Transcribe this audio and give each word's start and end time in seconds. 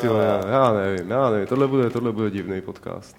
Ty 0.00 0.08
vole, 0.08 0.24
já, 0.24 0.50
já 0.50 0.72
nevím, 0.72 1.10
já 1.10 1.30
nevím, 1.30 1.46
tohle 1.46 1.66
bude, 1.66 1.90
tohle 1.90 2.12
bude 2.12 2.30
divný 2.30 2.60
podcast. 2.60 3.16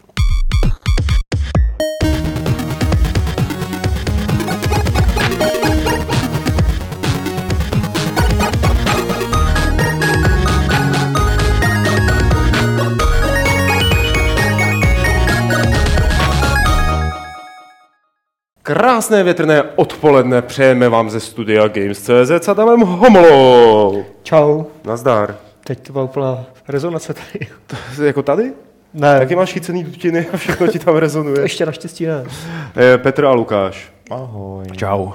Krásné 18.63 19.23
větrné 19.23 19.63
odpoledne 19.75 20.41
přejeme 20.41 20.89
vám 20.89 21.09
ze 21.09 21.19
studia 21.19 21.67
Games.cz 21.67 22.31
s 22.31 22.47
Adamem 22.47 22.79
Homolou. 22.79 24.05
Čau. 24.23 24.63
Nazdar. 24.85 25.37
Teď 25.67 25.79
to 25.87 25.93
byla 25.93 26.03
úplná 26.03 26.45
rezonace 26.67 27.13
tady. 27.13 27.47
To, 27.95 28.03
jako 28.03 28.23
tady? 28.23 28.53
Ne, 28.93 29.19
Taky 29.19 29.35
máš 29.35 29.53
chycený 29.53 29.83
dutiny 29.83 30.27
a 30.33 30.37
všechno 30.37 30.67
ti 30.67 30.79
tam 30.79 30.95
rezonuje. 30.95 31.39
ještě 31.41 31.65
naštěstí 31.65 32.05
ne. 32.05 32.23
Eh, 32.77 32.97
Petr 32.97 33.25
a 33.25 33.31
Lukáš. 33.31 33.93
Ahoj. 34.11 34.65
Čau. 34.77 35.11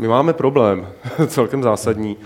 My 0.00 0.08
máme 0.08 0.32
problém, 0.32 0.88
celkem 1.26 1.62
zásadní, 1.62 2.16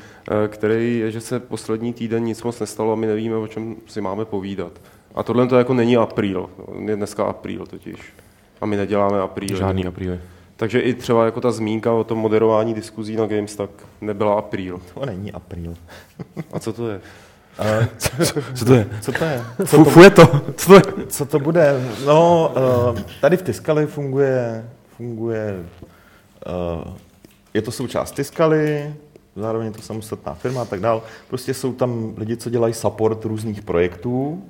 eh, 0.45 0.48
který 0.48 0.98
je, 0.98 1.10
že 1.10 1.20
se 1.20 1.41
poslední 1.41 1.92
týden 1.92 2.24
nic 2.24 2.42
moc 2.42 2.60
nestalo 2.60 2.92
a 2.92 2.96
my 2.96 3.06
nevíme, 3.06 3.37
o 3.37 3.46
čem 3.46 3.77
si 3.87 4.01
máme 4.01 4.24
povídat. 4.24 4.73
A 5.15 5.23
tohle 5.23 5.46
to 5.46 5.59
jako 5.59 5.74
není 5.74 5.96
apríl. 5.96 6.51
Je 6.84 6.96
dneska 6.96 7.24
apríl 7.24 7.66
totiž. 7.66 7.96
A 8.60 8.66
my 8.66 8.77
neděláme 8.77 9.20
apríl. 9.20 9.56
Žádný 9.56 9.87
apríly. 9.87 10.20
Takže 10.56 10.80
i 10.80 10.95
třeba 10.95 11.24
jako 11.24 11.40
ta 11.40 11.52
zmínka 11.52 11.93
o 11.93 12.04
tom 12.04 12.18
moderování 12.18 12.74
diskuzí 12.74 13.16
na 13.16 13.27
Games, 13.27 13.56
tak 13.56 13.70
nebyla 14.01 14.34
apríl. 14.34 14.80
To 14.95 15.06
není 15.06 15.32
apríl. 15.32 15.74
A 16.52 16.59
co 16.60 16.73
to 16.73 16.88
je? 16.88 17.01
Uh, 17.60 17.84
Co 18.55 18.65
to 18.65 18.74
je? 18.74 18.87
co 19.01 19.12
to 19.12 19.24
je? 19.24 19.42
Fu, 19.65 19.84
fuje 19.84 20.10
to. 20.10 20.41
Co 20.56 20.66
to 20.66 20.74
je? 20.74 21.06
Co 21.06 21.27
to 21.27 21.38
bude? 21.38 21.80
No, 22.06 22.52
uh, 22.93 23.01
tady 23.21 23.37
v 23.37 23.43
Tiskali 23.43 23.87
funguje, 23.87 24.65
funguje 24.96 25.65
uh, 26.46 26.95
je 27.54 27.62
to 27.62 27.71
součást 27.71 28.10
Tiskaly, 28.12 28.95
zároveň 29.37 29.66
je 29.66 29.73
to 29.73 29.82
samostatná 29.82 30.34
firma 30.34 30.62
a 30.62 30.65
tak 30.65 30.80
dál. 30.80 31.02
Prostě 31.29 31.54
jsou 31.54 31.73
tam 31.73 32.15
lidi, 32.16 32.37
co 32.37 32.51
dělají 32.51 32.74
support 32.74 33.24
různých 33.24 33.62
projektů, 33.62 34.43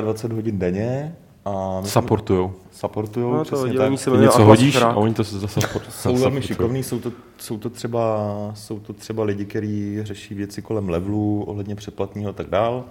24 0.00 0.34
hodin 0.34 0.58
denně. 0.58 1.16
A 1.44 1.82
Supportujou. 1.84 2.52
Supportujou, 2.72 3.32
No, 3.32 3.38
to 3.38 3.44
přesně 3.44 3.64
oddělení 3.64 3.96
tak. 3.96 4.04
se 4.04 4.10
Ty 4.10 4.16
něco 4.16 4.44
hodíš 4.44 4.76
a 4.76 4.94
oni 4.94 5.14
to 5.14 5.22
zase 5.22 5.60
jsou 5.88 6.16
velmi 6.16 6.42
šikovní, 6.42 6.82
jsou 6.82 6.98
to, 6.98 7.12
jsou 7.38 7.58
to 7.58 7.70
třeba, 7.70 8.26
jsou 8.54 8.80
to 8.80 8.92
třeba 8.92 9.24
lidi, 9.24 9.44
kteří 9.44 9.98
řeší 10.02 10.34
věci 10.34 10.62
kolem 10.62 10.88
levelu, 10.88 11.42
ohledně 11.46 11.74
přeplatního 11.74 12.30
a 12.30 12.32
tak 12.32 12.50
dál. 12.50 12.84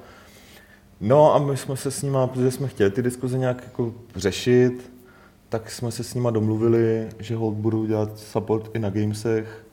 No 1.02 1.36
a 1.36 1.40
my 1.40 1.58
jsme 1.58 1.78
se 1.78 1.92
s 1.92 2.02
nima, 2.02 2.28
protože 2.28 2.52
jsme 2.52 2.68
chtěli 2.68 2.92
ty 2.92 3.02
diskuze 3.02 3.38
nějak 3.38 3.64
jako 3.64 3.94
řešit, 4.16 4.92
tak 5.50 5.72
jsme 5.72 5.92
se 5.92 6.04
s 6.04 6.14
nima 6.14 6.32
domluvili, 6.32 7.10
že 7.20 7.36
hold 7.36 7.54
budou 7.56 7.86
dělat 7.86 8.20
support 8.20 8.70
i 8.76 8.80
na 8.80 8.90
gamesech 8.90 9.66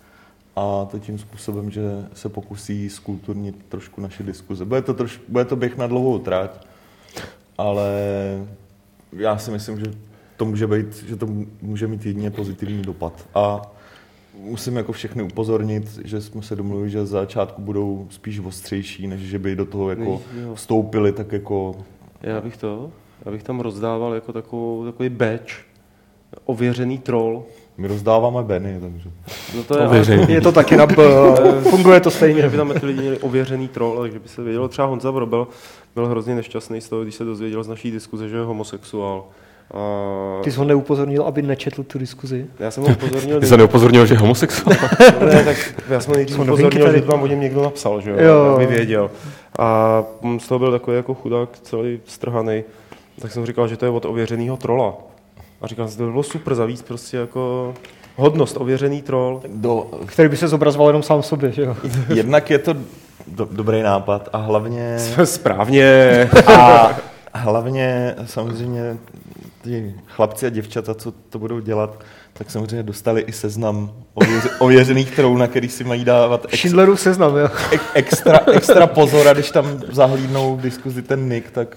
a 0.57 0.85
to 0.91 0.99
tím 0.99 1.19
způsobem, 1.19 1.71
že 1.71 1.83
se 2.15 2.29
pokusí 2.29 2.91
skulturnit 2.91 3.57
trošku 3.69 4.01
naše 4.01 4.23
diskuze. 4.23 4.65
Bude 4.65 4.83
to, 4.83 4.95
troš, 4.95 5.21
bude 5.29 5.45
to 5.45 5.57
běh 5.57 5.77
na 5.77 5.87
dlouhou 5.87 6.19
trať, 6.19 6.67
ale 7.59 7.91
já 9.13 9.39
si 9.39 9.51
myslím, 9.51 9.79
že 9.79 9.85
to 10.37 10.45
může 10.45 10.67
být, 10.67 11.05
že 11.09 11.17
to 11.17 11.27
může 11.63 11.87
mít 11.87 12.07
jedině 12.07 12.31
pozitivní 12.31 12.83
dopad. 12.83 13.29
A 13.35 13.63
musím 14.41 14.77
jako 14.77 14.93
všechny 14.93 15.23
upozornit, 15.23 16.01
že 16.05 16.21
jsme 16.21 16.43
se 16.43 16.57
domluvili, 16.57 16.91
že 16.91 17.07
z 17.07 17.11
začátku 17.11 17.63
budou 17.63 18.07
spíš 18.11 18.39
ostřejší, 18.39 19.07
než 19.07 19.21
že 19.21 19.39
by 19.39 19.57
do 19.57 19.65
toho 19.65 19.91
jako 19.91 20.23
vstoupili 20.55 21.13
tak 21.13 21.33
jako 21.33 21.77
Já 22.23 22.41
bych 22.41 22.57
to, 22.57 22.91
já 23.25 23.33
bych 23.33 23.43
tam 23.43 23.61
rozdával 23.61 24.15
jako 24.15 24.33
takovou, 24.33 24.85
takový 24.85 25.09
badge, 25.09 25.55
ověřený 26.45 26.99
troll. 26.99 27.45
my 27.79 27.89
rozdáváme 27.89 28.43
Benny, 28.43 28.81
takže 28.81 29.11
No 29.57 29.65
to 29.65 29.79
je, 29.79 29.87
Ověřený. 29.87 30.33
Je 30.35 30.41
to 30.41 30.53
taky 30.53 30.77
na 30.77 30.87
B, 30.87 30.95
funguje 31.71 32.01
to 32.01 32.11
stejně. 32.11 32.43
že 32.43 32.49
by 32.49 32.57
tam 32.57 32.73
ty 32.81 32.87
lidi 32.87 33.01
měli 33.01 33.19
ověřený 33.19 33.69
troll, 33.69 34.01
takže 34.01 34.19
by 34.19 34.29
se 34.29 34.43
vědělo. 34.43 34.69
Třeba 34.69 34.89
Honza 34.89 35.11
Vrobel 35.11 35.47
byl 35.97 36.07
hrozně 36.07 36.35
nešťastný 36.35 36.81
z 36.81 36.89
toho, 36.89 37.03
když 37.03 37.15
se 37.15 37.25
dozvěděl 37.25 37.63
z 37.65 37.69
naší 37.69 37.91
diskuze, 37.91 38.29
že 38.29 38.37
je 38.37 38.43
homosexuál. 38.43 39.25
A 39.75 39.81
Ty 40.43 40.53
jsi 40.53 40.59
ho 40.59 40.65
neupozornil, 40.65 41.23
aby 41.23 41.43
nečetl 41.43 41.83
tu 41.83 41.99
diskuzi. 41.99 42.47
já 42.59 42.71
jsem 42.71 42.83
ho 42.85 42.89
upozornil, 42.91 43.41
Ty 43.41 43.47
se 43.47 43.57
neupozornil, 43.57 44.07
že 44.07 44.15
je 44.15 44.19
homosexuál. 44.19 44.77
ne, 45.27 45.45
tak 45.45 45.57
já 45.89 46.01
jsem 46.01 46.11
ho 46.11 46.17
nejdřív 46.17 46.39
upozornil, 46.39 46.93
že 46.93 47.03
to 47.03 47.07
vám 47.13 47.23
o 47.23 47.27
něm 47.27 47.41
někdo 47.41 47.63
napsal, 47.63 48.01
že 48.01 48.11
jo, 48.11 48.17
Jo. 48.21 48.55
aby 48.55 48.67
věděl. 48.67 49.11
A 49.59 50.03
z 50.39 50.49
toho 50.49 50.59
byl 50.59 50.71
takový 50.73 50.97
jako 50.97 51.15
chudák, 51.15 51.49
celý 51.63 52.01
strhaný. 52.07 52.65
Tak 53.21 53.33
jsem 53.33 53.47
říkal, 53.47 53.69
že 53.69 53.77
to 53.77 53.85
je 53.85 53.91
od 53.91 54.05
ověřeného 54.05 54.57
trola. 54.57 54.95
A 55.61 55.67
říkal 55.67 55.87
jsem, 55.89 55.93
že 55.93 55.99
to 55.99 56.05
by 56.05 56.11
bylo 56.11 56.23
super 56.23 56.55
za 56.55 56.65
víc 56.67 56.83
prostě 56.83 57.17
jako 57.17 57.75
hodnost, 58.17 58.57
ověřený 58.61 59.03
troll. 59.03 59.43
do, 59.49 59.87
Který 60.07 60.29
by 60.29 60.37
se 60.37 60.49
zobrazoval 60.49 60.89
jenom 60.89 61.03
sám 61.03 61.23
sobě, 61.23 61.53
že 61.53 61.63
jo? 61.63 61.77
jednak 62.15 62.51
je 62.51 62.59
to 62.59 62.75
do, 63.27 63.49
dobrý 63.51 63.83
nápad 63.83 64.29
a 64.33 64.39
hlavně 64.39 64.99
Správně. 65.25 66.29
a 66.47 66.95
hlavně 67.35 68.15
samozřejmě 68.25 68.97
ty 69.63 69.95
chlapci 70.07 70.47
a 70.47 70.49
děvčata, 70.49 70.95
co 70.95 71.13
to 71.31 71.39
budou 71.39 71.61
dělat, 71.61 72.03
tak 72.33 72.51
samozřejmě 72.51 72.83
dostali 72.83 73.21
i 73.21 73.33
seznam 73.33 73.93
ověř, 74.15 74.45
ověřených 74.59 75.17
trolů, 75.17 75.37
na 75.37 75.47
který 75.47 75.69
si 75.69 75.85
mají 75.85 76.05
dávat 76.05 76.45
ex, 76.45 76.59
Schindlerův 76.59 77.01
seznam, 77.01 77.37
jo? 77.37 77.49
ex, 77.71 77.85
extra, 77.95 78.41
extra 78.53 78.87
pozor 78.87 79.29
a 79.29 79.33
když 79.33 79.51
tam 79.51 79.81
zahlídnou 79.93 80.57
v 80.57 80.61
diskuzi 80.61 81.03
ten 81.03 81.29
nick, 81.29 81.51
tak 81.51 81.77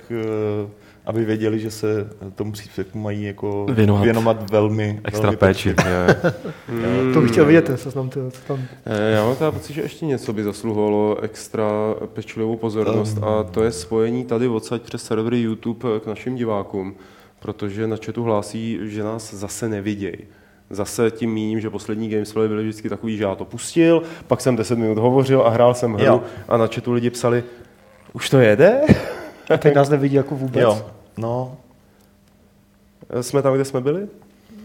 uh, 0.63 0.69
aby 1.09 1.25
věděli, 1.25 1.59
že 1.59 1.71
se 1.71 2.09
tomu 2.35 2.51
příspěvku 2.51 2.99
mají 2.99 3.23
jako 3.23 3.65
Věnovat. 3.69 4.03
věnovat 4.03 4.51
velmi, 4.51 4.99
Extra 5.03 5.21
velmi 5.21 5.37
péči. 5.37 5.75
To 7.13 7.21
bych 7.21 7.31
chtěl 7.31 7.45
vidět, 7.45 7.65
ten 7.65 7.77
seznam, 7.77 8.09
to, 8.09 8.19
to 8.31 8.37
tam. 8.47 8.59
Eh, 8.85 9.11
Já 9.11 9.25
mám 9.25 9.35
teda 9.35 9.51
pocit, 9.51 9.73
že 9.73 9.81
ještě 9.81 10.05
něco 10.05 10.33
by 10.33 10.43
zasluhovalo 10.43 11.17
extra 11.21 11.65
pečlivou 12.13 12.55
pozornost 12.57 13.17
a 13.23 13.43
to 13.43 13.63
je 13.63 13.71
spojení 13.71 14.25
tady 14.25 14.47
odsaď 14.47 14.81
přes 14.81 15.03
servery 15.03 15.41
YouTube 15.41 15.99
k 15.99 16.07
našim 16.07 16.35
divákům, 16.35 16.95
protože 17.39 17.87
na 17.87 17.95
chatu 18.05 18.23
hlásí, 18.23 18.79
že 18.81 19.03
nás 19.03 19.33
zase 19.33 19.69
nevidějí. 19.69 20.17
Zase 20.69 21.11
tím 21.11 21.33
míním, 21.33 21.59
že 21.59 21.69
poslední 21.69 22.09
gamesplay 22.09 22.47
byly 22.47 22.63
vždycky 22.63 22.89
takový, 22.89 23.17
že 23.17 23.23
já 23.23 23.35
to 23.35 23.45
pustil, 23.45 24.03
pak 24.27 24.41
jsem 24.41 24.55
10 24.55 24.77
minut 24.79 24.97
hovořil 24.97 25.41
a 25.41 25.49
hrál 25.49 25.73
jsem 25.73 25.93
hru 25.93 26.05
Jo. 26.05 26.21
a 26.47 26.57
na 26.57 26.67
chatu 26.67 26.91
lidi 26.93 27.09
psali, 27.09 27.43
už 28.13 28.29
to 28.29 28.39
jede? 28.39 28.81
A 29.53 29.57
teď 29.57 29.75
nás 29.75 29.89
nevidí 29.89 30.15
jako 30.15 30.35
vůbec. 30.35 30.61
Jo, 30.63 30.81
no, 31.19 31.57
Jsme 33.21 33.41
tam, 33.41 33.53
kde 33.53 33.65
jsme 33.65 33.81
byli? 33.81 34.07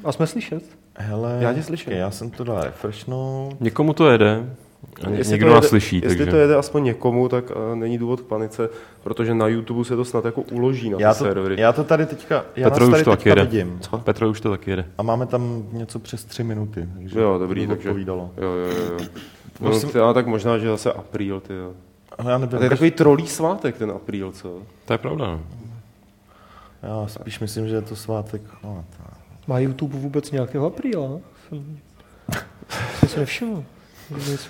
A 0.05 0.13
jsme 0.13 0.27
slyšet. 0.27 0.63
hele, 0.97 1.39
Já 1.41 1.53
tě 1.55 1.63
slyším. 1.63 1.93
já 1.93 2.11
jsem 2.11 2.31
to 2.31 2.45
dal 2.45 2.61
refreshnout. 2.63 3.61
Někomu 3.61 3.93
to 3.93 4.11
jede. 4.11 4.47
A 5.07 5.11
ně- 5.11 5.17
Jestli 5.19 5.33
Někdo 5.33 5.47
to 5.47 5.55
nás 5.55 5.63
jede- 5.65 5.69
slyší, 5.69 5.97
Jestli 5.97 6.09
takže... 6.09 6.31
to 6.31 6.37
jede 6.37 6.57
aspoň 6.57 6.85
někomu, 6.85 7.29
tak 7.29 7.51
uh, 7.51 7.77
není 7.77 7.99
důvod 7.99 8.21
k 8.21 8.25
panice, 8.25 8.69
protože 9.03 9.35
na 9.35 9.47
YouTube 9.47 9.85
se 9.85 9.97
to 9.97 10.05
snad 10.05 10.25
jako 10.25 10.41
uloží 10.43 10.91
na 10.91 10.97
ty 10.97 11.03
Já 11.03 11.15
to, 11.15 11.25
servery. 11.25 11.61
já 11.61 11.73
to 11.73 11.85
tady 11.85 12.07
teďka, 12.07 12.45
já 12.57 12.71
Petro 12.71 12.85
vás 12.85 12.89
už 12.89 12.93
tady 12.93 13.05
to 13.05 13.11
taky 13.11 13.23
teďka 13.25 13.41
jede. 13.41 13.51
vidím. 13.51 13.79
Co? 13.81 13.99
Petro 13.99 14.31
už 14.31 14.41
to 14.41 14.51
taky 14.51 14.71
jede. 14.71 14.85
A 14.99 15.03
máme 15.03 15.27
tam 15.27 15.65
něco 15.73 15.99
přes 15.99 16.25
tři 16.25 16.45
minuty. 16.45 16.89
Takže 16.95 17.21
Jo, 17.21 17.39
dobrý, 17.39 17.67
takže- 17.67 17.89
odpovídalo. 17.89 18.31
Jo, 18.37 18.49
jo, 18.49 18.67
jo. 18.67 18.85
jo. 19.01 19.07
No, 19.61 19.71
Musím- 19.71 19.89
ty, 19.89 19.99
tak 20.15 20.27
možná, 20.27 20.59
že 20.59 20.69
zase 20.69 20.93
apríl, 20.93 21.41
ty 21.41 21.55
jo. 21.55 21.73
Ale 22.19 22.31
já 22.31 22.37
A 22.37 22.39
nevím, 22.39 22.59
to 22.59 22.65
je 22.65 22.71
takový 22.71 22.91
trolí 22.91 23.27
svátek, 23.27 23.77
ten 23.79 23.91
apríl, 23.91 24.33
co? 24.33 24.59
To 24.85 24.93
je 24.95 24.99
pravda. 24.99 25.41
Já 26.87 27.07
spíš 27.09 27.41
myslím, 27.41 27.69
že 27.69 27.75
je 27.75 27.83
to 27.83 27.97
svátek. 27.97 28.43
No, 28.65 28.85
to... 28.97 29.03
Má 29.47 29.59
YouTube 29.59 29.99
vůbec 29.99 30.31
nějakého 30.31 30.67
apríla? 30.67 31.09
Jsem, 31.49 31.79
jsem 32.99 33.09
si 33.09 33.19
nevšiml. 33.19 33.65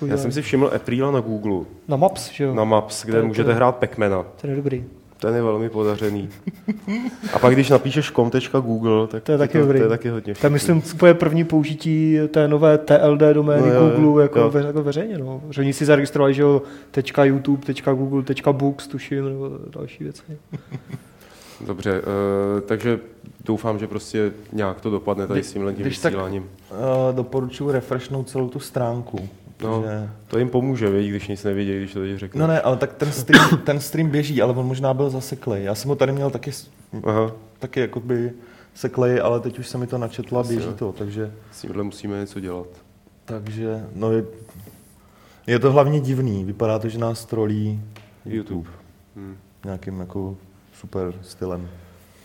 Já 0.07 0.17
jsem 0.17 0.31
si 0.31 0.41
všiml 0.41 0.71
apríla 0.75 1.11
na 1.11 1.19
Google, 1.19 1.65
Na 1.87 1.97
Maps, 1.97 2.31
že 2.31 2.43
jo? 2.43 2.53
na 2.53 2.63
Maps, 2.63 3.05
kde 3.05 3.19
to 3.21 3.27
můžete 3.27 3.49
je- 3.49 3.55
hrát 3.55 3.75
Pacmana. 3.75 4.25
Ten 4.41 4.49
je 4.49 4.55
dobrý. 4.55 4.83
Ten 5.19 5.35
je 5.35 5.41
velmi 5.41 5.69
podařený. 5.69 6.29
A 7.33 7.39
pak, 7.39 7.53
když 7.53 7.69
napíšeš 7.69 8.11
com.google, 8.11 9.07
tak 9.07 9.23
To 9.23 9.31
je 9.31 9.37
taky 9.37 9.53
to, 9.53 9.59
dobrý. 9.59 9.79
to 9.79 9.85
je 9.85 9.89
taky 9.89 10.09
hodně 10.09 10.35
To 10.35 10.45
je, 10.45 10.49
myslím, 10.49 10.83
úplně 10.93 11.13
první 11.13 11.43
použití 11.43 12.17
té 12.31 12.47
nové 12.47 12.77
TLD 12.77 13.21
domény 13.33 13.69
No 13.73 13.89
Google 13.89 14.23
jako, 14.23 14.39
jo. 14.39 14.49
ve, 14.49 14.61
jako 14.63 14.83
veřejně. 14.83 15.17
No. 15.17 15.41
Že 15.49 15.61
oni 15.61 15.73
si 15.73 15.85
zaregistrovali, 15.85 16.33
že 16.33 16.41
jo, 16.41 16.61
tečka 16.91 17.23
YouTube, 17.23 17.65
tečka 17.65 17.93
Google, 17.93 18.23
tečka 18.23 18.53
Books, 18.53 18.87
tuším, 18.87 19.25
nebo 19.29 19.49
další 19.75 20.03
věci. 20.03 20.23
Dobře, 21.61 22.01
uh, 22.01 22.05
takže 22.67 22.99
doufám, 23.45 23.79
že 23.79 23.87
prostě 23.87 24.31
nějak 24.53 24.81
to 24.81 24.89
dopadne 24.89 25.27
tady 25.27 25.39
Kdy- 25.39 25.49
s 25.49 25.53
tímhle 25.53 25.73
tím 25.73 25.81
když 25.81 25.97
tak- 25.97 26.13
vysíláním. 26.13 26.43
Uh, 26.71 26.77
doporučuji 27.15 27.71
refreshnout 27.71 28.29
celou 28.29 28.49
tu 28.49 28.59
stránku. 28.59 29.29
No, 29.63 29.83
že- 29.85 30.09
to 30.27 30.37
jim 30.37 30.49
pomůže, 30.49 30.89
vědí, 30.89 31.09
když 31.09 31.27
nic 31.27 31.43
nevědějí, 31.43 31.79
když 31.79 31.93
to 31.93 31.99
teď 31.99 32.17
řeknu. 32.17 32.41
no 32.41 32.47
ne, 32.47 32.61
ale 32.61 32.77
tak 32.77 32.93
ten 32.93 33.11
stream, 33.11 33.49
ten 33.63 33.79
stream 33.79 34.09
běží, 34.09 34.41
ale 34.41 34.53
on 34.53 34.65
možná 34.65 34.93
byl 34.93 35.09
zaseklej. 35.09 35.63
Já 35.63 35.75
jsem 35.75 35.89
ho 35.89 35.95
tady 35.95 36.11
měl 36.11 36.29
taky, 36.29 36.51
Aha, 37.03 37.31
taky 37.59 37.79
jakoby 37.79 38.31
seklej, 38.73 39.19
ale 39.21 39.39
teď 39.39 39.59
už 39.59 39.67
se 39.67 39.77
mi 39.77 39.87
to 39.87 39.97
načetlo 39.97 40.37
a 40.37 40.41
Asi 40.41 40.55
běží 40.55 40.73
to, 40.75 40.91
takže, 40.91 41.31
s 41.51 41.61
tímhle 41.61 41.83
musíme 41.83 42.19
něco 42.19 42.39
dělat. 42.39 42.67
takže 43.25 43.83
no 43.95 44.11
je, 44.11 44.23
je 45.47 45.59
to 45.59 45.71
hlavně 45.71 45.99
divný. 45.99 46.43
Vypadá 46.43 46.79
to, 46.79 46.89
že 46.89 46.97
nás 46.97 47.25
trolí 47.25 47.81
YouTube. 48.25 48.69
Hmm. 49.15 49.37
nějakým 49.65 49.99
jako 49.99 50.37
super 50.81 51.13
stylem. 51.21 51.67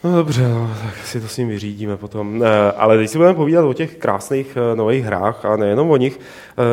No 0.05 0.17
dobře, 0.17 0.49
no, 0.49 0.71
tak 0.85 1.07
si 1.07 1.21
to 1.21 1.29
s 1.29 1.37
ním 1.37 1.49
vyřídíme 1.49 1.97
potom. 1.97 2.43
Eh, 2.45 2.73
ale 2.77 2.97
teď 2.97 3.11
si 3.11 3.19
budeme 3.19 3.35
povídat 3.35 3.65
o 3.65 3.73
těch 3.73 3.97
krásných 3.97 4.57
eh, 4.73 4.77
nových 4.77 5.05
hrách 5.05 5.45
a 5.45 5.57
nejenom 5.57 5.91
o 5.91 5.97
nich. 5.97 6.21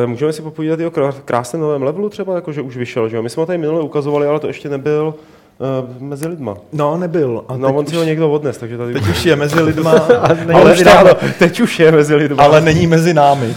Eh, 0.02 0.06
můžeme 0.06 0.32
si 0.32 0.42
popovídat 0.42 0.80
i 0.80 0.86
o 0.86 0.90
krá- 0.90 1.14
krásném 1.24 1.62
novém 1.62 1.82
levelu 1.82 2.08
třeba, 2.08 2.34
jakože 2.34 2.62
už 2.62 2.76
vyšel, 2.76 3.08
že 3.08 3.16
jo? 3.16 3.22
My 3.22 3.30
jsme 3.30 3.40
ho 3.40 3.46
tady 3.46 3.58
minule 3.58 3.80
ukazovali, 3.82 4.26
ale 4.26 4.40
to 4.40 4.46
ještě 4.46 4.68
nebyl 4.68 5.14
eh, 5.60 5.94
mezi 6.04 6.28
lidma. 6.28 6.56
No, 6.72 6.96
nebyl. 6.96 7.44
A 7.48 7.56
No, 7.56 7.68
teď 7.68 7.76
on 7.76 7.86
si 7.86 7.94
ho 7.96 8.00
už, 8.00 8.06
někdo 8.06 8.30
odnes, 8.30 8.58
takže 8.58 8.78
tady... 8.78 8.92
teď 8.94 9.08
už 9.08 9.24
je 9.26 9.36
mezi 9.36 9.60
lidma, 9.60 9.94
není 10.34 10.52
ale 10.54 10.64
mezi 10.70 10.80
už 10.80 10.86
námi. 10.86 11.10
teď 11.38 11.60
už 11.60 11.78
je 11.80 11.92
mezi 11.92 12.14
lidma. 12.14 12.42
ale 12.44 12.60
není 12.60 12.86
mezi 12.86 13.14
námi. 13.14 13.56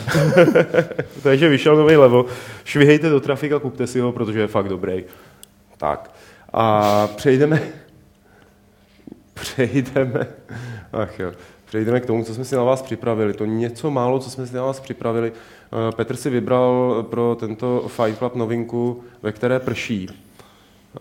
Takže 1.24 1.50
vyšel 1.50 1.76
nový 1.76 1.96
level. 1.96 2.26
Švihejte 2.64 3.10
do 3.10 3.20
trafika, 3.20 3.60
kupte 3.60 3.88
si 3.88 4.00
ho, 4.00 4.12
protože 4.12 4.40
je 4.40 4.48
fakt 4.48 4.68
dobrý. 4.70 5.04
Tak. 5.78 6.12
A 6.54 7.08
přejdeme... 7.16 7.62
Přejdeme... 9.34 10.28
Ach 10.94 11.20
jo. 11.20 11.32
Přejdeme 11.66 12.00
k 12.00 12.06
tomu, 12.06 12.24
co 12.24 12.34
jsme 12.34 12.46
si 12.46 12.56
na 12.56 12.64
vás 12.64 12.82
připravili. 12.82 13.34
To 13.34 13.46
něco 13.46 13.92
málo, 13.92 14.20
co 14.20 14.30
jsme 14.30 14.48
si 14.48 14.56
na 14.56 14.64
vás 14.64 14.80
připravili. 14.80 15.32
Eh, 15.32 15.92
Petr 15.96 16.16
si 16.16 16.30
vybral 16.30 17.04
pro 17.10 17.36
tento 17.40 17.86
Fight 17.88 18.18
Club 18.18 18.36
novinku, 18.36 19.04
ve 19.22 19.32
které 19.32 19.60
prší. 19.60 20.08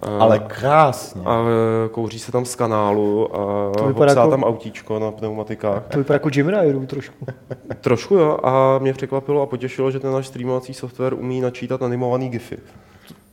Eh, 0.02 0.08
Ale 0.18 0.38
krásně. 0.38 1.22
A 1.24 1.42
eh, 1.42 1.88
kouří 1.88 2.18
se 2.18 2.32
tam 2.32 2.44
z 2.44 2.54
kanálu 2.54 3.36
a 3.36 3.72
To 3.78 3.86
vypadá 3.86 4.10
hopsá 4.12 4.20
jako- 4.20 4.30
tam 4.30 4.44
autíčko 4.44 4.98
na 4.98 5.10
pneumatikách. 5.12 5.82
To 5.88 5.98
vypadá 5.98 6.14
jako 6.14 6.30
Jim 6.34 6.48
Ryder 6.48 6.86
trošku. 6.86 7.26
Trošku 7.80 8.14
jo, 8.14 8.38
a 8.42 8.78
mě 8.78 8.92
překvapilo 8.92 9.42
a 9.42 9.46
potěšilo, 9.46 9.90
že 9.90 10.00
ten 10.00 10.12
náš 10.12 10.26
streamovací 10.26 10.74
software 10.74 11.14
umí 11.14 11.40
načítat 11.40 11.82
animovaný 11.82 12.28
gify. 12.28 12.56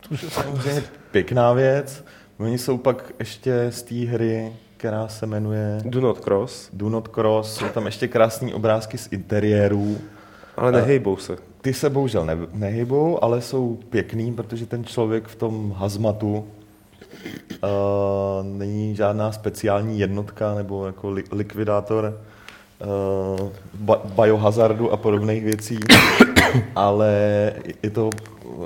Což 0.01 0.23
je 0.23 0.29
samozřejmě 0.29 0.83
pěkná 1.11 1.53
věc. 1.53 2.05
Oni 2.39 2.57
jsou 2.57 2.77
pak 2.77 3.13
ještě 3.19 3.67
z 3.69 3.83
té 3.83 3.95
hry, 3.95 4.53
která 4.77 5.07
se 5.07 5.25
jmenuje 5.25 5.81
Do 5.85 6.01
not 6.01 6.19
cross, 6.19 6.69
Do 6.73 6.89
Not 6.89 7.07
Cross, 7.07 7.53
jsou 7.53 7.65
tam 7.67 7.85
ještě 7.85 8.07
krásné 8.07 8.53
obrázky 8.53 8.97
z 8.97 9.07
interiérů. 9.11 9.97
ale 10.57 10.71
nehejbou 10.71 11.17
se. 11.17 11.37
Ty 11.61 11.73
se 11.73 11.89
bohužel 11.89 12.25
ne, 12.25 12.37
nehybou, 12.53 13.23
ale 13.23 13.41
jsou 13.41 13.79
pěkný, 13.89 14.33
protože 14.33 14.65
ten 14.65 14.85
člověk 14.85 15.27
v 15.27 15.35
tom 15.35 15.75
hazmatu 15.77 16.37
uh, 16.37 16.47
není 18.43 18.95
žádná 18.95 19.31
speciální 19.31 19.99
jednotka 19.99 20.55
nebo 20.55 20.85
jako 20.85 21.09
li, 21.09 21.23
likvidátor 21.31 22.19
uh, 23.39 23.49
ba, 23.73 24.01
biohazardu 24.21 24.91
a 24.91 24.97
podobných 24.97 25.43
věcí, 25.43 25.79
ale 26.75 27.13
je 27.83 27.89
to 27.89 28.09
uh, 28.45 28.65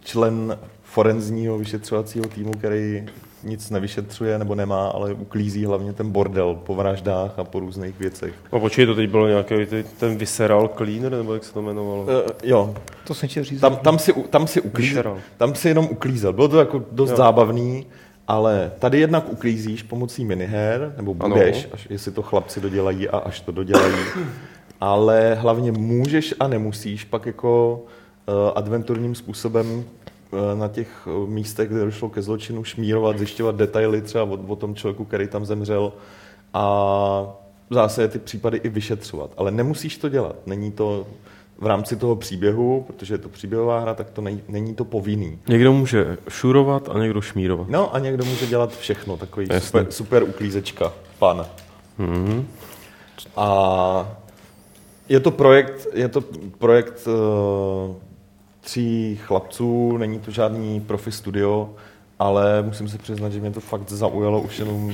člen 0.00 0.58
forenzního 0.82 1.58
vyšetřovacího 1.58 2.24
týmu, 2.24 2.50
který 2.50 3.06
nic 3.44 3.70
nevyšetřuje 3.70 4.38
nebo 4.38 4.54
nemá, 4.54 4.88
ale 4.88 5.12
uklízí 5.14 5.64
hlavně 5.64 5.92
ten 5.92 6.10
bordel 6.10 6.54
po 6.66 6.74
vraždách 6.74 7.38
a 7.38 7.44
po 7.44 7.60
různých 7.60 7.98
věcech. 8.00 8.34
No 8.52 8.60
počkej, 8.60 8.86
to 8.86 8.94
teď 8.94 9.10
bylo 9.10 9.28
nějaký 9.28 9.66
ty- 9.66 9.84
ten 9.98 10.16
visceral 10.16 10.70
cleaner, 10.76 11.12
nebo 11.12 11.34
jak 11.34 11.44
se 11.44 11.52
to 11.54 11.60
jmenovalo? 11.60 12.02
Uh, 12.02 12.08
jo, 12.44 12.74
To 13.06 13.14
jsem 13.14 13.28
chtěl 13.28 13.44
říct. 13.44 13.60
tam, 13.60 13.76
tam, 13.76 13.98
si, 13.98 14.12
tam, 14.12 14.46
si 14.46 14.60
uklízel, 14.60 15.18
tam 15.36 15.54
si 15.54 15.68
jenom 15.68 15.88
uklízel. 15.90 16.32
Bylo 16.32 16.48
to 16.48 16.58
jako 16.58 16.84
dost 16.92 17.10
Jo. 17.10 17.16
zábavný, 17.16 17.86
ale 18.28 18.72
tady 18.78 19.00
jednak 19.00 19.32
uklízíš 19.32 19.82
pomocí 19.82 20.24
miniher, 20.24 20.94
nebo 20.96 21.16
Ano. 21.20 21.36
budeš, 21.36 21.68
až, 21.72 21.86
jestli 21.90 22.12
to 22.12 22.22
chlapci 22.22 22.60
dodělají 22.60 23.08
a 23.08 23.18
až 23.18 23.40
to 23.40 23.52
dodělají. 23.52 23.94
ale 24.80 25.34
hlavně 25.34 25.72
můžeš 25.72 26.34
a 26.40 26.48
nemusíš 26.48 27.04
pak 27.04 27.26
jako 27.26 27.82
uh, 28.28 28.34
adventurním 28.54 29.14
způsobem 29.14 29.84
na 30.54 30.68
těch 30.68 31.06
uh, 31.06 31.28
místech, 31.28 31.68
kde 31.68 31.84
došlo 31.84 32.08
ke 32.08 32.22
zločinu, 32.22 32.64
šmírovat, 32.64 33.18
zjišťovat 33.18 33.56
detaily 33.56 34.02
třeba 34.02 34.24
o, 34.24 34.38
o 34.46 34.56
tom 34.56 34.74
člověku, 34.74 35.04
který 35.04 35.28
tam 35.28 35.46
zemřel 35.46 35.92
a 36.54 37.36
zase 37.70 38.08
ty 38.08 38.18
případy 38.18 38.58
i 38.58 38.68
vyšetřovat. 38.68 39.30
Ale 39.36 39.50
nemusíš 39.50 39.98
to 39.98 40.08
dělat. 40.08 40.36
Není 40.46 40.72
to 40.72 41.06
v 41.58 41.66
rámci 41.66 41.96
toho 41.96 42.16
příběhu, 42.16 42.84
protože 42.86 43.14
je 43.14 43.18
to 43.18 43.28
příběhová 43.28 43.80
hra, 43.80 43.94
tak 43.94 44.10
to 44.10 44.20
není, 44.20 44.42
není 44.48 44.74
to 44.74 44.84
povinný. 44.84 45.38
Někdo 45.48 45.72
může 45.72 46.16
šurovat 46.28 46.88
a 46.88 46.98
někdo 46.98 47.20
šmírovat. 47.20 47.68
No 47.68 47.94
a 47.94 47.98
někdo 47.98 48.24
může 48.24 48.46
dělat 48.46 48.76
všechno, 48.76 49.16
takový 49.16 49.48
super, 49.58 49.86
super 49.90 50.22
uklízečka, 50.22 50.92
pan. 51.18 51.46
Mhm. 51.98 52.48
A 53.36 54.16
je 55.08 55.20
to 55.20 55.30
projekt, 55.30 55.86
je 55.94 56.08
to 56.08 56.24
projekt 56.58 57.06
uh, 57.06 57.94
tří 58.60 59.20
chlapců, 59.22 59.96
není 59.96 60.18
to 60.18 60.30
žádný 60.30 60.80
profi 60.80 61.12
studio, 61.12 61.70
ale 62.18 62.62
musím 62.62 62.88
se 62.88 62.98
přiznat, 62.98 63.32
že 63.32 63.40
mě 63.40 63.50
to 63.50 63.60
fakt 63.60 63.90
zaujalo 63.90 64.40
už 64.40 64.58
jenom 64.58 64.92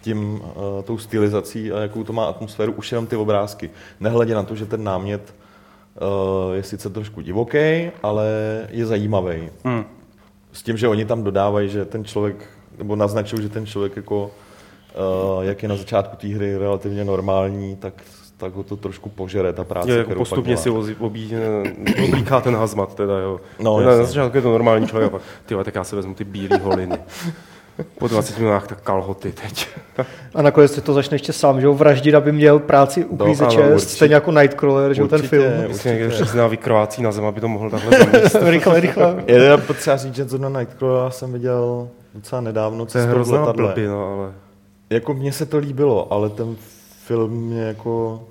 tím, 0.00 0.40
uh, 0.40 0.82
tou 0.84 0.98
stylizací 0.98 1.72
a 1.72 1.78
jakou 1.78 2.04
to 2.04 2.12
má 2.12 2.24
atmosféru, 2.24 2.72
už 2.72 2.92
jenom 2.92 3.06
ty 3.06 3.16
obrázky. 3.16 3.70
Nehledě 4.00 4.34
na 4.34 4.42
to, 4.42 4.54
že 4.54 4.66
ten 4.66 4.84
námět 4.84 5.34
uh, 6.00 6.54
je 6.54 6.62
sice 6.62 6.90
trošku 6.90 7.20
divoký, 7.20 7.90
ale 8.02 8.26
je 8.70 8.86
zajímavý. 8.86 9.50
Hmm. 9.64 9.84
S 10.52 10.62
tím, 10.62 10.76
že 10.76 10.88
oni 10.88 11.04
tam 11.04 11.22
dodávají, 11.22 11.68
že 11.68 11.84
ten 11.84 12.04
člověk, 12.04 12.36
nebo 12.78 12.96
naznačují, 12.96 13.42
že 13.42 13.48
ten 13.48 13.66
člověk 13.66 13.96
jako, 13.96 14.30
uh, 15.34 15.44
jak 15.44 15.62
je 15.62 15.68
na 15.68 15.76
začátku 15.76 16.16
té 16.16 16.28
hry 16.28 16.58
relativně 16.58 17.04
normální, 17.04 17.76
tak, 17.76 17.94
tak 18.38 18.54
ho 18.54 18.62
to 18.62 18.76
trošku 18.76 19.08
požere, 19.08 19.52
ta 19.52 19.64
práce, 19.64 19.90
Je, 19.90 19.96
jako 19.98 20.06
kterou 20.10 20.18
postupně 20.20 20.54
pak 20.54 20.62
si 20.62 20.68
dělá. 20.68 20.78
obí, 20.78 20.96
obí, 20.98 21.34
oblíká 22.04 22.40
ten 22.40 22.56
hazmat, 22.56 22.94
teda 22.94 23.18
jo. 23.18 23.40
No, 23.58 23.80
na, 23.80 23.86
na 23.96 24.04
začátku 24.04 24.36
je 24.36 24.42
to 24.42 24.50
normální 24.52 24.86
člověk, 24.88 25.08
a 25.08 25.10
pak, 25.12 25.22
ty 25.46 25.54
tak 25.64 25.74
já 25.74 25.84
si 25.84 25.96
vezmu 25.96 26.14
ty 26.14 26.24
bílé 26.24 26.56
holiny. 26.58 26.98
Po 27.98 28.08
20 28.08 28.38
minutách 28.38 28.66
tak 28.66 28.80
kalhoty 28.80 29.32
teď. 29.32 29.68
A 30.34 30.42
nakonec 30.42 30.72
se 30.72 30.80
to 30.80 30.92
začne 30.92 31.14
ještě 31.14 31.32
sám, 31.32 31.60
že 31.60 31.66
jo, 31.66 31.74
vraždit, 31.74 32.14
aby 32.14 32.32
měl 32.32 32.58
práci 32.58 33.04
uklízeče, 33.04 33.56
ano, 33.56 33.68
no, 33.68 33.74
určitě. 33.74 33.92
stejně 33.94 34.14
jako 34.14 34.32
Nightcrawler, 34.32 34.94
že 34.94 35.02
jo, 35.02 35.08
ten 35.08 35.16
Určitě, 35.16 35.28
film. 35.36 35.52
určitě. 35.52 35.68
Prostě 35.68 35.88
někde 35.88 36.08
přizná 36.08 36.46
vykrovácí 36.46 37.02
na 37.02 37.12
zem, 37.12 37.24
aby 37.24 37.40
to 37.40 37.48
mohl 37.48 37.70
takhle 37.70 37.98
zamíst. 38.12 38.36
rychle, 38.50 38.80
rychle. 38.80 39.24
Je 39.26 39.38
teda 39.38 39.56
potřeba 39.56 39.96
říct, 39.96 40.14
že 40.14 40.24
to 40.24 40.38
na 40.38 40.48
Nightcrawler 40.48 41.10
jsem 41.12 41.32
viděl 41.32 41.88
docela 42.14 42.40
nedávno. 42.40 42.86
To 42.86 42.98
je 42.98 43.04
hrozná 43.04 43.40
letadle. 43.40 43.66
blbina, 43.72 43.94
ale... 44.14 44.32
Jako 44.90 45.14
mně 45.14 45.32
se 45.32 45.46
to 45.46 45.58
líbilo, 45.58 46.12
ale 46.12 46.28
ten 46.30 46.56
film 47.08 47.30
mě 47.32 47.60
jako, 47.62 48.22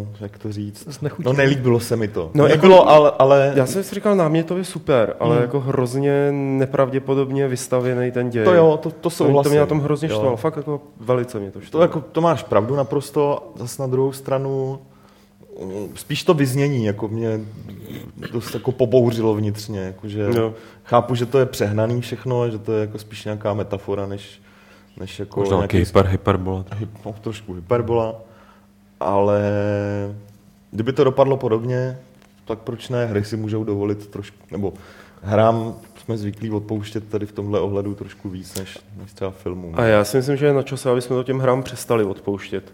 uh, 0.00 0.06
jak 0.20 0.38
to 0.38 0.52
říct, 0.52 0.84
Znechutil. 0.88 1.32
no 1.32 1.36
nelíbilo 1.38 1.80
se 1.80 1.96
mi 1.96 2.08
to. 2.08 2.20
No, 2.20 2.30
No, 2.34 2.44
jako- 2.46 2.56
Nebylo, 2.56 2.88
ale, 2.88 3.12
ale 3.18 3.52
Já 3.56 3.66
jsem 3.66 3.82
si 3.84 3.94
říkal, 3.94 4.16
námětově 4.16 4.64
super, 4.64 5.16
ale 5.20 5.34
Hmm. 5.34 5.42
jako 5.42 5.60
hrozně 5.60 6.28
nepravděpodobně 6.32 7.48
vystavěný 7.48 8.10
ten 8.12 8.30
děj. 8.30 8.44
to 8.44 8.54
jo, 8.54 8.78
to, 8.82 8.90
to 8.90 8.96
To, 9.00 9.10
souhlasím. 9.10 9.42
to 9.44 9.50
mě 9.50 9.60
na 9.60 9.66
tom 9.66 9.80
hrozně 9.80 10.08
Jo. 10.08 10.14
štvalo, 10.16 10.36
fakt 10.36 10.56
jako 10.56 10.80
velice 11.00 11.38
mě 11.40 11.50
to 11.50 11.58
To, 11.58 11.64
štvalo. 11.64 11.84
jako, 11.84 12.00
to 12.12 12.20
máš 12.20 12.42
pravdu 12.42 12.76
naprosto, 12.76 13.52
zase 13.56 13.82
na 13.82 13.86
druhou 13.88 14.12
stranu 14.12 14.78
spíš 15.94 16.24
to 16.24 16.34
vyznění 16.34 16.84
jako 16.84 17.08
mě 17.08 17.40
dost 18.32 18.54
jako 18.54 18.72
pobouřilo 18.72 19.34
vnitřně, 19.34 19.80
jakože 19.80 20.26
Jo. 20.36 20.54
chápu, 20.84 21.14
že 21.14 21.26
to 21.26 21.38
je 21.38 21.46
přehnaný 21.46 22.00
všechno, 22.00 22.50
že 22.50 22.58
to 22.58 22.72
je 22.72 22.80
jako 22.80 22.98
spíš 22.98 23.24
nějaká 23.24 23.54
metafora, 23.54 24.06
než, 24.06 24.40
než 25.00 25.18
jako 25.18 25.40
Možná 25.40 25.56
nějaký 25.56 25.78
hyper, 25.78 26.06
hyperbola. 26.06 26.64
hyp, 26.76 26.90
no, 27.06 27.14
trošku 27.20 27.54
hyperbola, 27.54 28.14
ale 29.00 29.42
kdyby 30.70 30.92
to 30.92 31.04
dopadlo 31.04 31.36
podobně, 31.36 31.98
tak 32.44 32.58
proč 32.58 32.88
ne, 32.88 33.06
hry 33.06 33.24
si 33.24 33.36
můžou 33.36 33.64
dovolit 33.64 34.06
trošku, 34.06 34.38
nebo 34.50 34.72
hrám 35.22 35.74
jsme 35.96 36.18
zvyklí 36.18 36.50
odpouštět 36.50 37.08
tady 37.08 37.26
v 37.26 37.32
tomhle 37.32 37.60
ohledu 37.60 37.94
trošku 37.94 38.28
víc, 38.28 38.54
než, 38.58 38.78
než 38.96 39.12
třeba 39.12 39.30
filmů. 39.30 39.72
A 39.76 39.84
já 39.84 40.04
si 40.04 40.16
myslím, 40.16 40.36
že 40.36 40.46
je 40.46 40.52
na 40.52 40.62
čase, 40.62 40.90
aby 40.90 41.02
jsme 41.02 41.16
to 41.16 41.22
těm 41.24 41.38
hrám 41.38 41.62
přestali 41.62 42.04
odpouštět. 42.04 42.72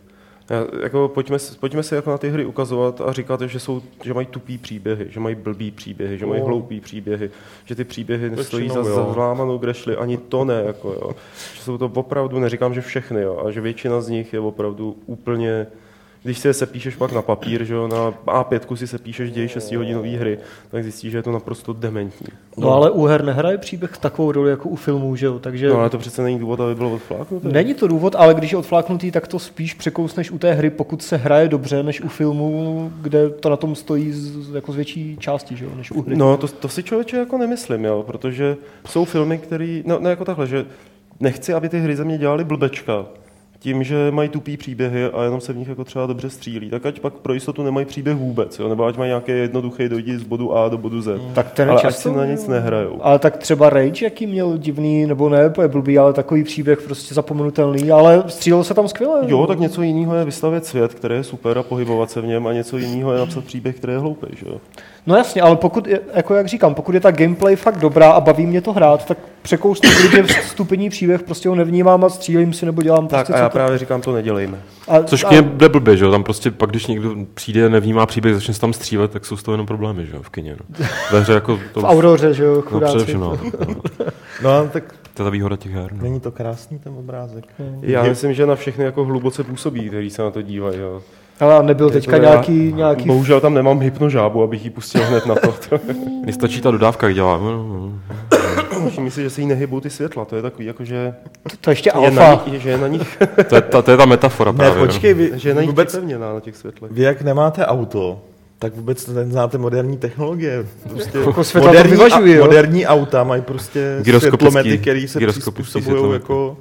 Jako, 0.83 1.09
pojďme, 1.09 1.38
pojďme 1.61 1.83
si 1.83 1.95
jako 1.95 2.11
na 2.11 2.19
ty 2.19 2.31
hry 2.31 2.45
ukazovat 2.45 3.00
a 3.00 3.12
říkat, 3.12 3.41
že, 3.41 3.61
jsou, 3.61 3.83
že 4.05 4.15
mají 4.15 4.26
tupý 4.26 4.59
příběhy, 4.59 5.07
že 5.11 5.21
mají 5.21 5.35
blbý 5.35 5.71
příběhy, 5.71 6.19
že 6.19 6.26
mají 6.26 6.43
hloupý 6.43 6.81
příběhy, 6.81 7.31
že 7.65 7.75
ty 7.75 7.85
příběhy 7.85 8.29
Většinou 8.29 8.45
stojí 8.45 8.69
za, 8.69 9.12
zlámanou 9.12 9.59
grešli, 9.59 9.97
ani 9.97 10.17
to 10.17 10.45
ne. 10.45 10.62
Jako, 10.67 10.88
jo. 10.88 11.11
Že 11.55 11.62
jsou 11.62 11.79
to 11.79 11.91
opravdu, 11.95 12.38
neříkám, 12.38 12.75
že 12.75 12.81
všechny, 12.81 13.23
jo, 13.23 13.43
a 13.47 13.50
že 13.50 13.61
většina 13.61 14.00
z 14.00 14.09
nich 14.09 14.33
je 14.33 14.41
opravdu 14.41 14.97
úplně 15.07 15.67
když 16.23 16.39
si 16.39 16.49
je 16.49 16.55
sepíšeš 16.55 16.97
pak 16.97 17.13
na 17.13 17.23
papír, 17.23 17.65
že 17.65 17.75
jo, 17.75 17.89
na 17.89 18.11
A5 18.11 18.75
si 18.75 18.87
sepíšeš 18.87 19.31
děj 19.31 19.49
6 19.49 19.73
hodinový 19.73 20.17
hry, 20.17 20.39
tak 20.71 20.83
zjistíš, 20.83 21.13
že 21.13 21.19
je 21.19 21.23
to 21.23 21.33
naprosto 21.33 21.73
dementní. 21.73 22.27
No 22.57 22.73
ale 22.73 22.91
u 22.91 23.05
her 23.05 23.25
nehraje 23.25 23.59
příběh 23.59 23.99
takovou 23.99 24.33
roli 24.33 24.51
jako 24.51 24.69
u 24.69 24.77
filmů, 24.77 25.17
že 25.17 25.27
jo, 25.27 25.39
takže... 25.39 25.69
No 25.69 25.79
ale 25.79 25.91
to 25.91 25.99
přece 25.99 26.23
není 26.23 26.39
důvod, 26.39 26.61
aby 26.61 26.75
bylo 26.75 26.91
odfláknuté. 26.91 27.49
Není 27.49 27.75
to 27.75 27.89
důvod, 27.89 28.15
ale 28.15 28.35
když 28.35 28.53
je 28.53 28.59
odfláknutý, 28.59 29.11
tak 29.11 29.29
to 29.29 29.39
spíš 29.39 29.75
překousneš 29.75 30.31
u 30.31 30.39
té 30.39 30.53
hry, 30.53 30.71
pokud 30.71 31.03
se 31.03 31.17
hraje 31.17 31.49
dobře, 31.49 31.83
než 31.83 32.01
u 32.01 32.09
filmu, 32.09 32.93
kde 33.01 33.31
to 33.31 33.49
na 33.51 33.57
tom 33.57 33.75
stojí 33.75 34.13
z, 34.13 34.55
jako 34.55 34.73
z 34.73 34.77
větší 34.77 35.17
části, 35.21 35.57
že 35.57 35.65
jo, 35.65 35.71
než 35.77 35.91
u 35.91 36.03
hry. 36.03 36.17
No, 36.17 36.37
to, 36.37 36.49
to 36.49 36.69
si 36.69 36.83
člověče 36.83 37.17
jako 37.17 37.39
nemyslím, 37.39 37.85
jo, 37.85 38.05
protože 38.07 38.57
jsou 38.89 39.05
filmy, 39.05 39.39
které, 39.39 39.83
no, 39.85 39.99
no 40.01 40.11
jako 40.11 40.25
takhle, 40.25 40.47
že 40.47 40.67
nechci, 41.21 41.55
aby 41.55 41.69
ty 41.69 41.81
hry 41.81 41.97
ze 41.97 42.05
mě 42.05 42.19
dělali 42.19 42.45
blbečka, 42.45 43.07
tím, 43.59 43.85
že 43.85 44.11
mají 44.11 44.29
tupý 44.29 44.57
příběhy 44.57 45.05
a 45.05 45.23
jenom 45.25 45.41
se 45.41 45.53
v 45.53 45.57
nich 45.57 45.69
jako 45.69 45.85
třeba 45.85 46.07
dobře 46.07 46.31
střílí, 46.31 46.71
tak 46.71 46.87
ať 46.87 47.01
pak 47.01 47.13
pro 47.15 47.33
jistotu 47.33 47.63
nemají 47.63 47.87
příběh 47.87 48.17
vůbec, 48.17 48.59
jo? 48.59 48.69
nebo 48.69 48.85
ať 48.85 48.97
mají 48.97 49.09
nějaké 49.09 49.33
jednoduché 49.33 49.89
dojít 49.89 50.19
z 50.19 50.23
bodu 50.23 50.57
A 50.57 50.69
do 50.69 50.79
bodu 50.79 51.03
Z. 51.03 51.21
Tak 51.35 51.53
ten 51.53 51.71
ale 51.71 51.81
často- 51.81 52.11
si 52.11 52.17
na 52.17 52.27
nic 52.27 52.47
nehrajou. 52.49 52.99
Ale 53.01 53.19
tak 53.19 53.37
třeba 53.37 53.71
Rage, 53.71 54.05
jaký 54.05 54.27
měl 54.27 54.59
divný, 54.59 55.07
nebo 55.07 55.29
ne, 55.29 55.53
je 55.63 55.69
blbý, 55.69 55.99
ale 55.99 56.13
takový 56.13 56.45
příběh 56.45 56.83
prostě 56.83 57.15
zapomenutelný, 57.15 57.91
ale 57.91 58.25
střílelo 58.27 58.65
se 58.65 58.75
tam 58.75 58.89
skvěle. 58.89 59.21
Jo, 59.27 59.47
tak 59.47 59.59
něco 59.59 59.83
jiného 59.83 60.15
je 60.15 60.25
vystavět 60.25 60.67
svět, 60.67 60.95
který 60.95 61.15
je 61.15 61.25
super 61.25 61.59
a 61.59 61.63
pohybovat 61.63 62.11
se 62.11 62.21
v 62.21 62.27
něm 62.27 62.47
a 62.47 62.53
něco 62.53 62.79
jiného 62.79 63.13
je 63.13 63.19
napsat 63.19 63.45
příběh, 63.45 63.77
který 63.77 63.93
je 63.93 63.99
hloupý, 63.99 64.27
že 64.37 64.47
jo? 64.47 64.61
No 65.07 65.17
jasně, 65.17 65.43
ale 65.43 65.57
pokud, 65.57 65.87
je, 65.87 66.01
jako 66.15 66.35
jak 66.35 66.47
říkám, 66.47 66.75
pokud 66.75 66.95
je 66.95 67.01
ta 67.01 67.11
gameplay 67.11 67.57
fakt 67.57 67.79
dobrá 67.79 68.11
a 68.11 68.21
baví 68.21 68.47
mě 68.47 68.61
to 68.61 68.73
hrát, 68.73 69.05
tak 69.07 69.19
překousnu 69.43 69.91
klidně 70.01 70.35
stupení 70.47 70.91
příběh, 70.91 71.23
prostě 71.23 71.49
ho 71.49 71.55
nevnímám 71.55 72.05
a 72.05 72.09
střílím 72.09 72.53
si 72.53 72.67
nebo 72.67 72.83
dělám 72.83 73.09
Tak 73.09 73.19
prostě 73.19 73.33
a 73.33 73.39
já 73.39 73.49
co 73.49 73.53
právě 73.53 73.79
říkám, 73.79 74.01
to 74.01 74.13
nedělejme. 74.13 74.59
a, 74.89 75.03
Což 75.03 75.25
a, 75.25 75.29
k 75.29 75.31
něm 75.31 75.51
jde 75.59 75.69
blbě, 75.69 75.97
že 75.97 76.05
jo? 76.05 76.11
Tam 76.11 76.25
prostě 76.25 76.51
pak, 76.51 76.71
když 76.71 76.87
někdo 76.87 77.15
přijde, 77.35 77.69
nevnímá 77.69 78.07
příběh, 78.07 78.35
začne 78.35 78.55
se 78.55 78.61
tam 78.61 78.73
střílet, 78.73 79.11
tak 79.11 79.25
jsou 79.27 79.37
z 79.37 79.43
toho 79.43 79.53
jenom 79.55 79.67
problémy, 79.67 80.07
že 80.07 80.17
jo, 80.17 80.23
v 80.23 80.31
kině. 80.31 80.57
No. 80.61 80.87
Ve 81.13 81.21
hře 81.21 81.33
jako 81.33 81.59
to... 81.75 81.81
v 81.81 81.85
Auroře, 81.85 82.35
že 82.35 82.45
jo, 82.45 82.55
no, 82.55 82.63
chudáci. 82.63 82.97
především, 82.97 83.21
no. 83.21 83.39
no. 83.69 83.75
No 84.43 84.69
tak 84.73 84.85
To 85.15 85.23
je 85.23 85.25
ta 85.25 85.31
výhoda 85.31 85.57
těch 85.57 85.73
her. 85.73 85.93
No. 85.93 86.03
není 86.03 86.21
to 86.21 86.31
krásný 86.31 86.79
ten 86.79 86.93
obrázek. 86.99 87.45
Já 87.81 88.03
Je- 88.05 88.11
myslím, 88.11 88.35
že 88.35 88.47
na 88.47 88.55
všechny 88.57 88.85
jako 88.85 89.05
hluboce 89.05 89.45
působí, 89.45 89.89
který 89.89 90.11
se 90.11 90.23
na 90.23 90.31
to 90.31 90.43
dívají. 90.43 90.79
Jo. 90.79 91.03
Ale 91.40 91.62
nebyl 91.62 91.90
teďka 91.90 92.19
nějaký, 92.19 92.71
já, 92.71 92.76
nějaký 92.76 93.05
Bohužel 93.05 93.40
tam 93.40 93.55
nemám 93.55 93.81
hypnožábu, 93.81 94.43
abych 94.43 94.64
ji 94.64 94.71
pustil 94.71 95.02
hned 95.05 95.26
na 95.26 95.35
to. 95.35 95.55
Mně 96.25 96.33
stačí 96.33 96.61
ta 96.61 96.71
dodávka, 96.71 97.07
jak 97.07 97.14
dělá. 97.14 97.38
No, 97.38 97.50
no. 97.52 97.93
Všimni 98.90 99.11
si, 99.11 99.23
že 99.23 99.31
se 99.31 99.40
jí 99.40 99.47
nehybou 99.47 99.81
ty 99.81 99.90
světla. 99.90 100.25
To 100.25 100.37
je 100.37 100.43
takový, 100.43 100.66
jako 100.66 100.85
že 100.85 101.14
to, 101.50 101.57
to 101.61 101.71
ještě 101.71 101.88
je 101.88 101.93
alfa. 101.93 102.43
ní, 102.50 102.61
že 102.61 102.71
je 102.71 102.78
na 102.78 102.88
nich, 102.88 103.19
To, 103.49 103.55
je 103.55 103.61
ta, 103.61 103.83
to 103.83 103.90
je 103.90 103.97
ta 103.97 104.05
metafora 104.07 104.52
Ne, 104.52 104.57
právě. 104.59 104.87
počkej, 104.87 105.14
vy, 105.14 105.31
že 105.35 105.49
je 105.49 105.55
na 105.55 105.61
nich 105.61 105.71
vůbec, 105.71 105.99
na 106.19 106.40
těch 106.40 106.57
světlech. 106.57 106.93
vy 106.93 107.02
jak 107.02 107.23
nemáte 107.23 107.66
auto, 107.66 108.21
tak 108.59 108.75
vůbec 108.76 109.07
neznáte 109.07 109.59
moderní 109.59 109.97
technologie. 109.97 110.66
Prostě 110.88 111.19
Jako 111.19 111.43
moderní, 111.61 111.90
vyvažují, 111.93 112.33
jo? 112.35 112.45
moderní 112.45 112.87
auta 112.87 113.25
mají 113.25 113.43
prostě 113.43 113.99
světlomety, 114.19 114.78
které 114.78 115.09
se 115.09 115.26
přizpůsobují 115.26 116.12
jako 116.12 116.57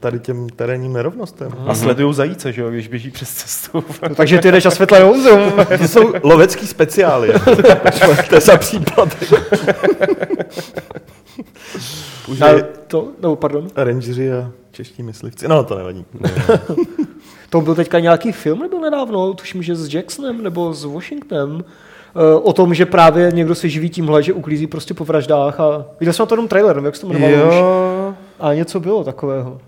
tady 0.00 0.18
těm 0.20 0.48
terénním 0.48 0.92
nerovnostem. 0.92 1.52
A 1.66 1.74
sledují 1.74 2.14
zajíce, 2.14 2.52
že 2.52 2.62
jo, 2.62 2.70
když 2.70 2.88
běží 2.88 3.10
přes 3.10 3.34
cestu. 3.34 3.84
No, 4.08 4.14
takže 4.14 4.38
ty 4.38 4.52
jdeš 4.52 4.66
a 4.66 4.70
světla 4.70 4.98
nehouzou. 4.98 5.38
To 5.78 5.88
jsou 5.88 6.12
lovecký 6.22 6.66
speciály. 6.66 7.32
to 8.28 8.34
je 8.34 8.40
za 8.40 8.56
případ. 8.56 9.16
Už 12.28 12.38
je 12.38 12.66
to, 12.86 13.08
no, 13.22 13.36
pardon. 13.36 13.68
rangeři 13.76 14.32
a 14.32 14.50
čeští 14.72 15.02
myslivci. 15.02 15.48
No, 15.48 15.64
to 15.64 15.76
nevadí. 15.78 16.04
To 17.50 17.60
byl 17.60 17.74
teďka 17.74 17.98
nějaký 17.98 18.32
film, 18.32 18.58
nebyl 18.60 18.80
nedávno, 18.80 19.34
tuším, 19.34 19.62
že 19.62 19.76
s 19.76 19.94
Jacksonem 19.94 20.42
nebo 20.42 20.74
s 20.74 20.84
Washingtonem, 20.84 21.64
eh, 21.64 22.34
o 22.34 22.52
tom, 22.52 22.74
že 22.74 22.86
právě 22.86 23.32
někdo 23.32 23.54
se 23.54 23.68
živí 23.68 23.90
tímhle, 23.90 24.22
že 24.22 24.32
uklízí 24.32 24.66
prostě 24.66 24.94
po 24.94 25.04
vraždách 25.04 25.60
a 25.60 25.86
viděl 26.00 26.12
jsem 26.12 26.22
na 26.22 26.26
to 26.26 26.34
jenom 26.34 26.48
trailer, 26.48 26.76
nevím, 26.76 26.86
jak 26.86 26.96
se 26.96 27.06
to 27.06 27.12
jmenovalo 27.12 27.48
už. 27.48 28.16
A 28.40 28.54
něco 28.54 28.80
bylo 28.80 29.04
takového. 29.04 29.60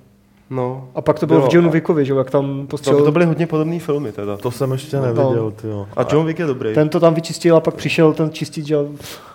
no. 0.50 0.88
A 0.94 1.00
pak 1.00 1.18
to 1.18 1.26
bylo, 1.26 1.38
Bylo. 1.40 1.50
v 1.50 1.54
Johnu 1.54 1.70
Wickovi, 1.70 2.04
že 2.04 2.12
jo, 2.12 2.18
jak 2.18 2.30
tam 2.30 2.60
To, 2.60 2.66
postřelil. 2.66 3.04
to 3.04 3.12
byly 3.12 3.24
hodně 3.24 3.46
podobné 3.46 3.78
filmy 3.78 4.12
teda. 4.12 4.36
To 4.36 4.50
jsem 4.50 4.72
ještě 4.72 4.96
No. 4.96 5.02
neviděl. 5.02 5.50
Tyjo. 5.56 5.86
A 5.96 6.06
John 6.12 6.26
Wick 6.26 6.38
je 6.38 6.46
dobrý. 6.46 6.74
Ten 6.74 6.88
to 6.88 7.00
tam 7.00 7.14
vyčistil 7.14 7.56
a 7.56 7.60
pak 7.60 7.74
přišel 7.74 8.12
ten 8.12 8.30
čistič 8.30 8.70
a 8.72 8.78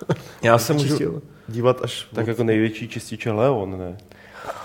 Já 0.44 0.58
se 0.58 0.74
můžu 0.74 0.88
čistil. 0.88 1.22
dívat 1.48 1.78
až... 1.84 2.08
Tak 2.13 2.28
jako 2.28 2.44
největší 2.44 2.88
čističe 2.88 3.32
Leon, 3.32 3.80
ne? 3.80 3.98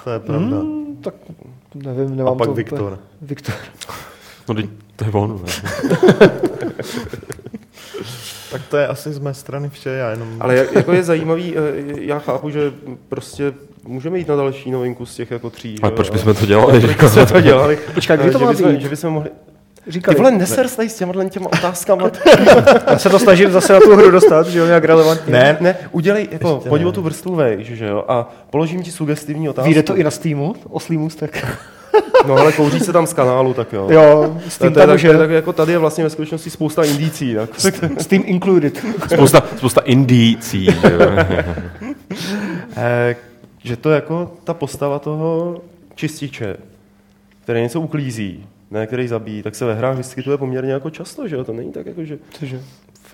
To 0.04 0.10
je 0.10 0.18
pravda. 0.18 0.56
Hmm, 0.58 0.96
tak 1.02 1.14
nevím, 1.74 2.16
nemám 2.16 2.32
A 2.34 2.36
pak 2.36 2.48
to 2.48 2.54
Viktor. 2.54 2.80
Úplně. 2.82 2.98
Viktor. 3.22 3.54
No, 4.48 4.54
teď 4.54 4.66
to 4.96 5.04
je 5.04 5.10
on. 5.12 5.40
Ne? 5.44 5.52
Tak 8.52 8.62
to 8.70 8.76
je 8.76 8.86
asi 8.88 9.12
z 9.12 9.18
mé 9.18 9.34
strany 9.34 9.68
vše, 9.70 9.90
já 9.90 10.10
jenom... 10.10 10.28
Ale 10.40 10.56
jak, 10.56 10.72
jako 10.74 10.92
je 10.92 11.02
zajímavý, 11.02 11.54
eh, 11.56 11.60
já 12.00 12.18
chápu, 12.18 12.50
že 12.50 12.72
prostě 13.08 13.54
můžeme 13.86 14.18
jít 14.18 14.28
na 14.28 14.36
další 14.36 14.70
novinku 14.70 15.06
z 15.06 15.14
těch 15.14 15.30
jako 15.30 15.50
tří. 15.50 15.76
Ale 15.82 15.92
proč 15.92 16.10
bychom 16.10 16.34
to 16.34 16.46
dělali? 16.46 16.80
proč 16.80 16.96
bychom 16.96 17.26
to 17.26 17.40
dělali? 17.40 17.78
Počkej, 17.94 18.16
kdy 18.16 18.28
Eh, 18.28 18.32
to 18.32 18.38
že 18.38 18.44
má 18.44 18.52
být? 18.52 18.80
že 18.80 18.88
bychom 18.88 19.12
mohli... 19.12 19.30
Říkali. 19.88 20.14
Ty 20.14 20.22
vole, 20.22 20.30
neser 20.30 20.68
tady 20.68 20.88
s 20.88 20.94
těma 20.94 21.24
těma 21.24 21.46
otázkama. 21.46 22.10
Já 22.90 22.98
se 22.98 23.10
to 23.10 23.18
snažím 23.18 23.50
zase 23.50 23.72
na 23.72 23.80
tu 23.80 23.96
hru 23.96 24.10
dostat, 24.10 24.46
že 24.46 24.58
jo, 24.58 24.66
nějak 24.66 24.84
relevantně. 24.84 25.32
Ne, 25.32 25.56
ne, 25.60 25.76
udělej, 25.92 26.28
jako, 26.32 26.54
Ještě 26.54 26.68
pojď 26.68 26.82
ne. 26.82 26.88
o 26.88 26.92
tu 26.92 27.02
vrstvu 27.02 27.34
vejš, 27.34 27.66
že 27.66 27.86
jo, 27.86 28.04
a 28.08 28.28
položím 28.50 28.82
ti 28.82 28.90
sugestivní 28.90 29.48
otázku. 29.48 29.66
Vyjde 29.68 29.82
to 29.82 29.96
i 29.96 30.04
na 30.04 30.10
Steamu, 30.10 30.54
oslý 30.70 30.98
můstek. 30.98 31.46
No 32.26 32.36
ale 32.36 32.52
kouří 32.52 32.80
se 32.80 32.92
tam 32.92 33.06
z 33.06 33.12
kanálu, 33.12 33.54
tak 33.54 33.72
jo. 33.72 33.86
Jo, 33.90 34.36
to, 34.58 34.64
je 34.64 34.70
tam 34.70 34.88
tak, 34.88 35.02
je. 35.02 35.18
tak, 35.18 35.30
jako 35.30 35.52
tady 35.52 35.72
je 35.72 35.78
vlastně 35.78 36.04
ve 36.04 36.10
skutečnosti 36.10 36.50
spousta 36.50 36.84
indicí. 36.84 37.34
Tak. 37.34 37.50
Steam 37.98 38.22
included. 38.26 38.84
Spousta, 39.12 39.42
spousta 39.56 39.80
indicí. 39.80 40.64
že 40.64 40.92
jo. 40.92 41.00
Že 43.64 43.76
to 43.76 43.90
jako 43.90 44.32
ta 44.44 44.54
postava 44.54 44.98
toho 44.98 45.60
čističe, 45.94 46.56
který 47.42 47.60
něco 47.60 47.80
uklízí, 47.80 48.46
ne 48.70 48.86
který 48.86 49.08
zabíjí, 49.08 49.42
tak 49.42 49.54
se 49.54 49.64
ve 49.64 49.74
hrách 49.74 49.96
vyskytuje 49.96 50.36
poměrně 50.38 50.72
jako 50.72 50.90
často, 50.90 51.28
že 51.28 51.36
jo? 51.36 51.44
To 51.44 51.52
není 51.52 51.72
tak 51.72 51.86
jako, 51.86 52.04
že... 52.04 52.18
Cože? 52.30 52.60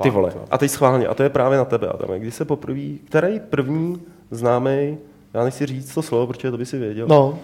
Ty 0.02 0.10
vole. 0.10 0.32
A 0.50 0.58
teď 0.58 0.70
schválně, 0.70 1.06
a 1.06 1.14
to 1.14 1.22
je 1.22 1.28
právě 1.28 1.58
na 1.58 1.64
tebe, 1.64 1.88
Adame. 1.88 2.18
Kdy 2.18 2.30
se 2.30 2.44
poprvé, 2.44 2.80
který 3.04 3.40
první 3.40 4.02
známý, 4.30 4.98
já 5.34 5.44
nechci 5.44 5.66
říct 5.66 5.94
to 5.94 6.02
slovo, 6.02 6.26
protože 6.26 6.50
to 6.50 6.58
by 6.58 6.66
si 6.66 6.78
věděl, 6.78 7.06
No, 7.08 7.38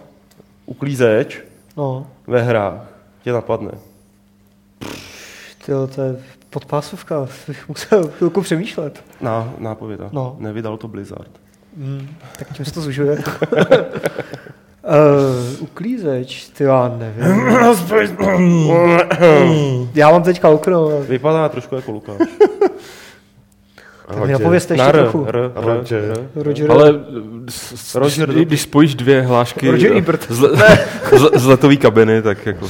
uklízeč 0.66 1.40
no. 1.76 2.06
ve 2.26 2.42
hrách 2.42 2.84
tě 3.22 3.32
napadne. 3.32 3.70
Tyjo, 5.66 5.86
to 5.86 6.02
je 6.02 6.16
podpásovka, 6.50 7.28
bych 7.48 7.68
musel 7.68 8.08
chvilku 8.08 8.42
přemýšlet. 8.42 9.04
Ná, 9.20 9.54
nápověda. 9.58 10.08
No. 10.12 10.36
Nevydal 10.38 10.76
to 10.76 10.88
Blizzard. 10.88 11.39
Hmm, 11.76 12.08
tak 12.38 12.52
tím 12.52 12.64
se 12.64 12.72
to 12.72 12.80
zužuje. 12.80 13.16
uh, 13.16 13.22
uklízeč, 15.60 16.48
ty 16.48 16.64
já 16.64 16.96
nevím. 16.98 17.50
já 19.94 20.10
mám 20.10 20.22
teďka 20.22 20.48
okno. 20.48 20.88
Vypadá 21.08 21.48
trošku 21.48 21.74
jako 21.74 21.92
Lukáš. 21.92 22.16
Tak 24.14 24.26
mi 24.26 24.32
napovězte 24.32 24.74
ještě 24.74 24.92
trochu. 24.92 25.26
R, 25.28 25.52
Roger. 25.54 26.28
Roger, 26.34 26.70
Ale 26.70 26.94
Roger, 27.94 28.28
když, 28.32 28.46
když 28.46 28.62
spojíš 28.62 28.94
dvě 28.94 29.22
hlášky 29.22 29.70
Roger 29.70 29.96
Ebert. 29.96 30.26
z, 30.30 30.38
z, 31.18 31.30
z 31.40 31.46
letové 31.46 31.76
kabiny, 31.76 32.22
tak 32.22 32.46
jako... 32.46 32.68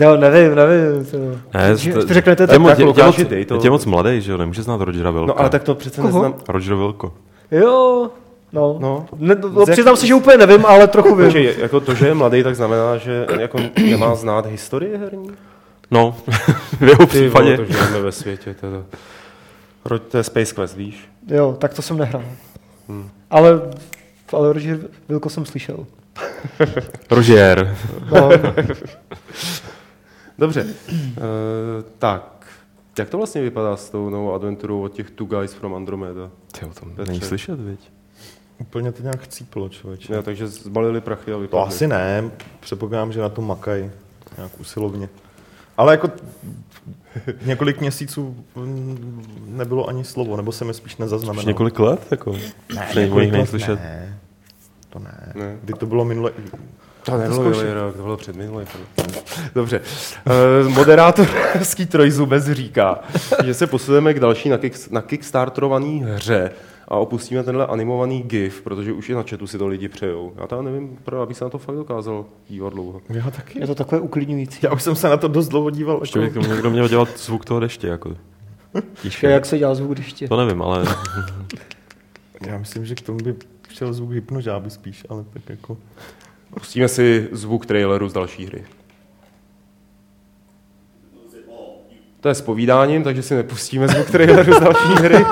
jo, 0.00 0.16
nevím, 0.16 0.54
nevím. 0.54 1.04
To... 1.10 1.16
Ne, 1.58 1.76
Že- 1.76 1.92
to- 1.92 2.06
to 2.06 2.14
řeknete 2.14 2.46
to 2.46 2.52
je 2.52 2.58
tak, 2.58 2.60
moc, 2.60 2.70
tak 2.70 2.78
je, 2.78 2.82
je, 2.82 2.86
Lukáši, 2.88 3.70
moc, 3.70 3.86
mladý, 3.86 4.20
že 4.20 4.32
jo, 4.32 4.38
nemůže 4.38 4.62
znát 4.62 4.80
Rogera 4.80 5.10
Vilka. 5.10 5.26
No 5.32 5.40
ale 5.40 5.50
tak 5.50 5.62
to 5.62 5.74
přece 5.74 6.00
Koho? 6.00 6.22
neznám. 6.22 6.40
Roger 6.48 6.74
Vilko. 6.74 7.12
Jo, 7.50 8.10
no. 8.52 8.76
No. 8.80 9.06
Ne, 9.16 9.34
no 9.34 9.64
Z 9.64 9.68
jak- 9.68 9.76
přiznám 9.76 9.96
se, 9.96 10.06
že 10.06 10.14
úplně 10.14 10.36
nevím, 10.36 10.66
ale 10.66 10.86
trochu 10.88 11.14
vím. 11.14 11.24
Takže 11.32 11.54
jako 11.58 11.80
to, 11.80 11.94
že 11.94 12.06
je 12.06 12.14
mladý, 12.14 12.42
tak 12.42 12.56
znamená, 12.56 12.96
že 12.96 13.26
jako 13.40 13.58
nemá 13.90 14.14
znát 14.14 14.46
historii 14.46 14.96
herní? 14.96 15.30
No, 15.90 16.16
v 16.80 16.82
jeho 16.82 17.06
Ty 17.06 17.06
případě. 17.06 17.56
vole, 17.56 17.56
to 17.56 17.72
žijeme 17.72 18.00
ve 18.00 18.12
světě. 18.12 18.54
To, 18.60 18.66
je- 18.66 18.82
Ro- 19.86 19.98
to 19.98 20.16
je 20.16 20.24
Space 20.24 20.54
Quest, 20.54 20.76
víš? 20.76 21.08
Jo, 21.26 21.56
tak 21.58 21.74
to 21.74 21.82
jsem 21.82 21.98
nehrál. 21.98 22.22
Hmm. 22.88 23.10
Ale, 23.30 23.60
ale 24.32 24.52
Roger 24.52 24.78
Vilko 25.08 25.30
jsem 25.30 25.46
slyšel. 25.46 25.86
Roger. 27.10 27.76
No, 28.12 28.30
Dobře. 30.38 30.64
Uh, 30.64 30.66
tak, 31.98 32.39
jak 32.98 33.08
to 33.10 33.16
vlastně 33.16 33.42
vypadá 33.42 33.76
s 33.76 33.90
tou 33.90 34.10
novou 34.10 34.32
adventurou 34.34 34.82
od 34.82 34.92
těch 34.92 35.10
Two 35.10 35.26
Guys 35.26 35.52
from 35.52 35.74
Andromeda? 35.74 36.30
Ty 36.58 36.66
o 36.66 36.68
tom 36.80 36.90
Petře. 36.90 37.12
není 37.12 37.20
slyšet, 37.24 37.60
viď? 37.60 37.80
Úplně 38.58 38.92
to 38.92 39.02
nějak 39.02 39.20
chcíplo, 39.22 39.68
člověče. 39.68 40.12
Ne, 40.12 40.22
takže 40.22 40.48
zbalili 40.48 41.00
prachy 41.00 41.30
a 41.32 41.34
To 41.34 41.40
vypadli. 41.40 41.66
asi 41.68 41.88
ne, 41.88 42.30
předpokládám, 42.60 43.12
že 43.12 43.20
na 43.20 43.28
to 43.28 43.42
makají 43.42 43.90
nějak 44.36 44.60
usilovně. 44.60 45.08
Ale 45.76 45.92
jako 45.92 46.10
několik 47.46 47.80
měsíců 47.80 48.36
mm, 48.56 49.24
nebylo 49.46 49.88
ani 49.88 50.04
slovo, 50.04 50.36
nebo 50.36 50.52
se 50.52 50.64
mi 50.64 50.74
spíš 50.74 50.92
Už 50.92 50.98
nezaznamenalo. 50.98 51.48
několik 51.48 51.78
let, 51.78 52.06
jako. 52.10 52.32
ne, 52.74 52.88
nich 52.94 53.12
není 53.14 53.30
let 53.32 53.46
slyšet. 53.46 53.80
Ne, 53.80 54.18
to 54.88 54.98
ne. 54.98 55.32
Ne. 55.34 55.58
Kdy 55.62 55.72
to 55.72 55.86
bylo 55.86 56.04
minule... 56.04 56.32
To 57.02 57.18
nebylo 57.18 57.34
zkoušet. 57.34 57.62
minulý 57.62 57.80
rok, 57.80 57.96
to 57.96 58.02
bylo 58.02 58.16
před 58.16 58.36
minulý 58.36 58.64
rok. 58.64 59.06
Dobře. 59.54 59.80
Uh, 60.62 60.68
moderátorský 60.68 61.86
trojzubec 61.86 62.44
říká, 62.44 62.98
že 63.44 63.54
se 63.54 63.66
posuneme 63.66 64.14
k 64.14 64.20
další 64.20 64.48
na, 64.48 64.58
kick, 64.58 64.90
na 64.90 65.02
kickstarterovaný 65.02 66.04
hře 66.06 66.50
a 66.88 66.96
opustíme 66.96 67.42
tenhle 67.42 67.66
animovaný 67.66 68.22
GIF, 68.22 68.62
protože 68.62 68.92
už 68.92 69.08
i 69.08 69.14
na 69.14 69.22
chatu 69.22 69.46
si 69.46 69.58
to 69.58 69.66
lidi 69.66 69.88
přejou. 69.88 70.32
Já 70.36 70.46
tam 70.46 70.64
nevím, 70.64 70.98
pro, 71.04 71.22
abych 71.22 71.36
se 71.36 71.44
na 71.44 71.50
to 71.50 71.58
fakt 71.58 71.76
dokázal 71.76 72.24
dívat 72.48 72.72
dlouho. 72.72 73.00
Já 73.08 73.30
taky. 73.30 73.60
je 73.60 73.66
to 73.66 73.74
takové 73.74 74.00
uklidňující. 74.00 74.58
Já 74.62 74.72
už 74.72 74.82
jsem 74.82 74.96
se 74.96 75.08
na 75.08 75.16
to 75.16 75.28
dost 75.28 75.48
dlouho 75.48 75.70
díval. 75.70 75.98
Ještě 76.02 76.18
by 76.18 76.24
Jako... 76.24 76.38
někdo 76.38 76.70
měl 76.70 76.88
dělat 76.88 77.08
zvuk 77.18 77.44
toho 77.44 77.60
deště, 77.60 77.86
jako. 77.86 78.16
Tiše. 79.02 79.26
Jak 79.26 79.46
se 79.46 79.58
dělá 79.58 79.74
zvuk 79.74 79.94
deště? 79.94 80.28
To 80.28 80.44
nevím, 80.44 80.62
ale 80.62 80.84
Já 82.46 82.58
myslím, 82.58 82.86
že 82.86 82.94
k 82.94 83.00
tomu 83.00 83.18
by 83.18 83.34
šel 83.68 83.92
zvuk 83.92 84.10
hypnožáby 84.10 84.70
spíš, 84.70 85.06
ale 85.08 85.24
tak 85.32 85.42
jako... 85.48 85.76
Pustíme 86.54 86.88
si 86.88 87.28
zvuk 87.32 87.66
traileru 87.66 88.08
z 88.08 88.12
další 88.12 88.46
hry. 88.46 88.64
To 92.20 92.28
je 92.28 92.34
s 92.34 92.40
povídáním, 92.40 93.02
takže 93.02 93.22
si 93.22 93.34
nepustíme 93.34 93.88
zvuk 93.88 94.10
traileru 94.10 94.52
z 94.52 94.60
další 94.60 94.94
hry. 94.94 95.24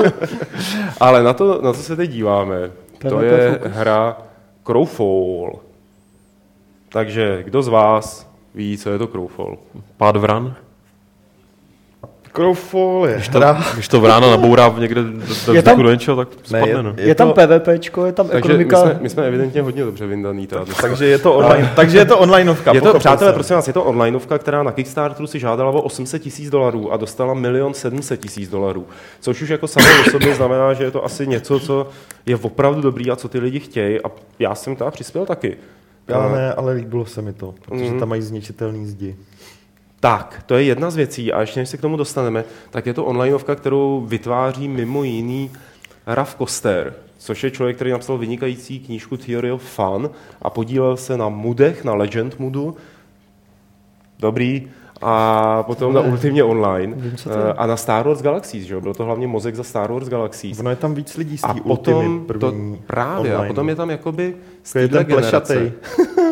Ale 1.01 1.23
na 1.23 1.33
to, 1.33 1.63
na 1.63 1.73
to 1.73 1.79
se 1.79 1.97
teď 1.97 2.11
díváme. 2.11 2.71
To 3.09 3.23
je 3.23 3.61
hra 3.65 4.17
Crowfall. 4.63 5.61
Takže 6.89 7.43
kdo 7.43 7.63
z 7.63 7.69
vás 7.69 8.31
ví, 8.55 8.79
co 8.79 8.91
je 8.91 8.99
to 8.99 9.07
Crowfall? 9.07 9.59
Pád 9.97 10.17
vran? 10.17 10.57
Crowfall 12.33 13.07
je 13.09 13.15
Když 13.15 13.29
to, 13.29 13.41
když 13.75 13.89
to 13.89 14.01
vrána 14.01 14.31
nabourá 14.31 14.75
někde 14.79 15.03
do, 15.03 15.11
do 15.47 15.53
Je 15.55 15.63
tam- 15.63 15.83
do 15.83 15.91
něčeho, 15.91 16.17
tak 16.17 16.29
spadne, 16.45 16.69
je- 16.69 16.83
no. 16.83 16.95
Je, 16.97 17.15
tam 17.15 17.33
PvPčko, 17.33 18.07
je 18.07 18.13
tam 18.13 18.29
Takže 18.29 18.49
my 18.57 18.65
ekonomika. 18.65 18.81
jsme, 18.93 18.99
my 19.03 19.09
jsme 19.11 19.27
evidentně 19.27 19.63
hodně 19.63 19.85
dobře 19.85 20.07
vyndaný. 20.07 20.47
Teda. 20.47 20.65
Takže 20.81 21.07
je 21.07 21.19
to 21.19 21.35
online, 21.35 21.71
takže 21.77 21.99
je 21.99 22.05
to 22.05 22.19
onlineovka. 22.19 22.73
Je 22.75 22.81
to, 22.81 22.99
přátelé, 22.99 23.33
prosím 23.33 23.57
vás, 23.57 23.67
je 23.67 23.73
to 23.73 23.85
onlineovka, 23.85 24.39
která 24.39 24.63
na 24.63 24.73
Kickstarteru 24.73 25.27
si 25.27 25.39
žádala 25.39 25.71
o 25.71 25.81
800 25.83 26.23
tisíc 26.23 26.51
dolarů 26.51 26.93
a 26.93 26.97
dostala 26.97 27.35
milion 27.35 27.75
700 27.75 28.21
tisíc 28.21 28.51
dolarů. 28.51 28.87
Což 29.21 29.43
už 29.43 29.49
jako 29.49 29.69
samo 29.69 29.87
o 30.07 30.11
sobě 30.11 30.35
znamená, 30.35 30.73
že 30.73 30.85
je 30.85 30.91
to 30.91 31.05
asi 31.05 31.27
něco, 31.27 31.61
co 31.61 31.89
je 32.27 32.37
opravdu 32.37 32.81
dobrý 32.81 33.11
a 33.11 33.17
co 33.17 33.29
ty 33.29 33.39
lidi 33.39 33.61
chtějí. 33.61 33.99
A 34.05 34.11
já 34.39 34.55
jsem 34.55 34.77
teda 34.77 34.91
přispěl 34.91 35.27
taky. 35.27 35.57
Já 36.09 36.29
ne, 36.29 36.53
ale 36.53 36.73
líbilo 36.73 37.07
se 37.07 37.23
mi 37.23 37.33
to, 37.33 37.55
protože 37.65 37.85
Mhm. 37.85 37.99
tam 37.99 38.09
mají 38.09 38.23
zničitelný 38.23 38.87
zdi. 38.87 39.17
Tak, 40.01 40.43
to 40.47 40.55
je 40.55 40.63
jedna 40.65 40.91
z 40.91 40.97
věcí 40.97 41.33
a 41.33 41.41
ještě 41.41 41.61
než 41.61 41.69
se 41.69 41.77
k 41.77 41.81
tomu 41.81 41.97
dostaneme, 41.97 42.45
tak 42.71 42.87
je 42.87 42.95
to 42.95 43.05
onlineovka, 43.05 43.55
kterou 43.55 44.05
vytváří 44.09 44.69
mimo 44.69 45.03
jiný 45.05 45.51
Raf 46.07 46.35
Koster, 46.35 46.95
což 47.19 47.45
je 47.45 47.51
člověk, 47.51 47.77
který 47.77 47.91
napsal 47.91 48.19
vynikající 48.19 48.81
knížku 48.81 49.17
Theory 49.17 49.53
of 49.53 49.63
Fun 49.63 50.11
a 50.43 50.51
podílel 50.51 50.97
se 50.97 51.17
na 51.17 51.29
Mudech, 51.29 51.85
na 51.85 51.95
Legend 51.95 52.39
Mudu. 52.39 52.77
Dobrý. 54.19 54.69
A 55.03 55.63
potom 55.63 55.95
na 55.95 56.01
Ultimně 56.01 56.45
Online 56.45 56.97
Vím. 56.97 57.17
Eh, 57.27 57.53
a 57.53 57.67
na 57.67 57.77
Star 57.77 58.07
Wars 58.07 58.23
Galaxies, 58.23 58.65
že 58.65 58.75
jo? 58.75 58.81
Byl 58.81 58.95
to 58.95 59.05
hlavně 59.05 59.27
mozek 59.27 59.55
za 59.55 59.63
Star 59.63 59.93
Wars 59.93 60.09
Galaxies. 60.09 60.61
Ono 60.61 60.71
je 60.71 60.77
tam 60.77 60.95
víc 60.95 61.17
lidí 61.17 61.39
z 61.39 61.45
A 61.45 61.55
té 61.55 61.61
potom, 61.61 61.95
Ultimy 62.29 62.41
to, 62.41 62.55
právě, 62.87 63.33
a 63.33 63.35
online. 63.35 63.49
potom 63.49 63.69
je 63.69 63.75
tam 63.75 63.91
jakoby 63.91 64.37
z 64.63 64.73
téhle 64.73 65.05
generace, 65.05 65.73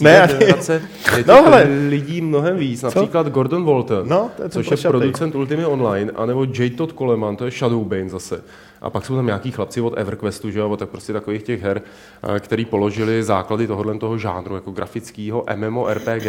Ne, 0.00 0.10
téhle 0.10 0.28
ani- 0.34 0.38
generace 0.38 0.82
je 1.16 1.24
No, 1.26 1.34
hele. 1.42 1.66
lidí 1.88 2.20
mnohem 2.20 2.56
víc. 2.56 2.82
Například 2.82 3.28
Gordon 3.28 3.64
Walton, 3.64 4.08
No, 4.08 4.30
to 4.36 4.42
je 4.42 4.48
což 4.48 4.66
je 4.66 4.70
plešatej. 4.70 5.00
producent 5.00 5.34
Ultimy 5.34 5.64
Online, 5.66 6.12
anebo 6.16 6.44
J. 6.44 6.70
Todd 6.70 6.92
Coleman, 6.98 7.36
to 7.36 7.44
je 7.44 7.50
Shadowbane 7.50 8.08
zase. 8.08 8.42
A 8.82 8.90
pak 8.90 9.06
jsou 9.06 9.16
tam 9.16 9.26
nějaký 9.26 9.50
chlapci 9.50 9.80
od 9.80 9.94
EverQuestu, 9.96 10.50
že 10.50 10.58
jo, 10.58 10.76
tak 10.76 10.88
prostě 10.88 11.12
takových 11.12 11.42
těch 11.42 11.62
her, 11.62 11.82
který 12.40 12.64
položili 12.64 13.22
základy 13.22 13.66
tohohle 13.66 13.98
toho 13.98 14.18
žánru, 14.18 14.54
jako 14.54 14.70
grafického 14.70 15.44
MMORPG. 15.56 16.26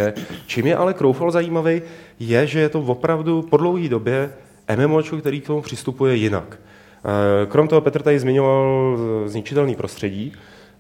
Čím 0.47 0.67
je 0.67 0.75
ale 0.75 0.93
Crowfall 0.93 1.31
zajímavý, 1.31 1.81
je, 2.19 2.47
že 2.47 2.59
je 2.59 2.69
to 2.69 2.79
opravdu 2.81 3.41
po 3.41 3.57
dlouhé 3.57 3.89
době 3.89 4.29
MMOčko, 4.77 5.17
který 5.17 5.41
k 5.41 5.47
tomu 5.47 5.61
přistupuje 5.61 6.15
jinak. 6.15 6.59
Eh, 7.05 7.45
Krom 7.45 7.67
toho 7.67 7.81
Petr 7.81 8.01
tady 8.01 8.19
zmiňoval 8.19 8.97
zničitelný 9.25 9.75
prostředí, 9.75 10.33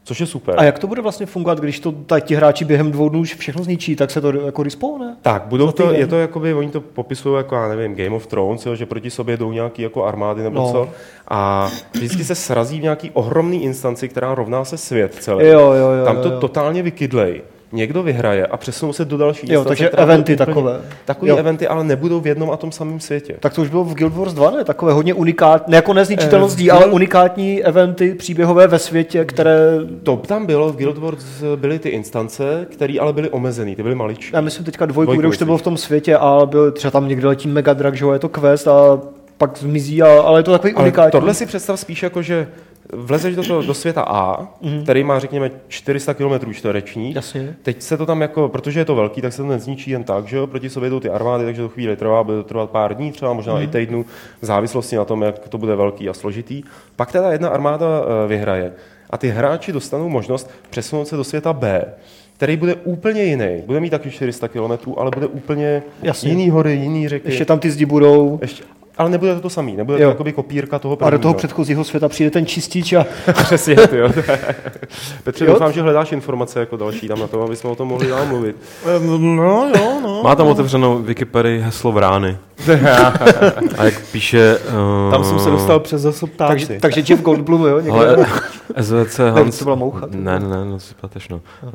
což 0.03 0.19
je 0.19 0.25
super. 0.25 0.55
A 0.57 0.63
jak 0.63 0.79
to 0.79 0.87
bude 0.87 1.01
vlastně 1.01 1.25
fungovat, 1.25 1.59
když 1.59 1.79
to 1.79 1.93
ti 2.21 2.35
hráči 2.35 2.65
během 2.65 2.91
dvou 2.91 3.09
dnů 3.09 3.19
už 3.19 3.35
všechno 3.35 3.63
zničí, 3.63 3.95
tak 3.95 4.11
se 4.11 4.21
to 4.21 4.31
jako 4.45 4.63
respawne? 4.63 5.15
Tak, 5.21 5.43
budou 5.45 5.71
to, 5.71 5.91
je 5.91 6.07
to 6.07 6.15
jakoby, 6.19 6.53
oni 6.53 6.69
to 6.69 6.81
popisují 6.81 7.37
jako, 7.37 7.55
já 7.55 7.67
nevím, 7.67 7.95
Game 7.95 8.15
of 8.15 8.27
Thrones, 8.27 8.65
jo, 8.65 8.75
že 8.75 8.85
proti 8.85 9.09
sobě 9.09 9.37
jdou 9.37 9.51
nějaký 9.51 9.81
jako 9.81 10.05
armády 10.05 10.43
nebo 10.43 10.55
No. 10.59 10.71
co. 10.71 10.89
A 11.27 11.69
vždycky 11.93 12.23
se 12.23 12.35
srazí 12.35 12.79
v 12.79 12.83
nějaký 12.83 13.11
ohromný 13.13 13.63
instanci, 13.63 14.09
která 14.09 14.35
rovná 14.35 14.65
se 14.65 14.77
svět 14.77 15.15
celý. 15.19 15.45
Jo, 15.47 15.59
jo, 15.59 15.91
jo, 15.99 16.05
Tam 16.05 16.17
to 16.21 16.27
jo, 16.27 16.33
jo. 16.33 16.39
totálně 16.39 16.83
vykydlej. 16.83 17.41
Někdo 17.73 18.03
vyhraje 18.03 18.45
a 18.47 18.57
přesunou 18.57 18.93
se 18.93 19.05
do 19.05 19.17
další 19.17 19.53
Jo, 19.53 19.65
takže 19.65 19.89
eventy 19.89 20.33
úplně- 20.33 20.45
takové. 20.45 20.81
Takový 21.05 21.29
Jo. 21.29 21.37
eventy, 21.37 21.67
ale 21.67 21.83
nebudou 21.83 22.19
v 22.19 22.27
jednom 22.27 22.51
a 22.51 22.57
tom 22.57 22.71
samém 22.71 22.99
světě. 22.99 23.35
Tak 23.39 23.53
to 23.53 23.61
už 23.61 23.69
bylo 23.69 23.83
v 23.83 23.93
Guild 23.93 24.13
Wars 24.15 24.33
2, 24.33 24.51
ne? 24.51 24.63
Takové 24.63 24.93
hodně 24.93 25.13
unikátní, 25.13 25.71
ne 25.71 25.75
jako 25.77 25.93
nezničitelností, 25.93 26.69
Eh, 26.69 26.73
ale 26.73 26.85
Guild- 26.85 26.93
unikátní 26.93 27.63
eventy 27.63 28.13
příběhové 28.15 28.67
ve 28.67 28.79
světě, 28.79 29.25
které... 29.25 29.59
To 30.03 30.17
tam 30.17 30.45
bylo, 30.45 30.71
v 30.73 30.75
Guild 30.75 30.97
Wars 30.97 31.25
byly 31.55 31.79
ty 31.79 31.89
instance, 31.89 32.67
které 32.71 32.93
ale 33.01 33.13
byly 33.13 33.29
omezený, 33.29 33.75
ty 33.75 33.83
byly 33.83 33.95
maličké. 33.95 34.37
Já 34.37 34.41
myslím 34.41 34.65
teďka 34.65 34.85
dvojku, 34.85 35.05
Dvojku 35.05 35.19
kde 35.21 35.27
už 35.27 35.37
to 35.37 35.45
bylo 35.45 35.57
v 35.57 35.61
tom 35.61 35.77
světě 35.77 36.17
a 36.17 36.45
byl 36.45 36.71
třeba 36.71 36.91
tam 36.91 37.07
někde 37.07 37.27
letí 37.27 37.47
Mega 37.47 37.73
Drag, 37.73 37.93
že 37.95 38.05
jo, 38.05 38.11
je 38.11 38.19
to 38.19 38.29
quest 38.29 38.67
a 38.67 38.99
pak 39.41 39.57
zmizí, 39.57 40.01
a, 40.01 40.21
ale 40.21 40.39
je 40.39 40.43
to 40.43 40.51
takový 40.51 40.73
Ale 40.73 40.83
unikátní. 40.83 41.11
tohle 41.11 41.33
si 41.33 41.45
představ 41.45 41.79
spíš 41.79 42.03
jako, 42.03 42.21
že 42.21 42.47
vlezeš 42.93 43.35
do, 43.35 43.43
toho, 43.43 43.61
do 43.61 43.73
světa 43.73 44.01
A, 44.01 44.47
mm. 44.61 44.83
který 44.83 45.03
má, 45.03 45.19
řekněme, 45.19 45.51
400 45.67 46.13
km 46.13 46.53
čtverečních. 46.53 47.15
Jasně. 47.15 47.55
Teď 47.61 47.81
se 47.81 47.97
to 47.97 48.05
tam 48.05 48.21
jako, 48.21 48.49
protože 48.49 48.79
je 48.79 48.85
to 48.85 48.95
velký, 48.95 49.21
tak 49.21 49.33
se 49.33 49.41
to 49.41 49.47
nezničí 49.47 49.91
jen 49.91 50.03
tak, 50.03 50.27
že 50.27 50.37
jo, 50.37 50.47
proti 50.47 50.69
sobě 50.69 50.89
jdou 50.89 50.99
ty 50.99 51.09
armády, 51.09 51.45
takže 51.45 51.61
to 51.61 51.69
chvíli 51.69 51.95
trvá, 51.95 52.23
bude 52.23 52.37
to 52.37 52.43
trvat 52.43 52.69
pár 52.69 52.93
dní, 52.95 53.11
třeba 53.11 53.33
možná 53.33 53.55
mm. 53.55 53.61
i 53.61 53.67
týdnů, 53.67 54.05
v 54.41 54.45
závislosti 54.45 54.95
na 54.95 55.05
tom, 55.05 55.21
jak 55.21 55.49
to 55.49 55.57
bude 55.57 55.75
velký 55.75 56.09
a 56.09 56.13
složitý. 56.13 56.63
Pak 56.95 57.11
teda 57.11 57.31
jedna 57.31 57.49
armáda 57.49 57.87
eh, 57.87 58.27
vyhraje 58.27 58.73
a 59.09 59.17
ty 59.17 59.29
hráči 59.29 59.71
dostanou 59.71 60.09
možnost 60.09 60.49
přesunout 60.69 61.07
se 61.07 61.15
do 61.15 61.23
světa 61.23 61.53
B, 61.53 61.85
který 62.37 62.57
bude 62.57 62.75
úplně 62.75 63.23
jiný. 63.23 63.63
Bude 63.65 63.79
mít 63.79 63.89
taky 63.89 64.11
400 64.11 64.47
km, 64.47 64.91
ale 64.97 65.11
bude 65.11 65.27
úplně 65.27 65.83
Jasně. 66.01 66.29
jiný 66.29 66.49
hory, 66.49 66.73
jiný 66.73 67.07
řeky. 67.07 67.29
Ještě 67.29 67.45
tam 67.45 67.59
ty 67.59 67.71
zdi 67.71 67.85
budou. 67.85 68.39
Ještě, 68.41 68.63
ale 68.97 69.09
nebude 69.09 69.35
to 69.35 69.41
to 69.41 69.49
samý, 69.49 69.75
nebude 69.75 69.97
Jo. 69.97 70.07
to 70.07 70.11
jakoby 70.11 70.31
kopírka 70.33 70.79
toho 70.79 70.93
A 70.93 70.95
do 70.95 70.99
prvního. 71.05 71.21
toho 71.21 71.33
předchozího 71.33 71.83
světa 71.83 72.09
přijde 72.09 72.31
ten 72.31 72.45
čistič 72.45 72.93
a 72.93 73.05
Přesně, 73.43 73.75
ty 73.75 73.97
jo. 73.97 74.09
Petře, 75.23 75.45
Jo? 75.45 75.51
doufám, 75.53 75.71
že 75.73 75.81
hledáš 75.81 76.11
informace 76.11 76.59
jako 76.59 76.77
další 76.77 77.07
tam 77.07 77.19
na 77.19 77.27
to, 77.27 77.41
aby 77.43 77.55
jsme 77.55 77.69
o 77.69 77.75
tom 77.75 77.87
mohli 77.87 78.07
dál 78.07 78.25
mluvit. 78.25 78.55
No, 79.19 79.71
jo, 79.77 79.99
no. 80.03 80.21
Má 80.23 80.35
tam 80.35 80.47
otevřenou 80.47 80.97
Wikipedii 80.97 81.59
heslo 81.59 81.91
vrány. 81.91 82.37
A 83.77 83.83
jak 83.83 84.01
píše... 84.11 84.57
Uh, 84.59 85.11
Tam 85.11 85.23
jsem 85.23 85.39
se 85.39 85.49
dostal 85.49 85.79
přes 85.79 86.01
zase 86.01 86.27
ptáci. 86.27 86.47
takže, 86.49 86.79
takže 86.79 87.03
Jeff 87.09 87.21
Goldblum, 87.21 87.65
jo, 87.65 87.79
někde. 87.79 87.91
Ale 87.91 88.25
SVC 88.81 89.19
Hans... 89.19 89.59
to 89.59 89.63
byla 89.63 89.75
moucha, 89.75 90.07
to 90.07 90.17
Ne, 90.17 90.39
ne, 90.39 90.47
ne, 90.47 90.65
no 90.65 90.79
si 90.79 90.93
pleteš, 90.95 91.29
no. 91.29 91.35
Uh, 91.63 91.71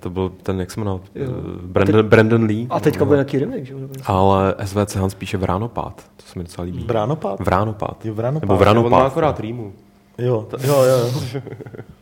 to 0.00 0.10
byl 0.10 0.32
ten, 0.42 0.60
jak 0.60 0.70
se 0.70 0.80
jmenoval? 0.80 1.00
Uh, 1.20 1.26
Brandon, 1.62 2.06
Brandon 2.08 2.44
Lee. 2.44 2.66
A 2.70 2.80
teďka 2.80 3.04
bude 3.04 3.16
nějaký 3.16 3.38
remake, 3.38 3.66
že 3.66 3.72
jo? 3.72 3.78
Ale 4.04 4.54
SVC 4.64 4.94
Hans 4.96 5.14
píše 5.14 5.36
Vránopád. 5.36 5.94
To 6.16 6.22
se 6.32 6.38
mi 6.38 6.44
docela 6.44 6.64
líbí. 6.64 6.84
Bránopád? 6.84 7.40
Vránopád. 7.40 8.04
Jo, 8.04 8.14
Vránopád. 8.14 8.42
Nebo 8.42 8.54
On 8.54 8.58
má 8.58 8.64
Vránopád. 8.72 9.06
akorát 9.06 9.40
rýmu. 9.40 9.72
Jo, 10.18 10.46
to, 10.50 10.56
jo, 10.66 10.82
jo. 10.82 11.10
jo. 11.34 11.40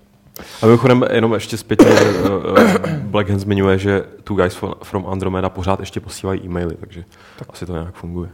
A 0.62 0.66
mimochodem 0.66 1.04
jenom 1.12 1.32
ještě 1.34 1.56
zpětně 1.56 1.86
uh, 1.86 2.58
Black 3.02 3.28
Hand 3.28 3.40
zmiňuje, 3.40 3.78
že 3.78 4.02
Two 4.24 4.36
Guys 4.36 4.54
from- 4.82 5.06
Andromeda 5.06 5.48
pořád 5.48 5.80
ještě 5.80 6.00
posílají 6.00 6.40
e-maily, 6.44 6.74
takže 6.80 7.04
tak. 7.38 7.48
asi 7.52 7.66
to 7.66 7.72
nějak 7.72 7.94
funguje. 7.94 8.30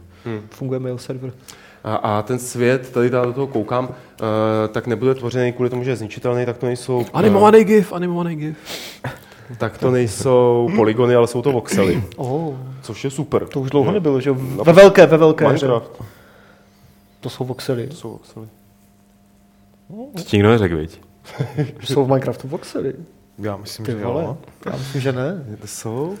Funguje 0.49 0.79
mail 0.79 0.97
server. 0.97 1.31
A, 1.83 1.95
a 1.95 2.21
ten 2.21 2.39
svět, 2.39 2.91
tady 2.91 3.09
tady 3.09 3.27
do 3.27 3.33
toho 3.33 3.47
koukám, 3.47 3.85
uh, 3.85 3.93
tak 4.71 4.87
nebude 4.87 5.15
tvořený 5.15 5.53
kvůli 5.53 5.69
tomu, 5.69 5.83
že 5.83 5.89
je 5.89 5.95
zničitelný, 5.95 6.45
tak 6.45 6.57
to 6.57 6.65
nejsou, 6.65 7.05
Animovaný 7.13 7.63
GIF, 7.63 7.93
animovaný 7.93 8.35
GIF. 8.35 8.57
uh, 9.05 9.11
tak 9.57 9.77
to 9.77 9.91
nejsou 9.91 10.69
polygony, 10.75 11.15
ale 11.15 11.27
jsou 11.27 11.41
to 11.41 11.51
voxely, 11.51 12.03
Oh, 12.15 12.55
což 12.81 13.03
je 13.03 13.09
super. 13.09 13.47
to 13.47 13.59
už 13.61 13.69
dlouho 13.69 13.91
nebylo, 13.91 14.21
že 14.21 14.29
jo? 14.29 14.35
Ve 14.65 14.73
velké, 14.73 15.05
ve 15.05 15.17
velké. 15.17 15.45
Minecraft. 15.45 15.91
To 17.19 17.29
jsou 17.29 17.45
voxely. 17.45 17.87
To 17.87 17.95
jsou 17.95 18.09
voxely. 18.11 18.47
To 20.15 20.23
ti 20.23 20.37
nikdo 20.37 20.49
neřekl, 20.49 20.77
viď? 20.77 21.01
Jsou 21.83 22.05
v 22.05 22.07
Minecraftu 22.07 22.47
voxely. 22.47 22.93
Já 23.39 23.57
myslím, 23.57 23.85
Ty 23.85 23.91
že 23.91 23.97
vole. 24.05 24.23
jo. 24.23 24.37
Já 24.65 24.71
myslím, 24.71 25.01
že 25.01 25.11
ne. 25.11 25.45
Jsou? 25.65 26.15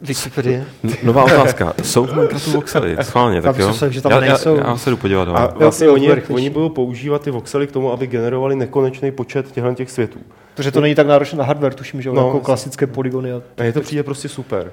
Wikipedia. 0.00 0.64
Nová 1.02 1.24
otázka. 1.24 1.74
Jsou 1.82 2.06
v 2.06 2.14
Minecraftu 2.14 2.50
voxely? 2.50 2.96
Schválně, 3.02 3.42
tak 3.42 3.56
Já 3.56 3.62
jo? 3.62 3.68
myslím, 3.68 3.92
že 3.92 4.00
tam 4.02 4.12
já, 4.12 4.20
nejsou. 4.20 4.56
Já, 4.56 4.66
já, 4.66 4.76
se 4.76 4.90
jdu 4.90 4.96
podívat. 4.96 5.28
A 5.28 5.46
vlastně 5.46 5.88
oni, 5.88 6.12
oni 6.12 6.50
budou 6.50 6.68
používat 6.68 7.22
ty 7.22 7.30
voxely 7.30 7.66
k 7.66 7.72
tomu, 7.72 7.92
aby 7.92 8.06
generovali 8.06 8.56
nekonečný 8.56 9.10
počet 9.10 9.52
těchto 9.52 9.74
těch 9.74 9.90
světů. 9.90 10.18
Protože 10.54 10.70
to 10.70 10.80
není 10.80 10.94
tak 10.94 11.06
náročné 11.06 11.38
na 11.38 11.44
hardware, 11.44 11.74
tuším, 11.74 12.02
že? 12.02 12.10
No, 12.10 12.26
jako 12.26 12.40
klasické 12.40 12.86
polygony. 12.86 13.32
A... 13.32 13.36
A 13.58 13.62
mně 13.62 13.72
to 13.72 13.80
přijde 13.80 14.02
prostě 14.02 14.28
super. 14.28 14.72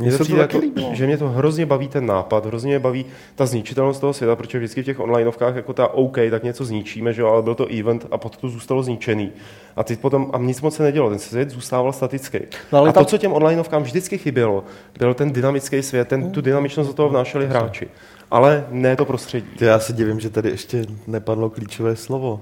Mně 0.00 0.12
se 0.12 0.24
to 0.24 0.36
jako, 0.36 0.58
líbilo. 0.58 0.90
že 0.92 1.06
mě 1.06 1.18
to 1.18 1.28
hrozně 1.28 1.66
baví 1.66 1.88
ten 1.88 2.06
nápad, 2.06 2.46
hrozně 2.46 2.68
mě 2.68 2.78
baví 2.78 3.06
ta 3.34 3.46
zničitelnost 3.46 4.00
toho 4.00 4.12
světa, 4.12 4.36
protože 4.36 4.58
vždycky 4.58 4.82
v 4.82 4.84
těch 4.84 5.00
onlineovkách 5.00 5.56
jako 5.56 5.72
ta 5.72 5.88
OK, 5.88 6.18
tak 6.30 6.42
něco 6.42 6.64
zničíme, 6.64 7.12
že 7.12 7.22
jo, 7.22 7.28
ale 7.28 7.42
byl 7.42 7.54
to 7.54 7.66
event 7.66 8.06
a 8.10 8.18
potom 8.18 8.40
to 8.40 8.48
zůstalo 8.48 8.82
zničený. 8.82 9.32
A 9.76 9.84
teď 9.84 10.00
potom, 10.00 10.30
a 10.32 10.38
nic 10.38 10.60
moc 10.60 10.76
se 10.76 10.82
nedělo, 10.82 11.10
ten 11.10 11.18
svět 11.18 11.50
zůstával 11.50 11.92
statický. 11.92 12.38
No, 12.72 12.78
ale 12.78 12.88
a 12.88 12.92
tam- 12.92 13.04
to, 13.04 13.10
co 13.10 13.18
těm 13.18 13.32
onlineovkám 13.32 13.82
vždycky 13.82 14.18
chybělo, 14.18 14.64
byl 14.98 15.14
ten 15.14 15.32
dynamický 15.32 15.82
svět, 15.82 16.08
ten, 16.08 16.32
tu 16.32 16.40
dynamičnost 16.40 16.90
do 16.90 16.94
toho 16.94 17.08
vnášeli 17.08 17.46
hráči. 17.46 17.88
Ale 18.30 18.66
ne 18.70 18.96
to 18.96 19.04
prostředí. 19.04 19.46
Ty, 19.58 19.64
já 19.64 19.78
se 19.78 19.92
divím, 19.92 20.20
že 20.20 20.30
tady 20.30 20.48
ještě 20.50 20.84
nepadlo 21.06 21.50
klíčové 21.50 21.96
slovo. 21.96 22.40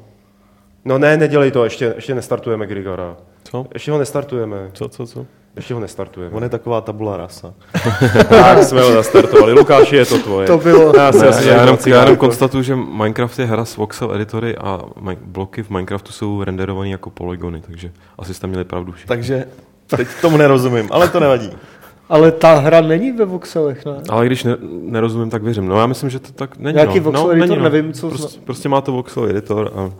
No 0.84 0.98
ne, 0.98 1.16
nedělej 1.16 1.50
to, 1.50 1.64
ještě, 1.64 1.92
ještě 1.96 2.14
nestartujeme 2.14 2.66
Grigora. 2.66 3.16
Co? 3.44 3.66
Ještě 3.74 3.90
ho 3.92 3.98
nestartujeme. 3.98 4.70
Co, 4.72 4.88
co, 4.88 5.06
co? 5.06 5.26
Ještě 5.58 5.74
ho 5.74 5.80
nestartujeme. 5.80 6.36
On 6.36 6.42
je 6.42 6.48
taková 6.48 6.80
tabula 6.80 7.16
rasa. 7.16 7.54
Tak 8.28 8.62
jsme 8.62 8.82
ho 8.82 8.94
nastartovali. 8.94 9.52
Lukáši, 9.52 9.96
je 9.96 10.06
to 10.06 10.18
tvoje. 10.18 10.46
To 10.46 10.58
bylo. 10.58 10.96
Já, 10.96 11.10
Ne, 11.10 11.28
asi 11.28 11.48
já, 11.48 11.60
jenom, 11.60 11.78
já 11.86 11.96
jenom 11.96 12.10
jako- 12.10 12.26
konstatuju, 12.26 12.62
že 12.62 12.76
Minecraft 12.76 13.38
je 13.38 13.44
hra 13.46 13.64
s 13.64 13.76
voxel 13.76 14.14
editory 14.14 14.56
a 14.56 14.80
bloky 15.24 15.62
v 15.62 15.70
Minecraftu 15.70 16.12
jsou 16.12 16.44
renderované 16.44 16.88
jako 16.88 17.10
polygony, 17.10 17.60
takže 17.66 17.90
asi 18.18 18.34
jste 18.34 18.46
měli 18.46 18.64
pravdu 18.64 18.92
všichni. 18.92 19.08
Takže 19.08 19.44
teď 19.86 20.08
tomu 20.22 20.36
nerozumím, 20.36 20.88
ale 20.90 21.08
to 21.08 21.20
nevadí. 21.20 21.50
Ale 22.08 22.32
ta 22.32 22.54
hra 22.54 22.80
není 22.80 23.12
ve 23.12 23.24
voxelech, 23.24 23.84
ne? 23.86 23.92
Ale 24.08 24.26
když 24.26 24.44
ne, 24.44 24.56
nerozumím, 24.82 25.30
tak 25.30 25.42
věřím. 25.42 25.68
No 25.68 25.80
já 25.80 25.86
myslím, 25.86 26.10
že 26.10 26.18
to 26.18 26.32
tak 26.32 26.58
není. 26.58 26.74
Nějaký 26.74 26.98
no. 26.98 27.04
voxel 27.04 27.24
no, 27.24 27.30
editor, 27.32 27.48
není, 27.48 27.62
nevím, 27.62 27.92
co 27.92 28.08
Prostě, 28.08 28.40
prostě 28.44 28.68
má 28.68 28.80
to 28.80 28.92
voxel 28.92 29.30
editor 29.30 29.72
a, 29.76 29.90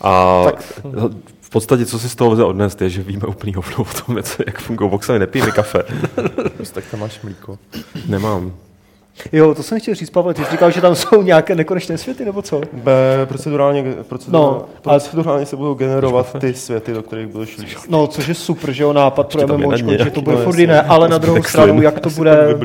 a 0.00 0.44
Tak- 0.44 0.64
v 1.46 1.50
podstatě, 1.50 1.86
co 1.86 1.98
si 1.98 2.08
z 2.08 2.14
toho 2.14 2.30
lze 2.30 2.44
odnést, 2.44 2.82
je, 2.82 2.90
že 2.90 3.02
víme 3.02 3.26
úplný 3.26 3.54
hovno 3.54 3.76
o 3.78 3.84
tom, 4.04 4.22
co- 4.22 4.42
jak 4.46 4.60
fungují 4.60 4.90
voxely. 4.90 5.18
Nepijeme 5.18 5.50
kafe. 5.50 5.82
Prostě 6.56 6.74
tak 6.80 6.84
tam 6.90 7.00
máš 7.00 7.20
mlíko. 7.22 7.58
Nemám. 8.06 8.52
Jo, 9.32 9.54
to 9.54 9.62
jsem 9.62 9.80
chtěl 9.80 9.94
říct, 9.94 10.10
Pavel, 10.10 10.34
ty 10.34 10.44
jsi 10.44 10.50
říkal, 10.50 10.70
že 10.70 10.80
tam 10.80 10.94
jsou 10.94 11.22
nějaké 11.22 11.54
nekonečné 11.54 11.98
světy, 11.98 12.24
nebo 12.24 12.42
co? 12.42 12.60
B, 12.72 12.92
procedurálně, 13.28 13.84
procedurálně, 14.08 14.46
No, 14.50 14.52
no, 14.52 14.66
ale- 14.84 14.98
procedurálně 15.00 15.46
se 15.46 15.56
budou 15.56 15.74
generovat 15.74 16.36
ty 16.40 16.54
světy, 16.54 16.92
do 16.92 17.02
kterých 17.02 17.26
budeš 17.26 17.58
líst. 17.58 17.90
No, 17.90 18.06
což 18.06 18.28
je 18.28 18.34
super, 18.34 18.72
že 18.72 18.82
jo, 18.82 18.92
nápad 18.92 19.32
pro 19.32 19.58
MMOčko, 19.58 19.86
ně 19.86 19.92
že 19.92 19.98
to 19.98 20.04
nějaký- 20.04 20.20
bude 20.22 20.36
no, 20.36 20.42
furt 20.42 20.58
jiné, 20.58 20.82
ale 20.82 21.08
na 21.08 21.18
druhou 21.18 21.42
stranu, 21.42 21.82
jak 21.82 22.00
to 22.00 22.10
bude, 22.16 22.56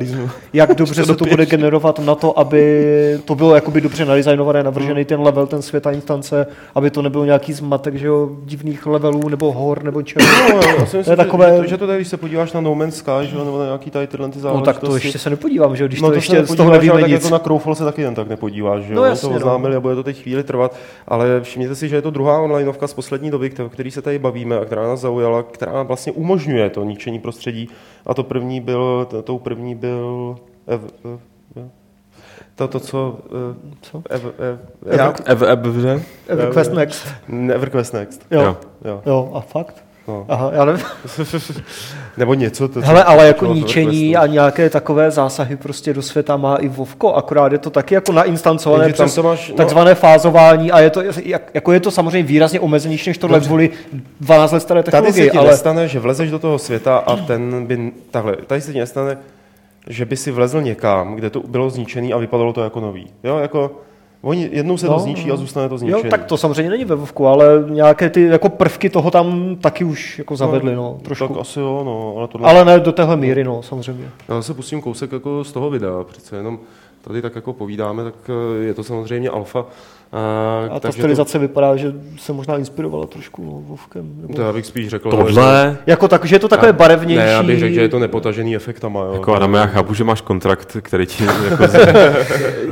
jak 0.54 0.76
dobře 0.76 1.06
se 1.06 1.16
to 1.16 1.26
bude 1.26 1.46
generovat 1.46 2.00
na 2.00 2.16
to, 2.16 2.40
aby 2.40 2.86
to 3.26 3.36
bylo 3.36 3.56
jakoby 3.56 3.82
dobře 3.82 4.06
nadizajnované, 4.06 4.64
navržený 4.64 5.06
ten 5.06 5.22
level, 5.22 5.48
ten 5.48 5.62
svět 5.62 5.88
a 5.88 5.92
instance, 5.92 6.48
aby 6.76 6.90
to 6.90 7.02
nebyl 7.02 7.26
nějaký 7.26 7.54
zmatek, 7.54 7.96
že 7.96 8.08
jo, 8.08 8.30
divných 8.44 8.86
levelů, 8.86 9.30
nebo 9.30 9.52
hor, 9.52 9.84
nebo 9.84 10.02
čeho. 10.02 10.26
No, 10.54 10.60
já 10.80 10.86
si 10.86 10.98
myslím, 10.98 11.16
takové- 11.16 11.52
že, 11.56 11.62
to, 11.62 11.68
že 11.68 11.78
to 11.78 11.88
když 11.88 12.08
se 12.08 12.18
podíváš 12.18 12.54
na 12.54 12.62
No 12.62 12.76
Man's 12.76 12.96
Sky, 12.96 13.12
že, 13.24 13.36
jo, 13.38 13.46
nebo 13.46 13.60
na 13.60 13.66
nějaký 13.66 13.90
tady 13.92 14.08
tyhle 14.08 14.30
ty 14.30 14.36
No 14.38 14.42
záležitosti. 14.42 14.66
tak 14.82 14.90
to 14.90 14.96
ještě 14.96 15.20
se 15.20 15.30
nepodívám, 15.30 15.76
že 15.76 15.84
jo, 15.84 15.88
když 15.88 16.02
no, 16.02 16.08
to 16.08 16.12
to 16.12 16.16
ještě 16.16 16.41
se 16.48 16.54
z 16.54 16.56
toho 16.56 16.72
nevíme 16.72 17.02
nic. 17.02 17.12
jako 17.12 17.30
na 17.30 17.40
Crowfall 17.40 17.76
se 17.76 17.84
taky 17.84 18.02
jen 18.02 18.16
tak 18.16 18.28
nepodíváš, 18.28 18.84
že 18.84 18.94
jo. 18.94 18.98
No 18.98 19.06
jasně, 19.06 19.28
to 19.28 19.34
no. 19.34 19.38
oznámili 19.38 19.76
a 19.76 19.80
bude 19.80 19.96
to 19.96 20.04
teď 20.04 20.22
chvíli 20.22 20.44
trvat, 20.44 20.76
ale 21.08 21.42
všimněte 21.42 21.76
si, 21.76 21.90
že 21.90 21.96
je 21.96 22.02
to 22.02 22.12
druhá 22.12 22.40
onlineovka 22.42 22.88
z 22.88 22.94
poslední 22.94 23.32
doby, 23.32 23.52
o 23.66 23.70
který 23.70 23.92
se 23.92 24.02
tady 24.02 24.20
bavíme 24.20 24.58
a 24.60 24.66
která 24.66 24.84
nás 24.84 25.00
zaujala, 25.00 25.44
která 25.44 25.84
vlastně 25.84 26.12
umožňuje 26.12 26.70
to 26.70 26.84
ničení 26.84 27.20
prostředí. 27.20 27.70
A 28.06 28.14
to 28.14 28.24
první 28.24 28.62
byl, 28.62 29.08
to, 29.10 29.22
tou 29.22 29.40
první 29.40 29.76
byl 29.76 30.36
ev, 30.68 30.82
ev, 30.84 31.20
ev, 31.56 31.64
to, 32.56 32.68
to, 32.68 32.80
co... 32.80 33.18
eh, 33.26 33.76
Co? 33.82 34.04
Ev, 34.10 34.26
ev, 34.26 34.60
já, 34.98 35.10
Ev, 35.26 35.42
ev, 35.42 35.42
ev, 35.42 36.06
EverQuest 36.28 36.74
Next. 36.74 37.08
EverQuest 37.54 37.94
Next. 37.94 38.26
Jo. 38.32 38.42
Jo. 38.42 38.58
Jo. 38.86 39.02
Jo, 39.06 39.32
a 39.34 39.40
fakt? 39.42 39.84
No. 40.08 40.26
Aha, 40.30 40.50
já 40.54 40.66
nevím. 40.66 40.86
Nebo 42.18 42.34
něco. 42.34 42.68
To, 42.68 42.82
Hele, 42.82 43.04
ale 43.04 43.28
jako 43.28 43.46
ničení 43.46 43.86
EverQuestu. 43.86 44.24
a 44.24 44.28
nějaké 44.28 44.70
takové 44.70 45.12
zásahy 45.12 45.56
prostě 45.56 45.94
do 45.94 46.02
světa 46.02 46.38
má 46.38 46.56
i 46.56 46.68
Vovko, 46.68 47.14
akorát 47.14 47.52
je 47.52 47.58
to 47.58 47.70
taky 47.70 47.94
jako 47.96 48.12
nainstancované 48.12 48.84
Jenže 48.84 48.98
tam 48.98 49.06
přes 49.06 49.16
to 49.16 49.24
máš, 49.24 49.50
no- 49.50 49.56
takzvané 49.56 49.96
fázování 49.96 50.72
a 50.72 50.80
je 50.80 50.90
to, 50.90 51.02
jak, 51.24 51.42
jako 51.54 51.72
je 51.72 51.80
to 51.80 51.92
samozřejmě 51.92 52.24
výrazně 52.28 52.60
omezenější 52.60 53.10
než 53.10 53.18
tohle 53.18 53.40
kvůli 53.40 53.70
12 54.22 54.52
let 54.52 54.60
staré 54.60 54.84
Tady 54.84 55.14
se 55.14 55.30
ti 55.30 55.38
ale 55.38 55.50
nestane, 55.50 55.88
že 55.88 56.00
vlezeš 56.00 56.32
do 56.32 56.40
toho 56.40 56.60
světa 56.60 56.98
a 56.98 57.16
ten 57.16 57.66
by... 57.66 57.92
Takhle, 58.12 58.36
tady 58.48 58.62
se 58.62 58.74
ti 58.74 58.80
nestane, 58.80 59.18
že 59.88 60.06
by 60.06 60.18
si 60.18 60.32
vlezl 60.32 60.62
někam, 60.62 61.16
kde 61.16 61.30
to 61.30 61.40
bylo 61.40 61.70
zničený 61.70 62.14
a 62.14 62.18
vypadalo 62.18 62.54
to 62.54 62.64
jako 62.64 62.80
nový. 62.80 63.08
Jo, 63.24 63.38
jako... 63.38 63.72
Oni 64.22 64.50
jednou 64.52 64.78
se 64.78 64.88
No, 64.88 64.94
to 64.94 65.00
zničí 65.00 65.32
a 65.32 65.36
zůstane 65.36 65.70
to 65.70 65.78
zničený. 65.78 66.04
jo, 66.04 66.10
tak 66.10 66.26
to 66.26 66.38
samozřejmě 66.38 66.70
není 66.70 66.86
ve 66.86 66.96
Vovku, 66.96 67.28
ale 67.28 67.46
nějaké 67.70 68.10
ty 68.10 68.22
jako 68.24 68.50
prvky 68.50 68.90
toho 68.90 69.12
tam 69.12 69.56
taky 69.56 69.84
už 69.84 70.18
jako 70.18 70.36
zavedli, 70.36 70.76
no, 70.76 71.00
trošku. 71.04 71.28
Tak 71.28 71.38
asi 71.42 71.60
jo, 71.60 71.82
no, 71.86 72.14
ale 72.18 72.28
tohle... 72.28 72.50
Ale 72.50 72.66
ne 72.66 72.80
do 72.80 72.92
téhle 72.92 73.18
míry, 73.18 73.44
no, 73.44 73.62
samozřejmě. 73.64 74.10
Já 74.30 74.42
se 74.42 74.54
pustím 74.54 74.82
kousek 74.82 75.12
jako 75.12 75.44
z 75.44 75.52
toho 75.52 75.70
videa, 75.70 76.04
přece 76.04 76.36
jenom 76.36 76.60
tady 77.02 77.22
tak 77.22 77.36
jako 77.36 77.54
povídáme, 77.54 78.04
tak 78.04 78.14
eh, 78.30 78.64
je 78.64 78.74
to 78.74 78.84
samozřejmě 78.84 79.30
alfa. 79.30 79.66
A, 80.13 80.65
A 80.65 80.74
ta 80.74 80.80
takže 80.80 80.97
stylizace 81.02 81.39
vypadá, 81.39 81.76
že 81.76 81.93
se 82.19 82.34
možná 82.34 82.58
inspirovala 82.58 83.06
trošku 83.06 83.43
no, 83.45 83.52
Vovkem. 83.67 84.15
To, 84.15 84.21
Nebo... 84.21 84.34
to 84.34 84.41
já 84.41 84.54
bych 84.54 84.65
spíš 84.65 84.88
řekl, 84.88 85.10
Tohle, 85.12 85.78
Jako 85.88 86.08
tak, 86.08 86.26
že 86.26 86.36
je 86.36 86.39
to 86.39 86.47
takové 86.47 86.67
Já- 86.67 86.74
barevnější. 86.74 87.26
Ne, 87.26 87.32
já 87.32 87.43
bych 87.43 87.60
řekl, 87.60 87.74
že 87.74 87.82
je 87.82 87.89
to 87.89 88.00
nepotažený 88.00 88.56
efektama. 88.56 89.00
Jo. 89.00 89.13
jako 89.13 89.36
Adam, 89.36 89.54
já 89.54 89.65
chápu, 89.65 89.93
že 89.93 90.04
máš 90.04 90.21
kontrakt, 90.21 90.78
který 90.82 91.06
ti, 91.06 91.24
jako, 91.50 91.63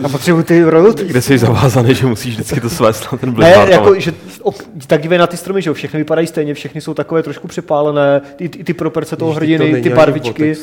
Já 0.01 0.09
potřebuji 0.09 0.43
ty 0.43 0.63
royalty. 0.63 1.05
kde 1.05 1.21
jsi 1.21 1.37
zavázaný, 1.37 1.95
že 1.95 2.05
musíš 2.05 2.33
vždycky 2.33 2.61
to 2.61 2.69
svést 2.69 3.11
na 3.11 3.17
ten 3.17 3.29
Ne, 3.29 3.35
Blizzard. 3.35 3.71
jako, 3.71 3.87
ale- 3.87 4.01
že, 4.01 4.13
op, 4.41 4.55
tak 4.87 5.01
dívej 5.01 5.19
na 5.19 5.27
ty 5.27 5.37
stromy, 5.37 5.61
že 5.61 5.69
jo, 5.69 5.73
všechny 5.73 5.97
vypadají 5.99 6.27
stejně, 6.27 6.53
všechny 6.53 6.81
jsou 6.81 6.93
takové 6.93 7.23
trošku 7.23 7.47
přepálené, 7.47 8.21
i, 8.37 8.45
i 8.45 8.63
ty 8.63 8.73
proporce 8.73 9.15
toho 9.15 9.31
to 9.31 9.35
hrdiny, 9.35 9.71
není 9.71 9.83
ty 9.83 9.89
barvičky, 9.89 10.55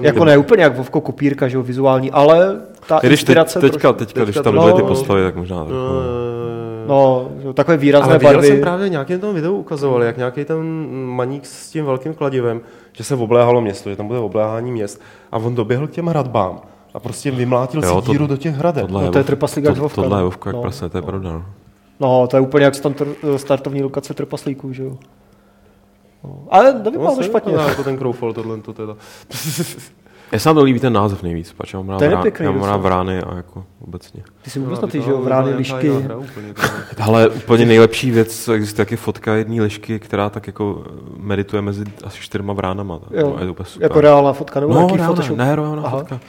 jako 0.00 0.24
ne 0.24 0.38
úplně 0.38 0.62
jak 0.62 0.76
Vovko 0.76 1.00
kopírka, 1.00 1.48
že 1.48 1.56
jo, 1.56 1.62
vizuální, 1.62 2.10
ale 2.10 2.60
ta 2.86 2.98
když 3.02 3.20
teď, 3.20 3.28
inspirace 3.28 3.60
teďka, 3.60 3.78
trošku, 3.92 3.98
teďka, 3.98 4.24
když 4.24 4.34
teďka 4.34 4.42
tam 4.42 4.54
to- 4.54 4.60
byly 4.60 4.72
ty 4.72 4.80
no. 4.82 4.86
postavy, 4.88 5.22
tak 5.22 5.36
možná 5.36 5.64
trochu. 5.64 6.21
No, 6.88 7.28
že 7.40 7.46
jo, 7.46 7.52
takové 7.52 7.76
výrazné 7.76 8.08
Ale 8.08 8.18
viděl 8.18 8.32
barvy. 8.32 8.46
jsem 8.48 8.60
právě 8.60 8.88
nějakém 8.88 9.20
tom 9.20 9.34
videu 9.34 9.56
ukazovali, 9.56 10.06
jak 10.06 10.16
nějaký 10.16 10.44
ten 10.44 10.62
maník 11.06 11.46
s 11.46 11.70
tím 11.70 11.84
velkým 11.84 12.14
kladivem, 12.14 12.60
že 12.92 13.04
se 13.04 13.14
obléhalo 13.14 13.60
město, 13.60 13.90
že 13.90 13.96
tam 13.96 14.06
bude 14.06 14.18
obléhání 14.18 14.72
měst 14.72 15.00
a 15.32 15.36
on 15.38 15.54
doběhl 15.54 15.86
k 15.86 15.90
těm 15.90 16.06
hradbám 16.06 16.60
a 16.94 17.00
prostě 17.00 17.30
vymlátil 17.30 17.82
Jo, 17.84 18.00
si 18.00 18.06
to- 18.06 18.12
díru 18.12 18.26
do 18.26 18.36
těch 18.36 18.54
hradeb. 18.54 18.86
Tohle 18.86 19.04
No, 19.04 19.10
to 19.12 19.18
je 19.18 19.24
trpaslík 19.24 19.64
jak 19.64 19.76
Vovka, 19.76 19.94
Tohle 19.94 20.10
no. 20.10 20.16
je 20.18 20.24
Vovka 20.24 20.48
jak 20.50 20.56
No. 20.56 20.62
prase, 20.62 20.88
to 20.88 20.98
je 20.98 21.02
pravda. 21.02 21.32
no. 21.32 21.44
No, 22.00 22.26
to 22.26 22.36
je 22.36 22.40
úplně 22.40 22.64
jak 22.64 22.74
startovní 23.36 23.82
lokace 23.82 24.14
trpaslíků, 24.14 24.72
že 24.72 24.82
jo. 24.82 24.96
No, 26.24 26.38
ale 26.50 26.72
nevypadá 26.72 27.10
No, 27.10 27.16
to 27.16 27.22
špatně. 27.22 27.54
Jako 27.54 27.84
ten 27.84 27.96
Crowfall, 27.98 28.32
tohle 28.32 28.56
to 28.60 28.72
teda. 28.72 28.96
Mně 30.32 30.40
se 30.40 30.48
nám 30.48 30.56
to 30.56 30.62
líbí 30.62 30.80
ten 30.80 30.92
název 30.92 31.22
nejvíc, 31.22 31.52
pač 31.52 31.72
já 31.72 31.78
mám 31.80 31.88
rád, 31.88 31.98
To 31.98 32.04
je 32.04 32.10
vrá- 32.10 32.16
nepěkný 32.16 32.46
já 32.46 32.52
mám 32.52 32.62
rád 32.68 32.76
vrány 32.76 33.18
a 33.22 33.34
jako 33.36 33.64
obecně. 33.80 34.22
Ty 34.42 34.50
jsi 34.50 34.58
vůbec 34.60 34.80
na 34.80 34.88
ty, 34.88 35.02
že 35.02 35.10
jo, 35.10 35.18
vrány, 35.22 35.54
lišky. 35.54 35.90
Ale 37.00 37.28
úplně 37.28 37.66
nejlepší 37.66 38.10
věc, 38.10 38.48
existuje 38.48 38.84
taky 38.86 38.96
fotka 38.96 39.34
jedné 39.34 39.62
lišky, 39.62 39.98
která 39.98 40.30
tak 40.30 40.46
jako 40.46 40.84
medituje 41.16 41.62
mezi 41.62 41.84
asi 42.04 42.18
čtyřma 42.20 42.52
vránama. 42.52 42.98
Tak, 42.98 43.08
Jo, 43.12 43.30
no, 43.30 43.38
je 43.40 43.46
to 43.46 43.52
úplně 43.52 43.66
super. 43.66 43.82
Jako 43.84 44.00
reálná 44.00 44.32
fotka, 44.32 44.60
nebo 44.60 44.72
no, 44.74 44.78
nějaký 44.80 44.96
reálná, 44.96 45.14
Photoshop. 45.14 45.36
ne, 45.38 45.56
reálná 45.56 45.82
Aha. 45.82 45.98
fotka. 45.98 46.20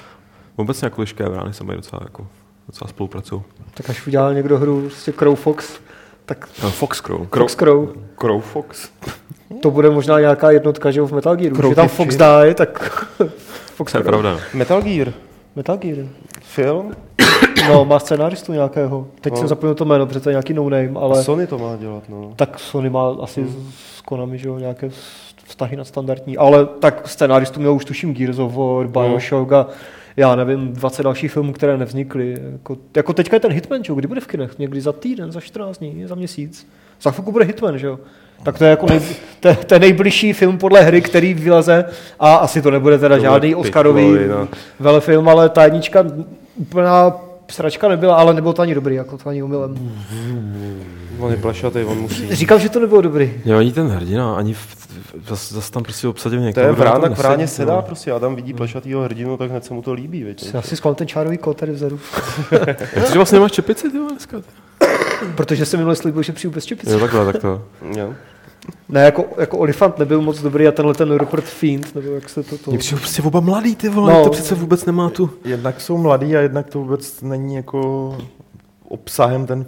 Obecně 0.55 0.85
jako 0.85 1.01
lišky 1.01 1.23
a 1.23 1.29
vrány 1.29 1.53
se 1.53 1.63
mají 1.63 1.77
docela, 1.77 1.99
jako, 2.03 2.27
docela 2.67 2.87
spolupracují. 2.87 3.41
Tak 3.73 3.89
až 3.89 4.07
udělal 4.07 4.33
někdo 4.33 4.57
hru 4.59 4.81
prostě 4.81 5.11
Crow 5.11 5.35
Fox, 5.35 5.79
tak 6.25 6.49
No, 6.63 6.71
Fox 6.71 7.01
Crow. 7.01 7.27
Fox 7.37 7.55
Crow. 7.55 7.89
Crow 8.15 8.41
Fox. 8.41 8.89
To 9.61 9.71
bude 9.71 9.89
možná 9.89 10.19
nějaká 10.19 10.51
jednotka, 10.51 10.91
že 10.91 10.99
jo, 10.99 11.07
v 11.07 11.11
Metal 11.11 11.35
Gearu. 11.35 11.55
Crow 11.55 11.69
Když 11.71 11.75
tam. 11.75 11.87
Fox 11.87 12.15
dá, 12.15 12.53
tak 12.53 13.05
Fox 13.75 13.91
To 13.91 13.97
je 13.97 14.03
pravda. 14.03 14.33
no. 14.33 14.39
Metal 14.53 14.81
Gear, 14.81 15.13
Metal 15.55 15.77
Gear. 15.77 15.97
film, 16.41 16.93
No, 17.69 17.85
má 17.85 17.99
scénáristu 17.99 18.53
nějakého. 18.53 19.07
Teď 19.21 19.33
No. 19.33 19.39
jsem 19.39 19.47
zapomněl 19.47 19.75
to 19.75 19.85
jméno, 19.85 20.05
protože 20.05 20.19
to 20.19 20.29
je 20.29 20.33
nějaký 20.33 20.53
no-name, 20.53 20.89
a 20.95 20.99
ale 20.99 21.23
Sony 21.23 21.47
to 21.47 21.57
má 21.57 21.75
dělat, 21.75 22.03
no. 22.09 22.33
tak 22.35 22.59
Sony 22.59 22.89
má 22.89 23.15
asi 23.21 23.45
s 23.97 24.01
Konami, 24.01 24.37
že 24.37 24.47
jo, 24.47 24.59
nějaké 24.59 24.89
vztahy 25.43 25.75
na 25.77 25.83
standardní. 25.83 26.37
Ale 26.37 26.65
tak 26.65 27.07
scénáristu 27.07 27.59
měl 27.59 27.73
už 27.73 27.85
tuším 27.85 28.13
Gears 28.13 28.39
of 28.39 28.53
War, 28.55 28.87
Bioshock 28.87 29.51
a 29.51 29.67
já 30.17 30.35
nevím, 30.35 30.73
20 30.73 31.03
dalších 31.03 31.31
filmů, 31.31 31.53
které 31.53 31.77
nevznikly. 31.77 32.37
Jako, 32.51 32.77
jako 32.95 33.13
teďka 33.13 33.35
je 33.35 33.39
ten 33.39 33.51
Hitman, 33.51 33.83
že 33.83 33.91
jo, 33.91 33.95
kdy 33.95 34.07
bude 34.07 34.21
v 34.21 34.27
kinech? 34.27 34.59
Někdy 34.59 34.81
za 34.81 34.91
týden, 34.91 35.31
za 35.31 35.41
14 35.41 35.77
dní, 35.77 36.05
za 36.05 36.15
měsíc. 36.15 36.67
Za 37.01 37.11
chvilku 37.11 37.31
bude 37.31 37.45
Hitman, 37.45 37.77
že 37.77 37.87
jo. 37.87 37.99
Tak 38.43 38.57
to 38.57 38.63
je 38.63 38.69
jako 38.69 38.85
nej, 38.85 38.99
to, 39.39 39.55
to 39.55 39.73
je 39.73 39.79
nejbližší 39.79 40.33
film 40.33 40.57
podle 40.57 40.81
hry, 40.81 41.01
který 41.01 41.33
vyleze 41.33 41.85
a 42.19 42.35
asi 42.35 42.61
to 42.61 42.71
nebude 42.71 42.99
teda 42.99 43.15
Tohle 43.15 43.29
žádný 43.29 43.55
Oscarový 43.55 44.17
no. 44.27 44.47
velefilm, 44.79 45.29
ale 45.29 45.49
ta 45.49 45.63
jednička 45.63 46.05
úplná 46.55 47.13
sračka 47.51 47.87
nebyla, 47.87 48.15
ale 48.15 48.33
nebylo 48.33 48.53
to 48.53 48.61
ani 48.61 48.75
dobrý, 48.75 48.95
jako 48.95 49.17
to 49.17 49.29
ani 49.29 49.43
umylem. 49.43 49.91
On 51.19 51.31
je 51.31 51.37
plešatý, 51.37 51.79
on 51.83 51.97
musí. 51.97 52.35
Říkal, 52.35 52.59
že 52.59 52.69
to 52.69 52.79
nebylo 52.79 53.01
dobrý. 53.01 53.33
Jo, 53.45 53.57
ani 53.57 53.71
ten 53.71 53.87
hrdina, 53.87 54.35
ani 54.35 54.53
v, 54.53 54.57
v, 54.57 55.29
zas, 55.29 55.51
zas 55.51 55.69
tam 55.69 55.83
prostě 55.83 56.07
obsadil 56.07 56.39
To 56.39 56.45
někoho. 56.45 56.65
je 56.65 56.73
kdo 56.73 56.83
na 56.83 56.89
vrána, 56.91 57.07
tom 57.07 57.15
k 57.15 57.17
vráně 57.17 57.37
nesedí, 57.37 57.55
sedá 57.55 57.75
no. 57.75 57.81
prostě. 57.81 58.11
Adam 58.11 58.35
vidí 58.35 58.53
plešatýho 58.53 59.01
hrdinu, 59.01 59.37
tak 59.37 59.51
hned 59.51 59.65
se 59.65 59.73
mu 59.73 59.81
to 59.81 59.93
líbí, 59.93 60.23
viď? 60.23 60.53
Já 60.53 60.61
si 60.61 60.75
schválím 60.75 60.95
ten 60.95 61.07
čárový 61.07 61.37
kód 61.37 61.57
tady 61.57 61.71
vzadu. 61.71 61.99
Jak 62.95 63.11
ty 63.11 63.17
vlastně 63.17 63.35
nemáš 63.35 63.51
čepici, 63.51 63.89
ty 63.89 63.97
dneska? 63.97 64.37
Protože 65.35 65.65
jsem 65.65 65.79
minule 65.79 65.95
slíbil, 65.95 66.23
že 66.23 66.33
přijdu 66.33 66.53
bez 66.53 66.65
čepice. 66.65 66.93
Jo, 66.93 66.99
takhle, 66.99 67.33
tak 67.33 67.41
to. 67.41 67.61
Jo. 67.97 68.13
Ne, 68.89 69.01
jako, 69.05 69.25
jako 69.37 69.57
Olifant 69.57 69.99
nebyl 69.99 70.21
moc 70.21 70.41
dobrý 70.41 70.67
a 70.67 70.71
tenhle 70.71 70.93
ten 70.93 71.11
Rupert 71.17 71.43
Fiend, 71.43 71.95
nebo 71.95 72.07
jak 72.11 72.29
se 72.29 72.43
to... 72.43 72.57
to... 72.57 72.69
Mě 72.71 72.79
přijde 72.79 72.99
prostě 73.01 73.21
oba 73.21 73.39
mladý, 73.39 73.75
ty 73.75 73.89
vole, 73.89 74.13
No. 74.13 74.23
to 74.23 74.29
přece 74.29 74.55
vůbec 74.55 74.85
nemá 74.85 75.09
tu. 75.09 75.29
Jednak 75.45 75.81
jsou 75.81 75.97
mladí 75.97 76.35
a 76.37 76.39
jednak 76.41 76.69
to 76.69 76.79
vůbec 76.79 77.21
není 77.21 77.55
jako 77.55 78.17
obsahem 78.89 79.45
ten 79.45 79.65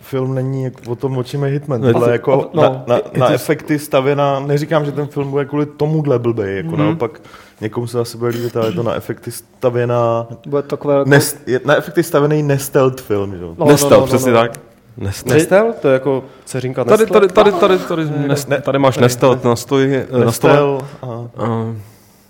film 0.00 0.34
není 0.34 0.62
jako 0.64 0.90
o 0.90 0.94
tom, 0.96 1.18
o 1.18 1.22
čem 1.22 1.42
je 1.44 1.50
Hitman, 1.50 1.80
No, 1.80 1.86
ale 1.94 2.06
to- 2.06 2.10
jako 2.12 2.50
no, 2.54 2.62
na, 2.62 2.84
na, 2.86 2.94
je 3.12 3.20
na 3.20 3.26
to- 3.26 3.32
efekty 3.32 3.78
stavěna, 3.78 4.40
neříkám, 4.40 4.84
že 4.84 4.92
ten 4.92 5.06
film 5.06 5.30
bude 5.30 5.44
kvůli 5.44 5.66
tomuhle 5.66 6.18
blbej, 6.18 6.56
jako 6.56 6.68
Mhm. 6.68 6.78
naopak 6.78 7.20
někomu 7.60 7.86
se 7.86 8.00
asi 8.00 8.18
bude 8.18 8.30
líbit, 8.30 8.56
ale 8.56 8.66
je 8.66 8.72
to 8.72 8.82
na 8.82 8.94
efekty 8.94 9.30
stavěná, 9.32 10.26
Bude 10.46 10.62
takové... 10.62 10.94
Jako... 10.98 11.10
nest, 11.10 11.36
je 11.46 11.60
na 11.64 11.76
efekty 11.76 12.02
stavěný 12.02 12.42
nestealth 12.42 13.00
film, 13.00 13.36
že? 13.36 13.42
jo? 13.42 13.54
No, 13.58 13.66
Nestel, 13.66 14.00
přesně 14.06 14.32
tak. 14.32 14.60
Nestel? 15.00 15.34
Nestel? 15.36 15.72
To 15.82 15.88
je 15.88 15.94
jako 15.94 16.24
dceřinka 16.44 16.84
Tady, 16.84 17.02
Nestle? 17.02 17.20
tady, 17.20 17.32
tady, 17.32 17.52
tady, 17.52 17.78
tady, 17.78 18.06
tady, 18.46 18.62
tady 18.62 18.78
máš 18.78 18.98
Nestel 18.98 19.40
na, 19.44 19.56
stoji, 19.56 20.06
na 20.24 20.32
stole. 20.32 20.52
Nestel, 20.54 20.78
aha. 21.02 21.30
A 21.36 21.74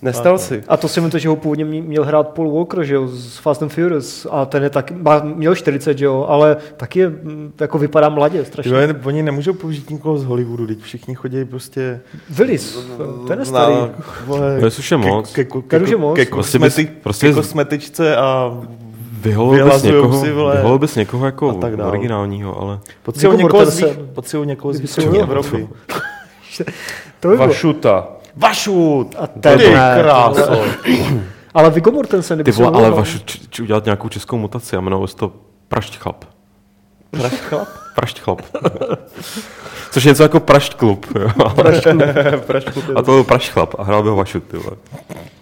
Nestel 0.02 0.38
si. 0.38 0.62
A 0.68 0.76
to 0.76 0.88
si 0.88 1.00
mi 1.00 1.10
to, 1.10 1.18
že 1.18 1.28
ho 1.28 1.36
původně 1.36 1.64
mě- 1.64 1.82
měl 1.82 2.04
hrát 2.04 2.28
Paul 2.28 2.52
Walker, 2.52 2.84
že 2.84 2.94
jo, 2.94 3.08
z 3.08 3.36
Fast 3.38 3.62
and 3.62 3.68
Furious. 3.68 4.26
A 4.30 4.44
ten 4.44 4.62
je 4.62 4.70
taky, 4.70 4.94
má, 4.94 5.22
měl 5.24 5.54
40, 5.54 5.98
že 5.98 6.04
jo, 6.04 6.26
ale 6.28 6.56
taky 6.76 6.98
je, 7.00 7.08
mm, 7.08 7.52
jako 7.60 7.78
vypadá 7.78 8.08
mladě 8.08 8.44
strašně. 8.44 8.72
Jo, 8.72 8.94
oni 9.04 9.22
nemůžou 9.22 9.52
použít 9.52 9.90
nikoho 9.90 10.18
z 10.18 10.24
Hollywoodu, 10.24 10.66
teď 10.66 10.80
všichni 10.80 11.14
chodí 11.14 11.44
prostě 11.44 12.00
Willis, 12.30 12.78
ten 13.28 13.38
je 13.38 13.44
starý. 13.44 13.74
na, 13.74 13.90
vole, 14.26 14.58
To 14.60 14.64
je 14.66 14.70
už 14.78 14.90
je 14.90 14.96
moc. 14.96 15.32
Ke, 15.32 15.44
ke, 15.44 15.96
moc. 15.96 16.16
ke, 16.16 16.24
Prostě 16.26 16.58
bys- 16.58 16.62
kosmeti, 16.62 16.90
prostě 17.02 17.26
ke 17.26 17.32
z- 17.32 17.36
kosmetičce 17.36 18.16
a 18.16 18.56
vyholil 19.20 19.70
bys 19.72 19.82
někoho, 19.82 20.20
si, 20.20 20.32
vole, 20.32 20.56
vyholil 20.56 20.78
bys 20.78 20.94
někoho 20.96 21.22
a 21.22 21.26
jako 21.26 21.52
tak 21.52 21.76
dál. 21.76 21.88
originálního, 21.88 22.60
ale 22.62 22.78
potřebují 23.02 23.36
Viggo 23.36 23.58
někoho, 23.58 23.70
z, 23.70 23.80
vý- 23.80 24.06
potřebují 24.14 24.48
někoho 24.48 24.72
z 24.74 24.80
východní. 24.80 25.18
Evropy. 25.20 25.68
To 27.20 27.28
by 27.28 27.36
bylo. 27.36 27.48
Vašuta. 27.48 28.08
Vašut! 28.36 29.14
A 29.18 29.26
ten 29.26 29.58
Ty 29.58 29.64
kráso! 30.00 30.62
Ale 31.54 31.70
Viggo 31.70 31.90
Mortensen, 31.90 32.44
ty 32.44 32.50
vole, 32.50 32.68
ale 32.68 32.78
udělal. 32.78 32.96
vaš, 32.96 33.22
č, 33.24 33.38
č, 33.50 33.62
udělat 33.62 33.84
nějakou 33.84 34.08
českou 34.08 34.38
mutaci 34.38 34.76
a 34.76 34.80
jmenovalo 34.80 35.06
se 35.06 35.16
to 35.16 35.32
Prašť 35.68 35.98
chlap. 35.98 36.24
Prašť 37.10 37.36
chlap? 37.36 37.68
Prašť 37.94 38.20
chlap. 38.20 38.40
Což 39.90 40.04
je 40.04 40.08
něco 40.10 40.22
jako 40.22 40.40
Prašť 40.40 40.74
klub. 40.74 41.06
Jo? 41.18 41.28
Prašť 41.50 41.86
A 42.96 43.02
to 43.02 43.02
byl 43.02 43.24
Prašť 43.24 43.50
chlap 43.52 43.74
a 43.78 43.82
hrál 43.82 44.02
by 44.02 44.08
ho 44.08 44.16
Vašut, 44.16 44.44
ty 44.44 44.56
vole. 44.56 44.76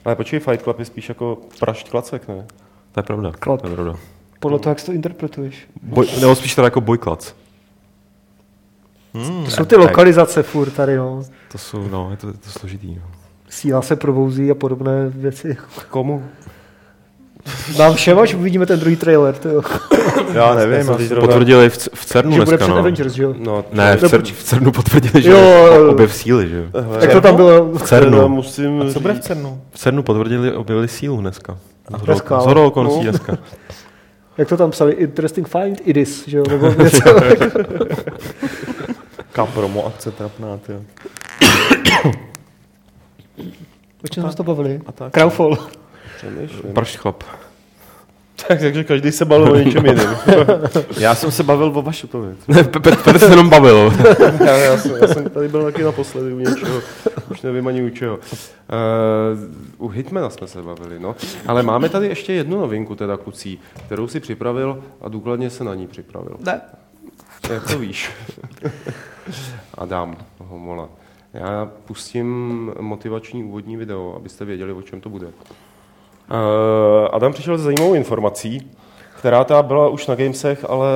Ale 0.05 0.17
počkej, 0.17 0.41
Fight 0.41 0.63
Club 0.63 0.79
je 0.79 0.85
spíš 0.85 1.09
jako 1.09 1.39
prašť 1.61 1.91
klacek, 1.91 2.29
ne? 2.29 2.47
To 2.99 3.01
je 3.01 3.07
pravda. 3.07 3.33
Klap. 3.39 3.61
To 3.63 3.69
je 3.69 3.75
pravda. 3.75 3.95
Podle 4.41 4.59
toho, 4.59 4.71
jak 4.71 4.81
si 4.81 4.87
to 4.87 4.93
interpretuješ. 4.93 5.67
Boj, 5.83 6.07
nebo 6.21 6.35
spíš 6.35 6.55
teda 6.55 6.67
jako 6.67 6.81
bojklac. 6.81 7.35
To 9.45 9.51
jsou 9.51 9.65
ty 9.65 9.77
lokalizace 9.77 10.43
furt 10.43 10.71
tady, 10.71 10.97
no. 10.97 11.23
To 11.53 11.59
jsou, 11.59 11.89
no, 11.89 12.11
je 12.11 12.17
to, 12.17 12.27
je 12.27 12.33
to 12.33 12.51
složitý. 12.51 12.95
No. 12.95 13.03
Síla 13.49 13.83
se 13.83 13.97
probouzí 13.97 14.51
a 14.51 14.55
podobné 14.55 15.09
věci. 15.09 15.57
Komu? 15.91 16.25
Nám 17.79 17.95
všem, 17.95 18.19
až 18.19 18.35
uvidíme 18.35 18.67
ten 18.67 18.81
druhý 18.81 18.97
trailer, 18.97 19.35
to 19.35 19.49
jo. 19.49 19.63
Já 20.35 20.55
nevím, 20.55 20.85
jsem 20.85 20.95
asi 20.95 21.07
zrovna- 21.07 21.27
Potvrdili 21.27 21.71
v, 21.71 21.79
v 21.95 22.05
CERNu 22.07 22.33
že 22.33 22.39
bude 22.39 22.45
dneska, 22.51 22.65
před 22.65 22.75
no. 22.75 22.79
Avengers, 22.79 23.13
že 23.13 23.23
jo. 23.23 23.35
No, 23.39 23.65
Ne, 23.73 23.97
v, 23.97 24.03
Nebo- 24.03 24.09
CER, 24.09 24.23
v 24.25 24.43
CERNu 24.45 24.73
potvrdili, 24.73 25.23
že 25.23 25.31
Jo, 25.31 25.89
objev 25.91 26.15
síly, 26.15 26.49
že 26.49 26.57
jo. 26.57 26.65
Jak 27.01 27.13
to 27.13 27.21
tam 27.21 27.37
bylo? 27.37 27.65
V 27.73 27.83
CERNu. 27.83 28.29
musím 28.29 28.83
A 28.83 28.93
co 28.93 29.01
bude 29.01 29.15
v 29.15 29.21
CERNu? 29.21 29.61
V 29.73 29.79
CERNu 29.79 30.03
potvrdili, 30.03 30.53
objevili 30.53 30.89
sílu 30.89 31.21
dneska. 31.21 31.59
Dneska, 32.05 32.35
Z 32.37 32.39
ale- 32.39 32.49
hodou 32.49 32.67
okolností 32.67 33.05
no. 33.05 33.11
dneska. 33.11 33.39
Jak 34.39 34.49
to 34.49 34.57
tam 34.57 34.71
psali? 34.71 34.93
Interesting 34.93 35.49
find, 35.49 35.81
it 35.85 35.97
is, 35.97 36.29
že 36.29 36.39
jo? 36.39 36.45
Nebo 36.49 36.71
něco. 36.83 37.09
Jaká 39.19 39.47
promo 39.47 39.87
akce 39.87 40.11
trapná, 40.11 40.57
ty. 40.57 40.73
jo. 40.73 40.81
O 44.05 44.09
čem 44.11 44.23
jsme 44.23 44.31
se 44.31 44.37
to 44.37 44.45
bavili? 44.45 44.81
Crowfall. 45.11 45.59
Přemýšlím. 46.19 46.73
Prašť 46.73 46.99
chlap. 46.99 47.23
Tak, 48.49 48.61
takže 48.61 48.85
každý 48.85 49.13
se 49.13 49.25
bavil 49.25 49.53
o 49.53 49.57
něčem 49.57 49.87
jiném. 49.87 50.17
Já 50.99 51.15
jsem 51.15 51.31
se 51.31 51.43
bavil 51.43 51.73
o 51.75 51.83
Vašutovi. 51.83 52.35
Ne, 52.49 52.63
Pe- 52.63 52.81
Pe- 52.81 53.03
Petr 53.03 53.19
se 53.19 53.31
jenom 53.31 53.51
bavil. 53.51 53.93
já, 54.45 54.57
já, 54.57 54.79
jsem, 54.79 54.93
já 55.01 55.09
jsem 55.09 55.31
tady 55.31 55.49
byl 55.49 55.63
taky 55.65 55.83
naposledy 55.83 56.33
u 56.33 56.39
něčeho, 56.39 56.81
už 57.31 57.43
nevím 57.43 57.67
ani 57.67 57.83
u 57.83 57.91
čeho. 57.91 58.17
Uh, 58.17 59.85
u 59.87 59.89
Hitmana 59.89 60.31
jsme 60.31 60.47
se 60.47 60.63
bavili, 60.63 60.99
no. 61.01 61.17
Ale 61.47 61.63
máme 61.63 61.89
tady 61.89 62.07
ještě 62.07 62.33
jednu 62.33 62.61
novinku, 62.61 62.95
teda 62.95 63.17
klucí, 63.17 63.59
kterou 63.87 64.09
si 64.09 64.21
připravil 64.21 64.85
a 65.01 65.09
důkladně 65.09 65.51
se 65.51 65.65
na 65.65 65.75
ní 65.75 65.87
připravil. 65.87 66.37
Ne. 66.47 66.61
Jak 67.53 67.67
to 67.71 67.79
víš? 67.79 68.11
Adam 69.75 70.17
Homola. 70.39 70.89
Já 71.35 71.71
pustím 71.85 72.73
motivační 72.81 73.45
úvodní 73.45 73.77
video, 73.77 74.15
abyste 74.17 74.45
věděli, 74.45 74.73
o 74.73 74.83
čem 74.83 75.01
to 75.01 75.09
bude. 75.09 75.27
Uh, 76.31 77.09
Adam 77.13 77.33
přišel 77.33 77.59
s 77.59 77.63
zajímavou 77.63 77.95
informací, 77.95 78.71
která 79.19 79.45
ta 79.45 79.63
byla 79.63 79.89
už 79.89 80.07
na 80.07 80.15
Gamesech, 80.15 80.65
ale 80.69 80.89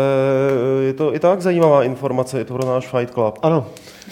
je 0.87 0.93
to 0.93 1.15
i 1.15 1.19
tak 1.19 1.43
zajímavá 1.43 1.85
informace, 1.85 2.39
je 2.39 2.45
to 2.45 2.55
pro 2.55 2.67
náš 2.67 2.89
Fight 2.89 3.15
Club. 3.15 3.39
Ano. 3.43 3.67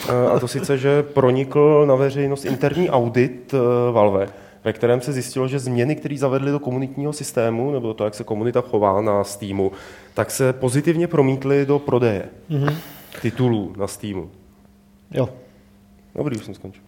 Eh, 0.09 0.27
A 0.37 0.39
to 0.41 0.49
sice, 0.49 0.79
že 0.79 1.03
pronikl 1.03 1.87
na 1.87 1.95
veřejnost 1.95 2.45
interní 2.45 2.91
audit 2.91 3.55
eh, 3.55 3.93
Valve, 3.93 4.29
ve 4.65 4.73
kterém 4.73 5.01
se 5.01 5.13
zjistilo, 5.13 5.49
že 5.49 5.59
změny, 5.59 5.97
které 5.97 6.19
zavedly 6.19 6.51
do 6.53 6.59
komunitního 6.59 7.13
systému, 7.13 7.71
nebo 7.71 7.95
to, 7.95 8.05
jak 8.05 8.15
se 8.15 8.25
komunita 8.25 8.61
chová 8.61 9.01
na 9.01 9.25
Steamu, 9.25 9.73
tak 10.15 10.31
se 10.31 10.53
pozitivně 10.53 11.07
promítly 11.07 11.67
do 11.67 11.79
prodeje 11.79 12.25
Mhm. 12.49 12.75
titulů 13.23 13.73
na 13.77 13.87
Steamu. 13.87 14.31
Jo. 15.11 15.29
Dobrý, 16.15 16.37
už 16.37 16.45
jsem 16.45 16.55
skončil. 16.55 16.83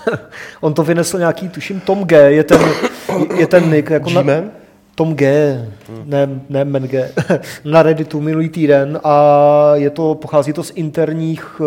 On 0.60 0.74
to 0.74 0.82
vynesl 0.82 1.18
nějaký, 1.18 1.48
tuším, 1.48 1.80
Tom 1.80 2.04
G, 2.04 2.32
je 2.32 2.44
ten, 2.44 2.60
je 3.36 3.46
ten 3.46 3.70
nick. 3.70 3.90
Jako 3.90 4.10
na? 4.10 4.22
Tom 4.94 5.14
G, 5.14 5.26
ne, 6.04 6.40
ne 6.48 6.64
Men 6.64 6.82
G, 6.82 7.12
na 7.64 7.82
Redditu 7.82 8.20
minulý 8.20 8.48
týden 8.48 9.00
a 9.04 9.72
je 9.74 9.90
to, 9.90 10.14
pochází 10.14 10.52
to 10.52 10.62
z 10.62 10.72
interních 10.74 11.60
uh, 11.60 11.66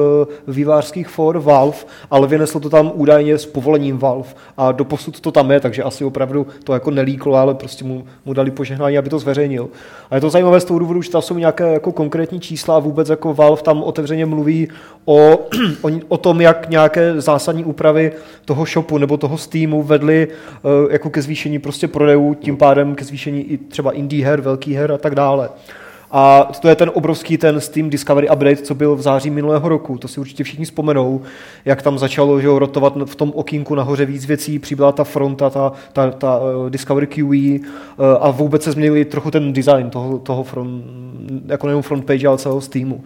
vývářských 0.54 1.08
for 1.08 1.40
Valve, 1.40 1.78
ale 2.12 2.28
vynesl 2.28 2.60
to 2.60 2.70
tam 2.70 2.92
údajně 2.94 3.38
s 3.38 3.46
povolením 3.46 3.98
Valve 3.98 4.30
a 4.58 4.72
doposud 4.72 5.20
to 5.20 5.32
tam 5.32 5.52
je, 5.52 5.60
takže 5.60 5.84
asi 5.84 6.06
opravdu 6.06 6.48
to 6.64 6.74
jako 6.74 6.92
nelíklo, 6.92 7.36
ale 7.36 7.54
prostě 7.54 7.86
mu, 7.86 8.04
mu 8.26 8.34
dali 8.34 8.52
požehnání, 8.52 8.98
aby 8.98 9.10
to 9.10 9.20
zveřejnil. 9.20 9.70
A 10.10 10.16
je 10.16 10.22
to 10.22 10.30
zajímavé 10.30 10.60
z 10.60 10.66
toho 10.66 10.80
důvodu, 10.80 11.02
že 11.02 11.12
tam 11.12 11.22
jsou 11.22 11.38
nějaké 11.38 11.74
jako 11.74 11.92
konkrétní 11.92 12.40
čísla 12.40 12.76
a 12.76 12.80
vůbec 12.80 13.10
jako 13.10 13.34
Valve 13.34 13.62
tam 13.62 13.84
otevřeně 13.84 14.26
mluví 14.26 14.68
o, 15.06 15.38
o, 15.82 15.90
o 16.08 16.18
tom, 16.18 16.42
jak 16.42 16.70
nějaké 16.70 17.22
zásadní 17.22 17.64
úpravy 17.64 18.12
toho 18.46 18.66
shopu 18.66 18.98
nebo 18.98 19.18
toho 19.18 19.38
Steamu 19.38 19.84
vedly 19.84 20.28
uh, 20.28 20.92
jako 20.92 21.10
ke 21.10 21.22
zvýšení 21.22 21.60
prostě 21.60 21.88
prodejů, 21.88 22.34
tím 22.34 22.58
pádem 22.58 22.96
ke 22.96 23.06
zvýšení 23.06 23.42
i 23.42 23.58
třeba 23.58 23.92
indie 24.08 24.26
her, 24.26 24.42
velký 24.42 24.74
her 24.74 24.92
a 24.92 24.98
tak 24.98 25.16
dále. 25.16 25.50
A 26.12 26.52
to 26.62 26.68
je 26.68 26.76
ten 26.76 26.92
obrovský 26.94 27.38
ten 27.38 27.62
Steam 27.62 27.90
Discovery 27.90 28.30
Update, 28.30 28.56
co 28.56 28.76
byl 28.76 28.96
v 28.96 29.02
září 29.02 29.30
minulého 29.30 29.70
roku. 29.70 29.98
To 29.98 30.08
si 30.08 30.20
určitě 30.20 30.44
všichni 30.44 30.66
vzpomenou, 30.66 31.22
jak 31.66 31.82
tam 31.82 31.98
začalo 31.98 32.42
že 32.42 32.48
rotovat 32.48 32.94
v 33.06 33.16
tom 33.16 33.32
okýnku 33.36 33.76
nahoře 33.76 34.06
víc 34.06 34.26
věcí, 34.26 34.60
přibyla 34.60 34.92
ta 34.92 35.04
fronta, 35.04 35.50
ta, 35.50 35.72
ta, 35.94 36.12
ta 36.12 36.40
uh, 36.40 36.70
Discovery 36.70 37.08
QE 37.08 37.24
uh, 37.24 38.06
a 38.20 38.32
vůbec 38.32 38.64
se 38.64 38.72
změnili 38.72 39.06
trochu 39.06 39.32
ten 39.32 39.54
design 39.54 39.90
toho, 39.90 40.20
toho 40.20 40.44
front, 40.44 40.86
jako 41.46 41.68
nejen 41.68 41.82
front 41.82 42.06
page, 42.06 42.28
ale 42.28 42.38
celého 42.38 42.62
Steamu. 42.62 43.04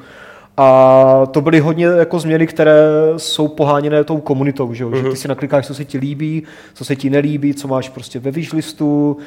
A 0.58 1.26
to 1.32 1.42
byly 1.42 1.60
hodně 1.60 1.86
jako 1.86 2.20
změny, 2.20 2.48
které 2.48 2.84
jsou 3.18 3.48
poháněné 3.48 4.04
tou 4.04 4.18
komunitou, 4.18 4.74
že, 4.74 4.84
jo? 4.84 4.96
že 4.96 5.04
ty 5.04 5.16
si 5.16 5.28
naklikáš, 5.28 5.68
co 5.68 5.74
se 5.74 5.86
ti 5.86 5.98
líbí, 5.98 6.44
co 6.74 6.86
se 6.86 6.96
ti 6.96 7.10
nelíbí, 7.10 7.54
co 7.54 7.68
máš 7.68 7.90
prostě 7.90 8.20
ve 8.20 8.32
wishlistu, 8.32 9.18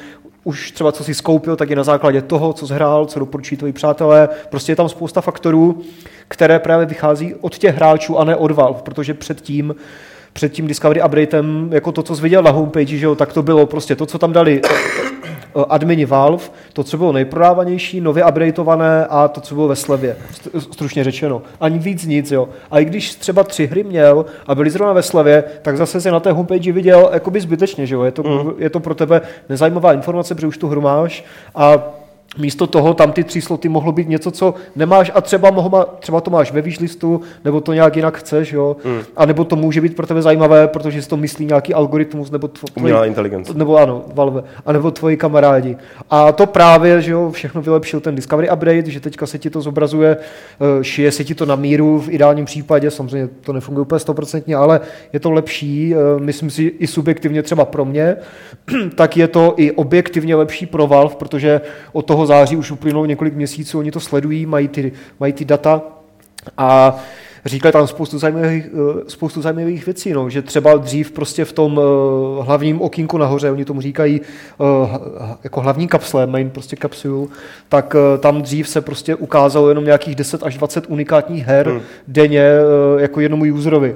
už 0.43 0.71
třeba 0.71 0.91
co 0.91 1.03
si 1.03 1.13
skoupil, 1.13 1.55
tak 1.55 1.69
je 1.69 1.75
na 1.75 1.83
základě 1.83 2.21
toho, 2.21 2.53
co 2.53 2.65
zhrál, 2.65 3.05
co 3.05 3.19
doporučují 3.19 3.57
tvoji 3.57 3.73
přátelé. 3.73 4.29
Prostě 4.49 4.71
je 4.71 4.75
tam 4.75 4.89
spousta 4.89 5.21
faktorů, 5.21 5.81
které 6.27 6.59
právě 6.59 6.85
vychází 6.85 7.35
od 7.41 7.57
těch 7.57 7.75
hráčů 7.75 8.19
a 8.19 8.23
ne 8.23 8.35
od 8.35 8.51
Valve, 8.51 8.81
protože 8.81 9.13
předtím 9.13 9.75
před 10.33 10.51
tím 10.51 10.67
Discovery 10.67 11.03
Updatem, 11.03 11.69
jako 11.73 11.91
to, 11.91 12.03
co 12.03 12.15
jsi 12.15 12.21
viděl 12.21 12.43
na 12.43 12.51
homepage, 12.51 12.97
že 12.97 13.05
jo, 13.05 13.15
tak 13.15 13.33
to 13.33 13.43
bylo 13.43 13.65
prostě 13.65 13.95
to, 13.95 14.05
co 14.05 14.17
tam 14.17 14.33
dali 14.33 14.61
admini 15.69 16.05
Valve, 16.05 16.43
to, 16.73 16.83
co 16.83 16.97
bylo 16.97 17.11
nejprodávanější, 17.11 18.01
nově 18.01 18.25
updateované 18.25 19.05
a 19.05 19.27
to, 19.27 19.41
co 19.41 19.55
bylo 19.55 19.67
ve 19.67 19.75
slevě, 19.75 20.17
st- 20.33 20.59
stručně 20.59 21.03
řečeno. 21.03 21.41
Ani 21.59 21.79
víc 21.79 22.05
nic, 22.05 22.31
jo. 22.31 22.49
A 22.71 22.79
i 22.79 22.85
když 22.85 23.15
třeba 23.15 23.43
tři 23.43 23.67
hry 23.67 23.83
měl 23.83 24.25
a 24.47 24.55
byly 24.55 24.69
zrovna 24.69 24.93
ve 24.93 25.03
slevě, 25.03 25.43
tak 25.61 25.77
zase 25.77 26.01
si 26.01 26.11
na 26.11 26.19
té 26.19 26.31
homepage 26.31 26.71
viděl 26.71 27.09
jakoby 27.13 27.41
zbytečně, 27.41 27.85
že 27.85 27.95
jo. 27.95 28.03
Je 28.03 28.11
to, 28.11 28.23
mm. 28.23 28.51
je 28.57 28.69
to 28.69 28.79
pro 28.79 28.95
tebe 28.95 29.21
nezajímavá 29.49 29.93
informace, 29.93 30.35
protože 30.35 30.47
už 30.47 30.57
tu 30.57 30.67
hru 30.67 30.81
máš 30.81 31.25
a 31.55 31.83
Místo 32.37 32.67
toho 32.67 32.93
tam 32.93 33.11
ty 33.11 33.23
tři 33.23 33.41
sloty 33.41 33.69
mohlo 33.69 33.91
být 33.91 34.09
něco, 34.09 34.31
co 34.31 34.53
nemáš 34.75 35.11
a 35.13 35.21
třeba, 35.21 35.51
moho, 35.51 35.85
třeba 35.99 36.21
to 36.21 36.31
máš 36.31 36.51
ve 36.51 36.61
výšlistu, 36.61 37.21
nebo 37.45 37.61
to 37.61 37.73
nějak 37.73 37.95
jinak 37.95 38.17
chceš, 38.17 38.53
jo? 38.53 38.75
Mm. 38.85 38.99
A 39.17 39.25
nebo 39.25 39.43
to 39.43 39.55
může 39.55 39.81
být 39.81 39.95
pro 39.95 40.07
tebe 40.07 40.21
zajímavé, 40.21 40.67
protože 40.67 41.01
si 41.01 41.09
to 41.09 41.17
myslí 41.17 41.45
nějaký 41.45 41.73
algoritmus, 41.73 42.31
nebo 42.31 42.47
tvo, 42.47 42.67
Umělá 42.75 43.05
inteligence. 43.05 43.53
nebo 43.53 43.77
ano, 43.77 44.03
Valve, 44.13 44.43
a 44.65 44.71
nebo 44.71 44.91
tvoji 44.91 45.17
kamarádi. 45.17 45.77
A 46.09 46.31
to 46.31 46.45
právě, 46.45 47.01
že 47.01 47.11
jo, 47.11 47.31
všechno 47.31 47.61
vylepšil 47.61 47.99
ten 47.99 48.15
Discovery 48.15 48.49
Update, 48.49 48.91
že 48.91 48.99
teďka 48.99 49.25
se 49.25 49.39
ti 49.39 49.49
to 49.49 49.61
zobrazuje, 49.61 50.17
eh, 50.17 50.83
šije 50.83 51.11
se 51.11 51.23
ti 51.23 51.35
to 51.35 51.45
na 51.45 51.55
míru 51.55 51.99
v 51.99 52.09
ideálním 52.09 52.45
případě, 52.45 52.91
samozřejmě 52.91 53.29
to 53.41 53.53
nefunguje 53.53 53.81
úplně 53.81 53.99
stoprocentně, 53.99 54.55
ale 54.55 54.79
je 55.13 55.19
to 55.19 55.31
lepší, 55.31 55.95
eh, 55.95 56.19
myslím 56.19 56.49
si 56.49 56.63
i 56.63 56.87
subjektivně 56.87 57.43
třeba 57.43 57.65
pro 57.65 57.85
mě, 57.85 58.15
tak 58.95 59.17
je 59.17 59.27
to 59.27 59.53
i 59.57 59.71
objektivně 59.71 60.35
lepší 60.35 60.65
pro 60.65 60.87
Valve, 60.87 61.15
protože 61.15 61.61
od 61.93 62.05
toho 62.05 62.24
září 62.25 62.57
už 62.57 62.71
uplynulo 62.71 63.05
několik 63.05 63.33
měsíců, 63.33 63.79
oni 63.79 63.91
to 63.91 63.99
sledují, 63.99 64.45
mají 64.45 64.67
ty, 64.67 64.91
mají 65.19 65.33
ty 65.33 65.45
data 65.45 65.81
a 66.57 66.95
říkali 67.45 67.71
tam 67.71 67.87
spoustu 67.87 68.19
zajímavých, 68.19 68.65
eh, 68.65 69.03
spoustu 69.07 69.41
zajímavých 69.41 69.85
věcí, 69.85 70.13
no, 70.13 70.29
že 70.29 70.41
třeba 70.41 70.75
dřív 70.75 71.11
prostě 71.11 71.45
v 71.45 71.51
tom 71.51 71.79
eh, 71.79 72.43
hlavním 72.43 72.81
okýnku 72.81 73.17
nahoře, 73.17 73.51
oni 73.51 73.65
tomu 73.65 73.81
říkají 73.81 74.21
eh, 74.21 74.99
jako 75.43 75.61
hlavní 75.61 75.87
kapsle, 75.87 76.27
main 76.27 76.49
prostě 76.49 76.75
kapsul, 76.75 77.29
tak 77.69 77.95
tam 78.19 78.41
dřív 78.41 78.69
se 78.69 78.81
prostě 78.81 79.15
ukázalo 79.15 79.69
jenom 79.69 79.85
nějakých 79.85 80.15
10 80.15 80.43
až 80.43 80.57
20 80.57 80.85
unikátních 80.87 81.45
her 81.45 81.69
hmm. 81.69 81.81
denně 82.07 82.45
jako 82.97 83.21
jednomu 83.21 83.53
userovi 83.53 83.95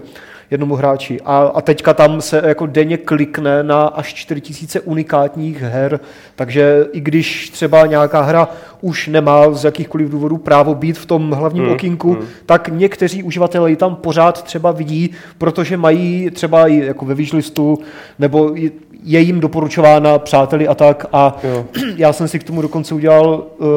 jednomu 0.52 0.76
hráči. 0.76 1.22
A, 1.26 1.38
a 1.40 1.62
teďka 1.62 1.94
tam 1.94 2.22
se 2.22 2.42
jako 2.46 2.66
denně 2.66 2.98
klikne 2.98 3.64
na 3.64 3.86
až 3.86 4.14
4000 4.14 4.80
unikátních 4.80 5.62
her, 5.62 6.00
takže 6.36 6.86
i 6.92 7.00
když 7.00 7.50
třeba 7.50 7.86
nějaká 7.86 8.22
hra 8.22 8.48
už 8.82 9.08
nemá 9.08 9.52
z 9.52 9.66
jakýchkoliv 9.66 10.10
důvodů 10.10 10.38
právo 10.38 10.76
být 10.76 10.98
v 10.98 11.06
tom 11.06 11.32
hlavním 11.32 11.64
hmm. 11.64 11.74
okýnku, 11.74 12.14
hmm. 12.14 12.26
tak 12.46 12.68
někteří 12.68 13.24
uživatelé 13.24 13.70
ji 13.70 13.76
tam 13.76 13.96
pořád 13.96 14.44
třeba 14.44 14.72
vidí, 14.72 15.12
protože 15.38 15.78
mají 15.78 16.30
třeba 16.32 16.68
i 16.68 16.86
jako 16.86 17.06
ve 17.06 17.16
wishlistu, 17.16 17.78
nebo 18.20 18.56
je 19.04 19.20
jim 19.20 19.40
doporučována 19.40 20.20
přáteli 20.20 20.68
a 20.68 20.76
tak. 20.76 21.06
A 21.14 21.38
Jo. 21.44 21.66
já 21.96 22.14
jsem 22.14 22.28
si 22.28 22.40
k 22.40 22.44
tomu 22.44 22.62
dokonce 22.62 22.96
udělal 22.96 23.44
uh, 23.58 23.68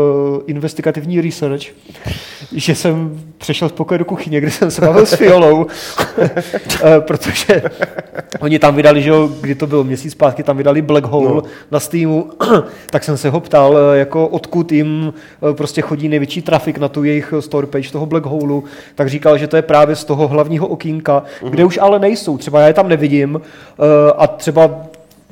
investigativní 0.47 1.21
research, 1.21 1.63
že 2.53 2.75
jsem 2.75 3.21
přešel 3.39 3.69
z 3.69 3.73
pokoje 3.73 3.99
do 3.99 4.05
kuchyně, 4.05 4.41
kde 4.41 4.51
jsem 4.51 4.71
se 4.71 4.81
bavil 4.81 5.07
s 5.07 5.15
Fiolou, 5.15 5.67
Eh, 6.85 7.01
protože 7.01 7.63
oni 8.41 8.59
tam 8.59 8.77
vydali, 8.77 9.03
že 9.03 9.11
jo, 9.11 9.31
kdy 9.41 9.55
to 9.55 9.67
bylo 9.67 9.85
měsíc 9.85 10.13
zpátky, 10.13 10.43
tam 10.43 10.57
vydali 10.57 10.83
Black 10.83 11.05
Hole 11.05 11.29
no. 11.29 11.43
na 11.71 11.81
Steamu, 11.81 12.31
tak 12.91 13.05
jsem 13.05 13.17
se 13.17 13.31
ho 13.31 13.41
ptal, 13.41 13.79
eh, 13.79 13.99
jako 13.99 14.29
odkud 14.29 14.73
jim 14.73 15.15
prostě 15.53 15.83
chodí 15.83 16.09
největší 16.09 16.43
trafik 16.43 16.79
na 16.79 16.89
tu 16.89 17.05
jejich 17.05 17.35
store 17.41 17.67
page 17.67 17.91
toho 17.91 18.07
Black 18.07 18.27
Holeu, 18.27 18.65
tak 18.95 19.09
říkal, 19.09 19.39
že 19.39 19.47
to 19.47 19.57
je 19.57 19.63
právě 19.63 19.97
z 19.97 20.05
toho 20.05 20.29
hlavního 20.29 20.67
okýnka, 20.67 21.23
kde 21.49 21.65
už 21.65 21.79
ale 21.83 21.99
nejsou, 21.99 22.39
třeba 22.39 22.61
já 22.61 22.67
je 22.67 22.75
tam 22.75 22.89
nevidím 22.89 23.41
eh, 23.41 24.13
a 24.17 24.27
třeba 24.27 24.71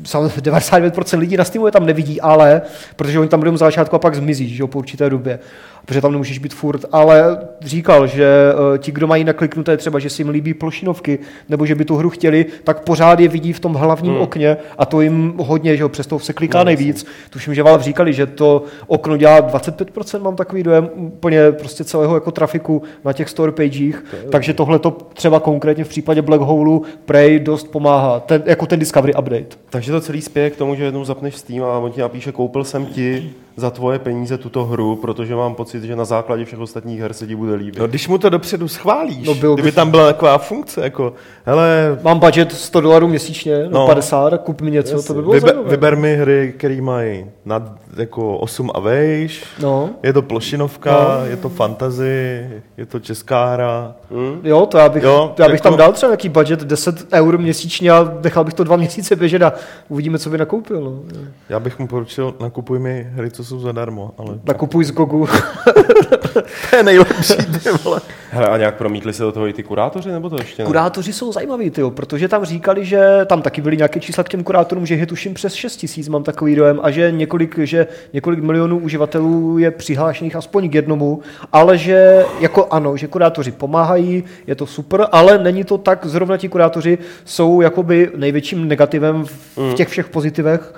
99% 0.03 1.19
lidí 1.19 1.37
na 1.37 1.45
Steamu 1.45 1.67
je 1.67 1.73
tam 1.73 1.87
nevidí, 1.87 2.21
ale 2.21 2.63
protože 2.97 3.19
oni 3.19 3.29
tam 3.29 3.41
budou 3.41 3.57
za 3.57 3.67
začátku 3.67 3.97
a 3.97 3.99
pak 3.99 4.15
zmizí, 4.15 4.55
že 4.55 4.63
jo, 4.63 4.67
po 4.67 4.79
určité 4.79 5.11
době, 5.11 5.39
protože 5.85 6.01
tam 6.01 6.13
nemůžeš 6.13 6.39
být 6.39 6.55
furt, 6.55 6.85
ale 6.93 7.39
říkal, 7.61 8.07
že 8.07 8.27
eh, 8.75 8.79
ti, 8.79 8.93
kdo 8.93 9.07
mají 9.07 9.25
nakliknuté 9.25 9.77
třeba, 9.77 9.99
že 9.99 10.11
si 10.11 10.23
jim 10.23 10.29
líbí 10.29 10.55
plošinovky, 10.55 11.19
nebo 11.49 11.67
že 11.67 11.75
by 11.75 11.85
tu 11.85 11.97
hru 11.97 12.11
chtěli, 12.11 12.47
tak 12.65 12.85
pořád 12.85 13.21
je 13.21 13.29
vidí 13.29 13.53
v 13.53 13.61
tom 13.61 13.75
hlavním 13.75 14.13
hmm. 14.13 14.23
okně 14.23 14.57
a 14.79 14.87
to 14.87 15.01
jim 15.01 15.35
hodně, 15.37 15.77
že 15.77 15.83
jo, 15.83 15.89
přesto 15.89 16.19
se 16.19 16.33
kliká 16.33 16.59
no, 16.59 16.65
nejvíc. 16.65 17.07
Tuším, 17.31 17.55
že 17.55 17.63
Valve 17.63 17.85
říkali, 17.85 18.13
že 18.13 18.27
to 18.27 18.65
okno 18.87 19.17
dělá 19.17 19.51
25%, 19.51 20.23
mám 20.23 20.37
takový 20.37 20.63
dojem, 20.63 20.91
úplně 20.97 21.53
prostě 21.53 21.85
celého 21.85 22.15
jako 22.15 22.31
trafiku 22.31 22.83
na 23.05 23.13
těch 23.13 23.29
store 23.29 23.53
pagech, 23.53 24.05
takže 24.31 24.55
tohle 24.55 24.79
to 24.79 24.91
třeba 24.91 25.41
konkrétně 25.41 25.85
v 25.85 25.89
případě 25.89 26.23
Black 26.23 26.41
Holeu 26.41 26.83
Prey 27.05 27.39
dost 27.39 27.69
pomáhá, 27.69 28.21
ten, 28.21 28.43
jako 28.47 28.67
ten 28.67 28.79
Discovery 28.79 29.15
Update. 29.15 29.57
Takže 29.71 29.93
to 29.93 30.01
celý 30.01 30.21
spěje 30.21 30.51
k 30.51 30.57
tomu, 30.57 30.75
že 30.75 30.85
jednou 30.85 31.05
zapneš 31.05 31.37
Steam 31.37 31.65
a 31.65 31.79
on 31.79 31.93
ti 31.93 32.01
napíše, 32.01 32.33
koupil 32.33 32.65
jsem 32.65 32.87
ti 32.87 33.31
za 33.57 33.71
tvoje 33.71 33.99
peníze 33.99 34.39
tuto 34.39 34.65
hru, 34.65 34.97
protože 34.97 35.35
mám 35.35 35.55
pocit, 35.55 35.83
že 35.85 35.97
na 35.97 36.05
základě 36.05 36.45
všech 36.45 36.59
ostatních 36.59 37.01
her 37.01 37.13
se 37.13 37.27
ti 37.27 37.37
bude 37.37 37.55
líbit. 37.55 37.79
No, 37.79 37.87
když 37.87 38.09
mu 38.09 38.19
to 38.19 38.31
dopředu 38.31 38.69
schválíš, 38.69 39.27
No, 39.27 39.35
no, 39.35 39.41
bylo 39.41 39.55
kdyby 39.55 39.69
by- 39.71 39.73
tam 39.75 39.91
byla 39.91 40.07
taková 40.07 40.39
funkce, 40.39 40.81
jako, 40.81 41.13
hele, 41.47 41.99
Mám 42.03 42.19
budget 42.19 42.53
100 42.53 42.81
dolarů 42.81 43.09
měsíčně, 43.09 43.59
no, 43.65 43.71
No. 43.81 43.87
50, 43.87 44.39
kup 44.39 44.61
mi 44.61 44.71
něco, 44.71 45.03
to 45.03 45.15
by 45.15 45.21
bylo 45.23 45.33
vyber, 45.35 45.49
zajímavé. 45.49 45.71
vyber 45.71 45.97
mi 45.97 46.17
hry, 46.17 46.55
které 46.57 46.81
mají 46.81 47.27
nad 47.45 47.63
jako 47.97 48.39
8 48.39 48.71
a 48.75 48.81
vejš, 48.81 49.45
No. 49.63 49.91
je 50.03 50.13
to 50.13 50.23
plošinovka, 50.23 50.91
no. 51.21 51.27
je 51.27 51.37
to 51.37 51.49
fantasy, 51.49 52.47
je 52.77 52.87
to 52.87 53.01
česká 53.01 53.47
hra. 53.53 53.95
Jo, 54.43 54.67
to 54.67 54.79
já 54.79 54.89
bych, 54.89 55.03
Jo, 55.03 55.11
jo, 55.11 55.33
to 55.37 55.43
já 55.43 55.49
bych 55.49 55.55
jako- 55.55 55.69
tam 55.69 55.77
dal 55.79 55.93
třeba 55.93 56.11
nějaký 56.11 56.29
budget 56.29 56.61
10 56.65 57.07
eur 57.13 57.39
měsíčně 57.39 57.91
a 57.91 58.13
nechal 58.25 58.45
bych 58.45 58.55
to 58.55 58.65
dva 58.65 58.77
měsíce 58.77 59.17
běžet 59.17 59.43
a 59.43 59.53
uvidíme, 59.89 60.19
co 60.19 60.31
by 60.31 60.39
nakoupil. 60.39 60.81
No. 60.81 61.03
Já 61.49 61.61
bych 61.61 61.79
mu 61.79 61.87
poručil, 61.87 62.35
nakupuj 62.41 62.79
mi 62.79 63.07
hry, 63.15 63.31
co 63.31 63.40
jsou 63.45 63.61
zadarmo, 63.61 64.11
ale 64.19 64.39
Nakupuj 64.45 64.85
z 64.85 64.93
Gogu. 64.93 65.27
to 66.71 66.77
je 66.77 66.83
nejlepší, 66.83 67.35
ty 67.37 67.71
vole. 67.85 68.01
Hele, 68.31 68.49
a 68.49 68.57
nějak 68.57 68.77
promítli 68.77 69.13
se 69.13 69.23
do 69.23 69.33
toho 69.33 69.47
i 69.49 69.53
ty 69.53 69.63
kurátoři, 69.63 70.11
nebo 70.11 70.31
to 70.31 70.37
ještě 70.37 70.63
ne? 70.63 70.67
Kurátoři 70.67 71.13
jsou 71.13 71.33
zajímaví, 71.33 71.71
tyjo, 71.71 71.91
protože 71.91 72.29
tam 72.29 72.45
říkali, 72.45 72.85
že 72.85 73.21
tam 73.27 73.43
taky 73.43 73.61
byly 73.61 73.77
nějaké 73.77 74.01
čísla 74.01 74.25
k 74.25 74.29
těm 74.29 74.45
kurátorům, 74.45 74.87
že 74.87 74.95
je 74.95 75.07
tuším 75.07 75.35
přes 75.35 75.55
6 75.55 75.77
tisíc, 75.77 76.09
mám 76.09 76.23
takový 76.23 76.55
dojem, 76.55 76.81
a 76.83 76.91
že 76.91 77.13
několik, 77.13 77.59
že 77.59 77.87
několik 78.13 78.41
milionů 78.41 78.79
uživatelů 78.79 79.59
je 79.59 79.71
přihlášených 79.71 80.37
aspoň 80.37 80.71
k 80.71 80.75
jednomu, 80.75 81.21
ale 81.53 81.79
že 81.79 82.25
jako 82.41 82.67
ano, 82.71 82.97
že 82.97 83.07
kurátoři 83.07 83.53
pomáhají, 83.53 84.25
je 84.47 84.55
to 84.55 84.67
super, 84.67 85.07
ale 85.13 85.39
není 85.39 85.65
to 85.65 85.79
tak, 85.79 86.07
zrovna 86.07 86.37
ti 86.37 86.49
kurátoři 86.49 86.99
jsou 87.25 87.61
jakoby 87.61 88.11
největším 88.17 88.69
negativem 88.69 89.25
v, 89.25 89.57
v 89.57 89.75
těch 89.75 89.89
všech 89.89 90.09
pozitivech, 90.09 90.75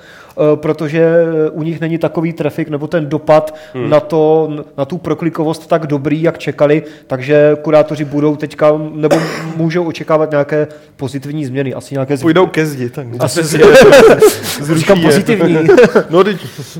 protože 0.54 1.14
u 1.52 1.62
nich 1.62 1.80
není 1.80 1.98
takový 1.98 2.32
trafik 2.32 2.68
nebo 2.68 2.86
ten 2.86 3.06
dopad 3.06 3.54
hmm. 3.74 3.90
na, 3.90 4.00
to, 4.00 4.50
na 4.78 4.84
tu 4.84 4.98
proklikovost 4.98 5.66
tak 5.66 5.86
dobrý, 5.86 6.22
jak 6.22 6.38
čekali, 6.38 6.82
takže 7.06 7.56
kurátoři 7.62 8.04
budou 8.04 8.36
teďka, 8.36 8.72
nebo 8.92 9.16
můžou 9.56 9.84
očekávat 9.84 10.30
nějaké 10.30 10.66
pozitivní 10.96 11.46
změny, 11.46 11.74
asi 11.74 11.94
nějaké 11.94 12.16
z... 12.16 12.20
Půjdou 12.20 12.46
ke 12.46 12.66
zdi, 12.66 12.90
tak 12.90 13.06
asi 13.18 13.42
z... 14.62 14.76
říkám 14.76 15.00
pozitivní, 15.00 15.58
No, 16.10 16.24
teď, 16.24 16.36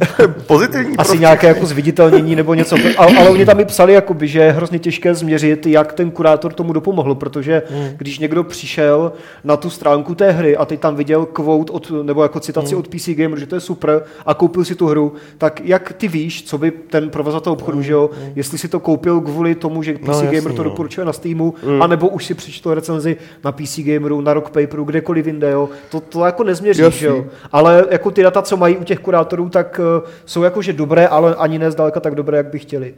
pozitivní 0.47 0.97
asi 0.97 1.09
prostě. 1.09 1.19
nějaké 1.19 1.47
jako 1.47 1.67
zviditelnění 1.67 2.37
nebo 2.37 2.55
něco, 2.55 2.77
ale, 2.97 3.17
ale 3.19 3.31
oni 3.31 3.47
tam 3.47 3.61
i 3.61 3.65
psali, 3.65 3.93
jakoby, 3.93 4.29
že 4.29 4.39
je 4.39 4.53
hrozně 4.53 4.79
těžké 4.79 5.15
změřit, 5.15 5.67
jak 5.67 5.93
ten 5.93 6.11
kurátor 6.11 6.53
tomu 6.53 6.73
dopomohl, 6.73 7.15
protože 7.15 7.63
Hmm. 7.71 7.89
když 7.97 8.19
někdo 8.19 8.45
přišel 8.45 9.13
na 9.45 9.57
tu 9.57 9.71
stránku 9.71 10.15
té 10.15 10.31
hry 10.31 10.57
a 10.57 10.65
teď 10.65 10.81
tam 10.81 10.97
viděl 10.97 11.27
quote 11.27 11.73
od, 11.73 11.93
nebo 12.03 12.23
jako 12.23 12.41
citaci 12.41 12.75
Hmm. 12.75 12.79
od 12.79 12.89
PC 12.89 13.09
Gamer, 13.09 13.39
že 13.43 13.47
to 13.47 13.55
je 13.55 13.61
super 13.61 14.03
a 14.27 14.35
koupil 14.35 14.65
si 14.65 14.75
tu 14.75 14.87
hru, 14.87 15.13
tak 15.39 15.61
jak 15.65 15.93
ty 15.93 16.09
víš, 16.09 16.45
co 16.45 16.59
by 16.59 16.71
ten 16.71 17.11
provozovatel 17.11 17.53
obchodu, 17.53 17.83
že 17.83 17.93
jo, 17.93 18.11
jestli 18.35 18.59
si 18.59 18.69
to 18.69 18.81
koupil 18.81 19.21
kvůli 19.21 19.55
tomu, 19.55 19.83
že 19.83 19.95
PC. 19.95 20.07
No, 20.07 20.13
jasný, 20.13 20.37
Gamer 20.37 20.53
to 20.53 20.65
no. 20.65 20.71
doporučuje 20.71 21.05
na 21.05 21.13
Steamu, 21.13 21.55
anebo 21.81 22.09
už 22.09 22.25
si 22.27 22.35
přečetl 22.35 22.75
recenzi 22.75 23.17
na 23.45 23.53
PC 23.53 23.79
Gameru, 23.79 24.21
na 24.21 24.35
Rock 24.35 24.51
Paperu, 24.51 24.85
kdekoliv 24.85 25.27
jinde, 25.27 25.51
jo. 25.51 25.69
To, 25.91 26.01
to 26.01 26.25
jako 26.25 26.45
nezměříš, 26.45 26.83
Jasný. 26.83 26.99
že 26.99 27.07
jo. 27.07 27.25
Ale 27.53 27.87
jako 27.91 28.11
ty 28.11 28.23
data, 28.23 28.43
co 28.43 28.57
mají 28.57 28.77
u 28.77 28.85
těch 28.85 28.99
kurátorů, 28.99 29.49
tak 29.49 29.81
uh, 30.03 30.09
jsou 30.27 30.43
jakože 30.43 30.73
dobré, 30.73 31.09
ale 31.09 31.35
ani 31.35 31.59
ne 31.59 31.71
zdaleka 31.71 32.01
tak 32.01 32.15
dobré, 32.15 32.37
jak 32.37 32.47
by 32.47 32.59
chtěli. 32.59 32.95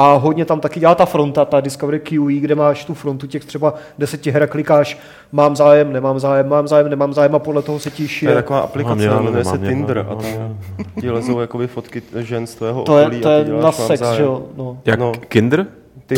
A 0.00 0.12
hodně 0.14 0.44
tam 0.44 0.60
taky 0.60 0.80
dělá 0.80 0.94
ta 0.94 1.06
fronta, 1.06 1.44
ta 1.44 1.60
Discovery 1.60 2.00
QE, 2.00 2.40
kde 2.40 2.54
máš 2.54 2.84
tu 2.84 2.94
frontu 2.94 3.26
těch 3.26 3.44
třeba 3.44 3.74
deseti 3.98 4.30
her 4.30 4.42
a 4.42 4.46
klikáš, 4.46 4.98
mám 5.32 5.56
zájem, 5.56 5.92
nemám 5.92 6.18
zájem, 6.18 6.48
mám 6.48 6.68
zájem, 6.68 6.88
nemám 6.90 7.12
zájem 7.12 7.34
a 7.34 7.38
podle 7.38 7.62
toho 7.62 7.78
se 7.78 7.90
ti 7.90 7.96
To 7.96 8.02
je 8.02 8.08
šije. 8.08 8.34
taková 8.34 8.60
aplikace, 8.60 8.94
Mám 8.94 9.00
já, 9.00 9.20
jmenuje 9.20 9.44
se 9.44 9.58
já, 9.62 9.68
Tinder 9.68 9.98
a 9.98 10.14
tam 10.14 10.58
ti 11.00 11.10
lezou 11.10 11.40
jakoby 11.40 11.66
fotky 11.66 12.02
žen 12.16 12.46
z 12.46 12.54
tvého 12.54 12.82
To 12.82 12.98
je, 12.98 13.04
okolí 13.06 13.20
to 13.20 13.28
a 13.28 13.32
je 13.32 13.44
ty 13.44 13.50
děláš 13.50 13.62
na 13.64 13.72
sex, 13.72 14.00
zájem. 14.00 14.16
že 14.16 14.22
jo. 14.22 14.42
No. 14.56 14.78
Jak 14.84 14.98
No. 14.98 15.12
Kinder? 15.28 15.66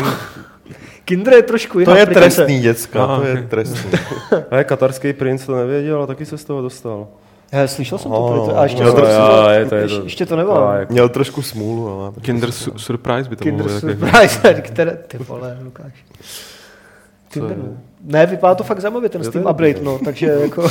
Kinder 1.04 1.34
je 1.34 1.42
trošku 1.42 1.78
jiná 1.80 1.92
To 1.92 1.96
je 1.96 2.02
aplikace. 2.02 2.36
trestný, 2.36 2.60
děcka, 2.60 3.04
Aha, 3.04 3.16
to 3.20 3.26
je 3.26 3.32
ok. 3.34 3.48
trestný. 3.48 3.90
ale 4.50 4.64
katarský 4.64 5.12
princ 5.12 5.46
to 5.46 5.56
nevěděl 5.56 6.02
a 6.02 6.06
taky 6.06 6.26
se 6.26 6.38
z 6.38 6.44
toho 6.44 6.62
dostal. 6.62 7.06
He, 7.52 7.68
slyšel 7.68 7.98
jsem 7.98 8.10
to, 8.10 8.16
Oh, 8.16 8.48
oh, 8.48 8.58
a 8.58 8.62
ještě, 8.62 8.84
no, 8.84 8.90
jsem, 8.92 8.98
jo, 9.04 9.48
je 9.50 9.66
to- 9.66 9.74
je 9.74 9.88
to- 9.88 10.02
ještě, 10.04 10.26
to 10.26 10.36
nemám. 10.36 10.64
A, 10.64 10.74
jak- 10.76 10.90
Měl 10.90 11.08
trošku 11.08 11.42
smůlu, 11.42 11.88
ale... 11.88 12.12
Kinder 12.22 12.52
su- 12.52 12.78
Surprise 12.78 13.30
by 13.30 13.36
to 13.36 13.44
Kinder 13.44 13.66
mohlo. 13.66 13.80
Surprise, 13.80 14.54
které, 14.62 14.98
ty 15.08 15.18
vole, 15.18 15.58
Lukáš. 15.64 15.92
Kinder, 17.28 17.56
no. 17.56 17.64
Ne, 18.04 18.26
vypadá 18.26 18.54
to 18.54 18.64
fakt 18.64 18.80
zajímavě, 18.80 19.08
ten 19.08 19.24
Steam 19.24 19.44
to 19.44 19.50
update, 19.50 19.80
no, 19.82 19.98
takže 20.04 20.26
jako, 20.42 20.68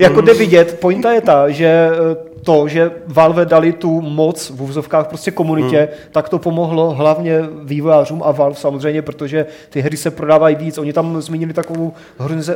jako 0.00 0.20
jde 0.20 0.34
vidět, 0.34 0.78
pointa 0.80 1.12
je 1.12 1.20
ta, 1.20 1.48
že 1.50 1.90
eh, 1.92 2.31
to, 2.44 2.68
že 2.68 2.90
Valve 3.06 3.44
dali 3.46 3.72
tu 3.72 4.00
moc 4.00 4.50
v 4.50 4.62
úvozovkách 4.62 5.06
prostě 5.08 5.30
komunitě, 5.30 5.78
Hmm. 5.78 5.88
tak 6.12 6.28
to 6.28 6.38
pomohlo 6.38 6.90
hlavně 6.90 7.38
vývojářům 7.64 8.22
a 8.24 8.30
Valve 8.32 8.56
samozřejmě, 8.56 9.02
protože 9.02 9.46
ty 9.70 9.80
hry 9.80 9.96
se 9.96 10.10
prodávají 10.10 10.56
víc. 10.56 10.78
Oni 10.78 10.92
tam 10.92 11.22
zmínili 11.22 11.52
takovou 11.52 11.92
hrozně, 12.18 12.54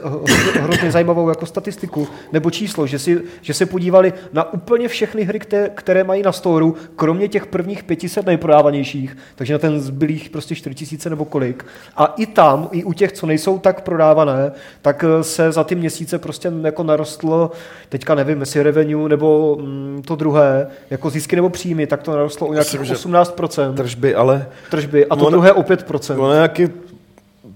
hrozně- 0.61 0.91
zajímavou 0.91 1.29
jako 1.29 1.47
statistiku 1.47 2.09
nebo 2.33 2.51
číslo, 2.51 2.87
že, 2.87 2.99
si, 2.99 3.21
že 3.43 3.55
se 3.55 3.67
podívali 3.67 4.13
na 4.33 4.53
úplně 4.53 4.89
všechny 4.89 5.23
hry, 5.23 5.39
které, 5.39 5.69
které 5.75 6.05
mají 6.05 6.23
na 6.23 6.33
storu, 6.33 6.75
kromě 6.97 7.29
těch 7.29 7.47
prvních 7.47 7.85
500 7.85 8.27
nejprodávanějších, 8.27 9.17
takže 9.35 9.53
na 9.53 9.59
ten 9.59 9.81
zbylých 9.81 10.31
prostě 10.31 10.55
4000 10.55 11.11
nebo 11.11 11.25
kolik. 11.25 11.65
A 11.97 12.15
i 12.17 12.27
tam, 12.27 12.69
i 12.73 12.85
u 12.85 12.93
těch, 12.93 13.13
co 13.13 13.27
nejsou 13.27 13.59
tak 13.59 13.81
prodávané, 13.81 14.53
tak 14.83 15.05
eh, 15.05 15.25
se 15.25 15.53
za 15.53 15.65
ty 15.65 15.75
měsíce 15.75 16.19
prostě 16.19 16.53
jako 16.63 16.83
narostlo, 16.83 17.51
teďka 17.89 18.15
nevím, 18.15 18.41
jestli 18.41 18.63
revenue 18.63 19.09
nebo 19.09 19.57
mm, 19.61 19.76
to 20.05 20.17
druhé, 20.17 20.67
jako 20.91 21.11
zisky 21.11 21.37
nebo 21.37 21.49
příjmy, 21.51 21.87
tak 21.87 22.03
to 22.03 22.11
narostlo 22.11 22.47
o 22.47 22.53
nějakých 22.53 22.81
Myslím, 22.81 22.97
že 22.97 23.09
18% 23.09 23.75
Tržby, 23.75 24.15
ale 24.15 24.47
tržby 24.71 25.07
a 25.07 25.17
to 25.17 25.21
Ono- 25.23 25.31
druhé 25.31 25.53
o 25.53 25.63
5%. 25.63 26.19
ono 26.21 26.35
nějaký... 26.35 26.69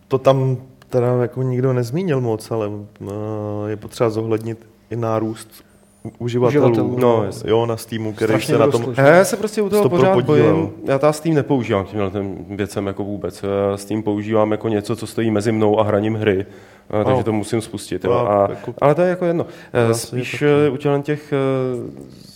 To 0.08 0.18
tam 0.18 0.56
teda 0.88 1.06
jako 1.22 1.42
nikdo 1.42 1.72
nezmínil 1.72 2.20
moc, 2.20 2.50
ale 2.50 2.68
uh, 2.68 2.78
je 3.66 3.76
potřeba 3.76 4.10
zohlednit 4.10 4.66
i 4.90 4.96
nárůst 4.96 5.48
uživatelů, 6.18 6.64
Uživatelů. 6.70 6.98
no, 6.98 7.24
jo, 7.44 7.66
na 7.66 7.76
Steamu, 7.76 8.12
který 8.12 8.28
Strašně 8.28 8.54
se 8.54 8.58
na 8.58 8.66
tom... 8.70 8.94
Já 8.96 9.24
se 9.24 9.36
prostě 9.36 9.62
u 9.62 9.68
toho 9.68 9.88
pořád 9.88 10.12
podílel. 10.12 10.52
bojím. 10.54 10.70
Já 10.84 10.98
ta 10.98 11.12
Steam 11.12 11.34
nepoužívám 11.34 11.84
těm 11.84 12.36
věcem 12.48 12.86
jako 12.86 13.04
vůbec. 13.04 13.42
Já 13.70 13.76
Steam 13.76 14.02
používám 14.02 14.52
jako 14.52 14.68
něco, 14.68 14.96
co 14.96 15.06
stojí 15.06 15.30
mezi 15.30 15.52
mnou 15.52 15.80
a 15.80 15.82
hraním 15.82 16.14
hry. 16.14 16.46
A, 16.90 17.04
takže 17.04 17.16
No. 17.18 17.22
to 17.24 17.32
musím 17.32 17.60
spustit. 17.60 18.04
Jo. 18.04 18.12
A, 18.12 18.46
jako- 18.50 18.74
ale 18.80 18.94
to 18.94 19.02
je 19.02 19.08
jako 19.08 19.24
jedno. 19.24 19.46
Eh, 19.72 19.86
Vlastně 19.86 20.18
Spíš 20.20 20.32
taky. 20.32 20.44
eh, 20.66 20.70
u 20.98 21.02
těch 21.02 21.32
eh, 21.32 21.36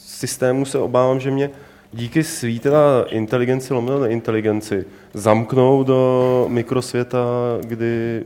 systémů 0.07 0.65
se 0.65 0.79
obávám, 0.79 1.21
že 1.21 1.31
mě 1.31 1.51
díky 1.95 2.25
svý 2.25 2.59
teda 2.61 3.05
inteligenci, 3.11 3.75
lomeno 3.75 4.01
neinteligenci, 4.01 4.85
zamknou 5.15 5.83
do 5.85 6.47
mikrosvěta, 6.49 7.25
kdy 7.61 8.25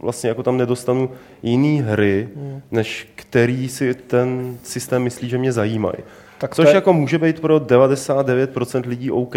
vlastně 0.00 0.28
jako 0.28 0.42
tam 0.42 0.56
nedostanu 0.56 1.10
jiný 1.42 1.82
hry, 1.86 2.28
než 2.70 3.08
který 3.14 3.68
si 3.68 3.94
ten 3.94 4.56
systém 4.62 5.02
myslí, 5.02 5.28
že 5.28 5.38
mě 5.38 5.52
zajímají. 5.52 5.96
Tak 6.38 6.54
Což 6.54 6.68
je- 6.68 6.74
jako 6.74 6.92
může 6.92 7.18
být 7.18 7.40
pro 7.40 7.58
99% 7.58 8.86
lidí 8.86 9.10
OK, 9.10 9.34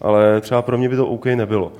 ale 0.00 0.40
třeba 0.40 0.62
pro 0.62 0.78
mě 0.78 0.88
by 0.88 0.96
to 0.96 1.06
OK 1.06 1.26
nebylo. 1.26 1.72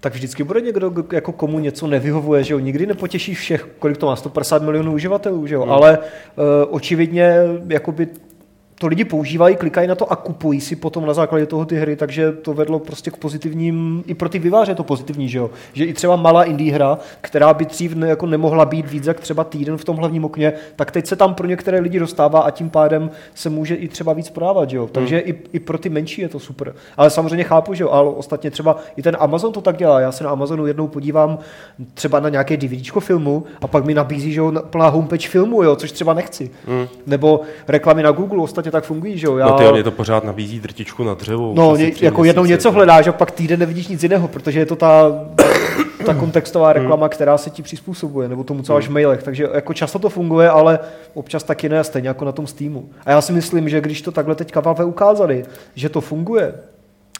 tak 0.00 0.14
vždycky 0.14 0.44
bude 0.44 0.60
někdo, 0.60 0.92
jako 1.12 1.32
komu 1.32 1.58
něco 1.58 1.86
nevyhovuje, 1.86 2.44
že 2.44 2.54
jo, 2.54 2.58
nikdy 2.58 2.86
nepotěšíš 2.86 3.38
všech, 3.38 3.68
kolik 3.78 3.96
to 3.96 4.06
má, 4.06 4.16
150 4.16 4.62
milionů 4.62 4.92
uživatelů, 4.92 5.46
že 5.46 5.54
jo, 5.54 5.62
Hmm. 5.62 5.72
ale 5.72 5.98
uh, 5.98 6.44
očividně, 6.70 7.34
jakoby 7.68 8.08
to 8.78 8.86
lidi 8.86 9.04
používají, 9.04 9.56
klikají 9.56 9.88
na 9.88 9.94
to 9.94 10.12
a 10.12 10.16
kupují 10.16 10.60
si 10.60 10.76
potom 10.76 11.06
na 11.06 11.14
základě 11.14 11.46
toho 11.46 11.64
ty 11.64 11.76
hry, 11.76 11.96
takže 11.96 12.32
to 12.32 12.54
vedlo 12.54 12.78
prostě 12.78 13.10
k 13.10 13.16
pozitivním, 13.16 14.04
i 14.06 14.14
pro 14.14 14.28
ty 14.28 14.38
vyváře 14.38 14.70
je 14.70 14.74
to 14.74 14.84
pozitivní, 14.84 15.28
že 15.28 15.38
jo, 15.38 15.50
že 15.72 15.84
i 15.84 15.92
třeba 15.92 16.16
malá 16.16 16.44
indie 16.44 16.74
hra, 16.74 16.98
která 17.20 17.54
by 17.54 17.64
dřív 17.64 17.94
ne, 17.94 18.08
jako 18.08 18.26
nemohla 18.26 18.64
být 18.64 18.90
víc 18.90 19.06
jak 19.06 19.20
třeba 19.20 19.44
týden 19.44 19.76
v 19.76 19.84
tom 19.84 19.96
hlavním 19.96 20.24
okně, 20.24 20.52
tak 20.76 20.90
teď 20.90 21.06
se 21.06 21.16
tam 21.16 21.34
pro 21.34 21.46
některé 21.46 21.80
lidi 21.80 21.98
dostává 21.98 22.40
a 22.40 22.50
tím 22.50 22.70
pádem 22.70 23.10
se 23.34 23.50
může 23.50 23.74
i 23.74 23.88
třeba 23.88 24.12
víc 24.12 24.30
prodávat, 24.30 24.70
že 24.70 24.76
jo, 24.76 24.88
takže 24.92 25.18
i, 25.18 25.34
i 25.52 25.60
pro 25.60 25.78
ty 25.78 25.88
menší 25.88 26.20
je 26.22 26.28
to 26.28 26.40
super. 26.40 26.74
Ale 26.96 27.10
samozřejmě 27.10 27.44
chápu, 27.44 27.74
že 27.74 27.84
jo, 27.84 27.90
ale 27.90 28.08
ostatně 28.10 28.50
třeba 28.50 28.76
i 28.96 29.02
ten 29.02 29.16
Amazon 29.20 29.52
to 29.52 29.60
tak 29.60 29.76
dělá, 29.76 30.00
já 30.00 30.12
se 30.12 30.24
na 30.24 30.30
Amazonu 30.30 30.66
jednou 30.66 30.88
podívám 30.88 31.38
třeba 31.94 32.20
na 32.20 32.28
nějaké 32.28 32.56
DVDčko 32.56 33.00
filmu 33.00 33.44
a 33.60 33.66
pak 33.66 33.84
mi 33.84 33.94
nabízí, 33.94 34.32
že 34.32 34.40
jo, 34.40 34.52
plná 34.70 34.88
homepage 34.88 35.28
filmu, 35.28 35.62
jo, 35.62 35.76
což 35.76 35.92
třeba 35.92 36.14
nechci. 36.14 36.50
Nebo 37.06 37.40
reklamy 37.68 38.02
na 38.02 38.10
Google. 38.10 38.42
Ostatně 38.42 38.67
tak 38.70 38.84
fungují, 38.84 39.18
že 39.18 39.26
jo. 39.26 39.36
Já... 39.36 39.46
No 39.46 39.58
ty, 39.58 39.64
oni 39.64 39.82
to 39.82 39.90
pořád 39.90 40.24
nabízí 40.24 40.60
drtičku 40.60 41.04
na 41.04 41.14
dřevo. 41.14 41.52
No, 41.56 41.76
ně, 41.76 41.92
jako 42.00 42.24
jednou 42.24 42.44
něco 42.44 42.68
to- 42.68 42.72
hledáš 42.72 43.06
a 43.06 43.12
pak 43.12 43.30
týden 43.30 43.60
nevidíš 43.60 43.88
nic 43.88 44.02
jiného, 44.02 44.28
protože 44.28 44.58
je 44.58 44.66
to 44.66 44.76
ta, 44.76 45.12
ta 46.06 46.14
kontextová 46.14 46.72
reklama, 46.72 47.08
která 47.08 47.38
se 47.38 47.50
ti 47.50 47.62
přizpůsobuje, 47.62 48.28
nebo 48.28 48.44
tomu, 48.44 48.62
co 48.62 48.72
máš 48.72 48.88
v 48.88 48.90
mailech. 48.90 49.22
Takže 49.22 49.48
jako 49.54 49.74
často 49.74 49.98
to 49.98 50.08
funguje, 50.08 50.50
ale 50.50 50.78
občas 51.14 51.42
taky 51.42 51.68
ne, 51.68 51.84
stejně 51.84 52.08
jako 52.08 52.24
na 52.24 52.32
tom 52.32 52.46
Steamu. 52.46 52.88
A 53.06 53.10
já 53.10 53.20
si 53.20 53.32
myslím, 53.32 53.68
že 53.68 53.80
když 53.80 54.02
to 54.02 54.12
takhle 54.12 54.34
teďka 54.34 54.60
Valve 54.60 54.84
ukázali, 54.84 55.44
že 55.74 55.88
to 55.88 56.00
funguje, 56.00 56.54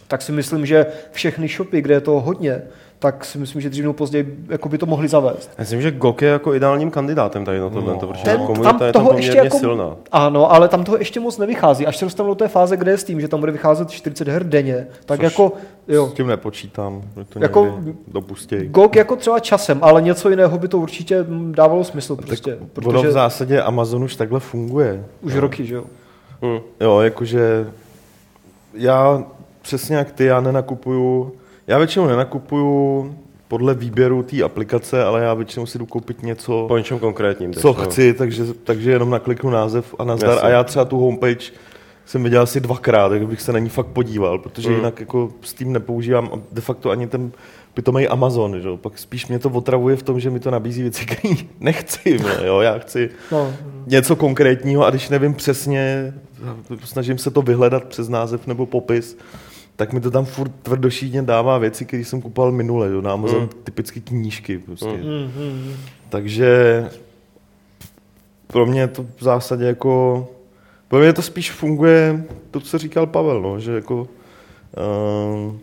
tak 0.08 0.22
si 0.22 0.32
myslím, 0.32 0.66
že 0.66 0.86
všechny 1.12 1.48
shopy, 1.48 1.82
kde 1.82 1.94
je 1.94 2.00
toho 2.00 2.20
hodně, 2.20 2.62
tak 3.00 3.24
si 3.24 3.38
myslím, 3.38 3.62
že 3.62 3.70
dřív 3.70 3.82
nebo 3.82 3.92
později 3.94 4.44
jako 4.48 4.68
by 4.68 4.78
to 4.78 4.86
mohli 4.86 5.08
zavést. 5.08 5.50
Já 5.58 5.62
myslím, 5.62 5.82
že 5.82 5.90
GOG 5.90 6.22
je 6.22 6.28
jako 6.28 6.54
ideálním 6.54 6.90
kandidátem 6.90 7.44
tady 7.44 7.60
na 7.60 7.70
tohle, 7.70 7.92
no. 7.92 7.98
protože 7.98 8.24
Ten, 8.24 8.40
komunita 8.46 8.72
tam 8.78 8.86
je 8.86 8.92
tam 8.92 9.02
toho 9.02 9.10
poměrně 9.10 9.28
ještě 9.28 9.38
jako, 9.44 9.58
silná. 9.58 9.96
Ano, 10.12 10.52
ale 10.52 10.68
tam 10.68 10.84
toho 10.84 10.98
ještě 10.98 11.20
moc 11.20 11.38
nevychází. 11.38 11.86
Až 11.86 11.96
se 11.96 12.04
dostanu 12.04 12.28
do 12.28 12.34
té 12.34 12.48
fáze, 12.48 12.76
kde 12.76 12.90
je 12.90 12.98
s 12.98 13.04
tím, 13.04 13.20
že 13.20 13.28
tam 13.28 13.40
bude 13.40 13.52
vycházet 13.52 13.90
40 13.90 14.28
her 14.28 14.44
denně, 14.48 14.86
tak 15.06 15.18
Což 15.20 15.24
jako, 15.24 15.52
jo, 15.88 16.08
S 16.08 16.12
tím 16.12 16.26
nepočítám, 16.26 17.02
že 17.18 17.24
to 17.24 17.38
Jako- 17.38 17.78
dopustějí. 18.08 18.68
GOG 18.68 18.96
jako 18.96 19.16
třeba 19.16 19.40
časem, 19.40 19.78
ale 19.82 20.02
něco 20.02 20.30
jiného 20.30 20.58
by 20.58 20.68
to 20.68 20.78
určitě 20.78 21.24
dávalo 21.50 21.84
smysl 21.84 22.16
prostě, 22.16 22.50
Tak 22.50 22.60
ono 22.60 22.68
protože 22.94 23.08
v 23.08 23.12
zásadě 23.12 23.62
Amazon 23.62 24.04
už 24.04 24.16
takhle 24.16 24.40
funguje. 24.40 25.04
už 25.22 25.34
roky, 25.34 25.66
že 25.66 25.74
jo. 25.74 25.84
Hm. 26.42 26.58
Jo, 26.80 27.00
jakože 27.00 27.66
já 28.74 29.24
přesně 29.62 29.96
jak 29.96 30.12
ty, 30.12 30.24
já 30.24 30.40
nenakupuju, 30.40 31.32
já 31.68 31.78
většinou 31.78 32.06
nenakupuju 32.06 33.14
podle 33.48 33.74
výběru 33.74 34.22
té 34.22 34.42
aplikace, 34.42 35.04
ale 35.04 35.22
já 35.22 35.34
většinou 35.34 35.66
si 35.66 35.78
jdu 35.78 35.86
koupit 35.86 36.22
něco, 36.22 36.64
Po 36.68 36.78
něčem 36.78 36.98
konkrétním. 36.98 37.52
teď, 37.52 37.62
co 37.62 37.68
no. 37.68 37.74
chci, 37.74 38.14
takže, 38.14 38.44
takže 38.64 38.90
jenom 38.90 39.10
nakliknu 39.10 39.50
název 39.50 39.94
a 39.98 40.04
nazdar. 40.04 40.30
Jasně. 40.30 40.42
A 40.48 40.50
já 40.50 40.64
třeba 40.64 40.84
tu 40.84 40.98
homepage 40.98 41.52
jsem 42.06 42.22
viděl 42.24 42.42
asi 42.42 42.60
dvakrát, 42.60 43.08
tak 43.08 43.26
bych 43.26 43.40
se 43.42 43.52
na 43.52 43.58
ní 43.58 43.68
fakt 43.68 43.86
podíval, 43.86 44.38
protože 44.38 44.68
Mm. 44.68 44.74
jinak 44.76 45.00
jako 45.00 45.30
s 45.42 45.54
tím 45.54 45.72
nepoužívám 45.72 46.30
a 46.32 46.38
de 46.52 46.60
facto 46.60 46.90
ani 46.90 47.06
ten 47.06 47.32
pitomej 47.74 48.08
Amazon, 48.10 48.60
že? 48.60 48.68
jo. 48.68 48.76
pak 48.76 48.98
spíš 48.98 49.26
mě 49.26 49.38
to 49.38 49.50
otravuje 49.50 49.96
v 49.96 50.02
tom, 50.02 50.20
že 50.20 50.30
mi 50.30 50.40
to 50.40 50.50
nabízí 50.50 50.82
věci, 50.82 51.06
které 51.06 51.34
nechci, 51.60 52.18
vole, 52.18 52.46
jo, 52.46 52.60
já 52.60 52.78
chci 52.78 53.10
No, 53.32 53.52
něco 53.86 54.16
konkrétního 54.16 54.86
a 54.86 54.90
když 54.90 55.08
nevím 55.08 55.34
přesně, 55.34 56.14
snažím 56.84 57.18
se 57.18 57.30
to 57.30 57.42
vyhledat 57.42 57.84
přes 57.84 58.08
název 58.08 58.46
nebo 58.46 58.66
popis, 58.66 59.18
tak 59.78 59.92
mi 59.92 60.00
to 60.00 60.10
tam 60.10 60.24
furt 60.24 60.52
tvrdošídně 60.62 61.22
dává 61.22 61.58
věci, 61.58 61.84
které 61.84 62.04
jsem 62.04 62.22
kupoval 62.22 62.52
minule, 62.52 62.90
jo, 62.90 63.00
na 63.00 63.12
Amazon, 63.12 63.42
Mm. 63.42 63.48
typicky 63.64 64.00
knížky 64.00 64.58
prostě. 64.58 64.86
Mm. 64.86 65.02
mm, 65.02 65.30
mm, 65.44 65.74
Takže 66.08 66.84
pro 68.46 68.66
mě 68.66 68.88
to 68.88 69.02
v 69.16 69.22
zásadě 69.24 69.64
jako, 69.64 70.26
pro 70.88 70.98
mě 70.98 71.12
to 71.12 71.22
spíš 71.22 71.50
funguje 71.52 72.24
to, 72.50 72.60
co 72.60 72.78
říkal 72.78 73.06
Pavel, 73.06 73.42
no, 73.42 73.60
že 73.60 73.72
jako 73.72 74.08
uh, 74.76 75.54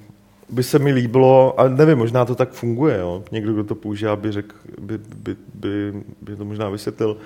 by 0.49 0.63
se 0.63 0.79
mi 0.79 0.91
líbilo, 0.91 1.59
a 1.59 1.67
nevím, 1.67 1.97
možná 1.97 2.25
to 2.25 2.35
tak 2.35 2.51
funguje, 2.51 2.97
jo. 2.99 3.23
někdo, 3.31 3.53
kdo 3.53 3.63
to 3.63 3.75
používá, 3.75 4.15
by, 4.15 4.31
řek, 4.31 4.53
by, 4.81 4.97
by, 4.97 5.35
by, 5.53 5.93
by 6.21 6.35
to 6.35 6.45
možná 6.45 6.69
vysvětlil, 6.69 7.17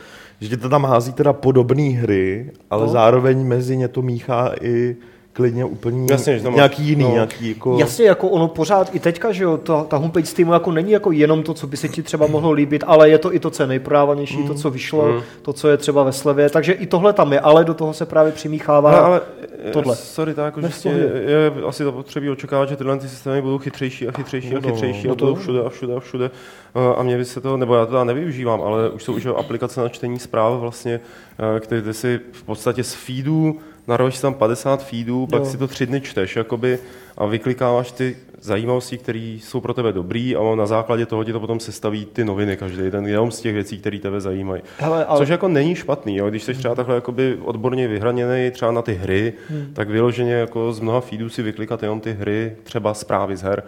že 0.42 0.50
ti 0.50 0.58
to 0.58 0.70
tam 0.70 0.86
hází 0.86 1.14
teda 1.14 1.34
podobné 1.34 1.84
hry, 1.84 2.52
ale 2.70 2.82
No. 2.82 2.88
no. 2.88 2.94
zároveň 2.94 3.44
mezi 3.44 3.78
ně 3.78 3.88
to 3.88 4.02
míchá 4.02 4.52
i 4.62 4.96
klidně 5.40 5.66
úplně 5.66 6.08
Jasně, 6.14 6.38
že 6.38 6.44
tam 6.44 6.56
nějaký 6.56 6.84
jiný, 6.84 7.04
no. 7.04 7.12
nějaký 7.12 7.50
jako... 7.50 7.78
Jasně, 7.80 8.06
jako 8.06 8.28
ono 8.30 8.48
pořád 8.48 8.96
i 8.96 9.00
teďka, 9.00 9.32
že 9.32 9.44
jo, 9.44 9.58
ta, 9.58 9.84
ta 9.84 9.98
homepage 9.98 10.26
Steamu 10.26 10.54
jako 10.54 10.72
není 10.72 10.92
jako 10.92 11.12
jenom 11.12 11.44
to, 11.44 11.54
co 11.54 11.68
by 11.68 11.78
se 11.78 11.88
ti 11.90 12.04
třeba 12.04 12.28
mohlo 12.28 12.52
líbit, 12.52 12.84
ale 12.88 13.10
je 13.10 13.18
to 13.18 13.34
i 13.36 13.40
to, 13.40 13.50
co 13.50 13.64
je 13.64 13.68
nejprodávanější, 13.68 14.38
Mm. 14.38 14.48
to, 14.48 14.54
co 14.54 14.70
vyšlo, 14.70 15.08
Mm. 15.12 15.22
to, 15.42 15.54
co 15.54 15.68
je 15.68 15.78
třeba 15.78 16.04
ve 16.04 16.12
slevě, 16.12 16.50
takže 16.50 16.74
i 16.74 16.86
tohle 16.86 17.14
tam 17.14 17.34
je, 17.34 17.40
ale 17.40 17.66
do 17.66 17.74
toho 17.74 17.94
se 17.94 18.06
právě 18.06 18.32
přimíchává. 18.32 18.90
Ale, 18.92 19.00
ale 19.02 19.22
tohle. 19.58 19.72
tohle. 19.72 19.96
sorry, 19.96 20.34
tak 20.34 20.46
jako, 20.46 20.62
že 20.62 20.90
je, 20.90 21.12
je, 21.32 21.52
asi 21.68 21.84
to 21.84 21.92
potřebí 21.92 22.30
očekávat, 22.30 22.70
že 22.70 22.76
tyhle 22.76 22.98
ty 23.00 23.08
systémy 23.10 23.42
budou 23.42 23.58
chytřejší 23.58 24.08
a 24.08 24.12
chytřejší 24.12 24.56
a 24.56 24.60
Budou, 24.60 24.70
chytřejší 24.70 25.08
no 25.08 25.12
a 25.14 25.16
budou 25.16 25.34
to- 25.34 25.40
všude 25.42 25.62
a 25.64 25.70
všude 25.70 25.96
a 25.96 26.00
všude. 26.00 26.32
Eh, 26.76 26.96
A 26.98 27.04
mě 27.04 27.18
by 27.18 27.26
se 27.26 27.42
to, 27.42 27.58
nebo 27.58 27.76
já 27.76 27.86
to 27.86 27.92
teda 27.92 28.04
nevyužívám, 28.04 28.62
ale 28.62 28.90
už 28.90 29.04
jsou 29.04 29.14
už 29.14 29.26
aplikace 29.26 29.82
na 29.82 29.90
čtení 29.90 30.20
zpráv 30.20 30.60
vlastně, 30.60 31.00
eh, 31.40 31.60
které 31.60 31.82
ty 31.82 31.94
si 31.94 32.20
v 32.32 32.44
podstatě 32.44 32.84
z 32.84 32.94
feedů 32.94 33.60
narovíš 33.88 34.20
tam 34.20 34.34
50 34.34 34.84
feedů, 34.84 35.28
pak 35.28 35.40
Jo. 35.40 35.46
si 35.46 35.58
to 35.58 35.68
tři 35.68 35.86
dny 35.86 36.02
čteš 36.02 36.36
jakoby, 36.36 36.80
a 37.18 37.26
vyklikáváš 37.26 37.92
ty 37.92 38.16
zajímavosti, 38.42 38.98
které 38.98 39.38
jsou 39.42 39.62
pro 39.62 39.74
tebe 39.74 39.94
dobrý 39.94 40.36
a 40.36 40.56
na 40.56 40.66
základě 40.66 41.06
toho 41.06 41.24
ti 41.24 41.34
to 41.34 41.40
potom 41.40 41.60
sestaví 41.60 42.06
ty 42.06 42.26
noviny 42.26 42.58
každý 42.58 42.92
den, 42.92 43.08
jenom 43.08 43.32
z 43.32 43.42
těch 43.42 43.54
věcí, 43.54 43.80
které 43.80 44.00
tebe 44.00 44.22
zajímají. 44.22 44.62
Hele, 44.78 45.06
ale... 45.06 45.18
Což 45.18 45.30
jako 45.30 45.48
není 45.48 45.76
špatný, 45.76 46.18
jo? 46.18 46.30
když 46.30 46.44
jsi 46.44 46.54
třeba 46.54 46.76
takhle 46.76 46.96
jakoby 46.96 47.38
odborně 47.44 47.88
vyhraněný 47.88 48.52
třeba 48.52 48.72
na 48.72 48.82
ty 48.82 48.94
hry, 48.94 49.34
hmm. 49.50 49.72
tak 49.74 49.90
vyloženě 49.90 50.34
jako 50.34 50.74
z 50.74 50.80
mnoha 50.80 51.02
feedů 51.02 51.30
si 51.30 51.42
vyklikat 51.42 51.84
jenom 51.84 52.00
ty 52.00 52.14
hry, 52.14 52.56
třeba 52.64 52.94
zprávy 52.94 53.38
z 53.38 53.42
her 53.42 53.64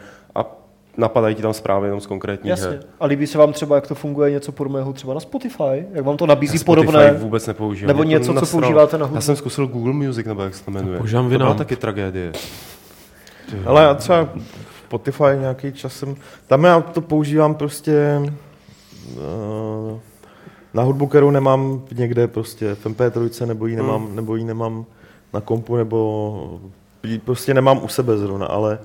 napadají 0.98 1.36
ti 1.36 1.42
tam 1.42 1.54
zprávy 1.54 1.88
jenom 1.88 2.02
z 2.02 2.08
konkrétních 2.08 2.50
Jasně. 2.50 2.68
her. 2.68 2.84
A 3.00 3.06
líbí 3.06 3.28
se 3.28 3.38
vám 3.38 3.54
třeba, 3.54 3.76
jak 3.76 3.88
to 3.88 3.96
funguje 3.96 4.32
něco 4.32 4.52
podobného 4.52 4.94
třeba 4.94 5.14
na 5.14 5.20
Spotify? 5.20 5.86
Jak 5.94 6.06
vám 6.06 6.18
to 6.18 6.26
nabízí 6.26 6.56
Já 6.56 6.60
Spotify 6.60 6.86
podobné? 6.86 7.12
vůbec 7.14 7.48
nepoužívám. 7.48 7.88
Nebo 7.88 8.04
něco, 8.04 8.34
co 8.34 8.46
používáte 8.46 8.98
na 8.98 9.06
hudbu? 9.06 9.18
Já 9.18 9.22
jsem 9.22 9.36
zkusil 9.36 9.68
Google 9.68 9.94
Music, 9.94 10.26
nebo 10.28 10.42
jak 10.42 10.56
se 10.56 10.66
to 10.66 10.72
jmenuje. 10.72 10.98
používám 10.98 11.30
to 11.30 11.38
byla 11.38 11.54
taky 11.54 11.76
tragédie. 11.76 12.32
Ale 13.66 13.84
já 13.84 13.94
třeba 13.94 14.30
Spotify 14.88 15.24
nějaký 15.40 15.74
časem, 15.74 16.16
tam 16.48 16.64
já 16.64 16.82
to 16.82 17.02
používám 17.02 17.56
prostě 17.56 18.22
eh, 19.18 20.00
na 20.74 20.84
hudbu, 20.84 21.08
kterou 21.08 21.32
nemám 21.32 21.82
někde 21.96 22.28
prostě 22.28 22.76
v 22.76 22.86
MP3, 22.86 23.46
nebo 23.46 23.68
ji 23.68 23.76
nemám, 23.76 24.06
Hmm. 24.06 24.16
nebo 24.16 24.36
ji 24.36 24.44
nemám 24.44 24.86
na 25.34 25.42
kompu, 25.42 25.76
nebo 25.76 26.60
ji 27.04 27.20
prostě 27.20 27.54
nemám 27.54 27.84
u 27.84 27.88
sebe 27.88 28.18
zrovna, 28.18 28.46
ale 28.46 28.80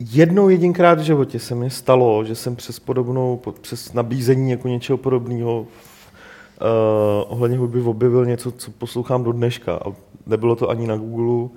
jednou 0.00 0.48
jedinkrát 0.48 0.98
v 0.98 1.02
životě 1.02 1.38
se 1.38 1.54
mi 1.54 1.70
stalo, 1.70 2.24
že 2.24 2.34
jsem 2.34 2.56
přes 2.56 2.78
podobnou, 2.80 3.36
po- 3.36 3.52
přes 3.52 3.92
nabízení 3.92 4.50
jako 4.50 4.68
něčeho 4.68 4.96
podobného 4.96 5.60
uh, 5.60 5.66
ohledně 7.28 7.58
hudby 7.58 7.80
objevil 7.80 8.26
něco, 8.26 8.50
co 8.52 8.70
poslouchám 8.70 9.24
do 9.24 9.32
dneška. 9.32 9.74
A 9.86 9.92
nebylo 10.26 10.56
to 10.56 10.70
ani 10.70 10.86
na 10.86 10.96
Google, 10.96 11.26
uh, 11.34 11.50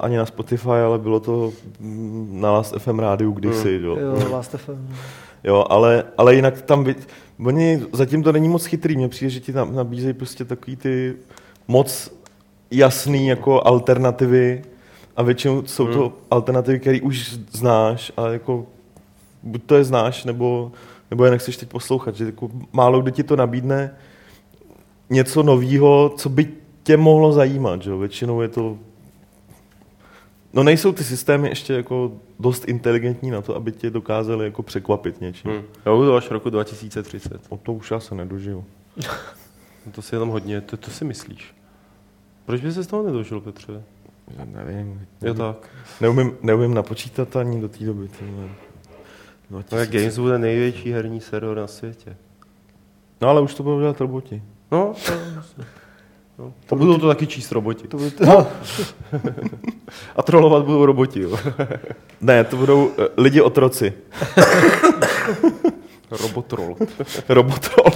ani 0.00 0.16
na 0.16 0.26
Spotify, 0.26 0.68
ale 0.70 0.98
bylo 0.98 1.20
to 1.20 1.52
mm, 1.80 2.28
na 2.40 2.52
Last 2.52 2.74
FM 2.78 2.98
rádiu 2.98 3.32
kdysi. 3.32 3.76
Hmm. 3.76 3.84
Jo. 3.86 3.96
Jo, 3.96 4.30
Last 4.32 4.50
FM. 4.56 4.88
Jo, 5.44 5.64
ale, 5.70 6.04
ale 6.18 6.34
jinak 6.34 6.62
tam, 6.62 6.84
vid- 6.84 7.06
oni, 7.46 7.82
zatím 7.92 8.22
to 8.22 8.32
není 8.32 8.48
moc 8.48 8.64
chytrý, 8.64 8.96
mně 8.96 9.08
přijde, 9.08 9.30
že 9.30 9.40
ti 9.40 9.52
tam 9.52 9.74
nabízejí 9.74 10.14
prostě 10.14 10.44
takový 10.44 10.76
ty 10.76 11.14
moc 11.68 12.12
jasný 12.70 13.26
jako 13.28 13.66
alternativy 13.66 14.62
a 15.16 15.22
většinou 15.22 15.62
jsou 15.66 15.86
to 15.86 16.00
Hmm. 16.02 16.12
alternativy, 16.30 16.80
které 16.80 17.00
už 17.00 17.38
znáš 17.50 18.12
a 18.16 18.28
jako 18.28 18.66
buď 19.42 19.62
to 19.66 19.74
je 19.74 19.84
znáš, 19.84 20.24
nebo, 20.24 20.72
nebo 21.10 21.24
je 21.24 21.30
nechceš 21.30 21.56
teď 21.56 21.68
poslouchat, 21.68 22.16
že 22.16 22.24
jako 22.24 22.50
málo 22.72 23.00
kdo 23.00 23.10
ti 23.10 23.22
to 23.22 23.36
nabídne 23.36 23.94
něco 25.10 25.42
nového, 25.42 26.14
co 26.16 26.28
by 26.28 26.48
tě 26.82 26.96
mohlo 26.96 27.32
zajímat, 27.32 27.82
že? 27.82 27.94
Většinou 27.94 28.40
je 28.40 28.48
to... 28.48 28.78
No 30.52 30.62
nejsou 30.62 30.92
ty 30.92 31.04
systémy 31.04 31.48
ještě 31.48 31.72
jako 31.72 32.12
dost 32.40 32.68
inteligentní 32.68 33.30
na 33.30 33.42
to, 33.42 33.56
aby 33.56 33.72
tě 33.72 33.90
dokázali 33.90 34.44
jako 34.44 34.62
překvapit 34.62 35.20
něčím. 35.20 35.50
Hmm. 35.50 35.60
Hm. 35.60 35.64
Jo, 35.86 36.04
to 36.04 36.16
až 36.16 36.30
roku 36.30 36.50
2030. 36.50 37.40
O 37.48 37.56
to 37.56 37.72
už 37.72 37.90
já 37.90 38.00
se 38.00 38.14
nedožiju. 38.14 38.64
To 39.92 40.02
si 40.02 40.14
jenom 40.14 40.28
hodně, 40.28 40.60
to, 40.60 40.76
to 40.76 40.90
si 40.90 41.04
myslíš. 41.04 41.54
Proč 42.46 42.60
by 42.60 42.72
se 42.72 42.82
z 42.82 42.86
toho 42.86 43.02
nedožil, 43.02 43.40
Petře? 43.40 43.82
Já 44.38 44.44
nevím. 44.44 45.06
Je 45.22 45.34
tak. 45.34 45.68
Neumím, 46.00 46.32
neumím 46.42 46.74
napočítat 46.74 47.36
ani 47.36 47.60
do 47.60 47.68
té 47.68 47.84
doby. 47.84 48.08
No, 49.50 49.58
jak 49.58 49.68
2000. 49.68 49.98
Games 49.98 50.18
bude 50.18 50.38
největší 50.38 50.92
herní 50.92 51.20
server 51.20 51.56
na 51.56 51.66
světě. 51.66 52.16
No 53.20 53.28
ale 53.28 53.40
už 53.40 53.54
to 53.54 53.62
budou 53.62 53.80
dělat 53.80 54.00
roboti. 54.00 54.42
No, 54.72 54.94
to, 55.06 55.12
no. 56.38 56.52
to 56.66 56.76
budou 56.76 56.98
to 56.98 57.08
taky 57.08 57.26
číst 57.26 57.52
roboti. 57.52 57.88
To 57.88 57.96
by, 57.96 58.12
no, 58.26 58.46
A 60.16 60.22
trolovat 60.22 60.64
budou 60.64 60.86
roboti, 60.86 61.20
jo. 61.20 61.36
Ne, 62.20 62.44
to 62.44 62.56
budou 62.56 62.90
eh, 62.98 63.08
lidi 63.16 63.40
otroci. 63.40 63.92
Robotrol. 66.10 66.76
Robotrol. 67.28 67.92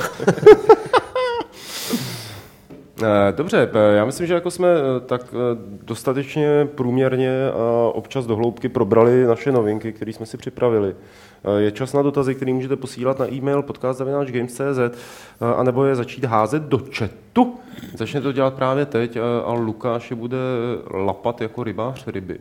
Eh, 3.05 3.32
Dobře, 3.32 3.70
eh, 3.74 3.96
já 3.96 4.05
myslím, 4.05 4.26
že 4.26 4.34
jako 4.34 4.50
jsme 4.50 4.68
eh, 4.68 5.00
tak 5.00 5.34
dostatečně 5.82 6.68
průměrně 6.74 7.50
a 7.50 7.92
občas 7.92 8.26
do 8.26 8.36
hloubky 8.36 8.68
probrali 8.68 9.24
naše 9.24 9.52
novinky, 9.52 9.92
které 9.92 10.12
jsme 10.12 10.26
si 10.26 10.36
připravili. 10.36 10.94
Je 11.59 11.70
čas 11.70 11.92
na 11.92 12.02
dotazy, 12.02 12.34
které 12.34 12.52
můžete 12.52 12.76
posílat 12.76 13.18
na 13.18 13.32
e-mail 13.32 13.62
podcast.games.cz 13.62 14.78
eh, 14.78 15.55
anebo 15.57 15.84
je 15.84 15.94
začít 15.94 16.24
házet 16.24 16.62
do 16.62 16.80
chatu. 16.96 17.55
Začne 17.96 18.20
to 18.20 18.32
dělat 18.32 18.55
právě 18.55 18.86
teď 18.86 19.18
a 19.44 19.52
Lukáš 19.52 20.11
je 20.11 20.16
bude 20.16 20.38
lapat 20.90 21.40
jako 21.40 21.64
rybář 21.64 22.07
ryby. 22.07 22.38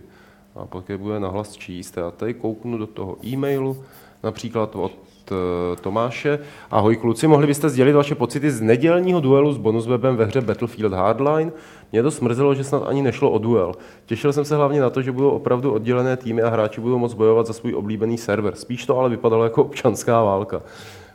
A 0.55 0.65
pak 0.65 0.89
je 0.89 0.97
bude 0.97 1.19
nahlas 1.19 1.51
číst. 1.51 1.97
Já 1.97 2.11
tady 2.11 2.33
kouknu 2.33 2.77
do 2.77 2.87
toho 2.87 3.17
e-mailu, 3.25 3.83
například 4.23 4.75
od 4.75 4.91
eh, 5.31 5.75
Tomáše. 5.81 6.39
Ahoj 6.71 6.95
kluci, 6.95 7.27
mohli 7.27 7.47
byste 7.47 7.69
sdělit 7.69 7.93
vaše 7.93 8.15
pocity 8.15 8.51
z 8.51 8.61
nedělního 8.61 9.19
duelu 9.19 9.53
s 9.53 9.57
bonuswebem 9.57 10.15
ve 10.15 10.25
hře 10.25 10.41
Battlefield 10.41 10.93
Hardline? 10.93 11.51
Mě 11.91 12.03
to 12.03 12.11
smrzelo, 12.11 12.55
že 12.55 12.63
snad 12.63 12.83
ani 12.85 13.01
nešlo 13.01 13.31
o 13.31 13.37
duel. 13.37 13.71
Těšil 14.05 14.33
jsem 14.33 14.45
se 14.45 14.55
hlavně 14.55 14.81
na 14.81 14.89
to, 14.89 15.01
že 15.01 15.11
budou 15.11 15.29
opravdu 15.29 15.71
oddělené 15.73 16.17
týmy 16.17 16.41
a 16.41 16.49
hráči 16.49 16.81
budou 16.81 16.97
moct 16.97 17.13
bojovat 17.13 17.47
za 17.47 17.53
svůj 17.53 17.75
oblíbený 17.75 18.17
server. 18.17 18.55
Spíš 18.55 18.85
to 18.85 18.99
ale 18.99 19.09
vypadalo 19.09 19.43
jako 19.43 19.63
občanská 19.63 20.23
válka. 20.23 20.61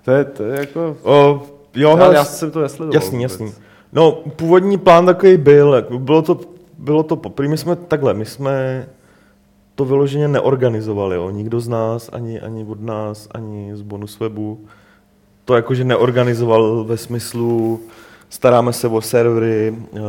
To 0.05 0.11
je, 0.11 0.25
to 0.25 0.43
je 0.45 0.61
jako... 0.61 0.97
O, 1.03 1.43
jo, 1.75 1.91
Ale 1.91 2.01
hele, 2.01 2.15
já 2.15 2.25
jsem 2.25 2.51
to 2.51 2.61
nesledoval. 2.61 2.95
Jasný, 2.95 3.19
vůbec. 3.19 3.33
jasný. 3.33 3.53
No, 3.93 4.13
původní 4.13 4.79
plán 4.79 5.07
takový 5.07 5.37
byl, 5.37 5.75
jako 5.75 5.99
bylo 5.99 6.23
to, 6.23 6.41
bylo 6.79 7.03
to 7.03 7.17
poprvé, 7.17 7.49
my 7.49 7.59
jsme 7.59 7.77
takhle, 7.77 8.15
my 8.15 8.25
jsme 8.25 8.87
to 9.79 9.85
vyloženě 9.85 10.29
neorganizovali, 10.29 11.17
jo. 11.17 11.31
nikdo 11.31 11.61
z 11.61 11.69
nás, 11.69 12.11
ani, 12.13 12.41
ani 12.41 12.65
od 12.65 12.81
nás, 12.81 13.29
ani 13.35 13.77
z 13.77 13.83
Bonuswebu, 13.83 14.67
to 15.45 15.55
jakože 15.55 15.85
neorganizoval 15.85 16.85
ve 16.85 16.97
smyslu, 16.97 17.81
staráme 18.29 18.73
se 18.73 18.89
o 18.89 19.01
servery, 19.01 19.77
uh, 19.91 20.01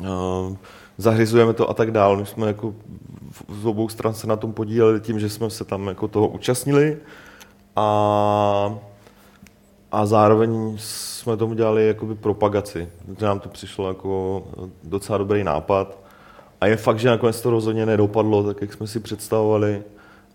uh, 0.00 0.56
zahrizujeme 0.98 1.52
to 1.52 1.70
a 1.70 1.74
tak 1.74 1.90
dále. 1.90 2.16
My 2.16 2.26
jsme 2.26 2.46
jako 2.46 2.74
z 3.60 3.66
obou 3.66 3.88
stran 3.88 4.14
se 4.14 4.26
na 4.26 4.36
tom 4.36 4.52
podíleli 4.52 5.00
tím, 5.00 5.20
že 5.20 5.28
jsme 5.28 5.50
se 5.50 5.64
tam 5.64 5.86
jako 5.86 6.08
toho 6.08 6.28
účastnili 6.28 6.98
a 7.76 8.74
a 9.92 10.06
zároveň 10.06 10.76
jsme 10.78 11.36
tomu 11.36 11.54
dělali 11.54 11.86
jakoby 11.86 12.14
propagaci. 12.14 12.88
Že 13.18 13.26
nám 13.26 13.40
to 13.40 13.48
přišlo 13.48 13.88
jako 13.88 14.42
docela 14.84 15.18
dobrý 15.18 15.44
nápad. 15.44 16.01
A 16.62 16.66
je 16.66 16.76
fakt, 16.76 16.98
že 16.98 17.08
nakonec 17.08 17.40
to 17.40 17.50
rozhodně 17.50 17.86
nedopadlo 17.86 18.42
tak, 18.42 18.60
jak 18.60 18.72
jsme 18.72 18.86
si 18.86 19.00
představovali. 19.00 19.82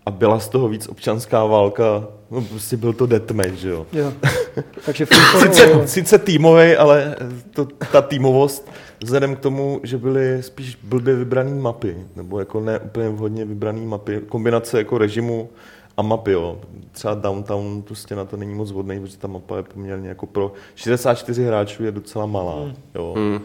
A 0.06 0.10
byla 0.10 0.40
z 0.40 0.48
toho 0.48 0.68
víc 0.68 0.88
občanská 0.88 1.44
válka. 1.44 2.08
No 2.30 2.42
prostě 2.42 2.76
byl 2.76 2.92
to 2.92 3.06
deathmatch, 3.06 3.54
že 3.54 3.68
jo. 3.68 3.86
jo. 3.92 4.12
Takže 4.86 5.06
Sice, 5.40 5.88
sice 5.88 6.18
týmový, 6.18 6.76
ale 6.76 7.16
to, 7.50 7.68
ta 7.92 8.02
týmovost 8.02 8.70
vzhledem 9.02 9.36
k 9.36 9.40
tomu, 9.40 9.80
že 9.82 9.98
byly 9.98 10.42
spíš 10.42 10.78
blbě 10.82 11.14
vybrané 11.14 11.54
mapy, 11.54 11.96
nebo 12.16 12.38
jako 12.38 12.60
ne 12.60 12.78
úplně 12.78 13.08
vhodně 13.08 13.44
vybrané 13.44 13.80
mapy, 13.80 14.20
kombinace 14.28 14.78
jako 14.78 14.98
režimu 14.98 15.48
a 15.96 16.02
mapy, 16.02 16.32
jo. 16.32 16.60
Třeba 16.92 17.14
Downtown 17.14 17.82
prostě 17.82 18.16
na 18.16 18.24
to 18.24 18.36
není 18.36 18.54
moc 18.54 18.72
vhodný, 18.72 19.00
protože 19.00 19.18
ta 19.18 19.28
mapa 19.28 19.56
je 19.56 19.62
poměrně 19.62 20.08
jako 20.08 20.26
pro 20.26 20.52
64 20.74 21.44
hráčů 21.44 21.84
je 21.84 21.92
docela 21.92 22.26
malá, 22.26 22.72
jo. 22.94 23.14
Hmm. 23.16 23.40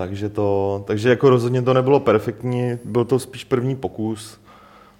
Takže 0.00 0.28
to, 0.28 0.82
takže 0.86 1.08
jako 1.08 1.30
rozhodně 1.30 1.62
to 1.62 1.74
nebylo 1.74 2.00
perfektní, 2.00 2.78
byl 2.84 3.04
to 3.04 3.18
spíš 3.18 3.44
první 3.44 3.76
pokus. 3.76 4.40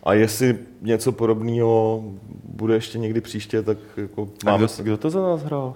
A 0.02 0.14
jestli 0.14 0.58
něco 0.82 1.12
podobného 1.12 2.02
bude 2.44 2.74
ještě 2.74 2.98
někdy 2.98 3.20
příště, 3.20 3.62
tak 3.62 3.78
jako 3.96 4.28
A 4.46 4.50
máme 4.50 4.66
kdo, 4.76 4.84
kdo 4.84 4.96
to 4.96 5.10
za 5.10 5.22
nás 5.22 5.42
hrál? 5.42 5.74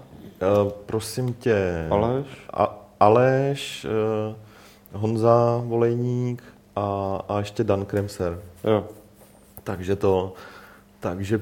Uh, 0.64 0.72
prosím 0.86 1.34
tě. 1.34 1.86
Aleš? 1.90 2.26
A, 2.52 2.86
Aleš, 3.00 3.86
uh, 4.92 5.00
Honza 5.00 5.62
Volejník 5.64 6.42
a, 6.76 7.18
a 7.28 7.38
ještě 7.38 7.64
Dan 7.64 7.84
Kremser. 7.84 8.38
Jo. 8.64 8.84
Takže 9.62 9.96
to, 9.96 10.32
takže 11.00 11.40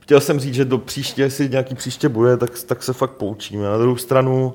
chtěl 0.00 0.20
jsem 0.20 0.40
říct, 0.40 0.54
že 0.54 0.64
do 0.64 0.78
příště, 0.78 1.22
jestli 1.22 1.48
nějaký 1.48 1.74
příště 1.74 2.08
bude, 2.08 2.36
tak, 2.36 2.50
tak 2.66 2.82
se 2.82 2.92
fakt 2.92 3.12
poučíme. 3.12 3.64
Na 3.64 3.78
druhou 3.78 3.96
stranu, 3.96 4.54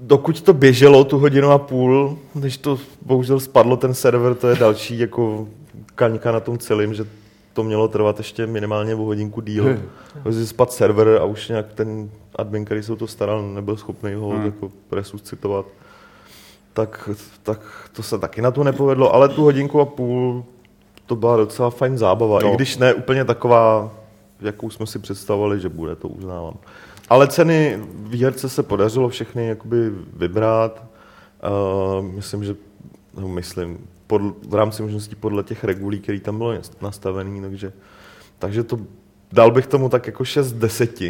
dokud 0.00 0.40
to 0.40 0.52
běželo 0.52 1.04
tu 1.04 1.18
hodinu 1.18 1.50
a 1.50 1.58
půl, 1.58 2.18
když 2.34 2.56
to 2.56 2.78
bohužel 3.02 3.40
spadlo 3.40 3.76
ten 3.76 3.94
server, 3.94 4.34
to 4.34 4.48
je 4.48 4.56
další 4.56 4.98
jako 4.98 5.48
kaňka 5.94 6.32
na 6.32 6.40
tom 6.40 6.58
celém, 6.58 6.94
že 6.94 7.06
to 7.52 7.62
mělo 7.64 7.88
trvat 7.88 8.18
ještě 8.18 8.46
minimálně 8.46 8.94
o 8.94 8.98
hodinku 8.98 9.40
díl. 9.40 9.78
Protože 10.22 10.46
spad 10.46 10.72
server 10.72 11.08
a 11.20 11.24
už 11.24 11.48
nějak 11.48 11.66
ten 11.74 12.10
admin, 12.36 12.64
který 12.64 12.82
se 12.82 12.92
o 12.92 12.96
to 12.96 13.06
staral, 13.06 13.42
nebyl 13.42 13.76
schopný 13.76 14.14
ho 14.14 14.28
Hmm. 14.28 14.44
jako 14.44 14.70
resuscitovat. 14.92 15.66
Tak, 16.72 17.10
tak 17.42 17.60
to 17.92 18.02
se 18.02 18.18
taky 18.18 18.42
na 18.42 18.50
to 18.50 18.64
nepovedlo, 18.64 19.14
ale 19.14 19.28
tu 19.28 19.42
hodinku 19.42 19.80
a 19.80 19.84
půl 19.84 20.44
to 21.06 21.16
byla 21.16 21.36
docela 21.36 21.70
fajn 21.70 21.98
zábava, 21.98 22.38
No. 22.42 22.52
i 22.52 22.56
když 22.56 22.76
ne 22.76 22.94
úplně 22.94 23.24
taková, 23.24 23.90
jakou 24.40 24.70
jsme 24.70 24.86
si 24.86 24.98
představovali, 24.98 25.60
že 25.60 25.68
bude, 25.68 25.96
to 25.96 26.08
uznávám. 26.08 26.54
Ale 27.10 27.28
ceny 27.28 27.78
výherce 27.94 28.48
se 28.48 28.62
podařilo 28.62 29.08
všechny 29.08 29.48
jakoby 29.48 29.90
vybrat. 30.12 30.84
Uh, 31.98 32.04
myslím, 32.04 32.44
že, 32.44 32.54
no 33.14 33.28
myslím, 33.28 33.78
pod, 34.06 34.22
v 34.48 34.54
rámci 34.54 34.82
možností 34.82 35.14
podle 35.14 35.42
těch 35.42 35.64
regulí, 35.64 36.00
které 36.00 36.20
tam 36.20 36.38
bylo 36.38 36.54
nastavený, 36.80 37.40
takže, 37.40 37.72
takže 38.38 38.64
to 38.64 38.78
dal 39.32 39.50
bych 39.50 39.66
tomu 39.66 39.88
tak 39.88 40.06
jako 40.06 40.24
6 40.24 40.46
z 40.46 40.52
10. 40.52 41.00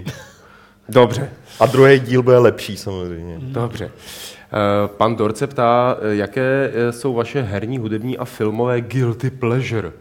Dobře. 0.89 1.31
A 1.61 1.67
druhý 1.67 1.99
díl 2.01 2.23
bude 2.23 2.39
lepší 2.39 2.77
samozřejmě. 2.77 3.39
Dobře. 3.43 3.91
Eh, 4.53 4.89
Pan 4.89 5.17
Dorce 5.17 5.47
ptá, 5.47 5.97
jaké 6.11 6.73
eh, 6.75 6.93
jsou 6.93 7.15
vaše 7.15 7.43
herní, 7.43 7.79
hudební 7.79 8.19
a 8.19 8.25
filmové 8.25 8.81
guilty 8.81 9.31
pleasure? 9.31 9.93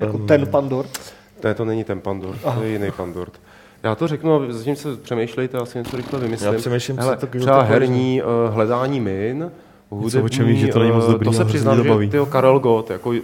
Jako 0.00 0.18
ten 0.18 0.46
Pandor. 0.46 0.86
Ne, 1.44 1.54
to 1.54 1.64
není 1.64 1.84
ten 1.84 2.00
Pandor, 2.00 2.36
to 2.54 2.62
je 2.62 2.70
jiný 2.70 2.90
Pandort. 2.90 3.40
Já 3.82 3.94
to 3.94 4.08
řeknu, 4.08 4.34
a 4.34 4.40
zatím 4.48 4.76
se 4.76 4.96
přemýšlejte, 4.96 5.58
asi 5.58 5.78
něco 5.78 5.96
rychle 5.96 6.20
vymyslím. 6.20 6.52
Já 6.52 6.58
přemýšlím, 6.58 6.96
co 6.96 7.02
Hele, 7.02 7.16
to 7.16 7.26
guilty 7.26 7.38
třeba 7.38 7.56
pleasure. 7.56 7.78
herní 7.78 8.22
uh, 8.22 8.54
hledání 8.54 9.00
min, 9.00 9.50
hudební, 9.90 10.22
o 10.22 10.28
čem 10.28 10.46
víš, 10.46 10.60
že 10.60 10.68
to 10.68 10.78
není 10.78 10.92
moc 10.92 11.04
eh, 11.08 11.12
dobrý, 11.12 11.24
to 11.24 11.32
se 11.32 11.44
přiznám, 11.44 11.76
že 11.76 11.82
to 11.82 11.88
baví. 11.88 12.10
tyjo, 12.10 12.26
Karel 12.26 12.58
Gott, 12.58 12.90
jako 12.90 13.14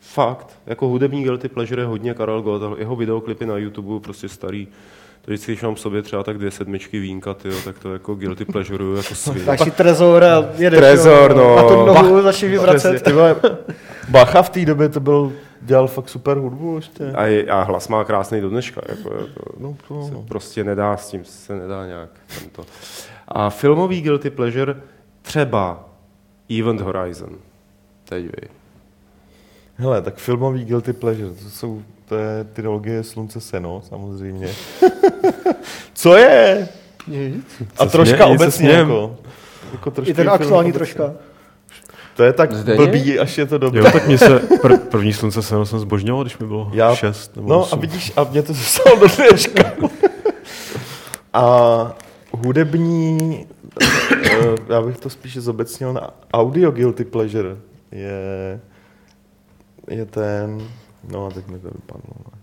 fakt, 0.00 0.58
jako 0.66 0.88
hudební 0.88 1.22
guilty 1.22 1.48
pleasure 1.48 1.82
je 1.82 1.86
hodně 1.86 2.14
Karel 2.14 2.42
Gott, 2.42 2.62
ale 2.62 2.78
jeho 2.78 2.96
videoklipy 2.96 3.46
na 3.46 3.56
YouTube 3.56 4.00
prostě 4.04 4.28
starý, 4.28 4.66
to 5.22 5.30
vždycky, 5.30 5.52
když 5.52 5.62
mám 5.62 5.74
v 5.74 5.80
sobě 5.80 6.02
třeba 6.02 6.22
tak 6.22 6.38
dvě 6.38 6.50
sedmičky 6.50 6.98
vínka, 6.98 7.34
tyjo, 7.34 7.54
tak 7.64 7.78
to 7.78 7.92
jako 7.92 8.14
guilty 8.14 8.44
pleasure 8.44 8.84
jako. 8.96 9.14
Dáš 9.46 9.60
si 9.62 9.70
trezor 9.70 10.24
a 10.24 10.48
jedeš. 10.56 10.78
Trezor, 10.80 11.30
jo. 11.30 11.36
no. 11.36 11.58
A 11.58 11.68
tu 11.68 11.86
nohu 11.86 12.22
začneš 12.22 12.50
vyvracet. 12.50 13.08
Bacha 14.08 14.42
v 14.42 14.50
té 14.50 14.64
době 14.64 14.88
to 14.88 15.00
byl, 15.00 15.32
dělal 15.66 15.86
fakt 15.88 16.08
super 16.08 16.36
hudbu 16.38 16.76
ještě. 16.76 17.12
A, 17.12 17.24
je, 17.26 17.44
a 17.46 17.62
hlas 17.62 17.88
má 17.88 18.04
krásný 18.04 18.40
do 18.40 18.50
dneška, 18.50 18.80
jako, 18.88 19.14
jako 19.14 19.52
No, 19.58 19.76
to, 19.88 20.02
se 20.04 20.14
no. 20.14 20.22
prostě 20.28 20.64
nedá 20.64 20.96
s 20.96 21.10
tím, 21.10 21.24
se 21.24 21.54
nedá 21.56 21.86
nějak 21.86 22.10
tento. 22.40 22.64
A 23.28 23.50
filmový 23.50 24.00
guilty 24.00 24.30
pleasure 24.30 24.76
třeba 25.22 25.88
Event 26.60 26.80
Horizon. 26.80 27.30
Teď 28.08 28.24
vy. 28.24 28.48
Hele, 29.76 30.02
tak 30.02 30.16
filmový 30.16 30.64
guilty 30.64 30.92
pleasure, 30.92 31.30
to 31.30 31.50
jsou, 31.50 31.82
to 32.08 32.14
je 32.16 32.44
trilogie 32.52 33.02
Slunce 33.02 33.40
Seno, 33.40 33.82
samozřejmě. 33.88 34.48
Co 35.94 36.16
je? 36.16 36.68
A 37.78 37.84
Se 37.86 37.92
troška 37.92 38.28
nic 38.28 38.40
obecně 38.40 38.70
jako. 38.70 39.16
jako 39.72 39.90
trošku 39.90 40.10
I 40.10 40.14
ten 40.14 40.30
aktuální 40.30 40.72
obecně. 40.72 40.94
troška. 40.94 41.14
To 42.16 42.22
je 42.24 42.32
tak 42.32 42.52
Zdeněk? 42.52 42.80
blbý, 42.80 43.18
až 43.18 43.38
je 43.38 43.46
to 43.46 43.58
dobré. 43.58 43.80
Jo, 43.80 43.86
tak 43.92 44.06
mě 44.06 44.18
se 44.18 44.36
pr- 44.38 44.78
první 44.78 45.12
slunce 45.12 45.42
se 45.42 45.66
jsem 45.66 45.78
zbožňoval, 45.78 46.24
když 46.24 46.38
mi 46.38 46.46
bylo 46.46 46.70
Já- 46.72 46.94
šest 46.94 47.36
nebo 47.36 47.48
No 47.48 47.54
a 47.54 47.62
osm. 47.62 47.78
vidíš, 47.80 48.12
a 48.16 48.24
mě 48.24 48.42
to 48.42 48.52
zůstalo 48.52 48.98
do 49.00 49.06
dneška. 49.16 49.72
A 51.32 51.46
hudební, 52.32 53.46
eh, 54.24 54.54
já 54.68 54.82
bych 54.82 54.96
to 54.98 55.10
spíše 55.10 55.40
zobecnil 55.40 55.92
na 55.92 56.10
audio 56.32 56.70
guilty 56.70 57.04
pleasure, 57.04 57.56
je, 57.92 58.60
je 59.90 60.06
ten, 60.06 60.62
no 61.10 61.26
a 61.26 61.30
teď 61.30 61.46
mi 61.48 61.58
to 61.58 61.68
vypadlo. 61.68 62.02
ne. 62.18 62.38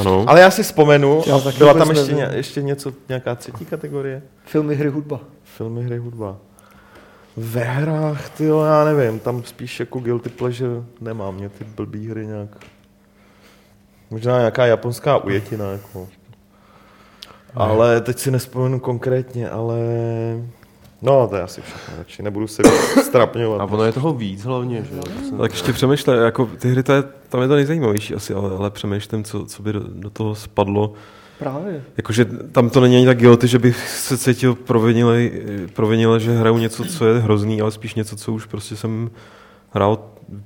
Ano. 0.00 0.24
Ale 0.28 0.40
já 0.40 0.50
si 0.50 0.62
vzpomenu, 0.62 1.22
Já 1.26 1.38
byla 1.58 1.74
tam 1.74 1.90
ještě, 1.90 2.12
ně, 2.12 2.28
ještě 2.34 2.62
něco, 2.62 2.92
nějaká 3.08 3.34
třetí 3.34 3.64
kategorie? 3.64 4.22
Filmy, 4.44 4.74
hry, 4.74 4.88
hudba. 4.88 5.20
Filmy, 5.44 5.82
hry, 5.82 5.98
hudba. 5.98 6.36
Ve 7.36 7.64
hrách, 7.64 8.28
ty 8.30 8.44
já 8.44 8.84
nevím, 8.84 9.18
tam 9.18 9.42
spíš 9.44 9.80
jako 9.80 9.98
guilty 9.98 10.28
pleasure 10.28 10.82
nemám, 11.00 11.34
mě 11.34 11.48
ty 11.48 11.64
blbý 11.64 12.08
hry 12.08 12.26
nějak... 12.26 12.48
Možná 14.10 14.38
nějaká 14.38 14.66
japonská 14.66 15.16
ujetina, 15.16 15.70
jako. 15.72 16.08
Ale 17.54 18.00
teď 18.00 18.18
si 18.18 18.30
nespomenu 18.30 18.80
konkrétně, 18.80 19.50
ale... 19.50 19.78
No, 21.02 21.28
to 21.28 21.36
je 21.36 21.42
asi 21.42 21.60
všechno, 21.60 21.94
radši 21.98 22.22
nebudu 22.22 22.46
se 22.46 22.62
strapňovat. 23.02 23.60
A 23.60 23.64
ono 23.64 23.84
je 23.84 23.92
toho 23.92 24.12
víc 24.12 24.44
hlavně, 24.44 24.84
že 24.84 24.96
jo? 24.96 25.02
Tak 25.38 25.52
ještě 25.52 25.72
přemýšlej, 25.72 26.18
jako 26.18 26.46
ty 26.46 26.70
hry, 26.70 26.82
to 26.82 26.92
je, 26.92 27.02
tam 27.28 27.42
je 27.42 27.48
to 27.48 27.54
nejzajímavější 27.54 28.14
asi, 28.14 28.34
ale, 28.34 28.56
ale 28.56 28.70
přemýšlím, 28.70 29.24
co, 29.24 29.46
co 29.46 29.62
by 29.62 29.72
do, 29.72 29.80
do 29.80 30.10
toho 30.10 30.34
spadlo. 30.34 30.92
Právě. 31.38 31.82
Jakože 31.96 32.24
tam 32.52 32.70
to 32.70 32.80
není 32.80 32.96
ani 32.96 33.06
tak 33.06 33.18
guilty, 33.18 33.48
že 33.48 33.58
bych 33.58 33.88
se 33.88 34.18
cítil 34.18 34.54
provinile, 34.54 35.30
provinile, 35.72 36.20
že 36.20 36.32
hraju 36.32 36.58
něco, 36.58 36.84
co 36.84 37.06
je 37.06 37.18
hrozný, 37.18 37.60
ale 37.60 37.70
spíš 37.70 37.94
něco, 37.94 38.16
co 38.16 38.32
už 38.32 38.46
prostě 38.46 38.76
jsem 38.76 39.10
hrál, 39.70 39.98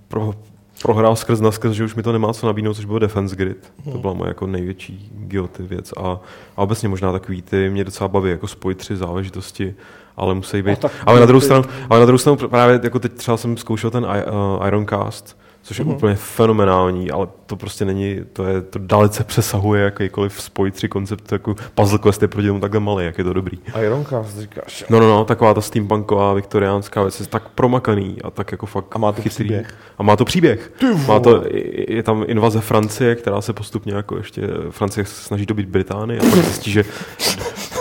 pro, 0.08 0.34
prohrál 0.82 1.16
skrz 1.16 1.40
na 1.40 1.50
skrz, 1.50 1.72
že 1.72 1.84
už 1.84 1.94
mi 1.94 2.02
to 2.02 2.12
nemá 2.12 2.32
co 2.32 2.46
nabídnout, 2.46 2.74
což 2.74 2.84
bylo 2.84 2.98
Defense 2.98 3.36
Grid. 3.36 3.72
To 3.92 3.98
byla 3.98 4.12
moje 4.12 4.28
jako 4.28 4.46
největší 4.46 5.10
guilty 5.14 5.62
věc. 5.62 5.92
A, 5.96 6.20
a 6.56 6.62
obecně 6.62 6.88
možná 6.88 7.12
takový 7.12 7.42
ty, 7.42 7.70
mě 7.70 7.84
docela 7.84 8.08
baví 8.08 8.30
jako 8.30 8.48
spojit 8.48 8.78
tři 8.78 8.96
záležitosti, 8.96 9.74
ale 10.16 10.34
musí 10.34 10.62
být. 10.62 10.78
tak 10.78 10.92
ale, 11.06 11.20
na 11.20 11.26
druhou 11.26 11.40
stranu, 11.40 11.64
ale 11.90 12.00
na 12.00 12.06
druhou 12.06 12.18
stranu 12.18 12.36
právě 12.36 12.80
jako 12.82 12.98
teď 12.98 13.12
třeba 13.12 13.36
jsem 13.36 13.56
zkoušel 13.56 13.90
ten 13.90 14.04
uh, 14.04 14.66
Ironcast, 14.66 15.36
což 15.62 15.78
je 15.78 15.84
úplně 15.84 16.14
fenomenální, 16.14 17.10
ale 17.10 17.28
to 17.46 17.56
prostě 17.56 17.84
není, 17.84 18.20
to 18.32 18.44
je, 18.44 18.62
to 18.62 18.78
dalece 18.78 19.24
přesahuje 19.24 19.82
jakýkoliv 19.84 20.42
spoj 20.42 20.70
tři 20.70 20.88
koncept, 20.88 21.32
jako 21.32 21.54
puzzle 21.74 21.98
quest 21.98 22.22
je 22.22 22.28
proti 22.28 22.48
tomu 22.48 22.60
takhle 22.60 22.80
malý, 22.80 23.04
jak 23.04 23.18
je 23.18 23.24
to 23.24 23.32
dobrý. 23.32 23.58
Ironcast 23.82 24.38
říkáš. 24.38 24.84
No, 24.90 25.00
no, 25.00 25.08
no, 25.08 25.24
taková 25.24 25.54
ta 25.54 25.60
steampunková 25.60 26.32
viktoriánská 26.32 27.02
věc 27.02 27.20
je 27.20 27.26
tak 27.26 27.48
promakaný 27.48 28.22
a 28.24 28.30
tak 28.30 28.52
jako 28.52 28.66
fakt 28.66 28.86
A 28.92 28.98
má 28.98 29.12
to 29.12 29.22
chytrý. 29.22 29.30
příběh? 29.44 29.74
A 29.98 30.02
má 30.02 30.16
to 30.16 30.24
příběh. 30.24 30.72
Má 31.08 31.20
to, 31.20 31.44
je 31.50 32.00
je 32.00 32.02
tam 32.02 32.24
invaze 32.26 32.60
Francie, 32.60 33.14
která 33.14 33.40
se 33.40 33.52
postupně 33.52 33.94
jako 33.94 34.16
ještě, 34.16 34.42
Francie 34.70 35.04
se 35.04 35.22
snaží 35.24 35.46
dobít 35.46 35.68
Británii 35.68 36.20
a 36.20 36.22
pak 36.22 36.34
zjistí, 36.34 36.70
že 36.70 36.84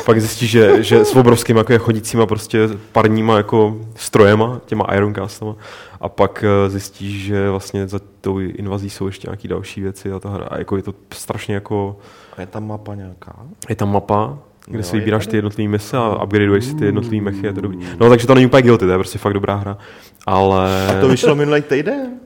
pak 0.06 0.22
zjistí, 0.22 0.48
že, 0.48 0.84
že 0.84 1.06
s 1.06 1.16
obrovskými 1.16 1.60
jako 1.60 1.80
chodícíma 1.80 2.26
prostě 2.26 2.60
parníma 2.92 3.38
jako 3.38 3.78
strojema, 3.96 4.62
těma 4.66 4.84
Ironcastama 4.96 5.56
a 6.02 6.10
pak 6.10 6.44
eh, 6.44 6.70
zjistí, 6.70 7.20
že 7.20 7.50
vlastně 7.50 7.88
za 7.88 8.00
tou 8.22 8.40
invazí 8.40 8.90
jsou 8.90 9.06
ještě 9.06 9.28
nějaké 9.28 9.48
další 9.48 9.82
věci 9.82 10.12
a 10.12 10.20
ta 10.20 10.30
hra, 10.30 10.46
a 10.46 10.58
jako 10.58 10.78
je 10.78 10.84
to 10.84 10.94
strašně 11.14 11.56
jako 11.56 11.98
A 12.38 12.42
je 12.42 12.48
tam 12.48 12.68
mapa 12.68 12.96
nějaká? 12.96 13.36
je 13.70 13.76
tam 13.76 13.92
mapa, 13.92 14.38
kde 14.66 14.80
Jo, 14.80 14.84
si 14.84 14.96
je 14.96 15.00
vybíráš 15.00 15.28
ty 15.28 15.38
jednotlivé 15.38 15.70
mise 15.70 15.98
a 15.98 16.24
upgradeuješ 16.24 16.66
si 16.66 16.76
ty 16.76 16.86
jednotlivé 16.86 17.24
mechy, 17.24 17.46
je 17.46 17.54
to 17.54 17.62
dobrý. 17.62 17.78
No 18.00 18.10
takže 18.10 18.28
to 18.28 18.36
není 18.36 18.46
úplně 18.46 18.62
guilty, 18.62 18.86
to 18.86 18.92
je 18.92 18.98
prostě 18.98 19.20
fakt 19.20 19.34
dobrá 19.34 19.56
hra. 19.56 19.78
Ale... 20.26 20.88
A 20.88 21.02
to 21.02 21.08
vyšlo 21.08 21.36
minulý 21.36 21.62
týden? 21.62 22.20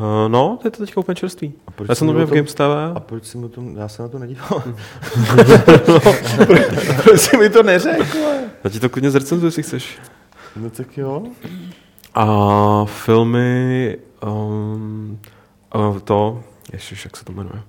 Uh, 0.00 0.28
no, 0.28 0.58
to 0.62 0.66
je 0.66 0.70
to 0.70 0.84
teďka 0.86 1.00
úplně 1.00 1.14
čerstvý. 1.14 1.52
proč 1.74 1.88
Já 1.88 1.94
jsem 1.94 2.06
to 2.06 2.12
měl 2.12 2.26
v 2.26 2.28
tom- 2.28 2.36
Games 2.36 2.54
TV. 2.54 2.60
A 2.96 3.00
proč 3.00 3.24
si 3.24 3.38
mi 3.38 3.48
to, 3.48 3.62
já 3.76 3.88
se 3.88 4.02
na 4.02 4.08
to 4.08 4.18
nedíval. 4.18 4.62
proč 7.02 7.20
jsi 7.20 7.36
mi 7.36 7.50
to 7.50 7.62
neřekl? 7.62 8.18
Já 8.64 8.70
ti 8.70 8.80
to 8.80 8.88
klidně 8.88 9.10
zrecenzuji, 9.10 9.46
jestli 9.48 9.62
chceš. 9.62 9.98
No 10.56 10.70
tak 10.70 10.98
jo. 10.98 11.22
A 12.14 12.84
filmy... 12.84 13.96
Um, 14.26 15.18
to... 16.04 16.42
Ježiš, 16.72 17.04
jak 17.04 17.16
se 17.16 17.24
to 17.24 17.32
jmenuje? 17.32 17.62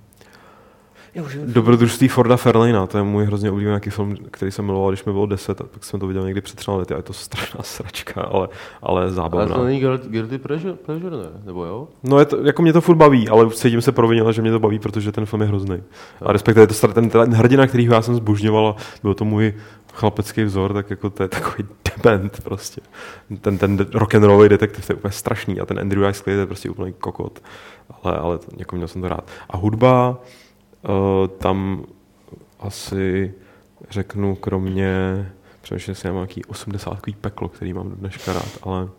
Dobrodružství 1.45 2.07
Forda 2.07 2.37
Fairlanea, 2.37 2.87
to 2.87 2.97
je 2.97 3.03
můj 3.03 3.25
hrozně 3.25 3.51
oblíbený 3.51 3.69
nějaký 3.71 3.89
film, 3.89 4.17
který 4.31 4.51
jsem 4.51 4.65
miloval, 4.65 4.89
když 4.91 5.05
mi 5.05 5.11
bylo 5.11 5.25
10, 5.25 5.61
a 5.61 5.63
pak 5.63 5.83
jsem 5.83 5.99
to 5.99 6.07
viděl 6.07 6.25
někdy 6.25 6.41
před 6.41 6.55
třema 6.55 6.77
lety 6.77 6.93
a 6.93 6.97
je 6.97 7.03
to 7.03 7.13
strašná 7.13 7.59
sračka, 7.63 8.21
ale, 8.21 8.47
ale 8.81 9.01
Ale 9.01 9.11
zábavná. 9.11 9.55
to 9.55 9.63
není 9.65 9.81
guilty- 9.81 10.37
pleasure, 10.37 10.73
pleasure 10.73 11.17
ne? 11.17 11.25
Nebo 11.45 11.65
jo? 11.65 11.87
No, 12.03 12.19
je 12.19 12.25
to, 12.25 12.37
jako 12.45 12.61
mě 12.61 12.73
to 12.73 12.81
furt 12.81 12.95
baví, 12.95 13.29
ale 13.29 13.45
už 13.45 13.55
cítím 13.55 13.81
se 13.81 13.91
provinila, 13.91 14.31
že 14.31 14.41
mě 14.41 14.51
to 14.51 14.59
baví, 14.59 14.79
protože 14.79 15.11
ten 15.11 15.25
film 15.25 15.41
je 15.41 15.47
hrozný. 15.47 15.83
A 16.21 16.31
respektive 16.31 16.63
je 16.63 16.67
to 16.67 16.87
ten, 16.87 17.09
ten 17.09 17.33
hrdina, 17.33 17.67
kterýho 17.67 17.93
já 17.93 18.01
jsem 18.01 18.15
zbožňoval, 18.15 18.67
a 18.67 18.75
byl 19.03 19.13
to 19.13 19.25
můj 19.25 19.53
chlapecký 19.93 20.43
vzor, 20.43 20.73
tak 20.73 20.89
jako 20.89 21.09
to 21.09 21.23
je 21.23 21.29
takový 21.29 21.63
dement 22.03 22.41
prostě. 22.43 22.81
Ten, 23.41 23.57
ten 23.57 23.85
rock 23.93 24.15
and 24.15 24.23
rollový 24.23 24.49
detektiv, 24.49 24.87
to 24.87 24.93
je 24.93 24.97
úplně 24.97 25.11
strašný 25.11 25.59
a 25.59 25.65
ten 25.65 25.79
Andrew 25.79 26.09
Ice 26.09 26.23
Clay 26.23 26.35
to 26.35 26.39
je 26.39 26.45
prostě 26.47 26.69
úplný 26.69 26.93
kokot. 26.93 27.39
Ale, 28.03 28.17
ale 28.17 28.37
to, 28.37 28.45
jako 28.57 28.75
měl 28.75 28.87
jsem 28.87 29.01
to 29.01 29.07
rád. 29.07 29.27
A 29.49 29.57
hudba, 29.57 30.17
tam 31.37 31.85
asi 32.59 33.33
řeknu 33.89 34.35
kromě, 34.35 34.91
přemýšlím 35.61 35.95
si, 35.95 36.07
já 36.07 36.13
mám 36.13 36.19
nějaký 36.19 36.45
80 36.45 36.99
peklo, 37.21 37.49
který 37.49 37.73
mám 37.73 37.89
do 37.89 37.95
dneška 37.95 38.33
rád, 38.33 38.57
ale 38.61 38.89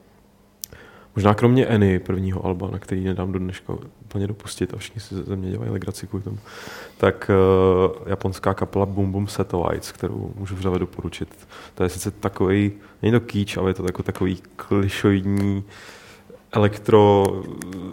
Možná 1.17 1.35
kromě 1.35 1.67
Eny, 1.67 1.99
prvního 1.99 2.47
alba, 2.47 2.71
na 2.71 2.79
který 2.79 3.05
nedám 3.05 3.33
do 3.33 3.39
dneška 3.39 3.75
úplně 4.05 4.27
dopustit 4.27 4.75
a 4.75 4.77
všichni 4.77 5.01
si 5.01 5.15
ze 5.15 5.37
mě 5.37 5.51
dělají 5.51 5.71
legraci 5.71 6.07
kvůli 6.07 6.23
tomu, 6.23 6.39
tak 6.97 7.31
uh, 7.31 8.09
japonská 8.09 8.55
kapela 8.55 8.87
Boom 8.87 9.13
Boom 9.13 9.27
Satellites, 9.27 9.93
kterou 9.93 10.33
můžu 10.37 10.57
vřele 10.57 10.79
doporučit. 10.79 11.49
To 11.75 11.83
je 11.83 11.89
sice 11.89 12.11
takový, 12.11 12.73
není 13.03 13.13
to 13.13 13.21
kýč, 13.21 13.57
ale 13.57 13.71
je 13.71 13.75
to 13.75 14.03
takový 14.03 14.43
klišoidní 14.57 15.65
elektro, 16.53 17.25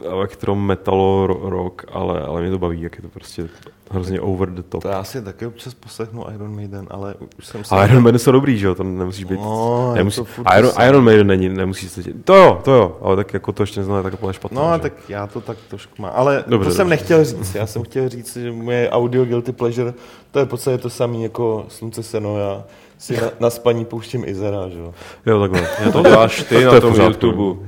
elektro 0.06 0.56
metalo 0.56 1.28
ro- 1.28 1.50
rock, 1.50 1.86
ale, 1.92 2.22
ale 2.22 2.42
mě 2.42 2.52
to 2.52 2.60
baví, 2.60 2.82
jak 2.82 2.96
je 2.96 3.02
to 3.02 3.08
prostě 3.10 3.50
hrozně 3.92 4.22
over 4.22 4.50
the 4.50 4.62
top. 4.70 4.82
To 4.82 4.88
já 4.90 5.04
si 5.04 5.22
taky 5.22 5.46
občas 5.46 5.74
poslechnu 5.74 6.26
Iron 6.36 6.56
Maiden, 6.56 6.88
ale 6.92 7.16
už 7.40 7.46
jsem 7.48 7.64
se... 7.64 7.76
A 7.76 7.86
Iron 7.86 8.04
Maiden 8.04 8.20
jsou 8.20 8.32
dobrý, 8.32 8.58
že 8.58 8.68
jo, 8.68 8.76
tam 8.76 8.98
nemusíš 8.98 9.24
být... 9.24 9.40
No, 9.40 9.92
nemusí, 9.96 10.22
Iron, 10.58 10.72
samé. 10.72 10.88
Iron 10.88 11.04
Maiden 11.04 11.28
není, 11.28 11.50
nemusíš 11.50 11.92
se... 11.92 12.02
To 12.24 12.36
jo, 12.36 12.62
to 12.64 12.72
jo, 12.72 12.98
ale 13.02 13.16
tak 13.16 13.34
jako 13.34 13.52
to 13.52 13.64
ještě 13.64 13.80
neznamená 13.80 14.04
tak 14.04 14.14
úplně 14.14 14.34
špatné. 14.34 14.62
No, 14.62 14.72
že? 14.74 14.80
tak 14.80 14.94
já 15.10 15.28
to 15.28 15.42
tak 15.42 15.58
trošku 15.70 16.02
mám. 16.02 16.12
Ale 16.16 16.36
Dobře, 16.36 16.50
dobře, 16.52 16.70
to 16.70 16.76
jsem 16.76 16.86
dobře. 16.86 16.90
nechtěl 16.90 17.26
říct. 17.26 17.56
Já 17.56 17.66
jsem 17.68 17.84
chtěl 17.84 18.10
říct, 18.10 18.38
že 18.38 18.52
moje 18.52 18.90
audio 18.90 19.26
guilty 19.26 19.52
pleasure, 19.52 19.94
to 20.32 20.40
je 20.40 20.46
v 20.46 20.50
podstatě 20.50 20.78
to 20.78 20.90
samé 20.90 21.18
jako 21.18 21.66
Slunce 21.68 22.04
seno. 22.04 22.38
Já 22.40 22.64
si 22.98 23.18
na, 23.22 23.28
na 23.40 23.50
spaní 23.50 23.86
pouštím 23.86 24.24
Izera, 24.26 24.70
že 24.70 24.80
jo. 24.80 24.94
Jo, 25.26 25.40
takhle. 25.40 25.68
Já 25.86 25.92
to 25.92 26.02
děláš 26.04 26.44
ty 26.44 26.56
To 26.56 26.60
je 26.60 26.66
na 26.66 26.80
tom. 26.82 26.94
YouTube. 26.96 27.66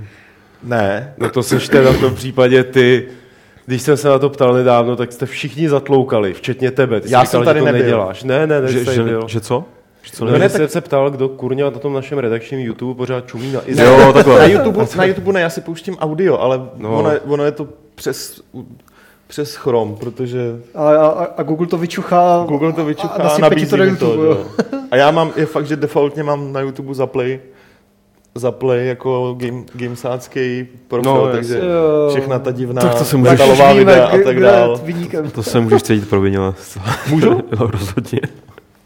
Ne, 0.64 1.14
No 1.18 1.30
to 1.30 1.44
seš 1.44 1.68
teda 1.70 1.92
v 1.92 2.00
tom 2.00 2.16
případě 2.16 2.64
ty. 2.64 3.08
Když 3.66 3.82
jsem 3.82 3.98
se 3.98 4.08
na 4.10 4.20
to 4.20 4.30
ptal 4.30 4.54
nedávno, 4.54 4.96
tak 4.96 5.12
jste 5.12 5.26
všichni 5.26 5.70
zatloukali, 5.70 6.34
včetně 6.34 6.72
tebe. 6.72 7.02
Ty 7.02 7.08
jsi 7.08 7.14
Já 7.14 7.24
říkal, 7.24 7.32
jsem 7.32 7.46
tady 7.46 7.60
že 7.60 7.62
to 7.62 7.66
nebyl. 7.66 7.82
neděláš. 7.82 8.24
Ne, 8.24 8.48
ne, 8.48 8.62
ne, 8.62 8.72
Že, 8.72 8.80
jsi 8.80 8.86
tady 8.86 8.96
že, 8.96 9.04
byl. 9.04 9.28
že 9.28 9.40
co? 9.42 9.64
Že 10.04 10.12
co 10.12 10.26
No, 10.26 10.32
ne? 10.32 10.40
ne, 10.40 10.50
jsem 10.50 10.68
se 10.68 10.82
ptal, 10.82 11.10
kdo 11.10 11.30
kurňa 11.30 11.66
na 11.70 11.80
tom 11.80 11.94
našem 11.94 12.18
redakčním 12.18 12.60
YouTube 12.60 12.98
pořád 12.98 13.28
čumí 13.28 13.52
na 13.52 13.62
Izrael. 13.66 13.92
Jo, 14.00 14.06
na, 14.06 14.14
takhle. 14.14 14.52
YouTube, 14.52 14.86
na 14.96 15.04
YouTube 15.06 15.34
ne, 15.34 15.42
já 15.42 15.50
si 15.50 15.62
pouštím 15.62 15.98
audio, 15.98 16.38
ale 16.38 16.58
No. 16.58 16.90
no. 16.90 17.00
ono, 17.00 17.12
je, 17.12 17.20
ono 17.20 17.44
je 17.46 17.52
to 17.52 17.68
přes, 17.96 18.42
přes 19.28 19.56
Chrome, 19.56 19.96
protože 19.96 20.40
A, 20.76 20.90
a, 20.96 21.08
a 21.38 21.44
Google 21.44 21.68
to 21.68 21.78
vyčuchá. 21.78 22.46
Google 22.48 22.74
to 22.74 22.86
vyčuchá 22.86 23.14
a 23.24 23.30
a, 23.30 23.38
nabízí 23.38 23.70
to 23.70 23.78
na 23.78 23.86
mi 23.86 23.96
to. 23.96 24.06
YouTube, 24.06 24.26
jo. 24.28 24.32
jo. 24.32 24.46
A 24.92 24.96
já 24.96 25.12
mám, 25.12 25.32
je 25.36 25.46
fakt, 25.46 25.68
že 25.68 25.76
defaultně 25.76 26.24
mám 26.24 26.54
na 26.54 26.60
YouTube 26.62 26.94
za 26.94 27.08
play, 27.08 27.40
za 28.36 28.52
play 28.52 28.88
jako 28.88 29.36
game, 29.40 29.64
gamesácký 29.74 30.68
profil, 30.88 31.12
No, 31.14 31.26
no, 31.26 31.32
takže 31.32 31.58
Jo. 31.58 32.10
všechna 32.10 32.40
ta 32.40 32.52
divná 32.52 32.82
Tak 32.82 32.96
to 32.98 33.06
si 33.06 33.18
můžeš- 33.18 33.32
metalová 33.32 33.74
videa 33.74 34.06
a 34.08 34.18
tak 34.24 34.40
dál. 34.40 34.80
viníkem. 34.84 35.30
To 35.32 35.44
se 35.44 35.60
můžeš 35.60 35.84
cítit 35.84 36.10
provinile. 36.10 36.54
Můžu? 37.10 37.30
no, 37.60 37.68
rozhodně. 37.68 38.20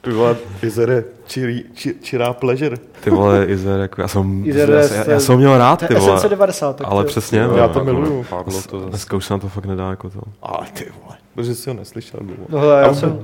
Ty 0.02 0.12
vole, 0.12 0.36
Izere, 0.64 1.04
čirý, 1.28 1.64
či, 1.74 1.96
čirá 2.02 2.34
pleasure. 2.34 2.78
Ty 3.04 3.10
vole, 3.10 3.46
Izer, 3.46 3.80
jako 3.80 4.02
já 4.02 4.08
jsem, 4.08 4.42
Izer 4.48 4.70
já, 4.70 4.82
já, 4.96 5.12
já 5.12 5.20
jsem 5.20 5.38
měl 5.38 5.58
rád, 5.58 5.80
To 5.80 5.88
ty 5.88 5.96
vole. 5.96 6.20
SNC90. 6.20 6.74
tak 6.74 6.88
Ale 6.90 7.04
to- 7.04 7.08
přesně, 7.08 7.40
Jo, 7.40 7.48
no, 7.48 7.58
já 7.58 7.68
to 7.68 7.80
jako 7.80 7.86
miluju. 7.94 8.26
To 8.46 8.52
zase. 8.52 8.70
Dneska 8.90 9.18
už 9.18 9.26
se 9.26 9.34
na 9.34 9.40
to 9.40 9.50
fakt 9.50 9.66
nedá 9.66 9.90
jako 9.90 10.10
to. 10.10 10.20
Ale 10.42 10.68
ty 10.74 10.86
vole, 11.04 11.16
protože 11.36 11.56
jsi 11.56 11.70
ho 11.70 11.74
neslyšel 11.76 12.20
dlouho. 12.24 12.42
No 12.50 12.60
hele, 12.60 12.82
já 12.82 12.88
A 12.88 12.94
jsem, 12.94 13.20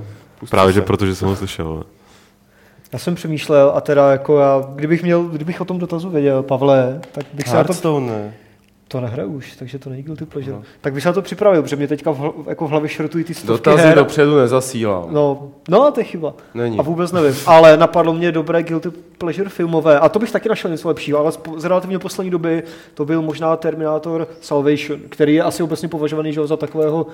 Právě, 0.50 0.72
že 0.72 0.80
se. 0.80 0.86
protože 0.86 1.14
jsem 1.14 1.28
ho 1.28 1.36
slyšel. 1.36 1.84
Já 2.92 2.98
jsem 2.98 3.14
přemýšlel 3.14 3.72
a 3.74 3.80
teda 3.80 4.10
jako 4.12 4.38
já, 4.38 4.62
kdybych 4.74 5.02
měl, 5.02 5.22
kdybych 5.22 5.60
o 5.60 5.64
tom 5.64 5.78
dotazu 5.78 6.10
věděl, 6.10 6.42
Pavle, 6.42 7.00
tak 7.12 7.26
bych 7.32 7.48
se 7.48 7.56
na 7.56 7.64
to, 7.64 8.00
ne. 8.00 8.34
to 8.88 9.00
nehraju 9.00 9.28
už, 9.32 9.56
takže 9.56 9.78
to 9.78 9.90
není 9.90 10.02
guilty 10.02 10.24
pleasure. 10.24 10.56
No. 10.56 10.62
Tak 10.80 10.92
bych 10.94 11.02
se 11.02 11.08
na 11.08 11.12
to 11.12 11.22
připravil, 11.22 11.62
protože 11.62 11.76
mě 11.76 11.88
teďka 11.88 12.10
v, 12.10 12.20
hl- 12.20 12.32
jako 12.48 12.66
v 12.66 12.70
hlavě 12.70 12.88
šrotují 12.88 13.24
ty 13.24 13.34
stovky 13.34 13.64
Dotazy 13.64 13.82
her. 13.88 13.96
dopředu 13.96 14.38
nezasílám. 14.38 15.06
No, 15.10 15.48
no, 15.68 15.90
to 15.90 16.00
je 16.00 16.04
chyba. 16.04 16.34
Není. 16.54 16.78
A 16.78 16.82
vůbec 16.82 17.12
nevím. 17.12 17.34
Ale 17.46 17.76
napadlo 17.76 18.12
mě 18.12 18.32
dobré 18.32 18.62
guilty 18.62 18.90
pleasure 19.18 19.48
filmové. 19.48 19.98
A 19.98 20.08
to 20.08 20.18
bych 20.18 20.30
taky 20.30 20.48
našel 20.48 20.70
něco 20.70 20.88
lepšího, 20.88 21.18
ale 21.18 21.32
z, 21.32 21.64
relativně 21.64 21.98
poslední 21.98 22.30
doby 22.30 22.62
to 22.94 23.04
byl 23.04 23.22
možná 23.22 23.56
Terminator 23.56 24.28
Salvation, 24.40 25.00
který 25.08 25.34
je 25.34 25.42
asi 25.42 25.62
obecně 25.62 25.88
považovaný 25.88 26.32
že, 26.32 26.46
za 26.46 26.56
takového 26.56 27.06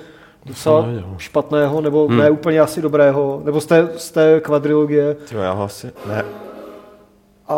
docela 0.47 0.87
špatného, 1.19 1.81
nebo 1.81 2.07
hmm. 2.09 2.19
ne 2.19 2.31
úplně 2.31 2.61
asi 2.61 2.83
dobrého, 2.83 3.43
nebo 3.45 3.61
z 3.61 3.67
té, 3.67 3.89
z 3.97 4.11
té 4.11 4.41
kvadrilogie. 4.41 5.15
Tyjo, 5.15 5.41
já 5.41 5.53
ho 5.53 5.65
asi, 5.65 5.93
ne, 6.09 6.25
A, 7.49 7.57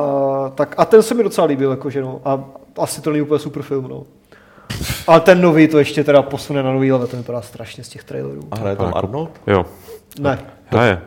tak, 0.54 0.74
a 0.78 0.84
ten 0.84 1.02
se 1.02 1.14
mi 1.14 1.22
docela 1.22 1.46
líbil, 1.46 1.70
jakože 1.70 2.02
no. 2.02 2.20
A 2.24 2.44
asi 2.78 3.00
to 3.02 3.10
není 3.10 3.22
úplně 3.22 3.38
super 3.38 3.62
film, 3.62 3.88
no. 3.88 4.02
Ale 5.06 5.20
ten 5.20 5.40
nový 5.40 5.68
to 5.68 5.78
ještě 5.78 6.04
teda 6.04 6.22
posune 6.22 6.62
na 6.62 6.72
nový 6.72 6.92
level, 6.92 7.06
to 7.06 7.16
vypadá 7.16 7.42
strašně 7.42 7.84
z 7.84 7.88
těch 7.88 8.04
trailerů. 8.04 8.40
a 8.50 8.56
hraje 8.56 8.76
tam 8.76 8.92
Arnold? 8.94 9.30
Jo, 9.46 9.64
Ne, 10.20 10.38
hraje. 10.66 11.02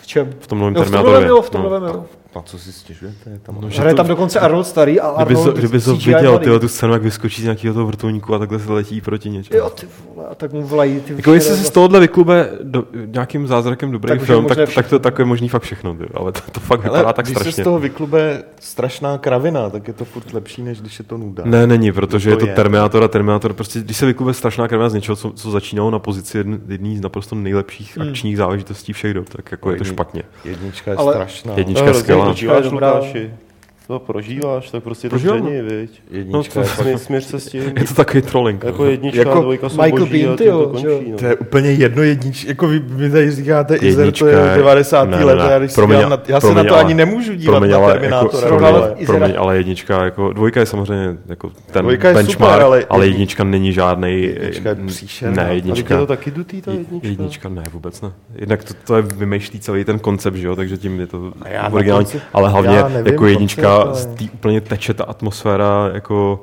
v 0.00 0.06
čem? 0.06 0.32
V 0.40 0.46
tom 0.46 0.58
novém 0.58 0.74
Jo, 0.74 0.82
v 0.84 0.90
tom 0.90 1.02
novém, 1.04 1.24
jo, 1.24 1.42
v 1.42 1.50
tom 1.50 1.62
No. 1.62 1.70
novém, 1.70 1.94
jo. 1.94 2.04
Na 2.38 2.42
co 2.42 2.58
si 2.58 2.72
stěžujete? 2.72 3.30
Je 3.30 3.38
tam 3.38 3.58
No, 3.60 3.70
že 3.70 3.80
Hraje 3.80 3.94
to- 3.94 3.96
tam 3.96 4.06
dokonce 4.06 4.40
Arnold 4.40 4.66
starý 4.66 5.00
a 5.00 5.14
Kdyby 5.16 5.34
Arnold 5.34 5.46
to, 5.54 5.58
kdyby 5.58 5.80
to 5.80 5.96
viděl, 5.96 6.38
tyhle, 6.38 6.60
tu 6.60 6.68
scénu, 6.68 6.92
jak 6.92 7.02
vyskočí 7.02 7.40
z 7.42 7.44
nějakého 7.44 7.74
toho 7.74 7.86
vrtulníku 7.86 8.34
a 8.34 8.38
takhle 8.38 8.58
se 8.58 8.72
letí 8.72 9.00
proti 9.00 9.30
něčemu. 9.30 9.58
Jo, 9.60 9.70
ty 9.70 9.86
vole, 10.14 10.28
a 10.28 10.34
tak 10.34 10.52
mu 10.52 10.62
volají 10.62 11.00
ty 11.00 11.12
Jako 11.16 11.34
jestli 11.34 11.56
se 11.56 11.64
z 11.64 11.70
tohohle 11.70 12.00
vyklube 12.00 12.50
do, 12.62 12.84
nějakým 13.06 13.46
zázrakem 13.46 13.90
dobrý 13.90 14.08
Tak 14.08 14.20
film, 14.22 14.46
tak, 14.46 14.58
tak, 14.74 14.88
to, 14.88 14.98
tak 14.98 15.18
je 15.18 15.24
možný 15.24 15.48
fakt 15.48 15.62
všechno, 15.62 15.94
ty, 15.94 16.04
ale 16.14 16.32
to, 16.32 16.40
to 16.52 16.60
fakt 16.60 16.82
vypadá 16.82 17.04
Ale 17.04 17.12
tak 17.12 17.24
když 17.24 17.36
se 17.38 17.42
strašně. 17.44 17.62
z 17.62 17.64
toho 17.64 17.78
vyklube 17.78 18.42
strašná 18.60 19.18
kravina, 19.18 19.70
tak 19.70 19.88
je 19.88 19.94
to 19.94 20.04
furt 20.04 20.32
lepší, 20.32 20.62
než 20.62 20.80
když 20.80 20.98
je 20.98 21.04
to 21.04 21.18
nuda. 21.18 21.42
Ne, 21.46 21.66
není, 21.66 21.92
protože 21.92 22.30
To 22.30 22.36
je 22.36 22.40
to 22.40 22.46
je. 22.46 22.54
Terminátor 22.54 23.02
a 23.04 23.08
Terminátor, 23.08 23.52
prostě 23.52 23.80
když 23.80 23.96
se 23.96 24.06
vyklube 24.06 24.34
strašná 24.34 24.68
krvina 24.68 24.88
z 24.88 24.94
něčeho, 24.94 25.16
co, 25.16 25.32
co 25.32 25.50
začínalo 25.50 25.90
na 25.90 25.98
pozici 25.98 26.38
jedn- 26.38 26.58
jedný 26.68 26.96
z 26.96 27.00
naprosto 27.00 27.34
nejlepších 27.34 27.96
Hmm. 27.98 28.08
akčních 28.08 28.36
záležitostí 28.36 28.92
všech 28.92 29.14
dob, 29.14 29.28
tak 29.28 29.52
jako 29.52 29.70
je 29.70 29.76
to 29.78 29.84
špatně. 29.84 30.22
Jednička 30.44 30.90
je 30.90 30.96
strašná. 31.10 31.52
Jednička 31.56 31.94
skvělá. 31.94 32.27
Prožíváš, 32.28 32.56
Jednička 32.56 32.56
je 32.56 32.70
dobrá. 32.70 33.47
To 33.88 33.98
prožíváš, 33.98 34.70
tak 34.70 34.82
prostě 34.82 35.08
to 35.08 35.10
Prožívám. 35.10 35.38
stejně, 35.40 35.62
viď? 35.62 36.02
Jednička 36.10 36.60
No, 36.60 36.62
je 36.62 36.68
to- 36.68 36.74
fakt... 36.74 36.84
Směř, 36.84 37.00
směř 37.00 37.24
se 37.24 37.40
s 37.40 37.46
tím. 37.46 37.62
Je 37.62 37.84
to 37.84 37.94
takový 37.94 38.22
trolling. 38.22 38.64
Jako 38.64 38.84
no. 38.84 38.90
jednička, 38.90 39.18
Jako 39.18 39.40
dvojka 39.40 39.68
jsou 39.68 39.82
Michael 39.82 40.00
boží 40.00 40.12
Biehn, 40.12 40.32
a 40.32 40.36
tím 40.36 40.46
to 40.50 40.68
končí. 40.68 40.86
No. 41.10 41.18
To 41.18 41.26
je 41.26 41.36
úplně 41.36 41.70
jedno 41.70 42.02
jednič, 42.02 42.44
jako 42.44 42.68
vy, 42.68 42.78
vy 42.78 43.10
tady 43.10 43.30
říkáte 43.30 43.76
Izer, 43.76 43.94
to 43.94 44.00
Jednička 44.00 44.26
je 44.28 44.50
je- 44.52 44.56
90. 44.58 45.04
ne, 45.10 45.16
ne, 45.16 45.24
let, 45.24 45.34
ne. 45.34 45.52
já, 45.52 45.58
když 45.58 45.70
si 45.72 45.74
Promiň, 45.74 45.98
na, 46.08 46.20
já 46.28 46.40
se 46.40 46.46
promiň, 46.46 46.56
na 46.64 46.68
to 46.68 46.74
ale- 46.74 46.84
ani 46.84 46.94
nemůžu 46.94 47.34
dívat 47.34 47.52
Promiň, 47.52 47.70
na 47.70 47.76
ale, 47.76 47.92
Terminátora. 47.92 48.44
jako, 48.48 48.58
vole. 48.58 48.94
Izrael. 48.96 49.20
promiň, 49.20 49.36
ale 49.38 49.56
jednička, 49.56 50.04
jako, 50.04 50.32
dvojka 50.32 50.60
je 50.60 50.66
samozřejmě 50.66 51.16
jako 51.28 51.50
ten 51.72 51.82
Dvojka 51.82 52.08
je 52.08 52.14
benchmark, 52.14 52.50
super, 52.52 52.62
ale 52.66 52.84
ale 52.90 53.04
jedni- 53.06 53.12
jednička 53.14 53.44
není 53.44 53.72
žádný. 53.72 54.22
Jednička 54.22 54.68
je 54.68 54.74
příšerná. 54.86 55.44
Ne, 55.44 55.54
jednička. 55.54 55.94
je 55.94 56.00
to 56.00 56.06
taky 56.06 56.30
dutý, 56.30 56.62
ta 56.62 56.72
jednička? 56.72 57.08
Jednička 57.08 57.48
ne, 57.48 57.62
vůbec 57.72 58.00
ne. 58.00 58.12
Jednak 58.34 58.64
to, 58.64 58.74
to 58.86 58.96
je 58.96 59.02
vymýšlí 59.02 59.60
celý 59.60 59.84
ten 59.84 59.98
koncept, 59.98 60.34
že 60.36 60.46
jo, 60.46 60.56
takže 60.56 60.76
tím 60.76 61.00
je 61.00 61.06
to 61.06 61.32
originální, 61.72 62.06
ale 62.32 62.48
hlavně 62.50 62.82
jako 63.04 63.26
jednička, 63.26 63.77
z 63.94 64.06
té 64.06 64.24
úplně 64.34 64.60
teče 64.60 64.94
ta 64.94 65.04
atmosféra, 65.04 65.90
jako 65.94 66.42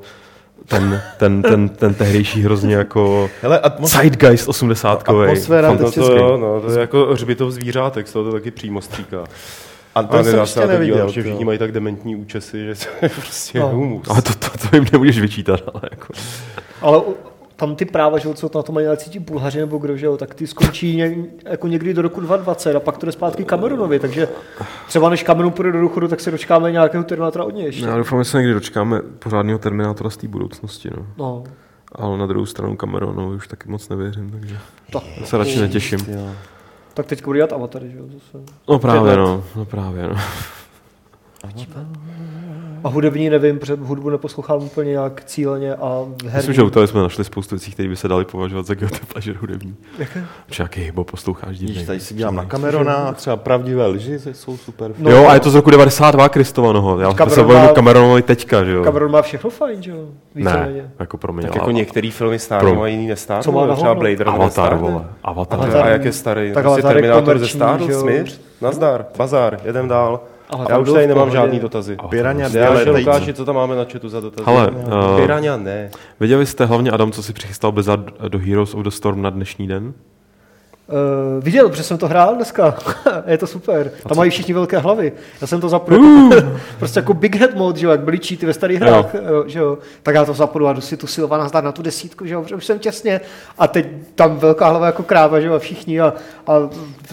ten, 0.68 1.02
ten, 1.18 1.42
ten, 1.42 1.70
ten 1.70 1.94
tehdejší 1.94 2.42
hrozně 2.44 2.76
jako 2.76 3.30
Hele, 3.42 3.60
atmos- 3.64 3.88
Zeitgeist 3.88 4.48
80 4.50 5.04
Atmosféra 5.10 5.72
No 5.72 5.78
to 5.78 5.92
se 5.92 6.00
jo, 6.02 6.38
no, 6.38 6.62
to 6.62 6.72
je 6.72 6.80
jako 6.80 7.06
hřbitov 7.12 7.52
zvířátek, 7.54 8.08
z 8.08 8.14
toho 8.14 8.26
to 8.26 8.32
taky 8.32 8.52
přímo 8.52 8.82
stříká. 8.82 9.24
A 9.96 10.00
A 10.00 10.04
to 10.04 10.24
jsem 10.24 10.40
ještě 10.40 10.60
to 10.60 10.68
neviděl. 10.68 10.96
dívat, 10.96 11.10
že 11.10 11.22
všichni 11.22 11.46
mají 11.46 11.58
tak 11.60 11.72
dementní 11.72 12.16
účesy, 12.16 12.66
že 12.66 12.74
to 12.76 13.06
je 13.06 13.10
prostě 13.16 13.60
No. 13.60 13.68
humus. 13.70 14.08
Ale 14.10 14.22
to, 14.22 14.34
to, 14.34 14.48
to 14.70 14.76
jim 14.76 14.86
nemůžeš 14.92 15.20
vyčítat, 15.20 15.60
ale 15.74 15.82
jako. 15.92 16.14
Ale 16.82 17.02
tam 17.56 17.76
ty 17.76 17.86
práva, 17.86 18.18
že 18.18 18.34
co 18.34 18.52
na 18.56 18.64
to 18.64 18.72
mají 18.72 18.88
ti 18.98 19.20
Bulhaři 19.20 19.60
nebo 19.60 19.78
kdo, 19.78 19.98
že 19.98 20.06
jo, 20.06 20.18
tak 20.18 20.36
ty 20.36 20.48
skončí 20.48 20.96
ně, 20.96 21.16
jako 21.46 21.68
někdy 21.68 21.94
do 21.94 22.02
roku 22.02 22.22
2020 22.22 22.76
a 22.76 22.80
pak 22.80 22.98
to 22.98 23.06
jde 23.06 23.12
zpátky 23.12 23.46
Cameronovi, 23.46 24.00
takže 24.00 24.28
třeba 24.88 25.10
než 25.10 25.24
Cameron 25.24 25.52
půjde 25.52 25.72
do 25.72 25.82
důchodu, 25.82 26.08
tak 26.08 26.20
se 26.20 26.32
dočkáme 26.32 26.72
nějakého 26.72 27.04
Terminátora 27.04 27.46
od 27.46 27.56
něj 27.56 27.66
ještě. 27.66 27.86
Já 27.86 27.98
doufám, 27.98 28.24
že 28.24 28.30
se 28.30 28.38
někdy 28.38 28.54
dočkáme 28.54 29.02
pořádného 29.20 29.60
Terminátora 29.60 30.10
z 30.10 30.18
té 30.18 30.28
budoucnosti, 30.28 30.90
no. 30.98 31.06
No, 31.18 31.44
Ale 31.92 32.18
na 32.18 32.26
druhou 32.26 32.46
stranu 32.46 32.76
Cameronovi 32.76 33.36
už 33.36 33.48
taky 33.48 33.70
moc 33.70 33.90
nevěřím, 33.90 34.32
takže 34.32 34.58
tak, 34.92 35.04
já 35.18 35.26
se 35.26 35.38
radši 35.38 35.60
netěším. 35.62 36.00
Jo. 36.08 36.32
tak 36.94 37.06
teď 37.06 37.26
bude 37.26 37.38
dělat 37.38 37.54
Avatary, 37.54 37.92
že 37.92 37.98
jo, 37.98 38.06
zase. 38.14 38.46
No 38.70 38.80
právě, 38.80 39.18
no, 39.18 39.44
no 39.56 39.66
právě, 39.66 40.08
no. 40.08 40.16
A 42.84 42.90
hudební 42.90 43.30
nevím, 43.30 43.60
protože 43.60 43.74
hudbu 43.80 44.10
neposlouchám 44.10 44.64
úplně 44.64 44.92
nějak 44.92 45.24
cíleně 45.26 45.76
a 45.76 46.06
herní. 46.24 46.36
Myslím, 46.38 46.56
že 46.56 46.64
u 46.64 46.70
toho 46.70 46.88
jsme 46.88 47.02
našli 47.02 47.24
spoustu 47.24 47.56
věcí, 47.56 47.72
které 47.72 47.90
by 47.90 47.96
se 47.96 48.08
daly 48.08 48.26
považovat 48.26 48.66
za 48.66 48.74
guilty 48.74 49.00
pleasure 49.14 49.38
hudební. 49.40 49.76
Protože 50.46 50.64
jaký 50.64 50.82
hybo 50.82 51.04
posloucháš 51.04 51.60
divný. 51.60 51.74
Vidíš, 51.74 51.88
tady 51.88 52.00
si 52.00 52.14
dělám 52.14 52.36
na 52.36 52.46
Camerona 52.46 52.96
a 52.96 53.12
třeba 53.12 53.36
pravdivé 53.36 53.86
lži 53.88 54.20
jsou 54.32 54.58
super. 54.58 54.92
No, 54.98 55.12
jo, 55.12 55.28
a 55.28 55.34
je 55.34 55.40
to 55.40 55.50
z 55.50 55.56
roku 55.56 55.70
92 55.70 56.30
Kristovanoho. 56.30 57.00
Já 57.00 57.14
Cameron 57.14 57.36
se 57.36 57.44
bavím 57.44 57.70
o 57.70 57.74
Cameronovi 57.74 58.22
teďka, 58.22 58.64
že 58.64 58.72
jo? 58.72 58.84
Cameron 58.84 59.12
má 59.12 59.22
všechno 59.22 59.50
fajn, 59.50 59.84
že 59.84 59.92
jo, 59.92 60.08
ne, 60.36 60.90
jako 61.00 61.18
pro 61.18 61.34
mě. 61.34 61.42
Tak 61.48 61.56
jako 61.56 61.72
některý 61.72 62.12
filmy 62.12 62.40
stárnou 62.40 62.72
Pro- 62.72 62.82
a 62.82 62.88
jiný 62.88 63.08
nestárnou. 63.08 63.44
Co 63.44 63.52
má 63.52 63.66
na 63.66 63.76
třeba? 63.76 63.96
Blade 63.96 64.24
Runner 64.24 64.42
Avatar, 64.42 64.78
vole. 64.78 65.06
Avatar. 65.24 65.60
Avatar. 65.60 65.84
A 65.84 65.90
jak 65.90 66.06
je 66.06 66.12
starý? 66.12 66.52
Tak 66.54 66.64
prostě 66.64 66.82
Avatar 66.82 66.96
je 66.98 67.02
Terminátor 67.02 67.40
ze 67.40 67.40
komerční, 67.40 67.60
stárl, 67.60 67.86
že 67.86 67.92
jo? 67.92 68.02
smíř, 68.02 68.42
nazdar, 68.62 69.06
bazar, 69.18 69.60
jedem 69.64 69.88
dál. 69.88 70.20
Ale 70.50 70.66
Já 70.70 70.78
už 70.78 70.92
tady 70.92 71.08
nemám 71.08 71.24
pohodě. 71.24 71.38
žádný 71.42 71.60
dotazy. 71.60 71.98
Piranha 72.10 72.50
Já. 72.54 72.92
Lukáši, 72.92 73.34
co 73.34 73.46
tam 73.46 73.56
máme 73.56 73.76
na 73.76 73.86
chatu 73.92 74.10
za 74.10 74.20
dotazy? 74.20 74.44
Hele, 74.50 74.72
uh, 74.72 75.20
Piranha 75.22 75.58
ne. 75.58 75.92
viděli 76.20 76.46
jste 76.46 76.66
hlavně 76.66 76.92
Adam, 76.92 77.12
co 77.12 77.24
si 77.24 77.34
přichystal 77.34 77.72
Blizzard 77.72 78.22
do 78.28 78.40
Heroes 78.40 78.74
of 78.74 78.84
the 78.84 78.90
Storm 78.90 79.22
na 79.22 79.30
dnešní 79.30 79.68
den? 79.68 79.94
Uh, 80.88 81.44
viděl, 81.44 81.70
protože 81.70 81.84
jsem 81.84 81.98
to 81.98 82.08
hrál 82.08 82.36
dneska. 82.36 82.76
je 83.28 83.38
to 83.38 83.48
super. 83.48 83.92
Tam 84.08 84.18
mají 84.18 84.32
všichni 84.32 84.54
velké 84.54 84.78
hlavy. 84.78 85.14
Já 85.42 85.48
jsem 85.48 85.62
to 85.62 85.70
zapnul. 85.70 86.00
Uh. 86.00 86.34
prostě 86.80 87.00
jako 87.00 87.14
Big 87.14 87.36
Head 87.36 87.56
mode, 87.56 87.80
že 87.80 87.86
jo, 87.86 87.92
jak 87.92 88.00
byly 88.00 88.18
cheaty 88.18 88.46
ve 88.46 88.54
starých 88.54 88.80
hrách, 88.80 89.14
jo. 89.14 89.44
že 89.48 89.60
jo. 89.60 89.78
Tak 90.04 90.16
já 90.16 90.26
to 90.26 90.34
zapnu 90.34 90.68
a 90.68 90.74
jdu 90.74 90.82
si 90.82 90.98
tu 90.98 91.08
Silva 91.08 91.38
nazdar 91.38 91.64
na 91.64 91.72
tu 91.72 91.82
desítku, 91.82 92.26
že 92.26 92.34
jo, 92.34 92.42
protože 92.42 92.56
už 92.56 92.66
jsem 92.66 92.80
těsně. 92.80 93.22
A 93.58 93.68
teď 93.68 93.88
tam 94.16 94.38
velká 94.38 94.70
hlava 94.70 94.86
jako 94.86 95.04
kráva, 95.04 95.40
že 95.40 95.48
jo, 95.48 95.54
a 95.54 95.60
všichni 95.60 96.02
a, 96.02 96.14
a 96.48 96.54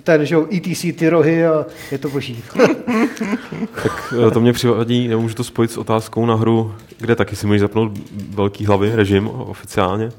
ten, 0.02 0.26
že 0.26 0.34
jo, 0.34 0.46
ETC, 0.52 0.80
ty 0.98 1.08
rohy 1.08 1.46
a 1.46 1.66
je 1.90 1.98
to 1.98 2.08
boží. 2.08 2.44
Tak 3.82 4.14
eh, 4.26 4.30
to 4.30 4.40
mě 4.40 4.52
přivadí, 4.52 5.08
nemůžu 5.08 5.34
to 5.34 5.44
spojit 5.44 5.70
s 5.70 5.76
otázkou 5.76 6.26
na 6.26 6.34
hru, 6.34 6.74
kde 6.98 7.16
taky 7.16 7.36
si 7.36 7.46
můžeš 7.46 7.60
zapnout 7.60 7.92
velký 8.30 8.66
hlavy, 8.66 8.96
režim 8.96 9.28
oficiálně. 9.28 10.10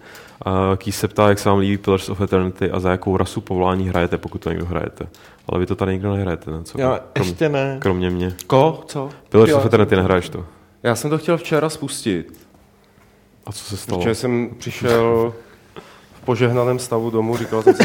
A 0.41 0.71
Ký 0.77 0.91
se 0.91 1.07
ptá, 1.07 1.29
jak 1.29 1.39
se 1.39 1.49
vám 1.49 1.57
líbí 1.59 1.77
Pillars 1.77 2.09
of 2.09 2.21
Eternity 2.21 2.71
a 2.71 2.79
za 2.79 2.91
jakou 2.91 3.17
rasu 3.17 3.41
povolání 3.41 3.89
hrajete, 3.89 4.17
pokud 4.17 4.41
to 4.41 4.49
někdo 4.49 4.65
hrajete. 4.65 5.07
Ale 5.49 5.59
vy 5.59 5.65
to 5.65 5.75
tady 5.75 5.93
nikdo 5.93 6.13
nehrajete, 6.15 6.51
ne? 6.51 6.63
Co? 6.63 6.81
Já 6.81 6.99
Krom, 7.13 7.27
ještě 7.27 7.49
ne. 7.49 7.77
kromě 7.81 8.09
mě. 8.09 8.35
Ko? 8.47 8.83
Co? 8.87 9.09
Pillars 9.29 9.51
Jo. 9.51 9.57
of 9.57 9.65
Eternity 9.65 9.95
nehraješ 9.95 10.29
to. 10.29 10.45
Já 10.83 10.95
jsem 10.95 11.09
to 11.09 11.17
chtěl 11.17 11.37
včera 11.37 11.69
spustit, 11.69 12.47
A 13.45 13.51
co 13.51 13.63
se 13.63 13.77
stalo? 13.77 13.99
protože 14.01 14.15
jsem 14.15 14.49
přišel 14.57 15.33
požehnaném 16.25 16.79
stavu 16.79 17.09
domů, 17.09 17.37
říkal 17.37 17.63
jsem 17.63 17.73
si, 17.73 17.83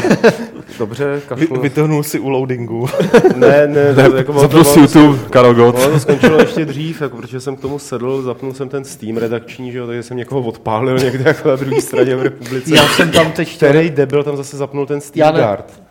dobře, 0.79 1.15
Vy, 1.15 1.21
kašlu. 1.21 1.61
vytrhnul 1.61 2.03
si 2.03 2.19
u 2.19 2.29
loadingu. 2.29 2.87
Ne, 3.35 3.67
ne, 3.67 3.93
ne, 3.93 4.09
jako 4.17 4.33
Zapnul 4.39 4.63
to- 4.63 4.69
si 4.69 4.79
YouTube, 4.79 5.19
Karol 5.29 5.53
Gott. 5.53 5.83
To 5.83 5.99
skončilo 5.99 6.39
ještě 6.39 6.65
dřív, 6.65 7.01
jako, 7.01 7.17
protože 7.17 7.39
jsem 7.39 7.55
k 7.55 7.59
tomu 7.61 7.79
sedl, 7.79 8.21
zapnul 8.21 8.53
jsem 8.53 8.69
ten 8.69 8.83
Steam 8.83 9.17
redakční, 9.17 9.71
že 9.71 9.77
jo, 9.77 9.87
takže 9.87 10.03
jsem 10.03 10.17
někoho 10.17 10.41
odpálil 10.41 10.99
někde 10.99 11.23
jako 11.27 11.49
na 11.49 11.55
druhé 11.55 11.81
straně 11.81 12.15
v 12.15 12.21
republice. 12.23 12.75
Já 12.75 12.87
jsem 12.87 13.11
tam 13.11 13.31
teď 13.31 13.49
chtěl. 13.49 13.69
Který 13.69 13.89
debil 13.89 14.23
tam 14.23 14.37
zase 14.37 14.57
zapnul 14.57 14.85
ten 14.85 15.01
Steam 15.01 15.33
ne. 15.33 15.41
Guard? 15.41 15.83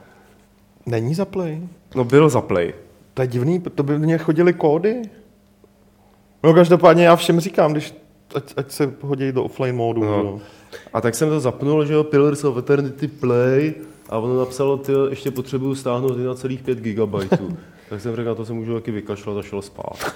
Není 0.86 1.14
za 1.14 1.24
play. 1.24 1.60
No 1.94 2.04
byl 2.04 2.28
za 2.28 2.40
play. 2.40 2.74
To 3.14 3.22
je 3.22 3.28
divný, 3.28 3.62
to 3.74 3.82
by 3.82 3.98
mě 3.98 4.18
chodily 4.18 4.52
kódy. 4.52 5.02
No 6.42 6.54
každopádně 6.54 7.04
já 7.04 7.16
všem 7.16 7.40
říkám, 7.40 7.72
když 7.72 7.94
ať, 8.34 8.44
ať 8.56 8.70
se 8.70 8.92
hodí 9.00 9.32
do 9.32 9.44
offline 9.44 9.76
módu. 9.76 10.04
No. 10.04 10.22
No. 10.22 10.40
A 10.92 11.00
tak 11.00 11.14
jsem 11.14 11.28
to 11.28 11.40
zapnul, 11.40 11.84
že 11.84 11.92
jo, 11.94 12.04
Pillars 12.04 12.44
of 12.44 12.58
Eternity 12.58 13.08
Play 13.08 13.74
a 14.08 14.18
ono 14.18 14.38
napsalo, 14.38 14.76
ty 14.76 14.92
ještě 15.10 15.30
potřebuju 15.30 15.74
stáhnout 15.74 16.16
1,5 16.18 16.74
gigabajtů. 16.74 17.56
tak 17.88 18.00
jsem 18.00 18.16
řekl, 18.16 18.28
na 18.28 18.34
to 18.34 18.44
se 18.44 18.52
můžu 18.52 18.74
taky 18.74 18.90
vykašlat 18.90 19.36
a 19.36 19.42
šel 19.42 19.62
spát. 19.62 19.96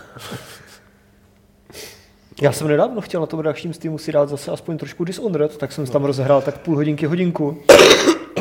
Já 2.43 2.53
jsem 2.53 2.69
nedávno 2.69 3.01
chtěl 3.01 3.21
na 3.21 3.27
tom 3.27 3.41
redakčním 3.41 3.73
Steamu 3.75 3.99
si 3.99 4.13
dát 4.13 4.29
zase 4.29 4.51
aspoň 4.51 4.79
trošku 4.79 5.05
Dishonored, 5.05 5.57
tak 5.57 5.73
jsem 5.73 5.87
tam 5.87 6.05
rozehrál 6.05 6.43
tak 6.43 6.59
půl 6.59 6.75
hodinky, 6.77 7.07
hodinku. 7.07 7.57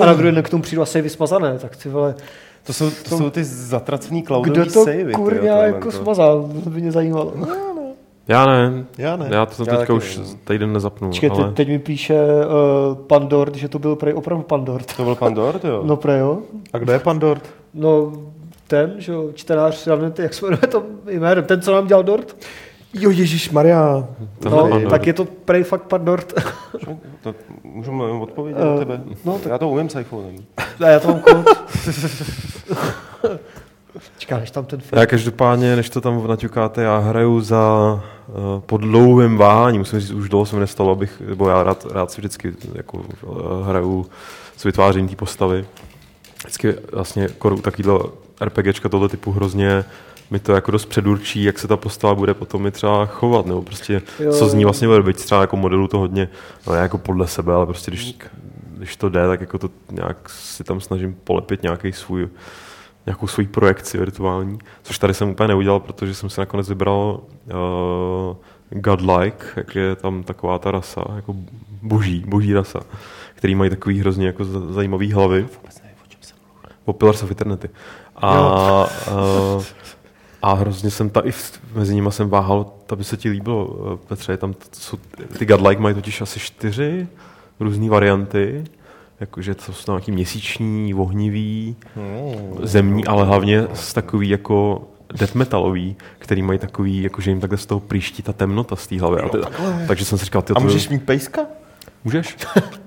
A 0.01 0.05
na 0.05 0.13
druhý 0.13 0.35
den 0.35 0.43
k 0.43 0.49
tomu 0.49 0.63
přijdu 0.63 0.81
asi 0.81 1.01
vysmazané, 1.01 1.59
tak 1.59 1.75
ty 1.75 1.89
vole, 1.89 2.15
To 2.63 2.73
jsou, 2.73 2.89
to 3.09 3.17
jsou 3.17 3.29
ty 3.29 3.43
zatracený 3.43 4.21
kdo 4.21 4.27
cloudový 4.27 4.69
to 4.69 4.83
savey. 4.85 5.13
kurňa 5.13 5.57
jako 5.63 5.91
to. 5.91 5.97
smazal, 5.97 6.49
to 6.63 6.69
by 6.69 6.81
mě 6.81 6.91
zajímalo. 6.91 7.33
Já 8.27 8.45
ne. 8.45 8.85
Já 8.97 9.15
ne. 9.15 9.27
Já 9.31 9.45
to 9.45 9.53
jsem 9.55 9.65
Já 9.69 9.77
teďka 9.77 9.93
už 9.93 10.17
ne. 10.17 10.23
týden 10.43 10.73
nezapnul. 10.73 11.09
Počkej, 11.11 11.29
ale... 11.29 11.43
teď, 11.43 11.53
teď 11.55 11.67
mi 11.67 11.79
píše 11.79 12.15
uh, 12.15 12.95
Pandort, 12.95 13.55
že 13.55 13.69
to 13.69 13.79
byl 13.79 13.95
prej 13.95 14.13
opravdu 14.13 14.43
Pandort. 14.43 14.95
To 14.97 15.03
byl 15.03 15.15
Pandor, 15.15 15.59
jo? 15.63 15.81
No 15.85 15.95
prej 15.95 16.19
jo. 16.19 16.39
A 16.73 16.77
kdo 16.77 16.91
je 16.93 16.99
pan 16.99 17.19
Dort? 17.19 17.49
No 17.73 18.11
ten, 18.67 18.93
že 18.97 19.11
jo, 19.11 19.29
čtenář, 19.33 19.87
já 19.87 19.95
nevím, 19.95 20.13
jak 20.17 20.33
se 20.33 20.45
jmenuje 20.45 20.67
to 20.67 20.83
jméno, 21.09 21.41
ten, 21.41 21.61
co 21.61 21.71
nám 21.73 21.87
dělal 21.87 22.03
Dort. 22.03 22.35
Jo, 22.93 23.09
Ježíš 23.11 23.49
Maria. 23.49 24.07
No, 24.45 24.51
Pandort. 24.57 24.89
tak 24.89 25.07
je 25.07 25.13
to 25.13 25.25
prej 25.25 25.63
fakt 25.63 25.81
Pandort. 25.83 26.33
To 27.23 27.35
můžu 27.63 27.91
jenom 27.91 28.21
odpovědět 28.21 28.61
Eh, 28.61 28.65
na 28.65 28.77
tebe? 28.77 29.01
no, 29.25 29.33
tak- 29.39 29.51
Já 29.51 29.57
to 29.57 29.69
umím 29.69 29.89
s 29.89 29.99
iPhonem. 29.99 30.35
A 30.85 30.87
já 30.87 30.99
to 30.99 31.07
mám 31.07 31.19
kód. 31.19 31.45
Čeká, 34.17 34.39
než 34.39 34.51
tam 34.51 34.65
ten 34.65 34.81
film. 34.81 34.99
Já 34.99 35.05
každopádně, 35.05 35.75
než 35.75 35.89
to 35.89 36.01
tam 36.01 36.27
naťukáte, 36.27 36.81
já 36.81 36.97
hraju 36.97 37.41
za 37.41 37.93
uh, 38.27 38.59
po 38.59 38.77
dlouhém 38.77 39.37
váhání, 39.37 39.77
musím 39.77 39.99
říct, 39.99 40.11
už 40.11 40.29
dlouho 40.29 40.45
se 40.45 40.55
mi 40.55 40.59
nestalo, 40.59 40.91
abych, 40.91 41.21
nebo 41.21 41.49
já 41.49 41.63
rád, 41.63 41.87
rád 41.91 42.11
si 42.11 42.21
vždycky 42.21 42.53
jako, 42.75 42.97
uh, 42.97 43.67
hraju 43.67 44.05
s 44.57 44.63
vytvářením 44.63 45.09
té 45.09 45.15
postavy. 45.15 45.65
Vždycky 46.37 46.75
vlastně 46.91 47.27
koru 47.27 47.61
takovýhle 47.61 47.99
RPGčka 48.41 48.89
tohle 48.89 49.09
typu 49.09 49.31
hrozně 49.31 49.85
mi 50.31 50.39
to 50.39 50.53
jako 50.53 50.71
dost 50.71 50.85
předurčí, 50.85 51.43
jak 51.43 51.59
se 51.59 51.67
ta 51.67 51.77
postava 51.77 52.15
bude 52.15 52.33
potom 52.33 52.67
i 52.67 52.71
třeba 52.71 53.05
chovat, 53.05 53.45
nebo 53.45 53.61
prostě 53.61 54.01
Jo. 54.19 54.33
co 54.33 54.49
z 54.49 54.53
ní 54.53 54.63
vlastně 54.63 54.87
bude, 54.87 55.03
byť 55.03 55.17
třeba 55.17 55.41
jako 55.41 55.57
modelu 55.57 55.87
to 55.87 55.97
hodně, 55.97 56.29
no 56.67 56.73
ne 56.73 56.79
jako 56.79 56.97
podle 56.97 57.27
sebe, 57.27 57.53
ale 57.53 57.65
prostě 57.65 57.91
když, 57.91 58.15
když 58.77 58.95
to 58.95 59.09
jde, 59.09 59.27
tak 59.27 59.41
jako 59.41 59.57
to 59.57 59.69
nějak 59.91 60.29
si 60.29 60.63
tam 60.63 60.81
snažím 60.81 61.15
polepit 61.23 61.63
nějaký 61.63 61.91
svůj 61.91 62.29
nějakou 63.05 63.27
svoji 63.27 63.47
projekci 63.47 63.97
virtuální, 63.97 64.59
což 64.83 64.99
tady 64.99 65.13
jsem 65.13 65.29
úplně 65.29 65.47
neudělal, 65.47 65.79
protože 65.79 66.13
jsem 66.13 66.29
si 66.29 66.39
nakonec 66.39 66.69
vybral 66.69 67.19
uh, 67.19 68.79
Godlike, 68.79 69.45
jak 69.55 69.75
je 69.75 69.95
tam 69.95 70.23
taková 70.23 70.59
ta 70.59 70.71
rasa, 70.71 71.03
jako 71.15 71.35
boží, 71.81 72.23
boží 72.27 72.53
rasa, 72.53 72.79
který 73.35 73.55
mají 73.55 73.69
takový 73.69 73.99
hrozně 73.99 74.27
jako 74.27 74.45
za- 74.45 74.73
zajímavý 74.73 75.13
hlavy. 75.13 75.47
O 76.85 76.93
Pillars 76.93 77.23
of 77.23 77.31
Eternity. 77.31 77.69
A, 78.15 78.85
uh, 79.55 79.63
a 80.41 80.53
hrozně 80.53 80.91
jsem 80.91 81.09
ta, 81.09 81.19
i 81.19 81.31
v, 81.31 81.59
mezi 81.75 81.95
nimi 81.95 82.11
jsem 82.11 82.29
váhal, 82.29 82.71
to 82.85 82.95
by 82.95 83.03
se 83.03 83.17
ti 83.17 83.29
líbilo, 83.29 83.75
eh, 83.93 83.97
Petře, 84.07 84.37
tam, 84.37 84.55
jsou, 84.71 84.97
ty 85.37 85.45
Godlike 85.45 85.81
mají 85.81 85.95
totiž 85.95 86.21
asi 86.21 86.39
čtyři 86.39 87.07
různé 87.59 87.89
varianty, 87.89 88.63
jakože 89.21 89.55
to 89.55 89.73
jsou 89.73 89.91
nějaký 89.91 90.11
měsíční, 90.11 90.93
ohnivý, 90.93 91.75
zemní, 92.63 93.05
ale 93.05 93.25
hlavně 93.25 93.67
z 93.73 93.93
takový 93.93 94.29
jako 94.29 94.81
death 95.13 95.35
metalový, 95.35 95.95
který 96.19 96.41
mají 96.41 96.59
takový, 96.59 97.03
jako 97.03 97.21
že 97.21 97.31
jim 97.31 97.39
takhle 97.39 97.57
z 97.57 97.65
toho 97.65 97.79
příští 97.79 98.23
ta 98.23 98.33
temnota 98.33 98.75
z 98.75 98.87
té 98.87 98.99
hlavy. 98.99 99.21
A 99.21 99.29
ty, 99.29 99.37
takže 99.87 100.05
jsem 100.05 100.17
si 100.17 100.25
říkal, 100.25 100.41
ty, 100.41 100.53
A 100.55 100.59
můžeš 100.59 100.89
mít 100.89 101.03
pejska? 101.05 101.41
Můžeš? 102.03 102.37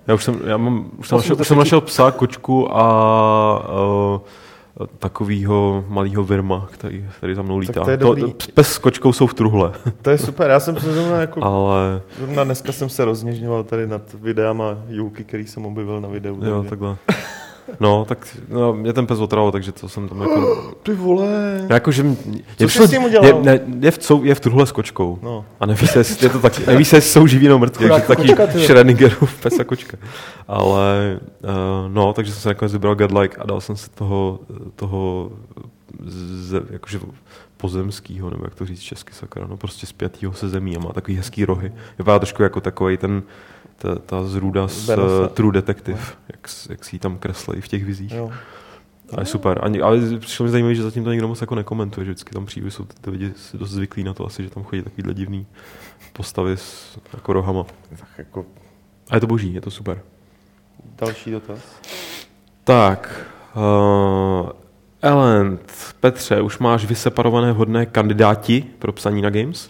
Já 0.06 0.14
už 0.14 0.24
jsem, 0.24 0.40
já 0.46 0.56
mám, 0.56 0.90
už 0.96 1.08
jsem, 1.08 1.18
našel, 1.18 1.36
už 1.40 1.48
jsem 1.48 1.58
našel 1.58 1.80
psa, 1.80 2.10
kočku 2.10 2.76
a 2.76 3.68
uh, 4.14 4.20
takovýho 4.98 5.84
malého 5.88 6.24
virma, 6.24 6.68
který, 6.72 7.06
který 7.18 7.34
za 7.34 7.42
mnou 7.42 7.58
lítá. 7.58 7.84
to 7.84 7.90
je 7.90 7.96
dobrý. 7.96 8.34
pes 8.54 8.68
s 8.72 8.78
kočkou 8.78 9.12
jsou 9.12 9.26
v 9.26 9.34
truhle, 9.34 9.72
To 10.02 10.10
je 10.10 10.18
super, 10.18 10.50
já 10.50 10.60
jsem 10.60 10.76
se 10.80 10.92
zrovna 10.92 11.20
jako... 11.20 11.44
ale 11.44 12.00
Zrovna 12.18 12.44
dneska 12.44 12.72
jsem 12.72 12.88
se 12.88 13.04
rozněžňoval 13.04 13.64
tady 13.64 13.86
nad 13.86 14.02
videama 14.14 14.78
Julky, 14.88 15.24
který 15.24 15.46
jsem 15.46 15.66
objevil 15.66 16.00
na 16.00 16.08
videu. 16.08 16.44
jo, 16.44 16.64
takhle. 16.68 16.96
No, 17.80 18.04
tak 18.04 18.36
no, 18.48 18.72
mě 18.74 18.92
ten 18.92 19.06
pes 19.06 19.18
otravil, 19.18 19.52
takže 19.52 19.72
to 19.72 19.88
jsem 19.88 20.08
tam 20.08 20.20
jako... 20.20 20.74
Ty 20.82 20.92
vole. 20.94 21.26
No, 21.68 21.74
jako, 21.74 21.92
že 21.92 22.02
m- 22.02 22.16
Co 22.58 22.68
jsi 22.68 22.86
s 22.88 22.90
tím 22.90 23.04
udělal? 23.04 23.26
Je, 23.26 23.34
ne, 23.42 23.60
je, 23.80 23.90
v, 23.90 23.98
je 24.22 24.34
v 24.34 24.40
truhle 24.40 24.66
s 24.66 24.72
kočkou. 24.72 25.18
No. 25.22 25.44
A 25.60 25.66
neví 25.66 25.86
se, 25.86 25.98
jestli 25.98 26.26
je 26.26 26.30
to 26.30 26.40
taky, 26.40 26.66
neví 26.66 26.84
se, 26.84 27.00
jsou 27.00 27.26
živí 27.26 27.48
nebo 27.48 27.58
mrtví, 27.58 27.88
takže 27.88 28.34
taky. 28.34 28.58
Schrödingerův 28.64 29.40
pes 29.40 29.58
a 29.58 29.64
kočka. 29.64 29.96
Ale 30.48 31.20
uh, 31.42 31.92
no, 31.92 32.12
takže 32.12 32.32
jsem 32.32 32.40
se 32.40 32.48
nakonec 32.48 32.72
vybral 32.72 32.94
Godlike 32.94 33.36
a 33.36 33.46
dal 33.46 33.60
jsem 33.60 33.76
si 33.76 33.90
toho, 33.90 34.38
toho 34.76 35.30
ze, 36.06 36.60
jakože 36.70 36.98
pozemskýho, 37.56 38.30
nebo 38.30 38.44
jak 38.44 38.54
to 38.54 38.66
říct 38.66 38.80
česky 38.80 39.12
sakra, 39.14 39.46
no 39.46 39.56
prostě 39.56 39.86
spjatýho 39.86 40.32
se 40.32 40.48
zemí 40.48 40.76
a 40.76 40.80
má 40.80 40.92
takový 40.92 41.16
hezký 41.16 41.44
rohy. 41.44 41.72
Vypadá 41.98 42.18
trošku 42.18 42.42
jako 42.42 42.60
takový 42.60 42.96
ten 42.96 43.22
ta, 43.76 43.94
ta 43.94 44.24
zrůda 44.24 44.68
z 44.68 44.88
uh, 44.88 45.26
True 45.34 45.52
Detective, 45.52 46.00
jak, 46.28 46.48
s- 46.48 46.68
jak 46.70 46.84
si 46.84 46.96
ji 46.96 47.00
tam 47.00 47.18
kreslí 47.18 47.60
v 47.60 47.68
těch 47.68 47.84
vizích. 47.84 48.12
Jo. 48.12 48.30
A 49.16 49.20
je 49.20 49.26
super. 49.26 49.60
Ani, 49.62 49.80
ale 49.80 49.98
přišlo 50.18 50.44
mi 50.44 50.50
zajímavé, 50.50 50.74
že 50.74 50.82
zatím 50.82 51.04
to 51.04 51.10
nikdo 51.12 51.28
moc 51.28 51.40
jako 51.40 51.54
nekomentuje, 51.54 52.04
že 52.04 52.10
vždycky 52.10 52.32
tam 52.34 52.46
přijde, 52.46 52.70
jsou 52.70 52.84
ty, 52.84 52.94
ty 53.00 53.10
lidi 53.10 53.32
si 53.36 53.58
dost 53.58 53.70
zvyklí 53.70 54.04
na 54.04 54.14
to 54.14 54.26
asi, 54.26 54.42
že 54.44 54.50
tam 54.50 54.62
chodí 54.64 54.82
takovýhle 54.82 55.14
divný 55.14 55.46
postavy 56.12 56.56
s 56.56 56.98
jako 57.14 57.32
rohama. 57.32 57.64
Tak 57.90 58.08
jako 58.18 58.46
A 59.10 59.14
je 59.14 59.20
to 59.20 59.26
boží, 59.26 59.54
je 59.54 59.60
to 59.60 59.70
super. 59.70 60.00
další 60.98 61.30
dotaz. 61.30 61.58
Tak, 62.64 63.26
uh, 63.56 64.50
Elend, 65.02 65.72
Petře, 66.00 66.40
už 66.40 66.58
máš 66.58 66.84
vyseparované 66.84 67.52
hodné 67.52 67.86
kandidáti 67.86 68.64
pro 68.78 68.92
psaní 68.92 69.22
na 69.22 69.30
Games? 69.30 69.68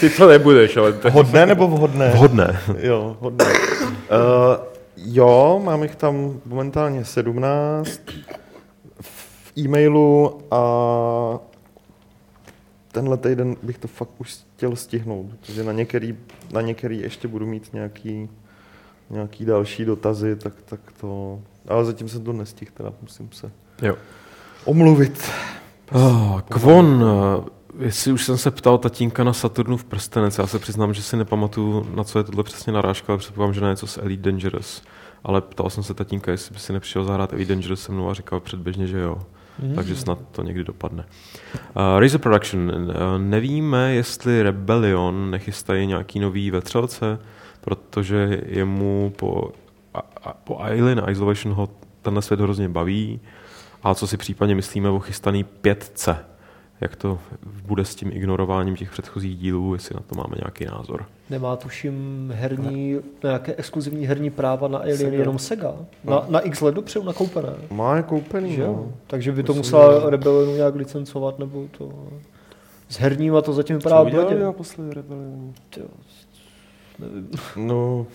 Ty 0.00 0.10
to 0.10 0.28
nebudeš, 0.28 0.76
ale 0.76 0.92
to 0.92 1.10
Hodné 1.10 1.46
nebo 1.46 1.68
vhodné? 1.68 2.10
Vhodné. 2.10 2.60
Jo, 2.78 3.16
hodné. 3.20 3.44
Uh, 3.44 4.64
jo, 4.96 5.60
mám 5.64 5.82
jich 5.82 5.96
tam 5.96 6.40
momentálně 6.46 7.04
17 7.04 8.00
v 9.00 9.52
e-mailu 9.58 10.40
a 10.50 11.38
tenhle 12.92 13.16
týden 13.16 13.56
bych 13.62 13.78
to 13.78 13.88
fakt 13.88 14.10
už 14.18 14.36
chtěl 14.56 14.76
stihnout, 14.76 15.26
protože 15.40 15.64
na 15.64 15.72
některý, 15.72 16.16
na 16.52 16.60
některý 16.60 17.00
ještě 17.00 17.28
budu 17.28 17.46
mít 17.46 17.72
nějaký, 17.72 18.28
nějaký 19.10 19.44
další 19.44 19.84
dotazy, 19.84 20.36
tak, 20.36 20.52
tak 20.64 20.80
to... 21.00 21.40
Ale 21.68 21.84
zatím 21.84 22.08
jsem 22.08 22.24
to 22.24 22.32
nestihl, 22.32 22.70
teda 22.74 22.92
musím 23.02 23.28
se 23.32 23.50
Jo. 23.82 23.94
omluvit. 24.64 25.30
Oh, 25.92 26.40
Kvon, 26.40 26.86
uh, 26.86 27.44
jestli 27.78 28.12
už 28.12 28.24
jsem 28.24 28.38
se 28.38 28.50
ptal 28.50 28.78
tatínka 28.78 29.24
na 29.24 29.32
Saturnu 29.32 29.76
v 29.76 29.84
prstenec, 29.84 30.38
já 30.38 30.46
se 30.46 30.58
přiznám, 30.58 30.94
že 30.94 31.02
si 31.02 31.16
nepamatuju, 31.16 31.86
na 31.94 32.04
co 32.04 32.18
je 32.18 32.24
tohle 32.24 32.44
přesně 32.44 32.72
narážka, 32.72 33.12
ale 33.12 33.18
předpokládám, 33.18 33.54
že 33.54 33.60
na 33.60 33.70
něco 33.70 33.86
s 33.86 34.02
Elite 34.02 34.30
Dangerous. 34.30 34.82
Ale 35.24 35.40
ptal 35.40 35.70
jsem 35.70 35.82
se 35.82 35.94
tatínka, 35.94 36.30
jestli 36.30 36.52
by 36.52 36.60
si 36.60 36.72
nepřišel 36.72 37.04
zahrát 37.04 37.32
Elite 37.32 37.54
Dangerous 37.54 37.82
se 37.82 37.92
mnou 37.92 38.10
a 38.10 38.14
říkal 38.14 38.40
předběžně, 38.40 38.86
že 38.86 38.98
jo. 38.98 39.18
Mm. 39.58 39.74
Takže 39.74 39.96
snad 39.96 40.18
to 40.32 40.42
někdy 40.42 40.64
dopadne. 40.64 41.04
Uh, 41.54 42.00
Razor 42.00 42.20
Production. 42.20 42.70
Uh, 42.70 42.94
nevíme, 43.18 43.94
jestli 43.94 44.42
Rebellion 44.42 45.30
nechystají 45.30 45.86
nějaký 45.86 46.20
nový 46.20 46.50
vetřelce, 46.50 47.18
protože 47.60 48.40
jemu 48.46 49.12
po, 49.16 49.52
a, 49.94 49.98
a, 50.24 50.32
po 50.32 50.58
Alien 50.58 51.02
Isolation 51.10 51.54
ho 51.54 51.68
tenhle 52.02 52.22
svět 52.22 52.40
hrozně 52.40 52.68
baví. 52.68 53.20
A 53.82 53.94
co 53.94 54.06
si 54.06 54.16
případně 54.16 54.54
myslíme 54.54 54.88
o 54.88 55.00
chystaný 55.00 55.44
5C? 55.44 56.16
Jak 56.82 56.96
to 56.96 57.18
bude 57.66 57.84
s 57.84 57.94
tím 57.94 58.10
ignorováním 58.12 58.76
těch 58.76 58.90
předchozích 58.90 59.36
dílů, 59.38 59.74
jestli 59.74 59.94
na 59.94 60.00
to 60.06 60.14
máme 60.14 60.34
nějaký 60.36 60.64
názor? 60.64 61.06
Nemá 61.30 61.56
tuším 61.56 62.30
herní, 62.36 62.96
nějaké 63.22 63.54
exkluzivní 63.54 64.06
herní 64.06 64.30
práva 64.30 64.68
na 64.68 64.78
Alien 64.78 64.96
Sega. 64.98 65.16
jenom 65.16 65.38
Sega. 65.38 65.74
Na, 66.04 66.24
na 66.28 66.40
x 66.40 66.60
let 66.60 66.74
dopředu 66.74 67.04
nakoupené. 67.04 67.52
Má 67.70 67.96
je 67.96 68.02
koupený, 68.02 68.52
Že 68.54 68.62
no. 68.62 68.66
jo? 68.66 68.92
Takže 69.06 69.32
by 69.32 69.42
to 69.42 69.52
Myslím, 69.52 69.58
musela 69.60 70.10
Rebellionu 70.10 70.56
nějak 70.56 70.74
licencovat, 70.74 71.38
nebo 71.38 71.64
to... 71.78 71.92
S 72.88 72.96
herníma 72.98 73.40
to 73.42 73.52
zatím 73.52 73.76
Co 73.80 73.88
vypadá 73.88 74.02
udělali 74.02 74.28
bledě. 74.28 74.44
naposledy 74.44 74.94
Rebellion? 74.94 75.52
Tyjo, 75.70 75.86
nevím. 76.98 77.28
No, 77.56 78.06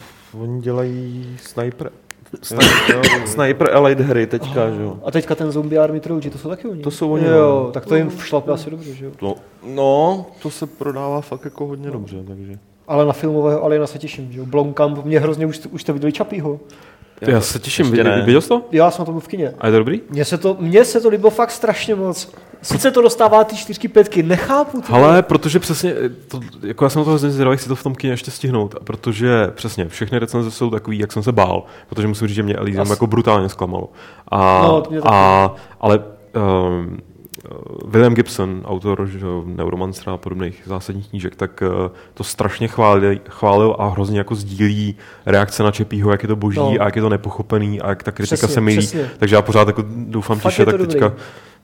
oni 0.42 0.62
dělají 0.62 1.36
sniper. 1.42 1.92
Sniper, 3.26 3.70
Elite 3.72 4.04
hry 4.04 4.28
teďka, 4.28 4.70
že 4.70 4.82
jo. 4.82 5.00
A 5.06 5.12
teďka 5.12 5.36
ten 5.36 5.52
Zombie 5.52 5.80
Army 5.80 6.00
Trilogy, 6.00 6.30
to 6.30 6.38
jsou 6.38 6.50
taky 6.50 6.68
oni? 6.68 6.82
To 6.82 6.92
jsou 6.92 7.12
oni, 7.12 7.26
Jo, 7.26 7.64
no. 7.66 7.72
tak 7.72 7.86
to 7.86 7.96
jim 7.96 8.12
šlape 8.20 8.52
asi 8.52 8.72
dobře, 8.72 8.94
že 8.94 9.06
jo? 9.06 9.12
No, 9.22 9.36
no, 9.64 10.26
to 10.42 10.50
se 10.50 10.66
prodává 10.68 11.22
fakt 11.22 11.46
jako 11.46 11.66
hodně 11.68 11.92
dobře, 11.92 12.18
takže. 12.28 12.54
Ale 12.88 13.06
na 13.06 13.14
filmového 13.14 13.64
Aliena 13.64 13.88
se 13.88 14.00
těším, 14.00 14.32
že 14.32 14.40
jo? 14.40 14.46
Blomkamp, 14.46 15.06
mě 15.06 15.20
hrozně 15.20 15.46
už, 15.46 15.60
už 15.72 15.82
jste 15.82 15.94
viděli 15.94 16.12
Čapího. 16.12 16.60
Já 17.22 17.42
se 17.42 17.60
těším, 17.60 17.92
viděl, 17.92 18.26
viděl 18.26 18.42
jsi 18.42 18.48
to? 18.48 18.62
Já 18.72 18.92
jsem 18.92 19.02
na 19.02 19.06
tom 19.06 19.14
byl 19.14 19.22
v 19.22 19.28
kině. 19.28 19.54
A 19.60 19.68
je 19.68 19.72
to 19.72 19.78
dobrý? 19.78 20.02
Mně 20.10 20.26
se 20.26 20.38
to, 20.38 20.58
mně 20.60 20.86
se 20.86 21.02
to 21.02 21.10
líbilo 21.10 21.30
fakt 21.30 21.52
strašně 21.52 21.96
moc. 21.96 22.32
Sice 22.62 22.92
to 22.92 23.02
dostává 23.02 23.44
ty 23.44 23.56
čtyřky, 23.56 23.88
pětky, 23.88 24.24
nechápu 24.24 24.82
to. 24.82 24.94
Ale 24.94 25.24
protože 25.24 25.60
přesně, 25.60 25.92
eh, 26.06 26.10
to, 26.10 26.40
jako 26.64 26.86
já 26.86 26.90
jsem 26.90 27.00
na 27.00 27.04
to 27.04 27.10
hrozně 27.10 27.30
zvědavý, 27.30 27.58
chci 27.58 27.68
to 27.68 27.76
v 27.76 27.84
tom 27.84 27.96
kině 27.96 28.14
ještě 28.14 28.32
stihnout, 28.32 28.76
a 28.76 28.84
protože 28.84 29.48
přesně 29.56 29.88
všechny 29.88 30.20
recenze 30.20 30.52
jsou 30.52 30.70
takový, 30.70 31.00
jak 31.00 31.12
jsem 31.12 31.24
se 31.24 31.32
bál, 31.32 31.64
protože 31.90 32.08
musím 32.08 32.28
říct, 32.28 32.36
že 32.36 32.44
mě 32.44 32.56
Elysium 32.56 32.90
jako 32.90 33.08
brutálně 33.08 33.50
zklamalo. 33.50 33.90
A, 34.28 34.62
No, 34.64 34.82
to 34.82 34.90
mě 34.90 35.02
taky. 35.02 35.14
a, 35.16 35.52
ale 35.82 36.00
um, 36.00 36.98
William 37.86 38.14
Gibson, 38.14 38.62
autor 38.66 39.06
že, 39.08 39.20
Neuromancera 39.46 40.14
a 40.14 40.18
podobných 40.18 40.62
zásadních 40.66 41.10
knížek, 41.10 41.36
tak 41.36 41.62
uh, 41.62 41.92
to 42.14 42.24
strašně 42.24 42.68
chválil, 42.68 43.16
chválil 43.30 43.76
a 43.80 43.88
hrozně 43.88 44.18
jako 44.18 44.36
sdílí 44.36 44.96
reakce 45.26 45.64
na 45.64 45.72
Čepího, 45.72 46.12
jak 46.12 46.24
je 46.24 46.28
to 46.28 46.36
boží 46.36 46.58
No. 46.60 46.74
a 46.80 46.86
jak 46.86 46.96
je 46.96 47.02
to 47.02 47.10
nepochopený 47.10 47.82
a 47.82 47.90
jak 47.90 48.04
ta 48.04 48.12
kritika 48.12 48.36
Přesně, 48.38 48.54
se 48.54 48.62
milí. 48.62 48.78
přesně. 48.78 49.10
Takže 49.20 49.36
já 49.36 49.42
pořád 49.42 49.68
jako 49.68 49.84
doufám 49.88 50.40
Fakt 50.40 50.56
to 50.56 50.66
tak 50.66 50.78
dobrý. 50.78 50.88
teďka, 50.88 51.14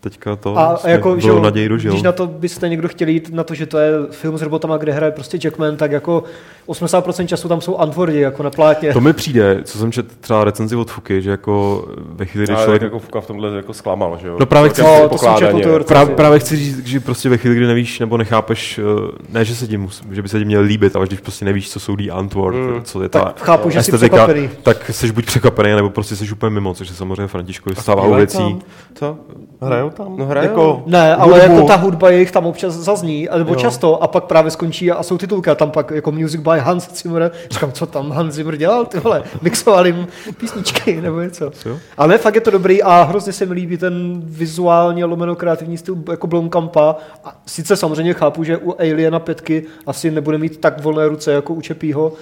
teďka 0.04 0.36
to 0.36 0.58
A, 0.58 0.66
a 0.84 0.90
jako, 0.90 1.20
že 1.20 1.32
naději 1.40 1.70
dožil. 1.70 1.92
když 1.92 2.04
na 2.04 2.12
to 2.12 2.28
byste 2.28 2.70
někdo 2.70 2.88
chtěli 2.88 3.12
jít, 3.12 3.30
na 3.34 3.44
to, 3.44 3.54
že 3.56 3.66
to 3.66 3.78
je 3.78 3.92
film 4.12 4.38
s 4.38 4.42
robotama, 4.42 4.78
kde 4.78 4.92
hraje 4.92 5.12
prostě 5.12 5.40
Jackman, 5.44 5.78
tak 5.78 5.92
jako 5.92 6.24
80% 6.68 7.26
času 7.26 7.48
tam 7.48 7.62
jsou 7.62 7.78
antwordy, 7.78 8.20
jako 8.20 8.44
na 8.44 8.50
plátně. 8.50 8.94
To 8.94 9.02
mi 9.02 9.14
přijde, 9.14 9.60
co 9.64 9.78
jsem 9.78 9.92
četl 9.92 10.10
třeba 10.22 10.44
recenzi 10.44 10.76
od 10.76 10.92
Fuky, 10.92 11.22
že 11.22 11.30
jako 11.32 11.86
ve 11.98 12.26
chvíli, 12.26 12.46
kdy 12.48 12.56
člověk... 12.56 12.82
jako 12.82 13.00
Fuka 13.00 13.22
v 13.22 13.28
tomhle 13.28 13.56
jako 13.56 13.74
zklamal, 13.74 14.18
že 14.22 14.28
jo? 14.28 14.38
No 14.40 14.46
právě 14.46 14.70
chci- 14.70 14.82
Celkem 14.82 15.04
No, 15.04 15.10
to 15.10 15.18
jsem 15.18 15.34
četl 15.38 15.58
recenzi. 15.78 15.84
Právě, 15.88 16.16
právě 16.16 16.40
chci 16.40 16.56
říct, 16.58 16.88
že 16.88 17.00
prostě 17.00 17.30
ve 17.30 17.38
chvíli, 17.38 17.56
kdy 17.56 17.66
nevíš 17.68 18.00
nebo 18.00 18.18
nechápeš, 18.18 18.80
eh, 18.80 19.12
ne, 19.30 19.46
že 19.46 19.56
se 19.56 19.68
tím, 19.68 19.90
že 20.12 20.22
by 20.22 20.30
se 20.30 20.38
tím 20.40 20.48
měl 20.48 20.62
líbit, 20.62 20.96
ale 20.96 21.08
když 21.08 21.20
prostě 21.20 21.46
nevíš, 21.46 21.72
co 21.72 21.80
jsou 21.80 21.96
the 21.96 22.12
Antwort, 22.12 22.56
Mm. 22.58 22.82
co 22.84 23.04
je 23.04 23.10
ta 23.10 23.20
Tak 23.20 23.40
chápu, 23.42 23.70
že 23.70 23.84
jsi 23.84 23.92
překvapený. 23.92 24.50
tak 24.64 24.90
jsi 24.90 25.12
buď 25.12 25.26
překvapený, 25.26 25.76
nebo 25.76 25.90
prostě 25.90 26.16
jsi 26.16 26.32
úplně 26.32 26.50
mimo, 26.50 26.74
což 26.74 26.90
je 26.90 26.96
samozřejmě 26.96 27.28
Františkovi 27.28 27.76
stává 27.76 28.16
věcí. 28.18 28.60
Co? 28.96 29.18
Hrajou 29.62 29.90
tam? 29.94 30.18
No 30.18 30.26
hrajou. 30.26 30.48
Jako 30.50 30.84
Ne, 30.86 31.16
ale 31.16 31.40
hudbu? 31.40 31.56
jako 31.56 31.68
ta 31.68 31.76
hudba 31.76 32.10
jejich 32.10 32.32
tam 32.32 32.46
občas 32.46 32.74
zazní, 32.74 33.28
nebo 33.38 33.54
Jo. 33.54 33.60
často, 33.60 34.04
a 34.04 34.08
pak 34.08 34.24
právě 34.24 34.52
skončí 34.52 34.92
a 34.92 35.04
jsou 35.04 35.18
titulky 35.18 35.50
a 35.50 35.56
tam 35.56 35.72
pak 35.72 35.92
jako 35.92 36.12
music 36.12 36.42
by 36.42 36.60
Hans 36.60 37.02
Zimmer. 37.04 37.32
Říkám, 37.52 37.72
co 37.72 37.86
tam 37.86 38.12
Hans 38.12 38.36
Zimmer 38.36 38.58
dělal, 38.58 38.86
ty 38.86 39.00
vole, 39.00 39.24
mixoval 39.42 39.88
jim 39.88 40.08
písničky 40.38 41.02
nebo 41.02 41.22
něco. 41.22 41.52
Ale 41.98 42.18
fakt 42.18 42.36
je 42.36 42.42
to 42.42 42.52
dobrý 42.52 42.84
a 42.84 43.04
hrozně 43.04 43.34
se 43.34 43.46
mi 43.46 43.54
líbí 43.54 43.78
ten 43.78 44.22
vizuálně 44.26 45.06
lomeno 45.06 45.36
kreativní 45.36 45.78
styl 45.78 45.98
jako 46.12 46.28
Blomkampa. 46.28 46.96
A 47.26 47.36
sice 47.46 47.76
samozřejmě 47.76 48.14
chápu, 48.14 48.44
že 48.44 48.58
u 48.58 48.76
Aliena 48.80 49.20
pětky 49.20 49.66
asi 49.88 50.12
nebude 50.12 50.38
mít 50.38 50.58
tak 50.58 50.82
volné 50.84 51.08
ruce 51.08 51.32
jako 51.32 51.54
u 51.54 51.62
Čepího, 51.62 52.14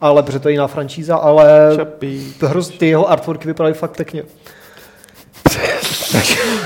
ale 0.00 0.22
protože 0.22 0.38
to 0.38 0.48
je 0.48 0.52
jiná 0.52 0.66
franšíza, 0.66 1.16
ale 1.16 1.72
Čapí. 1.76 2.34
hroz, 2.42 2.68
ty 2.68 2.88
jeho 2.88 3.10
artworky 3.10 3.48
vypadaly 3.48 3.74
fakt 3.74 3.96
pěkně. 3.96 4.22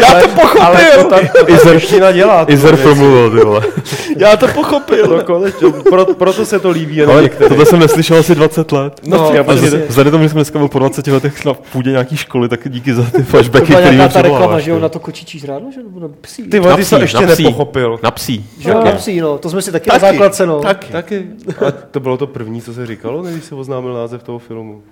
Já 0.00 0.20
to 0.20 0.28
pochopil! 0.28 1.28
Izerština 1.46 2.12
dělá. 2.12 2.44
Izer 2.48 2.76
promluvil, 2.76 3.30
ty 3.30 3.44
vole. 3.44 3.60
Já 4.16 4.36
to 4.36 4.48
pochopil! 4.48 5.06
No, 5.16 5.22
konečně, 5.24 5.68
pro, 5.88 6.06
proto 6.06 6.46
se 6.46 6.58
to 6.60 6.70
líbí 6.70 6.96
jenom 6.96 7.12
Ale 7.14 7.22
některým. 7.22 7.48
tohle 7.48 7.66
jsem 7.66 7.78
neslyšel 7.78 8.16
asi 8.18 8.34
20 8.34 8.72
let. 8.72 9.00
No, 9.06 9.30
a 9.40 9.42
přesně. 9.44 9.70
z- 9.70 9.88
vzhledem 9.88 10.10
k 10.10 10.12
tomu, 10.14 10.22
že 10.24 10.28
jsme 10.28 10.38
dneska 10.38 10.58
byl 10.58 10.68
po 10.68 10.78
20 10.78 11.06
letech 11.06 11.44
na 11.44 11.54
půdě 11.54 11.90
nějaký 11.90 12.16
školy, 12.16 12.48
tak 12.48 12.60
díky 12.68 12.94
za 12.94 13.02
ty 13.02 13.22
flashbacky, 13.22 13.72
To 13.72 13.78
byla 13.78 13.92
nějaká 13.92 14.06
mi 14.06 14.12
ta 14.12 14.22
reklama, 14.22 14.60
že 14.60 14.70
jo, 14.70 14.76
ty. 14.76 14.82
na 14.82 14.88
to 14.88 14.98
kočičí 14.98 15.38
žrádlo, 15.38 15.72
že 15.72 15.82
nebo 15.82 16.00
na 16.00 16.08
psí. 16.20 16.42
Ty 16.42 16.58
vole, 16.60 16.76
ty 16.76 16.84
jsi 16.84 16.90
to 16.94 17.00
ještě 17.00 17.26
na 17.26 17.32
psí. 17.32 17.42
nepochopil. 17.44 17.98
Na 18.02 18.10
psí. 18.10 18.46
Jo, 18.60 18.82
na 18.84 18.92
psí, 18.92 19.20
no, 19.20 19.38
to 19.38 19.50
jsme 19.50 19.62
si 19.62 19.72
taky, 19.72 19.90
na 19.90 19.98
Taky, 19.98 20.12
základce, 20.12 20.46
no. 20.46 20.60
taky. 20.60 20.92
Taky. 20.92 21.26
A 21.68 21.70
to 21.90 22.00
bylo 22.00 22.16
to 22.16 22.26
první, 22.26 22.62
co 22.62 22.74
se 22.74 22.86
říkalo, 22.86 23.22
než 23.22 23.44
se 23.44 23.54
oznámil 23.54 23.92
název 23.94 24.22
toho 24.22 24.38
filmu. 24.38 24.82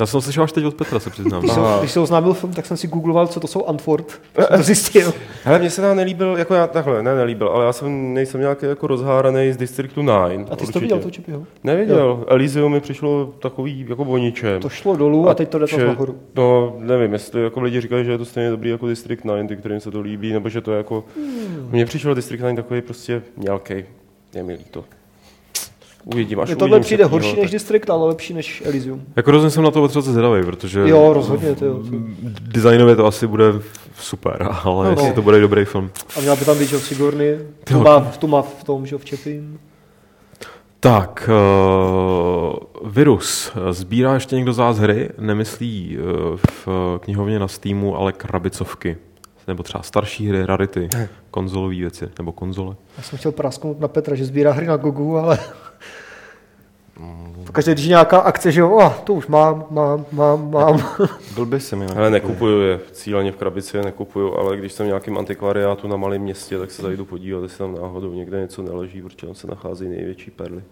Já 0.00 0.06
jsem 0.06 0.20
slyšel 0.20 0.44
až 0.44 0.52
teď 0.52 0.64
od 0.64 0.74
Petra, 0.74 0.98
se 1.00 1.10
přiznám. 1.10 1.40
Když, 1.42 1.52
jsem, 1.52 1.62
když 1.78 1.90
se 1.90 2.00
oznámil 2.00 2.34
film, 2.34 2.52
tak 2.52 2.66
jsem 2.66 2.76
si 2.76 2.86
googloval, 2.86 3.26
co 3.26 3.40
to 3.40 3.46
jsou 3.46 3.66
Antwort. 3.66 4.20
Jsem 4.34 4.56
to 4.56 4.62
zjistil. 4.62 5.12
Hele, 5.44 5.58
mně 5.58 5.70
se 5.70 5.82
tam 5.82 5.96
nelíbil, 5.96 6.36
jako 6.38 6.54
já 6.54 6.66
takhle, 6.66 7.02
ne 7.02 7.14
nelíbil, 7.14 7.48
ale 7.48 7.66
já 7.66 7.72
jsem 7.72 8.14
nejsem 8.14 8.40
nějaký 8.40 8.66
jako 8.66 8.86
rozháraný 8.86 9.52
z 9.52 9.56
Districtu 9.56 10.02
9. 10.02 10.52
A 10.52 10.56
ty 10.56 10.66
jsi 10.66 10.72
to 10.72 10.80
viděl, 10.80 10.98
to 10.98 11.10
Čepího? 11.10 11.46
Neviděl. 11.64 12.24
Elysium 12.28 12.72
mi 12.72 12.80
přišlo 12.80 13.32
takový 13.38 13.86
jako 13.88 14.04
boničem. 14.04 14.62
To 14.62 14.68
šlo 14.68 14.96
dolů 14.96 15.28
a 15.28 15.34
teď 15.34 15.48
to 15.48 15.58
jde 15.58 15.86
nahoru. 15.86 16.16
No, 16.34 16.76
nevím, 16.78 17.12
jestli 17.12 17.42
jako 17.42 17.60
lidi 17.60 17.80
říkají, 17.80 18.04
že 18.04 18.10
je 18.10 18.18
to 18.18 18.24
stejně 18.24 18.50
dobrý 18.50 18.70
jako 18.70 18.88
District 18.88 19.24
9, 19.24 19.48
ty, 19.48 19.56
kterým 19.56 19.80
se 19.80 19.90
to 19.90 20.00
líbí, 20.00 20.32
nebo 20.32 20.48
že 20.48 20.60
to 20.60 20.72
je 20.72 20.76
jako... 20.78 21.04
Hmm. 21.16 21.68
Mně 21.70 21.86
přišel 21.86 22.14
District 22.14 22.40
9 22.40 22.56
takový 22.56 22.82
prostě 22.82 23.22
mělkej. 23.36 23.84
Je 24.34 24.42
mi 24.42 24.54
líto. 24.54 24.84
Uvidím, 26.04 26.40
až 26.40 26.48
Mně 26.48 26.56
tohle 26.56 26.76
uvidím 26.76 26.84
přijde 26.84 27.04
horší 27.04 27.30
tak- 27.30 27.40
než 27.42 27.50
District, 27.50 27.90
ale 27.90 28.08
lepší 28.08 28.34
než 28.34 28.62
Elysium. 28.66 29.02
Jako 29.16 29.30
rozhodně 29.30 29.50
jsem 29.50 29.62
na 29.64 29.70
to 29.70 29.80
potřeboval 29.80 30.12
zvědavý, 30.12 30.42
protože 30.44 30.80
Jo, 30.88 31.12
rozhodně, 31.12 31.54
to 31.54 31.64
jo. 31.64 31.80
designově 32.40 32.96
to 32.96 33.06
asi 33.06 33.26
bude 33.26 33.44
super, 34.00 34.48
ale 34.64 34.84
No, 34.84 34.90
jestli 34.90 35.08
no. 35.08 35.14
to 35.14 35.22
bude 35.22 35.40
dobrý 35.40 35.64
film. 35.64 35.90
A 36.16 36.20
měla 36.20 36.36
by 36.36 36.44
tam 36.44 36.58
být, 36.58 36.66
Sigourney, 36.68 37.38
Jo. 37.70 37.80
má, 37.80 38.00
to 38.00 38.26
má 38.26 38.42
v 38.42 38.64
tom, 38.64 38.86
že 38.86 38.94
jo, 38.94 38.98
v 38.98 39.04
Čepím. 39.04 39.58
Tak, 40.80 41.30
uh, 41.32 42.90
virus. 42.90 43.52
Sbírá 43.70 44.14
ještě 44.14 44.36
někdo 44.36 44.52
z 44.52 44.58
vás 44.58 44.78
hry? 44.78 45.08
Nemyslí 45.18 45.98
uh, 45.98 46.38
v 46.66 46.98
knihovně 47.00 47.38
na 47.38 47.48
Steamu, 47.48 47.96
ale 47.96 48.12
krabicovky. 48.12 48.96
Nebo 49.48 49.62
třeba 49.62 49.82
starší 49.82 50.28
hry, 50.28 50.46
rarity, 50.46 50.88
konzolové 51.30 51.74
věci, 51.74 52.08
nebo 52.18 52.32
konzole. 52.32 52.76
Já 52.96 53.02
jsem 53.02 53.18
chtěl 53.18 53.32
prasknout 53.32 53.80
na 53.80 53.88
Petra, 53.88 54.14
že 54.16 54.24
sbírá 54.24 54.52
hry 54.52 54.66
na 54.66 54.76
Gogu, 54.76 55.18
ale... 55.18 55.38
Pokaždé, 57.46 57.72
když 57.72 57.84
je 57.84 57.88
nějaká 57.88 58.18
akce, 58.18 58.52
že 58.52 58.60
jo, 58.60 58.70
oh, 58.70 58.92
to 59.04 59.14
už 59.14 59.26
mám, 59.26 59.64
mám, 59.70 60.06
mám, 60.12 60.50
mám. 60.50 60.84
Blbě 61.34 61.60
se 61.60 61.76
mi 61.76 61.86
Ale 61.86 62.10
nekupuju 62.10 62.60
je, 62.60 62.80
cíleně 62.92 63.32
v 63.32 63.36
krabici 63.36 63.76
je 63.76 63.82
nekupuju, 63.82 64.34
ale 64.34 64.56
když 64.56 64.72
jsem 64.72 64.86
v 64.86 64.88
nějakém 64.88 65.18
antikvariátu 65.18 65.88
na 65.88 65.96
malém 65.96 66.22
městě, 66.22 66.58
tak 66.58 66.70
se 66.70 66.82
zajdu 66.82 67.04
podívat, 67.04 67.42
jestli 67.42 67.58
tam 67.58 67.74
náhodou 67.74 68.12
někde 68.12 68.40
něco 68.40 68.62
neleží, 68.62 69.02
protože 69.02 69.26
tam 69.26 69.34
se 69.34 69.46
nachází 69.46 69.88
největší 69.88 70.30
perly. 70.30 70.62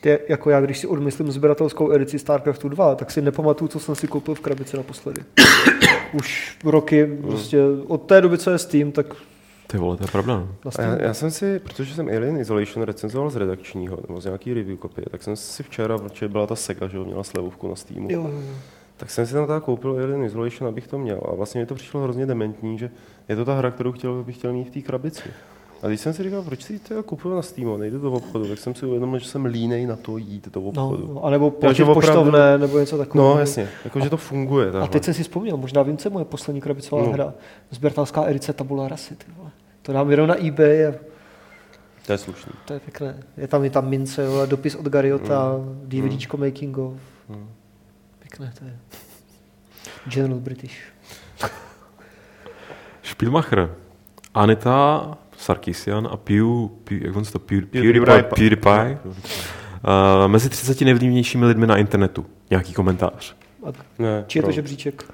Ty, 0.00 0.18
jako 0.28 0.50
já, 0.50 0.60
když 0.60 0.78
si 0.78 0.86
odmyslím 0.86 1.32
sběratelskou 1.32 1.92
edici 1.92 2.18
StarCraftu 2.18 2.68
2, 2.68 2.94
tak 2.94 3.10
si 3.10 3.22
nepamatuju, 3.22 3.68
co 3.68 3.80
jsem 3.80 3.94
si 3.94 4.08
koupil 4.08 4.34
v 4.34 4.40
krabici 4.40 4.76
naposledy. 4.76 5.22
Už 6.12 6.58
roky, 6.64 7.06
prostě 7.06 7.58
od 7.86 8.02
té 8.02 8.20
doby, 8.20 8.38
co 8.38 8.50
je 8.50 8.58
Steam, 8.58 8.92
tak 8.92 9.06
Ty 9.72 9.78
vole, 9.78 9.96
to 9.96 10.04
je 10.04 10.08
pravda. 10.10 10.38
no. 10.38 10.48
A 10.64 10.70
Steam. 10.70 10.90
já, 10.92 11.02
já, 11.02 11.14
jsem 11.14 11.30
si, 11.30 11.58
protože 11.58 11.94
jsem 11.94 12.08
Alien 12.08 12.36
Isolation 12.36 12.82
recenzoval 12.84 13.30
z 13.30 13.36
redakčního, 13.36 13.98
nebo 14.08 14.20
z 14.20 14.24
nějaký 14.24 14.54
review 14.54 14.76
kopie, 14.78 15.04
tak 15.10 15.22
jsem 15.22 15.36
si 15.36 15.62
včera, 15.62 15.98
protože 15.98 16.28
byla 16.28 16.46
ta 16.46 16.56
Sega, 16.56 16.88
že 16.88 16.96
jo, 16.96 17.04
měla 17.04 17.22
slevovku 17.22 17.68
na 17.68 17.76
Steamu, 17.76 18.08
Jo, 18.10 18.20
jo, 18.22 18.28
jo. 18.28 18.54
tak 18.96 19.10
jsem 19.10 19.26
si 19.26 19.32
tam 19.32 19.46
teda 19.46 19.60
koupil 19.60 19.90
Alien 20.02 20.24
Isolation, 20.24 20.68
abych 20.68 20.86
to 20.88 20.98
měl. 20.98 21.20
A 21.28 21.34
vlastně 21.34 21.60
mi 21.60 21.66
to 21.66 21.74
přišlo 21.74 22.00
hrozně 22.02 22.26
dementní, 22.26 22.78
že 22.78 22.90
je 23.28 23.36
to 23.36 23.44
ta 23.44 23.54
hra, 23.54 23.70
kterou 23.70 23.92
chtěl, 23.92 24.22
bych 24.24 24.36
chtěl 24.36 24.52
mít 24.52 24.68
v 24.68 24.70
té 24.70 24.80
krabici. 24.80 25.22
A 25.82 25.88
když 25.88 26.00
jsem 26.00 26.12
si 26.12 26.22
říkal, 26.22 26.42
proč 26.42 26.62
si 26.62 26.78
to 26.78 27.02
kupuju 27.02 27.34
na 27.34 27.42
Steamu, 27.42 27.76
nejdu 27.76 27.98
do 27.98 28.12
obchodu, 28.12 28.44
tak 28.48 28.58
jsem 28.58 28.74
si 28.74 28.86
uvědomil, 28.86 29.18
že 29.18 29.28
jsem 29.28 29.44
línej 29.44 29.86
na 29.86 29.96
to 29.96 30.16
jít 30.16 30.48
do 30.52 30.62
obchodu. 30.62 31.10
No, 31.14 31.24
anebo 31.24 31.50
platit 31.50 31.76
že 31.76 31.82
opravdu- 31.84 32.00
poštovné, 32.00 32.58
nebo 32.58 32.78
něco 32.78 32.98
takového. 32.98 33.34
No, 33.34 33.40
jasně, 33.40 33.68
jakože 33.84 34.10
to 34.10 34.16
funguje. 34.16 34.68
A 34.68 34.72
takhle. 34.72 34.88
teď 34.88 35.04
jsem 35.04 35.14
si 35.14 35.22
vzpomněl, 35.22 35.56
možná 35.56 35.82
vím, 35.82 35.96
co 35.96 36.08
je 36.08 36.12
moje 36.12 36.24
poslední 36.24 36.60
krabicová 36.60 37.02
No. 37.02 37.12
hra. 37.12 37.34
Sběratelská 37.70 38.26
edice 38.26 38.52
Tabula 38.52 38.88
Rasy, 38.88 39.14
ty 39.16 39.24
vole. 39.36 39.50
To 39.82 39.92
dám 39.92 40.10
jenom 40.10 40.26
na 40.28 40.46
eBay 40.46 40.86
a 40.86 40.92
To 42.06 42.12
je 42.12 42.18
slušný. 42.18 42.52
to 42.64 42.72
je 42.74 42.80
pěkné. 42.80 43.22
Je 43.36 43.48
tam 43.48 43.64
i 43.64 43.70
tam 43.70 43.88
mince, 43.88 44.24
jo, 44.24 44.38
a 44.40 44.46
dopis 44.46 44.74
od 44.74 44.86
Gariota, 44.88 45.52
Mm. 45.58 45.80
DVDčko 45.84 46.36
making 46.36 46.78
of. 46.78 46.94
Mm. 47.28 47.48
Pěkné 48.18 48.52
to 48.58 48.64
je. 48.64 48.76
General 50.08 50.40
British. 50.40 50.82
Spielmacher. 53.02 53.70
Anita 54.34 55.18
Sarkisian 55.38 56.08
a 56.12 56.16
Pew, 56.16 56.68
Pew 56.84 57.02
jak 57.02 57.16
on 57.16 57.24
to, 57.24 57.38
Pew, 57.38 57.60
PewDiePie. 57.66 58.22
PewDiePie, 58.22 58.98
uh, 59.04 59.12
mezi 60.26 60.48
30 60.48 60.84
nejvlivnějšími 60.84 61.46
lidmi 61.46 61.66
na 61.66 61.76
internetu. 61.76 62.26
Nějaký 62.50 62.72
komentář. 62.72 63.34
A 63.64 63.72
Ne, 63.98 64.24
či 64.26 64.38
je 64.38 64.42
to 64.42 64.46
pro- 64.46 64.52
žebříček? 64.52 65.04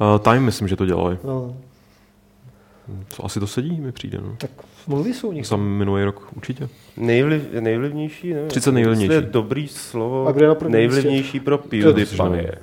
Uh, 0.00 0.18
Time 0.18 0.42
myslím, 0.44 0.68
že 0.68 0.76
to 0.76 0.86
dělali. 0.86 1.18
No, 1.24 1.56
Co 3.08 3.24
asi 3.24 3.40
to 3.40 3.46
sedí, 3.46 3.80
mi 3.80 3.92
přijde. 3.92 4.18
No. 4.22 4.34
tak 4.38 4.50
mluví 4.86 5.14
jsou 5.14 5.28
u 5.28 5.32
nich. 5.32 5.46
Za 5.46 5.56
minulý 5.56 6.04
rok 6.04 6.28
určitě. 6.36 6.68
Nejvliv, 6.96 7.42
nejvlivnější, 7.60 8.32
nevím. 8.34 8.48
30 8.48 8.72
nejvlivnější. 8.72 9.12
jestli 9.12 9.26
je 9.26 9.32
dobrý 9.32 9.68
slovo. 9.68 10.26
A 10.26 10.32
kdo 10.32 10.44
je 10.44 10.56
nejvlivnější 10.68 11.40
pro. 11.40 11.58
PewDiePie. 11.58 12.54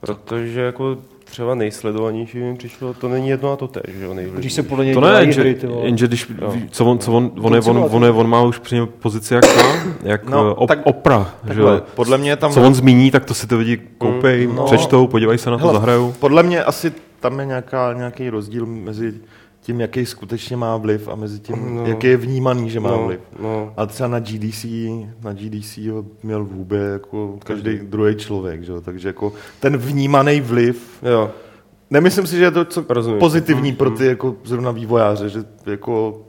Protože 0.00 0.60
jako 0.60 0.96
třeba 1.24 1.54
nejsledovanější 1.54 2.38
mi 2.38 2.56
přišlo, 2.56 2.94
to 2.94 3.08
není 3.08 3.28
jedno 3.28 3.52
a 3.52 3.56
to 3.56 3.68
tež, 3.68 3.94
že 3.98 4.04
jo. 4.04 4.14
Když 4.34 4.52
se 4.52 4.62
podle 4.62 4.84
něj 4.84 4.94
To 4.94 5.00
ne, 5.00 5.06
dělají 5.06 5.24
jenže, 5.26 5.40
hry, 5.40 5.56
jenže 5.82 6.06
když, 6.06 6.30
ví- 6.30 6.68
co 6.70 6.84
on, 6.84 6.98
co 6.98 7.12
on, 7.12 7.30
on, 7.40 7.54
je, 7.54 7.60
on, 7.60 7.86
on, 7.90 8.04
je, 8.04 8.10
on 8.10 8.28
má 8.28 8.42
už 8.42 8.58
při 8.58 8.74
něm 8.74 8.88
pozici 8.98 9.34
jak, 9.34 9.44
ta, 9.54 9.62
jak 10.02 10.24
No, 10.24 10.44
no, 10.44 10.54
op, 10.54 10.68
tak- 10.68 10.80
opra, 10.84 11.34
že 11.42 11.48
Takhle, 11.48 11.74
jo. 11.74 11.82
podle 11.94 12.18
mě 12.18 12.36
tam... 12.36 12.52
Co 12.52 12.62
on 12.62 12.74
zmíní, 12.74 13.10
tak 13.10 13.24
to 13.24 13.34
si 13.34 13.46
to 13.46 13.58
lidi 13.58 13.80
koupej, 13.98 14.46
no. 14.54 14.64
přečtou, 14.64 15.06
podívají 15.06 15.38
se 15.38 15.50
na 15.50 15.58
to, 15.58 15.60
Hele, 15.66 15.72
zahrajou. 15.72 16.12
Podle 16.20 16.42
mě 16.42 16.64
asi 16.64 16.92
tam 17.30 17.40
je 17.40 17.46
nějaká, 17.46 17.92
nějaký 17.92 18.30
rozdíl 18.30 18.66
mezi 18.66 19.14
tím, 19.60 19.80
jaký 19.80 20.06
skutečně 20.06 20.56
má 20.56 20.76
vliv 20.76 21.08
a 21.08 21.14
mezi 21.14 21.38
tím, 21.40 21.74
No. 21.76 21.86
jaký 21.86 22.06
je 22.06 22.16
vnímaný, 22.16 22.70
že 22.70 22.80
má 22.80 22.90
no, 22.90 23.04
vliv. 23.06 23.20
no, 23.42 23.72
A 23.76 23.86
třeba 23.86 24.08
na 24.08 24.18
GDC, 24.20 24.64
na 25.22 25.32
GDC 25.32 25.78
ho 25.78 26.04
měl 26.22 26.44
vůbec 26.44 26.92
jako 26.92 27.38
každý 27.44 27.78
druhý 27.82 28.14
člověk, 28.16 28.62
že? 28.62 28.72
takže 28.80 29.08
jako 29.08 29.32
ten 29.60 29.76
vnímaný 29.76 30.40
vliv, 30.40 30.98
jo, 31.10 31.30
nemyslím 31.90 32.26
si, 32.26 32.36
že 32.36 32.44
je 32.44 32.50
to 32.50 32.64
co 32.64 32.84
Rozumím. 32.88 33.18
pozitivní 33.20 33.72
pro 33.72 33.90
ty 33.90 34.06
jako 34.06 34.36
zrovna 34.44 34.70
vývojáře, 34.70 35.28
že 35.28 35.44
jako 35.66 36.22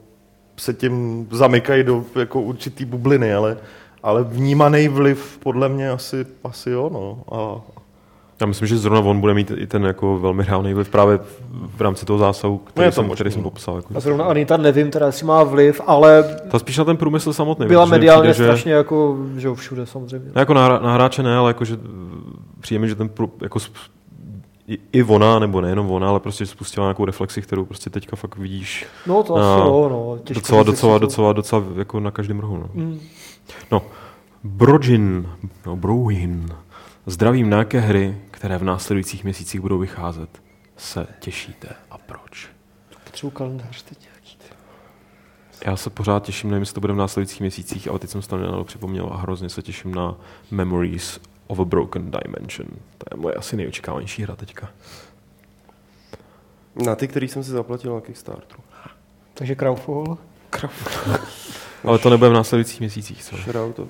se 0.58 0.74
tím 0.74 1.28
zamykají 1.32 1.84
do 1.84 2.06
jako 2.20 2.42
určitý 2.42 2.86
bubliny, 2.86 3.34
ale, 3.34 3.58
ale 4.04 4.24
vnímaný 4.24 4.88
vliv 4.88 5.38
podle 5.44 5.70
mě 5.70 5.90
asi, 5.90 6.26
asi 6.44 6.70
jo, 6.70 6.90
no. 6.94 7.24
A, 7.38 7.62
Já 8.42 8.48
myslím, 8.48 8.68
že 8.68 8.78
zrovna 8.78 9.00
on 9.00 9.20
bude 9.22 9.34
mít 9.34 9.52
i 9.56 9.68
ten 9.68 9.84
jako 9.86 10.20
velmi 10.20 10.44
reálný 10.44 10.74
vliv 10.74 10.90
právě 10.90 11.20
v 11.78 11.82
rámci 11.82 12.06
toho 12.06 12.20
zásahu, 12.20 12.58
který, 12.58 12.86
je 12.86 12.92
to 12.92 12.96
jsem, 12.96 13.06
možný, 13.08 13.16
který 13.16 13.32
jsem 13.32 13.44
no. 13.44 13.50
popsal. 13.50 13.76
Jako. 13.76 13.94
A 13.98 14.00
zrovna 14.00 14.26
Anita 14.26 14.58
nevím, 14.58 14.92
teda 14.92 15.06
jestli 15.06 15.26
má 15.26 15.44
vliv, 15.44 15.82
ale 15.88 16.38
Ta 16.52 16.60
spíš 16.60 16.78
na 16.78 16.84
ten 16.86 16.98
průmysl 16.98 17.34
samotný. 17.34 17.68
byla 17.68 17.86
mediálně 17.86 18.32
přijde, 18.32 18.48
že- 18.48 18.52
strašně 18.54 18.74
jako, 18.74 19.18
že 19.38 19.54
všude 19.54 19.86
samozřejmě. 19.86 20.32
Ne, 20.36 20.40
jako 20.42 20.54
na, 20.54 20.80
na 20.80 20.94
hráče 20.94 21.24
ne, 21.24 21.38
ale 21.38 21.50
jakože 21.50 21.78
přijde 22.60 22.80
mi, 22.80 22.88
že 22.90 22.96
ten 22.96 23.10
prů, 23.10 23.32
jako 23.42 23.60
sp- 23.60 23.72
i, 24.68 24.78
i 24.94 25.04
ona, 25.04 25.40
nebo 25.40 25.62
nejenom 25.62 25.92
ona, 25.92 26.10
ale 26.10 26.20
prostě 26.20 26.46
spustila 26.46 26.86
nějakou 26.86 27.06
reflexi, 27.06 27.42
kterou 27.42 27.66
prostě 27.66 27.90
teďka 27.90 28.16
fakt 28.16 28.38
vidíš 28.38 28.86
No 29.08 29.24
to 29.24 29.36
asi 29.36 29.60
No, 29.60 29.66
jo, 29.68 29.90
no. 29.90 30.18
těžko 30.24 30.40
docela, 30.42 30.64
docela, 30.64 30.98
docela, 30.98 31.34
docela 31.34 31.64
jako 31.78 32.00
na 32.00 32.12
každém 32.12 32.40
rohu. 32.40 32.58
No. 32.58 32.70
Mm. 32.74 33.00
no. 33.72 33.82
Brojin, 34.44 35.30
no 35.66 35.76
Brojin, 35.76 36.50
zdravím 37.08 37.50
na 37.50 37.58
jaké 37.58 37.80
hry, 37.80 38.18
které 38.32 38.58
v 38.58 38.64
následujících 38.64 39.24
měsících 39.24 39.62
budou 39.62 39.78
vycházet, 39.78 40.42
se 40.78 41.08
těšíte 41.20 41.70
a 41.92 41.98
proč? 41.98 42.50
Potřebuji 43.04 43.32
kalendář 43.32 43.82
teď 43.82 44.00
nějaký. 44.02 44.18
Já 45.66 45.76
se 45.76 45.90
pořád 45.90 46.24
těším, 46.24 46.50
nevím, 46.50 46.62
jestli 46.62 46.74
to 46.74 46.82
bude 46.82 46.94
v 46.94 46.98
následujících 46.98 47.40
měsících, 47.40 47.88
ale 47.88 48.00
teď 48.00 48.10
jsem 48.10 48.22
si 48.22 48.30
to 48.30 48.38
nedávno 48.38 48.64
připomněl 48.64 49.10
a 49.14 49.18
hrozně 49.18 49.50
se 49.50 49.62
těším 49.62 49.96
na 49.96 50.16
Memories 50.52 51.20
of 51.48 51.60
a 51.60 51.66
Broken 51.66 52.12
Dimension. 52.12 52.68
To 52.98 53.06
je 53.16 53.22
moje 53.22 53.36
asi 53.36 53.56
nejočekávanější 53.56 54.24
hra 54.24 54.36
teďka. 54.36 54.70
Na 56.76 56.96
ty, 56.96 57.08
který 57.08 57.28
jsem 57.28 57.44
si 57.44 57.52
zaplatil 57.52 57.96
na 57.96 58.02
Kickstarteru. 58.02 58.64
Takže 59.34 59.56
Crowfall. 59.56 60.18
Ale 61.84 62.00
to 62.00 62.10
nebude 62.10 62.30
v 62.30 62.34
následujících 62.34 62.80
měsících, 62.80 63.24
co? 63.24 63.36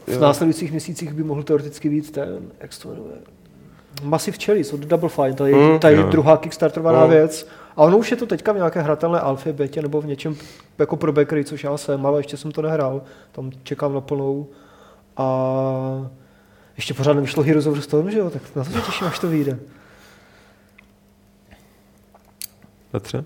V 0.07 0.19
následujících 0.19 0.71
měsících 0.71 1.13
by 1.13 1.23
mohl 1.23 1.43
teoreticky 1.43 1.89
být 1.89 2.11
ten, 2.11 2.39
jak 2.59 2.73
se 2.73 2.81
to 2.81 2.89
jmenuje, 2.89 3.15
Massive 4.03 4.37
Cherries 4.45 4.73
od 4.73 4.79
Double 4.79 5.09
Fine, 5.09 5.33
to 5.33 5.45
je, 5.45 5.55
Mm, 5.55 5.79
to 5.79 5.87
je 5.87 6.03
druhá 6.03 6.37
kickstarterovaná 6.37 7.03
Mm. 7.05 7.09
věc. 7.09 7.47
A 7.75 7.83
ono 7.83 7.97
už 7.97 8.11
je 8.11 8.17
to 8.17 8.25
teďka 8.25 8.51
v 8.51 8.55
nějaké 8.55 8.81
hratelné 8.81 9.19
alfě, 9.19 9.53
betě 9.53 9.81
nebo 9.81 10.01
v 10.01 10.05
něčem 10.05 10.35
jako 10.77 10.95
pro 10.97 11.13
backery, 11.13 11.43
což 11.43 11.63
já 11.63 11.77
jsem, 11.77 12.05
ale 12.05 12.19
ještě 12.19 12.37
jsem 12.37 12.51
to 12.51 12.61
nehrál. 12.61 13.01
Tam 13.31 13.51
čekám 13.63 13.93
na 13.93 14.01
plnou. 14.01 14.47
A 15.17 16.09
ještě 16.75 16.93
pořád 16.93 17.13
nevyšlo 17.13 17.43
Heroes 17.43 17.65
of 17.65 17.75
the 17.75 17.81
Storm, 17.81 18.11
že 18.11 18.19
jo? 18.19 18.29
Tak 18.29 18.41
na 18.55 18.63
to 18.63 18.71
se 18.71 18.81
těším, 18.81 19.07
až 19.07 19.19
to 19.19 19.27
vyjde. 19.27 19.59
Petře? 22.91 23.23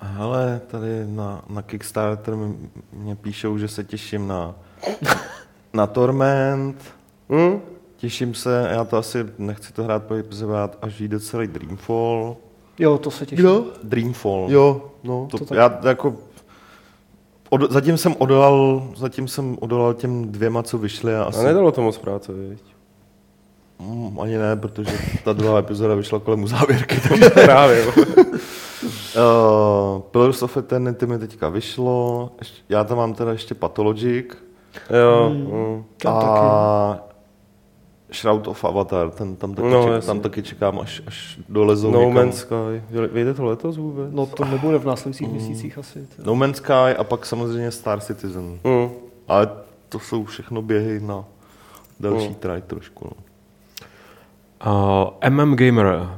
Hele, 0.00 0.60
tady 0.66 1.06
na, 1.06 1.42
na 1.48 1.62
Kickstarter 1.62 2.36
mi- 2.36 2.56
mě 2.92 3.16
píšou, 3.16 3.58
že 3.58 3.68
se 3.68 3.84
těším 3.84 4.28
na, 4.28 4.54
na 5.72 5.86
Torment, 5.86 6.76
Hm? 7.32 7.60
těším 7.96 8.34
se, 8.34 8.68
já 8.72 8.84
to 8.84 8.96
asi 8.96 9.26
nechci 9.38 9.72
to 9.72 9.84
hrát, 9.84 10.02
protože 10.02 10.46
hrát, 10.46 10.78
až 10.82 11.00
vyjde 11.00 11.20
celý 11.20 11.46
Dreamfall. 11.46 12.36
Jo, 12.78 12.98
to 12.98 13.10
se 13.10 13.26
těším. 13.26 13.44
Kdo? 13.44 13.64
Dreamfall. 13.82 14.46
Jo, 14.48 14.90
no. 15.04 15.28
To, 15.30 15.38
to 15.38 15.44
tak- 15.44 15.58
já 15.58 15.78
jako 15.88 16.16
od, 17.50 17.72
zatím 17.72 17.98
jsem 17.98 18.14
odolal, 18.18 18.88
zatím 18.96 19.28
jsem 19.28 19.56
odolal 19.60 19.94
těm 19.94 20.32
dvěma, 20.32 20.62
co 20.62 20.78
vyšly 20.78 21.16
a 21.16 21.22
A 21.22 21.26
asi 21.26 21.44
nedalo 21.44 21.72
to 21.72 21.82
moc 21.82 21.98
práce, 21.98 22.32
viď? 22.32 22.62
mm, 23.78 24.20
ani 24.20 24.38
ne, 24.38 24.56
protože 24.56 24.98
ta 25.24 25.32
druhá 25.32 25.58
epizoda 25.64 25.94
vyšla 25.94 26.18
kolem 26.18 26.46
závěrky. 26.48 27.00
Takže 27.08 27.30
Právě. 27.44 27.84
Uh, 29.16 30.00
Pillars 30.10 30.42
of 30.42 30.56
Eternity 30.56 31.06
mi 31.06 31.18
teďka 31.18 31.48
vyšlo, 31.48 32.30
já 32.68 32.84
tam 32.84 32.96
mám 32.98 33.14
teda 33.14 33.32
ještě 33.32 33.54
Pathologic 33.54 34.26
jo. 34.90 35.32
Tam 35.98 36.14
taky. 36.14 36.26
a 36.26 36.98
Shroud 38.12 38.48
of 38.48 38.64
Avatar, 38.64 39.10
ten 39.10 39.36
tam 39.36 39.54
taky, 39.54 39.68
No, 39.68 39.84
ček, 39.88 40.04
tam 40.06 40.20
taky 40.20 40.42
čekám, 40.42 40.80
až, 40.80 41.02
až 41.06 41.38
dolezou 41.48 41.90
No 41.90 41.98
někam. 42.00 42.14
Man's 42.14 42.36
Sky. 42.36 42.82
Vyjde 43.12 43.34
to 43.34 43.44
letos 43.44 43.76
vůbec? 43.76 44.08
No 44.12 44.26
to 44.26 44.44
nebude 44.44 44.78
v 44.78 44.84
následujících 44.84 45.28
měsících 45.28 45.78
asi. 45.78 46.06
to- 46.16 46.22
No 46.24 46.34
Man's 46.34 46.56
Sky 46.56 46.72
a 46.98 47.04
pak 47.04 47.26
samozřejmě 47.26 47.70
Star 47.70 48.00
Citizen. 48.00 48.58
Hm. 48.66 48.88
Ale 49.28 49.48
to 49.88 49.98
jsou 49.98 50.24
všechno 50.24 50.62
běhy 50.62 51.00
na 51.00 51.24
další 52.00 52.26
Hmm. 52.26 52.34
traj 52.34 52.62
trošku. 52.62 53.04
No. 53.04 53.12
Uh, 54.66 55.10
MM 55.30 55.56
Gamer. 55.56 56.10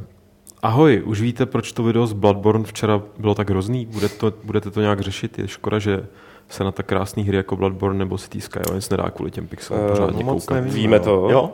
Ahoj, 0.67 1.03
už 1.05 1.21
víte, 1.21 1.47
proč 1.47 1.73
to 1.73 1.83
video 1.83 2.07
z 2.07 2.13
Bloodborne 2.13 2.65
včera 2.65 3.03
bylo 3.19 3.35
tak 3.35 3.51
hrozný? 3.51 3.87
Bude 3.87 4.09
to, 4.09 4.33
budete 4.45 4.71
to 4.71 4.81
nějak 4.81 5.01
řešit? 5.01 5.39
Je 5.39 5.49
škoda, 5.49 5.79
že 5.79 6.07
se 6.49 6.65
na 6.65 6.73
tak 6.73 6.87
krásné 6.87 7.23
hry 7.23 7.37
jako 7.37 7.57
Bloodborne 7.57 7.99
nebo 7.99 8.19
City 8.19 8.41
Skylines 8.41 8.91
nedá 8.91 9.11
kvůli 9.11 9.31
těm 9.31 9.47
pixelům 9.47 9.83
Eh, 9.87 9.89
pořádně 9.91 10.25
no 10.25 10.33
moc 10.33 10.45
koukat. 10.45 10.55
nevím. 10.55 10.75
Víme 10.75 11.01
to. 11.01 11.29
Jo? 11.31 11.51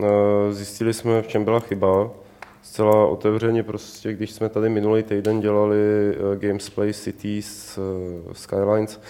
Eh, 0.00 0.52
Zjistili 0.52 0.94
jsme, 0.94 1.22
v 1.22 1.26
čem 1.26 1.44
byla 1.44 1.60
chyba. 1.60 2.10
Zcela 2.62 3.06
otevřeně 3.06 3.62
prostě, 3.62 4.12
když 4.12 4.30
jsme 4.30 4.48
tady 4.48 4.68
minulý 4.68 5.02
týden 5.02 5.40
dělali 5.40 5.76
eh, 5.78 6.36
Gamesplay 6.36 6.92
Cities 6.92 7.78
eh, 7.78 8.34
Skylines, 8.34 9.00
eh, 9.02 9.08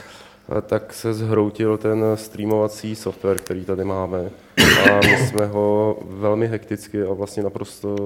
tak 0.67 0.95
se 0.95 1.15
zhroutil 1.15 1.79
ten 1.79 2.05
streamovací 2.15 2.97
software, 2.97 3.39
který 3.39 3.65
tady 3.65 3.85
máme. 3.85 4.31
A 4.91 5.01
my 5.07 5.27
jsme 5.27 5.47
ho 5.47 5.97
velmi 6.03 6.47
hekticky 6.47 7.03
a 7.03 7.13
vlastně 7.13 7.43
naprosto 7.43 7.97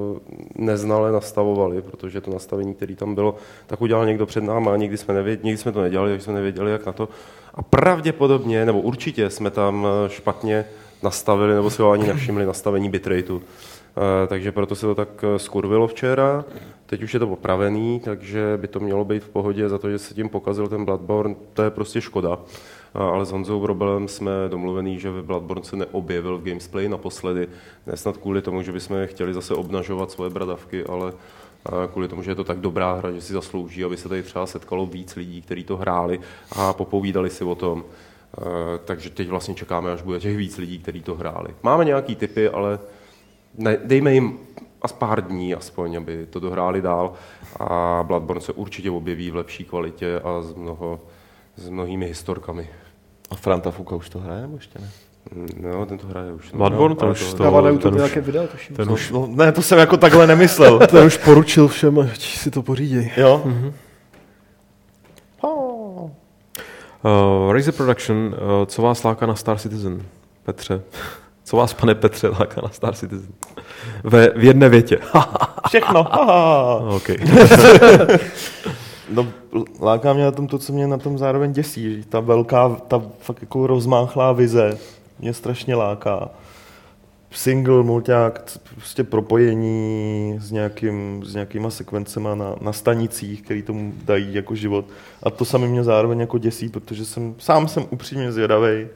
neznale 0.55 1.13
nastavovali, 1.13 1.83
protože 1.83 2.21
to 2.21 2.31
nastavení, 2.31 2.75
které 2.75 2.97
tam 2.97 3.15
bylo, 3.15 3.35
tak 3.67 3.81
udělal 3.81 4.07
někdo 4.07 4.27
před 4.27 4.45
náma 4.45 4.73
a 4.73 4.77
nikdy 4.77 4.97
jsme, 4.97 5.15
nevěděli, 5.15 5.45
nikdy 5.45 5.59
jsme 5.59 5.73
to 5.73 5.83
nedělali, 5.83 6.11
takže 6.11 6.25
jsme 6.25 6.35
nevěděli, 6.35 6.73
jak 6.73 6.87
na 6.87 6.93
to. 6.93 7.09
A 7.55 7.63
pravděpodobně, 7.63 8.67
nebo 8.67 8.81
určitě 8.81 9.31
jsme 9.31 9.51
tam 9.51 9.87
špatně 10.09 10.65
nastavili, 11.03 11.55
nebo 11.55 11.71
si 11.71 11.83
ho 11.83 11.91
ani 11.91 12.07
nevšimli 12.07 12.47
nastavení 12.47 12.91
bitrateu. 12.91 13.41
Eh, 13.97 14.27
Takže 14.27 14.53
proto 14.53 14.75
se 14.75 14.87
to 14.87 14.95
tak 14.95 15.09
eh, 15.25 15.39
skurvilo 15.39 15.89
včera. 15.89 16.45
Teď 16.87 17.03
už 17.03 17.15
je 17.15 17.21
to 17.21 17.29
opravený, 17.29 18.01
takže 18.01 18.57
by 18.57 18.69
to 18.69 18.81
mělo 18.81 19.05
být 19.05 19.25
v 19.25 19.29
pohodě 19.29 19.69
za 19.69 19.79
to, 19.79 19.91
že 19.91 19.99
se 19.99 20.15
tím 20.15 20.29
pokazil 20.29 20.69
ten 20.69 20.85
Bloodborne. 20.85 21.35
To 21.55 21.63
je 21.63 21.71
prostě 21.71 22.01
škoda. 22.01 22.39
A- 22.95 23.09
Ale 23.09 23.27
s 23.27 23.31
Honzou 23.33 23.61
Brobelem 23.61 24.09
jsme 24.09 24.31
domluvený, 24.49 24.99
že 24.99 25.11
Bloodborne 25.23 25.65
se 25.65 25.77
neobjevil 25.77 26.39
v 26.39 26.43
Gamesplay 26.45 26.89
naposledy. 26.89 27.49
Ne 27.87 27.97
snad 27.97 28.17
kvůli 28.17 28.43
tomu, 28.43 28.63
že 28.63 28.73
bychom 28.73 28.97
chtěli 29.07 29.35
zase 29.35 29.55
obnažovat 29.55 30.11
svoje 30.11 30.31
bradavky, 30.31 30.85
ale 30.85 31.13
kvůli 31.93 32.09
tomu, 32.09 32.23
že 32.23 32.31
je 32.31 32.35
to 32.35 32.45
tak 32.45 32.59
dobrá 32.61 32.93
hra, 32.95 33.11
že 33.13 33.21
si 33.21 33.33
zaslouží, 33.33 33.85
aby 33.85 33.97
se 33.97 34.09
tady 34.09 34.23
třeba 34.23 34.47
setkalo 34.47 34.87
víc 34.87 35.17
lidí, 35.17 35.43
kteří 35.43 35.65
to 35.65 35.77
hráli 35.77 36.21
a 36.53 36.73
popovídali 36.73 37.31
si 37.31 37.45
o 37.45 37.55
tom. 37.55 37.85
Eh, 38.41 38.45
Takže 38.85 39.11
teď 39.11 39.29
vlastně 39.29 39.55
čekáme, 39.55 39.93
až 39.93 40.03
bude 40.03 40.21
těch 40.21 40.37
víc 40.37 40.59
lidí, 40.59 40.79
kteří 40.79 41.03
to 41.03 41.15
hráli. 41.15 41.55
Máme 41.63 41.85
nějaký 41.85 42.17
typy, 42.17 42.49
ale 42.49 42.79
ne, 43.55 43.77
dejme 43.85 44.15
jim 44.15 44.39
as 44.83 44.93
pár 44.93 45.25
dní 45.27 45.55
aspoň, 45.55 45.97
aby 45.97 46.27
to 46.31 46.41
dohráli 46.41 46.83
dál 46.83 47.13
a 47.61 48.05
Bloodborne 48.07 48.41
se 48.41 48.53
určitě 48.53 48.91
objeví 48.91 49.31
v 49.31 49.37
lepší 49.37 49.65
kvalitě 49.65 50.21
a 50.21 50.43
s, 50.43 50.55
mnoho, 50.55 51.01
s 51.57 51.69
mnohými 51.69 52.07
historkami. 52.07 52.69
A 53.31 53.35
Franta 53.35 53.71
Fuka 53.71 53.97
už 53.97 54.09
to 54.09 54.19
hraje, 54.19 54.41
nebo 54.43 54.57
ještě 54.57 54.79
ne? 54.79 54.91
Mm, 55.35 55.47
No, 55.61 55.87
ten 55.87 55.99
to 55.99 56.07
hraje 56.07 56.33
už. 56.33 56.53
no. 56.53 56.59
Bloodborne, 56.59 56.89
no, 56.89 56.95
to 56.95 57.03
ale 57.03 57.13
už 57.13 57.33
to- 57.35 57.43
Dává 57.43 57.61
na 57.61 57.67
ten 57.67 57.73
YouTube 57.75 57.97
už- 57.97 58.03
nějaké 58.03 58.21
videa, 58.21 58.47
tuším. 58.47 58.77
ten 58.77 58.87
co? 58.89 58.93
už- 58.95 59.11
No, 59.11 59.27
ne, 59.31 59.53
to 59.53 59.63
jsem 59.63 59.79
jako 59.79 59.97
takhle 59.97 60.27
nemyslel. 60.27 60.79
Ten 60.91 61.07
už 61.07 61.17
poručil 61.17 61.69
všem, 61.69 61.99
ať 61.99 62.21
si 62.21 62.51
to 62.51 62.63
poříděj. 62.63 63.11
jo? 63.17 63.43
Uh, 67.05 67.53
Razer 67.53 67.75
Production, 67.75 68.17
uh, 68.17 68.67
co 68.67 68.83
vás 68.83 69.03
láká 69.05 69.27
na 69.27 69.35
Star 69.35 69.59
Citizen? 69.59 70.03
Petře. 70.45 70.83
Co 71.45 71.57
vás, 71.57 71.75
pane 71.75 71.95
Petře, 71.95 72.29
láká 72.29 72.61
na 72.61 72.69
Star 72.69 72.95
Citizen? 72.95 73.33
Ve, 74.05 74.31
v 74.31 74.45
jedné 74.45 74.69
větě. 74.69 74.99
Všechno. 75.69 76.07
Okay. 76.97 77.17
No, 79.11 79.27
láká 79.81 80.13
mě 80.13 80.25
na 80.25 80.31
tom 80.31 80.47
to, 80.47 80.59
co 80.59 80.73
mě 80.73 80.87
na 80.87 80.99
tom 80.99 81.19
zároveň 81.19 81.53
děsí. 81.53 81.97
že 81.97 82.09
Ta 82.09 82.21
velká, 82.21 82.69
ta 82.89 83.03
fakt 83.21 83.41
jako 83.41 83.67
rozmáchlá 83.67 84.33
vize 84.33 84.79
mě 85.19 85.35
strašně 85.35 85.75
láká. 85.75 86.29
Single, 87.31 87.83
mulťák, 87.83 88.59
prostě 88.75 89.05
propojení 89.05 90.37
s, 90.41 90.51
nějakým, 90.51 91.25
s 91.25 91.35
nějakýma 91.35 91.71
sekvencema 91.71 92.35
na, 92.35 92.55
na 92.61 92.73
stanicích, 92.73 93.43
který 93.43 93.63
tomu 93.63 93.93
dají 94.05 94.35
jako 94.35 94.55
život. 94.55 94.85
A 95.23 95.31
to 95.31 95.45
sami 95.45 95.69
mě 95.69 95.85
zároveň 95.85 96.21
jako 96.21 96.39
děsí, 96.39 96.69
protože 96.69 97.05
jsem, 97.05 97.35
sám 97.39 97.69
jsem 97.69 97.87
upřímně 97.91 98.33
zvědavý, 98.33 98.87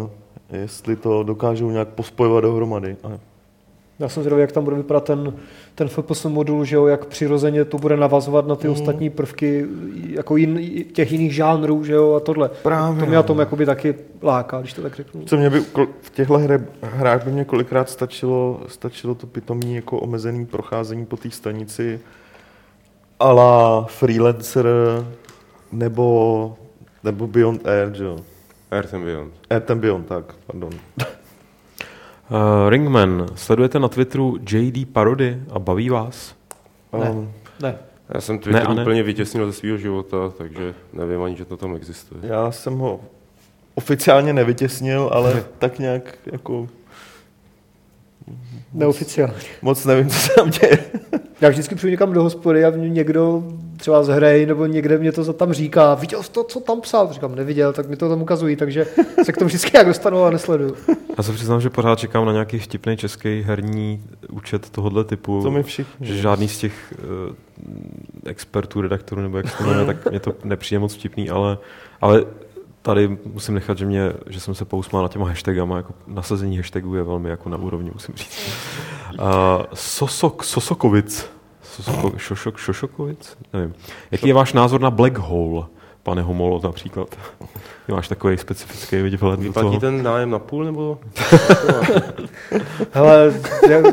uh, 0.00 0.10
jestli 0.52 0.96
to 0.96 1.22
dokážou 1.22 1.70
nějak 1.70 1.88
pospojovat 1.88 2.44
dohromady. 2.44 2.96
A 3.04 3.18
Já 3.98 4.08
jsem 4.08 4.22
zvědavý, 4.22 4.40
jak 4.40 4.52
tam 4.52 4.64
bude 4.64 4.76
vypadat 4.76 5.04
ten, 5.04 5.34
ten 5.74 5.88
FPS 5.88 6.24
modul, 6.24 6.64
že 6.64 6.76
jo, 6.76 6.86
jak 6.86 7.06
přirozeně 7.06 7.64
to 7.64 7.78
bude 7.78 7.96
navazovat 7.96 8.46
na 8.46 8.56
ty 8.56 8.68
Mhm. 8.68 8.76
ostatní 8.80 9.10
prvky 9.10 9.66
jako 10.10 10.36
jin, 10.36 10.84
těch 10.92 11.12
jiných 11.12 11.34
žánrů, 11.34 11.84
že 11.84 11.92
jo, 11.92 12.14
a 12.14 12.20
tohle. 12.20 12.50
Právě, 12.62 13.00
To 13.00 13.06
mě 13.06 13.14
na 13.14 13.22
no. 13.22 13.26
tom 13.26 13.38
jakoby 13.38 13.66
taky 13.66 13.94
láká, 14.22 14.60
když 14.60 14.72
to 14.72 14.82
tak 14.82 14.96
řeknu. 14.96 15.24
Co 15.24 15.36
mě 15.36 15.50
by, 15.50 15.60
v 16.00 16.10
těchto 16.10 16.40
hrách 16.82 17.24
by 17.24 17.32
mě 17.32 17.44
kolikrát 17.44 17.90
stačilo, 17.90 18.60
stačilo 18.66 19.14
to 19.14 19.26
pitomní 19.26 19.74
jako 19.76 19.98
omezený 20.00 20.46
procházení 20.46 21.06
po 21.06 21.16
té 21.16 21.30
stanici 21.30 22.00
a 23.20 23.32
la 23.32 23.84
Freelancer 23.88 24.66
nebo, 25.72 26.56
nebo 27.04 27.26
Beyond 27.26 27.66
Air, 27.66 27.94
že 27.94 28.04
jo. 28.04 28.18
Earth 28.70 28.94
and 28.94 29.04
Beyond. 29.04 29.32
Earth 29.50 29.70
and 29.70 29.78
Beyond, 29.80 30.06
tak, 30.06 30.24
pardon. 30.46 30.70
Uh, 32.30 32.68
Ringman, 32.70 33.26
sledujete 33.34 33.78
na 33.78 33.88
Twitteru 33.88 34.36
JD 34.50 34.88
Parody 34.92 35.38
a 35.50 35.58
baví 35.58 35.90
vás? 35.90 36.34
Ne. 36.98 37.10
Um, 37.10 37.32
Ne. 37.62 37.78
Já 38.14 38.20
jsem 38.20 38.38
Twitter 38.38 38.68
Ne 38.68 38.74
ne. 38.74 38.82
úplně 38.82 39.02
vytěsnil 39.02 39.46
ze 39.46 39.52
svého 39.52 39.76
života, 39.76 40.16
takže 40.38 40.74
nevím 40.92 41.22
ani, 41.22 41.36
že 41.36 41.44
to 41.44 41.56
tam 41.56 41.76
existuje. 41.76 42.20
já 42.24 42.50
jsem 42.52 42.78
ho 42.78 43.00
oficiálně 43.74 44.32
nevytěsnil, 44.32 45.10
ale 45.12 45.44
tak 45.58 45.78
nějak 45.78 46.18
jako 46.32 46.68
Neoficiálně. 48.72 49.34
moc 49.62 49.84
nevím, 49.84 50.08
co 50.08 50.16
se 50.18 50.34
tam 50.34 50.50
děje. 50.50 50.78
Já 51.40 51.48
vždycky 51.48 51.74
přijdu 51.74 51.90
někam 51.90 52.12
do 52.12 52.22
hospody 52.22 52.64
a 52.64 52.70
mě 52.70 52.88
někdo 52.88 53.42
třeba 53.76 54.02
z 54.02 54.08
hry 54.08 54.46
nebo 54.46 54.66
někde 54.66 54.98
mě 54.98 55.12
to 55.12 55.24
za- 55.24 55.32
tam 55.32 55.52
říká, 55.52 55.94
viděl 55.94 56.22
jsi 56.22 56.30
to, 56.32 56.44
co 56.44 56.60
tam 56.60 56.80
psal? 56.80 57.12
Říkám, 57.12 57.34
neviděl, 57.34 57.72
tak 57.72 57.88
mi 57.88 57.96
to 57.96 58.08
tam 58.08 58.22
ukazují, 58.22 58.56
takže 58.56 58.86
se 59.24 59.32
k 59.32 59.36
tomu 59.36 59.46
vždycky 59.46 59.76
jak 59.76 59.86
dostanu 59.86 60.24
a 60.24 60.30
nesleduju. 60.30 60.76
Já 61.18 61.22
se 61.22 61.32
přiznám, 61.32 61.60
že 61.60 61.70
pořád 61.70 61.98
čekám 61.98 62.26
na 62.26 62.32
nějaký 62.32 62.58
vtipný 62.58 62.96
český 62.96 63.42
herní 63.42 64.02
účet 64.30 64.70
tohohle 64.70 65.04
typu. 65.04 65.42
To 65.42 65.50
my 65.50 65.62
všichni. 65.62 66.06
Že 66.06 66.16
žádný 66.16 66.48
z 66.48 66.58
těch 66.58 66.94
uh, 67.28 67.34
expertů, 68.26 68.80
redaktorů, 68.80 69.22
nebo 69.22 69.36
jak 69.36 69.48
se 69.48 69.58
to 69.58 69.64
jmenuje, 69.64 69.86
tak 69.86 70.10
mě 70.10 70.20
to 70.20 70.34
nepřijde 70.44 70.78
moc 70.78 70.94
vtipný, 70.94 71.30
ale, 71.30 71.58
ale 72.00 72.24
tady 72.86 73.18
musím 73.24 73.54
nechat, 73.54 73.78
že, 73.78 73.86
mě, 73.86 74.12
že 74.26 74.40
jsem 74.40 74.54
se 74.54 74.64
pousmál 74.64 75.02
na 75.02 75.08
těma 75.08 75.26
hashtagama, 75.28 75.76
jako 75.76 75.94
nasazení 76.06 76.56
hashtagů 76.56 76.94
je 76.94 77.02
velmi 77.02 77.30
jako 77.30 77.48
na 77.48 77.56
úrovni, 77.56 77.90
musím 77.94 78.14
říct. 78.14 78.38
Uh, 79.20 79.26
Sosok, 79.74 80.44
Sosokovic, 80.44 81.30
Sosoko- 81.76 82.16
Šošok, 82.16 82.58
Šošokovic? 82.58 83.36
Nevím. 83.52 83.74
Jaký 84.10 84.28
je 84.28 84.34
váš 84.34 84.52
názor 84.52 84.80
na 84.80 84.90
Black 84.90 85.18
Hole, 85.18 85.64
pane 86.02 86.22
Homolo 86.22 86.60
například? 86.64 87.08
Ty 87.86 87.92
máš 87.92 88.08
takový 88.08 88.38
specifický 88.38 88.96
vhled 88.96 89.40
do 89.40 89.42
Vyplatí 89.42 89.68
toho. 89.68 89.80
ten 89.80 90.02
nájem 90.02 90.30
na 90.30 90.38
půl, 90.38 90.64
nebo? 90.64 90.98
Hele, 92.92 93.40
já... 93.70 93.78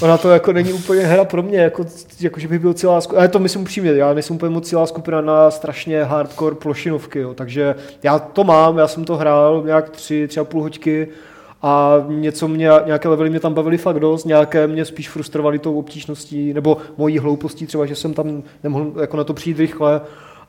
Ona 0.00 0.18
to 0.18 0.30
jako 0.30 0.52
není 0.52 0.72
úplně 0.72 1.00
hra 1.06 1.24
pro 1.24 1.42
mě, 1.42 1.58
jako, 1.58 1.84
jako 2.20 2.40
že 2.40 2.48
bych 2.48 2.58
byl 2.58 2.74
celá 2.74 3.00
skupina, 3.00 3.20
ale 3.20 3.28
to 3.28 3.38
myslím 3.38 3.62
upřímně, 3.62 3.90
já 3.90 4.14
nejsem 4.14 4.36
úplně 4.36 4.50
moc 4.50 4.68
celá 4.68 4.86
skupina 4.86 5.20
na 5.20 5.50
strašně 5.50 6.04
hardcore 6.04 6.56
plošinovky, 6.56 7.18
jo, 7.18 7.34
takže 7.34 7.74
já 8.02 8.18
to 8.18 8.44
mám, 8.44 8.78
já 8.78 8.88
jsem 8.88 9.04
to 9.04 9.16
hrál 9.16 9.62
nějak 9.66 9.90
tři, 9.90 10.28
tři 10.28 10.40
a 10.40 10.44
půl 10.44 10.62
hoďky 10.62 11.08
a 11.62 11.94
něco 12.08 12.48
mě, 12.48 12.70
nějaké 12.86 13.08
levely 13.08 13.30
mě 13.30 13.40
tam 13.40 13.54
bavily 13.54 13.78
fakt 13.78 14.00
dost, 14.00 14.24
nějaké 14.24 14.66
mě 14.66 14.84
spíš 14.84 15.08
frustrovaly 15.08 15.58
tou 15.58 15.78
obtížností, 15.78 16.52
nebo 16.52 16.76
mojí 16.96 17.18
hloupostí 17.18 17.66
třeba, 17.66 17.86
že 17.86 17.94
jsem 17.94 18.14
tam 18.14 18.42
nemohl 18.62 18.92
jako 19.00 19.16
na 19.16 19.24
to 19.24 19.34
přijít 19.34 19.58
rychle 19.58 20.00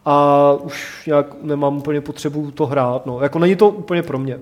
a 0.05 0.53
už 0.63 1.03
nějak 1.07 1.27
nemám 1.41 1.77
úplně 1.77 2.01
potřebu 2.01 2.51
to 2.51 2.65
hrát, 2.65 3.05
no, 3.05 3.21
jako 3.21 3.39
není 3.39 3.55
to 3.55 3.69
úplně 3.69 4.03
pro 4.03 4.19
mě. 4.19 4.39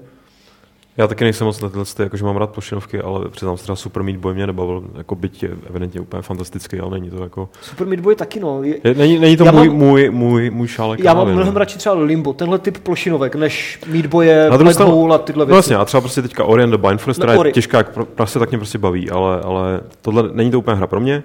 Já 0.97 1.07
taky 1.07 1.23
nejsem 1.23 1.45
moc 1.47 1.61
na 1.61 1.69
tyhle, 1.69 1.85
ty, 1.85 2.03
jakože 2.03 2.23
mám 2.25 2.37
rád 2.37 2.49
plošinovky, 2.49 3.01
ale 3.01 3.29
přiznám 3.29 3.57
se 3.57 3.63
třeba 3.63 3.75
Super 3.75 4.03
Meat 4.03 4.17
Boy 4.17 4.33
mě 4.33 4.47
nebavil, 4.47 4.83
jako 4.97 5.15
byť 5.15 5.43
je 5.43 5.49
evidentně 5.69 6.01
úplně 6.01 6.21
fantastický, 6.21 6.79
ale 6.79 6.91
není 6.91 7.09
to 7.09 7.23
jako... 7.23 7.49
Super 7.61 7.87
Meat 7.87 7.99
Boy 7.99 8.15
taky, 8.15 8.39
no. 8.39 8.63
Je, 8.63 8.75
není, 8.97 9.19
není 9.19 9.37
to 9.37 9.45
Já 9.45 9.51
můj, 9.51 9.67
mám- 9.67 9.77
můj, 9.77 10.09
můj, 10.09 10.49
můj 10.49 10.67
šálek 10.67 10.99
Já 10.99 11.13
mám 11.13 11.27
mnohem 11.27 11.53
no. 11.53 11.59
radši 11.59 11.77
třeba 11.77 11.95
Limbo, 11.95 12.33
tenhle 12.33 12.59
typ 12.59 12.77
plošinovek, 12.77 13.35
než 13.35 13.79
Meat 13.87 14.05
Boye, 14.05 14.49
Na 14.49 14.57
druhou 14.57 14.73
Black 14.77 14.89
Hole 14.89 15.15
a 15.15 15.17
tyhle 15.17 15.41
No 15.45 15.45
věci. 15.45 15.57
jasně, 15.57 15.75
a 15.75 15.85
třeba 15.85 16.01
prostě 16.01 16.21
teďka 16.21 16.43
Ori 16.43 16.63
and 16.63 16.71
the 16.71 16.77
Blind 16.77 17.01
Forest, 17.01 17.19
No, 17.19 17.25
která 17.25 17.45
je 17.45 17.51
těžká, 17.51 17.77
jak 17.77 17.89
pro- 17.93 18.05
prostě 18.05 18.39
tak 18.39 18.49
mě 18.49 18.57
prostě 18.57 18.77
baví, 18.77 19.09
ale, 19.09 19.41
ale 19.41 19.81
tohle 20.01 20.23
není 20.33 20.51
to 20.51 20.59
úplně 20.59 20.77
hra 20.77 20.87
pro 20.87 20.99
mě. 20.99 21.23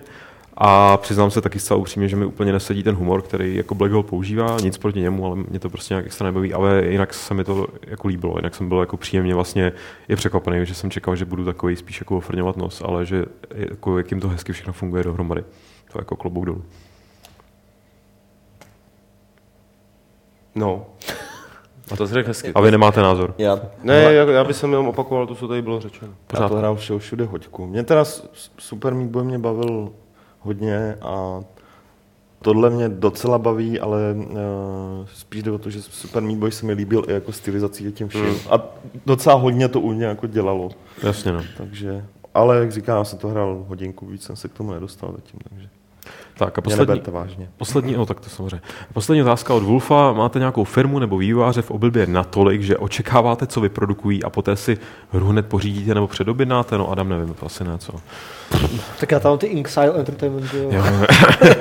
A 0.56 0.96
přiznám 0.96 1.30
se 1.30 1.40
taky 1.40 1.58
zcela 1.58 1.80
upřímně, 1.80 2.08
že 2.08 2.16
mi 2.16 2.24
úplně 2.26 2.52
nesedí 2.52 2.82
ten 2.82 2.94
humor, 2.94 3.22
který 3.22 3.56
jako 3.56 3.74
Black 3.74 3.92
Hole 3.92 4.04
používá, 4.04 4.56
nic 4.62 4.78
proti 4.78 5.00
němu, 5.00 5.26
ale 5.26 5.36
mě 5.36 5.58
to 5.58 5.70
prostě 5.70 5.94
nějak 5.94 6.06
extra 6.06 6.24
nebaví, 6.24 6.52
ale 6.54 6.84
jinak 6.86 7.14
se 7.14 7.34
mi 7.34 7.44
to 7.44 7.66
jako 7.86 8.08
líbilo, 8.08 8.34
jinak 8.38 8.54
jsem 8.54 8.68
byl 8.68 8.80
jako 8.80 8.96
příjemně 8.96 9.34
vlastně 9.34 9.72
je 10.08 10.16
překvapený, 10.16 10.66
že 10.66 10.74
jsem 10.74 10.90
čekal, 10.90 11.16
že 11.16 11.24
budu 11.24 11.44
takový 11.44 11.76
spíš 11.76 12.00
jako 12.00 12.16
ofrňovat 12.16 12.56
nos, 12.56 12.82
ale 12.84 13.06
že 13.06 13.24
jako, 13.50 13.98
jak 13.98 14.10
jim 14.10 14.20
to 14.20 14.28
hezky 14.28 14.52
všechno 14.52 14.72
funguje 14.72 15.04
dohromady. 15.04 15.44
To 15.92 15.98
jako 15.98 16.16
klobouk 16.16 16.46
dolů. 16.46 16.64
No. 20.54 20.86
A 21.92 21.96
to 21.96 22.06
jsi 22.06 22.14
řekl 22.14 22.28
hezky. 22.28 22.52
A 22.54 22.60
vy 22.60 22.70
nemáte 22.70 23.02
názor? 23.02 23.34
Já, 23.38 23.60
Ne, 23.82 24.02
já, 24.02 24.30
já 24.30 24.44
bych 24.44 24.62
jenom 24.62 24.88
opakoval 24.88 25.26
to, 25.26 25.34
co 25.34 25.48
tady 25.48 25.62
bylo 25.62 25.80
řečeno. 25.80 26.12
já 26.40 26.48
to 26.48 26.54
hrál 26.56 26.76
všeho 26.76 26.98
všude 26.98 27.24
hoďku. 27.24 27.66
Mě 27.66 27.82
teda 27.82 28.04
Super 28.58 28.94
Meat 28.94 29.10
Boy 29.10 29.24
mě 29.24 29.38
bavil 29.38 29.92
hodně 30.42 30.94
a 31.02 31.40
tohle 32.42 32.70
mě 32.70 32.88
docela 32.88 33.38
baví, 33.38 33.80
ale 33.80 33.98
uh, 34.14 34.36
spíš 35.14 35.42
jde 35.42 35.50
o 35.50 35.58
to, 35.58 35.70
že 35.70 35.82
Super 35.82 36.22
Meat 36.22 36.38
Boy 36.38 36.52
se 36.52 36.66
mi 36.66 36.72
líbil 36.72 37.04
i 37.08 37.12
jako 37.12 37.32
stylizací 37.32 37.86
a 37.86 37.90
tím 37.90 38.08
vším. 38.08 38.24
Hmm. 38.24 38.36
A 38.50 38.60
docela 39.06 39.34
hodně 39.34 39.68
to 39.68 39.80
u 39.80 39.92
mě 39.92 40.04
jako 40.04 40.26
dělalo. 40.26 40.70
Jasně, 41.02 41.32
no. 41.32 41.42
Takže, 41.56 42.04
ale 42.34 42.58
jak 42.58 42.72
říkám, 42.72 42.98
já 42.98 43.04
jsem 43.04 43.18
to 43.18 43.28
hrál 43.28 43.64
hodinku, 43.68 44.06
víc 44.06 44.22
jsem 44.22 44.36
se 44.36 44.48
k 44.48 44.52
tomu 44.52 44.72
nedostal 44.72 45.12
zatím, 45.12 45.40
takže 45.48 45.68
Tak 46.34 46.58
a 46.58 46.60
poslední, 46.60 47.02
vážně. 47.10 47.48
Poslední, 47.56 47.94
no 47.94 48.06
tak 48.06 48.20
to 48.20 48.30
samozřejmě. 48.30 48.60
Poslední 48.92 49.22
otázka 49.22 49.54
od 49.54 49.62
Wolfa. 49.62 50.12
Máte 50.12 50.38
nějakou 50.38 50.64
firmu 50.64 50.98
nebo 50.98 51.18
vývojáře 51.18 51.62
v 51.62 51.70
oblibě 51.70 52.06
natolik, 52.06 52.62
že 52.62 52.76
očekáváte, 52.76 53.46
co 53.46 53.60
vyprodukují 53.60 54.24
a 54.24 54.30
poté 54.30 54.56
si 54.56 54.78
hru 55.12 55.26
hned 55.26 55.46
pořídíte 55.46 55.94
nebo 55.94 56.06
předobjednáte? 56.06 56.78
No 56.78 56.90
Adam, 56.90 57.08
nevím, 57.08 57.34
to 57.34 57.46
asi 57.46 57.64
ne, 57.64 57.78
co. 57.78 57.92
Tak 59.00 59.10
já 59.10 59.20
tam 59.20 59.30
mám 59.30 59.38
ty 59.38 59.46
Inxile 59.46 59.98
Entertainment, 59.98 60.54
jo. 60.54 60.70
Jo, 60.72 60.84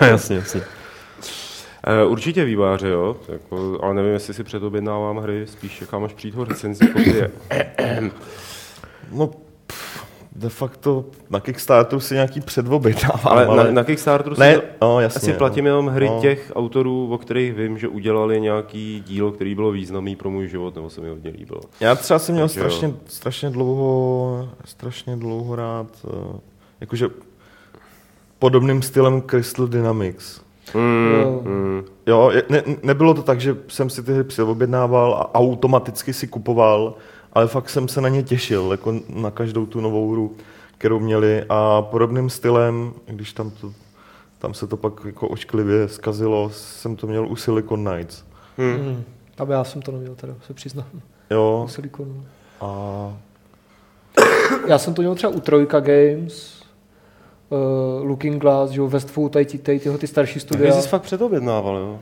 jasně, 0.07 0.35
jasně. 0.35 0.61
E, 1.83 2.05
určitě 2.05 2.45
výváře, 2.45 2.89
jo, 2.89 3.15
jako, 3.27 3.79
ale 3.83 3.93
nevím, 3.93 4.13
jestli 4.13 4.33
si 4.33 4.43
předobjednávám 4.43 5.17
hry, 5.17 5.47
spíš 5.47 5.71
čekám, 5.71 6.03
až 6.03 6.13
přijít 6.13 6.35
ho 6.35 6.43
recenzí 6.43 6.87
kopie. 6.87 7.31
No, 9.11 9.29
de 10.35 10.49
facto 10.49 11.05
na 11.29 11.39
Kickstarteru 11.39 11.99
si 11.99 12.13
nějaký 12.13 12.41
předobjednávám, 12.41 13.19
Ale, 13.23 13.45
ale, 13.45 13.63
na, 13.63 13.71
na 13.71 13.83
Kickstarteru 13.83 14.35
ne, 14.39 14.55
si, 14.55 14.61
no, 14.81 14.99
jasně, 14.99 15.17
asi 15.17 15.33
platím 15.37 15.65
no. 15.65 15.69
jenom 15.69 15.87
hry 15.87 16.07
no. 16.09 16.21
těch 16.21 16.51
autorů, 16.55 17.13
o 17.13 17.17
kterých 17.17 17.53
vím, 17.53 17.77
že 17.77 17.87
udělali 17.87 18.41
nějaký 18.41 19.03
dílo, 19.07 19.31
který 19.31 19.55
bylo 19.55 19.71
významný 19.71 20.15
pro 20.15 20.29
můj 20.29 20.47
život, 20.47 20.75
nebo 20.75 20.89
se 20.89 21.01
mi 21.01 21.09
hodně 21.09 21.31
líbilo. 21.31 21.61
Já 21.79 21.95
třeba 21.95 22.19
jsem 22.19 22.35
měl 22.35 22.47
Takže 22.47 22.59
jo. 22.59 22.69
strašně, 22.69 22.93
strašně 23.07 23.49
dlouho, 23.49 24.49
strašně 24.65 25.15
dlouho 25.15 25.55
rád, 25.55 25.87
uh, 26.03 26.39
jakože 26.81 27.09
podobným 28.39 28.81
stylem 28.81 29.21
Crystal 29.21 29.67
Dynamics. 29.67 30.41
Mm, 30.73 31.13
Jo. 31.21 31.41
mm. 31.45 31.83
Jo, 32.07 32.31
je- 32.33 32.43
ne, 32.49 32.63
nebylo 32.83 33.13
to 33.13 33.21
tak, 33.23 33.41
že 33.41 33.57
jsem 33.67 33.89
si 33.89 34.03
ty 34.03 34.13
hry 34.13 34.23
předobjednával 34.23 35.13
a 35.13 35.35
automaticky 35.39 36.13
si 36.13 36.27
kupoval, 36.27 36.93
ale 37.33 37.47
fakt 37.47 37.69
jsem 37.69 37.87
se 37.87 38.01
na 38.01 38.09
ně 38.09 38.23
těšil, 38.23 38.67
jako 38.71 38.93
na 39.09 39.31
každou 39.31 39.65
tu 39.65 39.81
novou 39.81 40.11
hru, 40.11 40.35
kterou 40.77 40.99
měli 40.99 41.43
a 41.49 41.81
podobným 41.81 42.29
stylem, 42.29 42.93
když 43.05 43.33
tam, 43.33 43.51
to, 43.51 43.73
tam 44.39 44.53
se 44.53 44.67
to 44.67 44.77
pak 44.77 44.93
jako 45.05 45.27
ošklivě 45.27 45.87
zkazilo, 45.87 46.49
jsem 46.53 46.95
to 46.95 47.07
měl 47.07 47.27
u 47.27 47.35
Silicon 47.35 47.85
Knights. 47.85 48.23
Hmm. 48.57 48.75
Hmm. 48.75 49.03
A 49.37 49.53
já 49.53 49.63
jsem 49.63 49.81
to 49.81 49.91
neměl, 49.91 50.15
teda 50.15 50.33
se 50.47 50.53
přiznám. 50.53 50.85
Jo, 51.29 51.61
U 51.65 51.67
Siliconu. 51.67 52.23
a 52.61 53.13
Já 54.67 54.77
jsem 54.77 54.93
to 54.93 55.01
měl 55.01 55.15
třeba 55.15 55.33
u 55.33 55.39
Trojka 55.39 55.79
Games, 55.79 56.61
uh, 57.49 58.07
Looking 58.09 58.41
Glass, 58.41 58.71
že 58.71 58.79
jo, 58.79 58.87
Westfall, 58.87 59.29
tady, 59.29 59.45
ty- 59.45 59.57
tady 59.57 59.79
tyhle 59.79 59.97
ty 59.97 60.07
starší 60.07 60.33
Tak 60.33 60.41
studia. 60.41 60.73
jsi 60.81 60.87
fakt 60.89 61.01
předobjednával, 61.01 61.75
jo? 61.77 61.99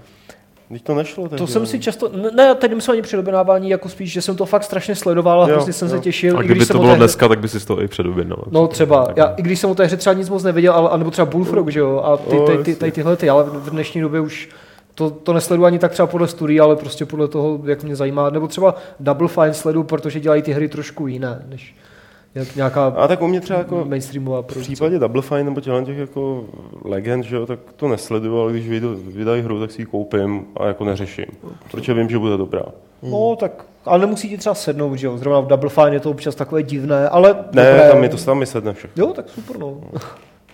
Teď 0.70 0.84
to 0.84 0.96
nešlo. 0.96 1.24
To 1.24 1.30
tehdy, 1.30 1.48
jsem 1.48 1.62
ne? 1.62 1.68
si 1.68 1.80
často, 1.80 2.10
ne- 2.16 2.32
ne, 2.36 2.56
teď 2.56 2.70
nemyslel 2.72 2.94
ani 2.94 3.02
předobjednávání, 3.02 3.70
jako 3.70 3.90
spíš, 3.90 4.12
že 4.12 4.22
jsem 4.22 4.36
to 4.36 4.46
fakt 4.46 4.64
strašně 4.64 4.96
sledoval 4.96 5.44
a 5.44 5.48
Jo, 5.48 5.54
hrozně 5.56 5.74
jsem 5.74 5.88
jo. 5.88 5.96
se 5.96 6.00
těšil. 6.00 6.38
A 6.38 6.42
i 6.42 6.46
kdyby 6.46 6.56
když 6.58 6.68
to 6.68 6.74
jsem 6.74 6.82
bylo 6.82 6.94
hře- 6.94 6.98
dneska, 6.98 7.28
tak 7.28 7.40
by 7.40 7.48
si 7.48 7.60
z 7.60 7.66
toho 7.66 7.82
i 7.84 7.88
předobjednal. 7.88 8.44
No 8.52 8.68
třeba, 8.68 9.06
Tak, 9.06 9.18
já, 9.18 9.26
i 9.38 9.42
když 9.42 9.60
jsem 9.60 9.70
o 9.70 9.76
té 9.76 9.86
hře 9.86 9.98
třeba 9.98 10.14
nic 10.14 10.30
moc 10.30 10.44
nevěděl, 10.44 10.74
ale, 10.74 10.90
anebo 10.90 11.12
třeba 11.12 11.26
Bullfrog, 11.26 11.70
že 11.70 11.80
jo, 11.80 12.02
a 12.06 12.18
ty, 12.18 12.30
ty, 12.30 12.36
jasně. 12.36 12.64
ty, 12.64 12.76
tady 12.76 12.92
tyhle 12.92 13.16
ty, 13.16 13.30
ale 13.30 13.44
v 13.44 13.70
dnešní 13.70 14.02
době 14.02 14.20
už 14.20 14.50
to, 14.96 15.10
to 15.10 15.34
nesleduji 15.34 15.66
ani 15.66 15.80
tak 15.80 15.92
třeba 15.92 16.08
podle 16.08 16.28
studií, 16.28 16.60
ale 16.60 16.76
prostě 16.76 17.06
podle 17.06 17.28
toho, 17.28 17.60
jak 17.64 17.84
mě 17.84 17.96
zajímá, 17.96 18.30
nebo 18.30 18.48
třeba 18.48 18.76
Double 19.00 19.28
Fine 19.28 19.54
sledu, 19.54 19.84
protože 19.84 20.20
dělají 20.20 20.42
ty 20.42 20.52
hry 20.54 20.68
trošku 20.68 21.08
jiné, 21.08 21.46
než 21.50 21.76
jak 22.36 22.56
nějaká 22.56 22.86
A 22.88 23.08
tak 23.08 23.22
u 23.22 23.28
mě 23.28 23.42
třeba 23.42 23.60
jako 23.60 23.86
mainstreamová 23.86 24.42
v 24.42 24.46
produkce. 24.46 24.72
případě 24.72 25.00
Double 25.00 25.22
Fine 25.22 25.44
nebo 25.44 25.62
těchto 25.62 25.82
těch 25.86 25.98
jako 25.98 26.46
legend, 26.86 27.26
že 27.26 27.36
jo, 27.36 27.46
tak 27.46 27.60
to 27.76 27.88
nesleduju, 27.88 28.40
ale 28.42 28.52
když 28.52 28.70
vydají 29.16 29.42
hru, 29.42 29.60
tak 29.60 29.72
si 29.72 29.82
ji 29.82 29.86
koupím 29.86 30.46
a 30.58 30.66
jako 30.66 30.86
neřeším. 30.86 31.26
Protože 31.72 31.94
vím, 31.94 32.10
že 32.10 32.20
bude 32.20 32.38
dobrá. 32.38 32.62
No, 33.04 33.36
tak, 33.40 33.66
ale 33.86 34.00
nemusí 34.00 34.30
ti 34.30 34.38
třeba 34.38 34.56
sednout, 34.56 34.96
že 34.96 35.08
jo, 35.08 35.18
zrovna 35.18 35.40
v 35.40 35.48
Double 35.48 35.70
Fine 35.70 35.94
je 35.94 36.00
to 36.00 36.12
občas 36.12 36.36
takové 36.36 36.64
divné, 36.64 37.10
ale 37.10 37.30
Ne, 37.34 37.44
dobré. 37.46 37.90
tam 37.92 38.02
mi 38.02 38.10
to 38.10 38.18
tam 38.18 38.38
mi 38.40 38.46
sedne 38.46 38.74
všechno. 38.74 39.06
Jo, 39.06 39.14
tak 39.14 39.30
super, 39.30 39.58
no. 39.60 39.82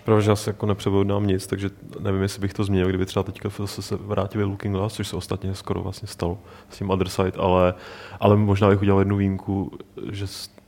Protože 0.06 0.30
já 0.32 0.36
si 0.36 0.50
jako 0.50 0.66
nepřevodnám 0.66 1.28
nic, 1.28 1.48
takže 1.48 1.70
nevím, 2.00 2.22
jestli 2.22 2.42
bych 2.42 2.54
to 2.54 2.64
změnil, 2.64 2.88
kdyby 2.88 3.06
třeba 3.06 3.24
teďka 3.24 3.50
zase 3.60 3.82
se 3.82 3.96
vrátili 3.96 4.44
Looking 4.44 4.76
Glass, 4.76 4.94
což 4.94 5.08
se 5.08 5.16
ostatně 5.16 5.56
skoro 5.56 5.82
vlastně 5.82 6.08
stalo 6.08 6.38
s 6.70 6.78
tím 6.78 6.90
Other 6.90 7.10
Side, 7.10 7.32
ale, 7.38 7.74
ale 8.20 8.36
možná 8.38 8.70
bych 8.70 8.82
udělal 8.82 9.00
jednu 9.02 9.16
výjimku, 9.18 9.72
že 10.12 10.28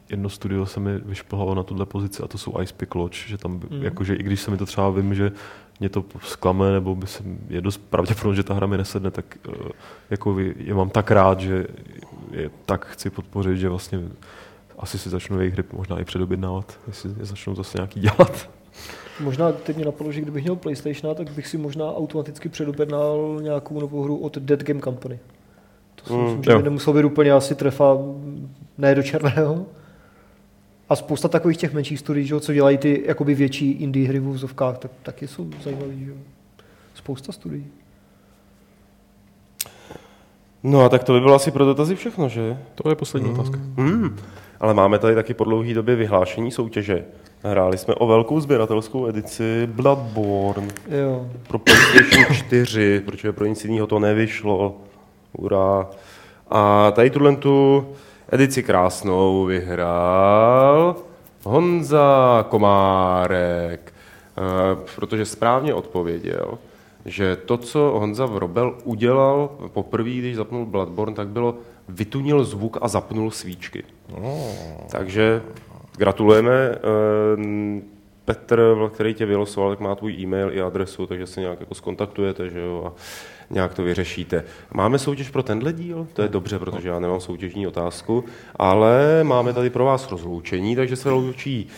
jedno 0.09 0.29
studio 0.29 0.65
se 0.65 0.79
mi 0.79 0.97
vyšplhalo 0.97 1.55
na 1.55 1.63
tuhle 1.63 1.85
pozici 1.85 2.23
a 2.23 2.27
to 2.27 2.37
jsou 2.37 2.61
Ice 2.61 2.73
Pick 2.77 2.95
Lodge, 2.95 3.17
že 3.27 3.37
tam, 3.37 3.61
mm. 3.69 3.83
jakože 3.83 4.15
i 4.15 4.23
když 4.23 4.41
se 4.41 4.51
mi 4.51 4.57
to 4.57 4.65
třeba 4.65 4.89
vím, 4.89 5.15
že 5.15 5.31
mě 5.79 5.89
to 5.89 6.03
zklame, 6.23 6.71
nebo 6.71 6.95
by 6.95 7.07
se, 7.07 7.23
je 7.49 7.61
dost 7.61 7.77
pravděpodobné, 7.77 8.35
že 8.35 8.43
ta 8.43 8.53
hra 8.53 8.67
mi 8.67 8.77
nesedne, 8.77 9.11
tak 9.11 9.37
eh, 9.49 9.69
jako 10.09 10.39
je, 10.39 10.53
je 10.57 10.73
mám 10.73 10.89
tak 10.89 11.11
rád, 11.11 11.39
že 11.39 11.67
je 12.31 12.49
tak 12.65 12.85
chci 12.85 13.09
podpořit, 13.09 13.57
že 13.57 13.69
vlastně 13.69 13.99
asi 14.79 14.97
si 14.99 15.09
začnu 15.09 15.39
jejich 15.39 15.53
hry 15.53 15.63
možná 15.73 15.99
i 15.99 16.05
předobjednávat, 16.05 16.79
jestli 16.87 17.09
je 17.19 17.25
začnou 17.25 17.55
zase 17.55 17.77
nějaký 17.77 17.99
dělat. 17.99 18.49
Možná 19.19 19.51
teď 19.51 19.75
mě 19.75 19.85
napadlo, 19.85 20.11
že 20.11 20.21
kdybych 20.21 20.43
měl 20.43 20.55
PlayStation, 20.55 21.15
tak 21.15 21.31
bych 21.31 21.47
si 21.47 21.57
možná 21.57 21.95
automaticky 21.95 22.49
předobjednal 22.49 23.37
nějakou 23.41 23.79
novou 23.79 24.03
hru 24.03 24.17
od 24.17 24.37
Dead 24.37 24.63
Game 24.63 24.81
Company. 24.81 25.19
To 25.95 26.05
si 26.05 26.13
Mm, 26.13 26.23
myslím, 26.23 26.43
že 26.43 26.51
jo. 26.51 26.57
by 26.57 26.63
nemusel 26.63 26.93
být 26.93 27.03
úplně 27.03 27.31
asi 27.31 27.55
trefa 27.55 27.97
ne 28.77 28.95
do 28.95 29.03
černého. 29.03 29.65
A 30.89 30.95
spousta 30.95 31.27
takových 31.27 31.57
těch 31.57 31.73
menších 31.73 31.99
studií, 31.99 32.25
že 32.25 32.39
co 32.39 32.53
dělají 32.53 32.77
ty 32.77 33.03
jakoby 33.05 33.35
větší 33.35 33.71
indie 33.71 34.07
hry 34.07 34.19
v 34.19 34.27
úzovkách, 34.27 34.77
tak 34.77 34.91
taky 35.03 35.27
jsou 35.27 35.49
zajímavý. 35.63 36.05
Že. 36.05 36.13
Spousta 36.95 37.31
studií. 37.31 37.65
No 40.63 40.81
a 40.81 40.89
tak 40.89 41.03
to 41.03 41.13
by 41.13 41.19
bylo 41.19 41.35
asi 41.35 41.51
pro 41.51 41.65
dotazy 41.65 41.95
všechno, 41.95 42.29
že? 42.29 42.57
To 42.75 42.89
je 42.89 42.95
poslední 42.95 43.31
otázka. 43.31 43.59
Hmm. 43.77 44.17
Ale 44.59 44.73
máme 44.73 44.99
tady 44.99 45.15
taky 45.15 45.33
po 45.33 45.43
dlouhé 45.43 45.73
době 45.73 45.95
vyhlášení 45.95 46.51
soutěže. 46.51 47.05
Hráli 47.43 47.77
jsme 47.77 47.95
o 47.95 48.07
velkou 48.07 48.39
sběratelskou 48.39 49.07
edici 49.07 49.67
Bloodborne 49.71 50.67
Jo. 50.89 51.29
pro 51.47 51.59
PlayStation 51.59 52.25
4, 52.35 53.01
protože 53.05 53.31
pro 53.31 53.45
nic 53.45 53.65
jiného 53.65 53.87
to 53.87 53.99
nevyšlo. 53.99 54.77
Urá. 55.33 55.87
A 56.49 56.91
tady 56.91 57.09
tuhle 57.09 57.35
tu 57.35 57.87
edici 58.31 58.63
krásnou 58.63 59.45
vyhrál 59.45 60.95
Honza 61.43 62.45
Komárek. 62.49 63.93
protože 64.95 65.25
správně 65.25 65.73
odpověděl, 65.73 66.57
že 67.05 67.35
to, 67.35 67.57
co 67.57 67.79
Honza 67.79 68.25
Vrobel 68.25 68.75
udělal 68.83 69.49
poprvé, 69.73 70.09
když 70.09 70.35
zapnul 70.35 70.65
Bloodborne, 70.65 71.15
tak 71.15 71.27
bylo 71.27 71.55
vytunil 71.89 72.43
zvuk 72.43 72.77
a 72.81 72.87
zapnul 72.87 73.31
svíčky. 73.31 73.83
Oh. 74.13 74.51
Takže 74.91 75.41
gratulujeme. 75.97 76.53
Eh, 76.53 77.97
Petr, 78.27 78.89
který 78.93 79.13
tě 79.13 79.25
vylosoval, 79.25 79.69
tak 79.69 79.79
má 79.79 79.95
tvůj 79.95 80.13
e-mail 80.13 80.51
i 80.53 80.61
adresu, 80.61 81.05
takže 81.05 81.27
se 81.27 81.41
nějak 81.41 81.59
jako 81.59 81.75
skontaktujete, 81.75 82.49
že 82.49 82.59
jo, 82.59 82.83
a 82.85 82.99
nějak 83.49 83.73
to 83.73 83.83
vyřešíte. 83.83 84.43
Máme 84.73 84.99
soutěž 84.99 85.29
pro 85.29 85.43
tenhle 85.43 85.73
díl? 85.73 86.07
To 86.13 86.21
je 86.21 86.27
dobře, 86.27 86.59
protože 86.59 86.89
já 86.89 86.99
nemám 86.99 87.19
soutěžní 87.19 87.67
otázku, 87.67 88.23
ale 88.55 89.23
máme 89.23 89.53
tady 89.53 89.69
pro 89.69 89.85
vás 89.85 90.11
rozloučení, 90.11 90.75
takže 90.75 90.95
se 90.95 91.09
loučí 91.09 91.69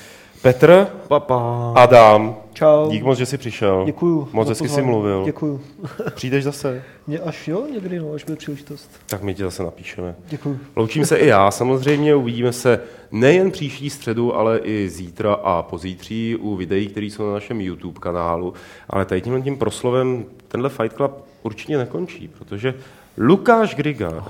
Petr, 0.41 0.87
Papa. 1.07 1.73
Adam. 1.75 2.35
Čau. 2.53 2.89
Dík 2.91 3.03
moc, 3.03 3.17
že 3.17 3.25
jsi 3.25 3.37
přišel. 3.37 3.83
Děkuju. 3.85 4.29
Moc 4.33 4.49
hezky 4.49 4.69
jsi 4.69 4.81
mluvil. 4.81 5.23
Děkuju. 5.25 5.61
Přijdeš 6.15 6.43
zase? 6.43 6.83
Mě 7.07 7.19
až 7.19 7.47
jo, 7.47 7.67
někdy, 7.73 7.99
no, 7.99 8.13
až 8.13 8.23
bude 8.23 8.35
příležitost. 8.35 8.91
Tak 9.05 9.23
my 9.23 9.33
tě 9.33 9.43
zase 9.43 9.63
napíšeme. 9.63 10.15
Děkuju. 10.29 10.59
Loučím 10.75 11.05
se 11.05 11.17
i 11.17 11.27
já, 11.27 11.51
samozřejmě 11.51 12.15
uvidíme 12.15 12.53
se 12.53 12.79
nejen 13.11 13.51
příští 13.51 13.89
středu, 13.89 14.35
ale 14.35 14.59
i 14.59 14.89
zítra 14.89 15.33
a 15.33 15.61
pozítří 15.61 16.35
u 16.35 16.55
videí, 16.55 16.87
které 16.87 17.05
jsou 17.05 17.27
na 17.27 17.33
našem 17.33 17.61
YouTube 17.61 17.99
kanálu. 17.99 18.53
Ale 18.89 19.05
tady 19.05 19.21
tímhle 19.21 19.41
tím 19.41 19.57
proslovem 19.57 20.25
tenhle 20.47 20.69
Fight 20.69 20.95
Club 20.95 21.28
určitě 21.43 21.77
nekončí, 21.77 22.27
protože 22.27 22.73
Lukáš 23.17 23.75
Griga 23.75 24.25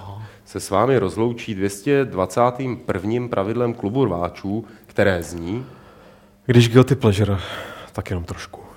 se 0.45 0.59
s 0.59 0.69
vámi 0.69 0.97
rozloučí 0.97 1.55
221. 1.55 3.27
pravidlem 3.27 3.73
klubu 3.73 4.05
rváčů, 4.05 4.65
které 4.85 5.23
zní... 5.23 5.65
Když 6.45 6.69
guilty 6.69 6.95
pleasure, 6.95 7.37
tak 7.93 8.09
jenom 8.09 8.23
trošku. 8.23 8.68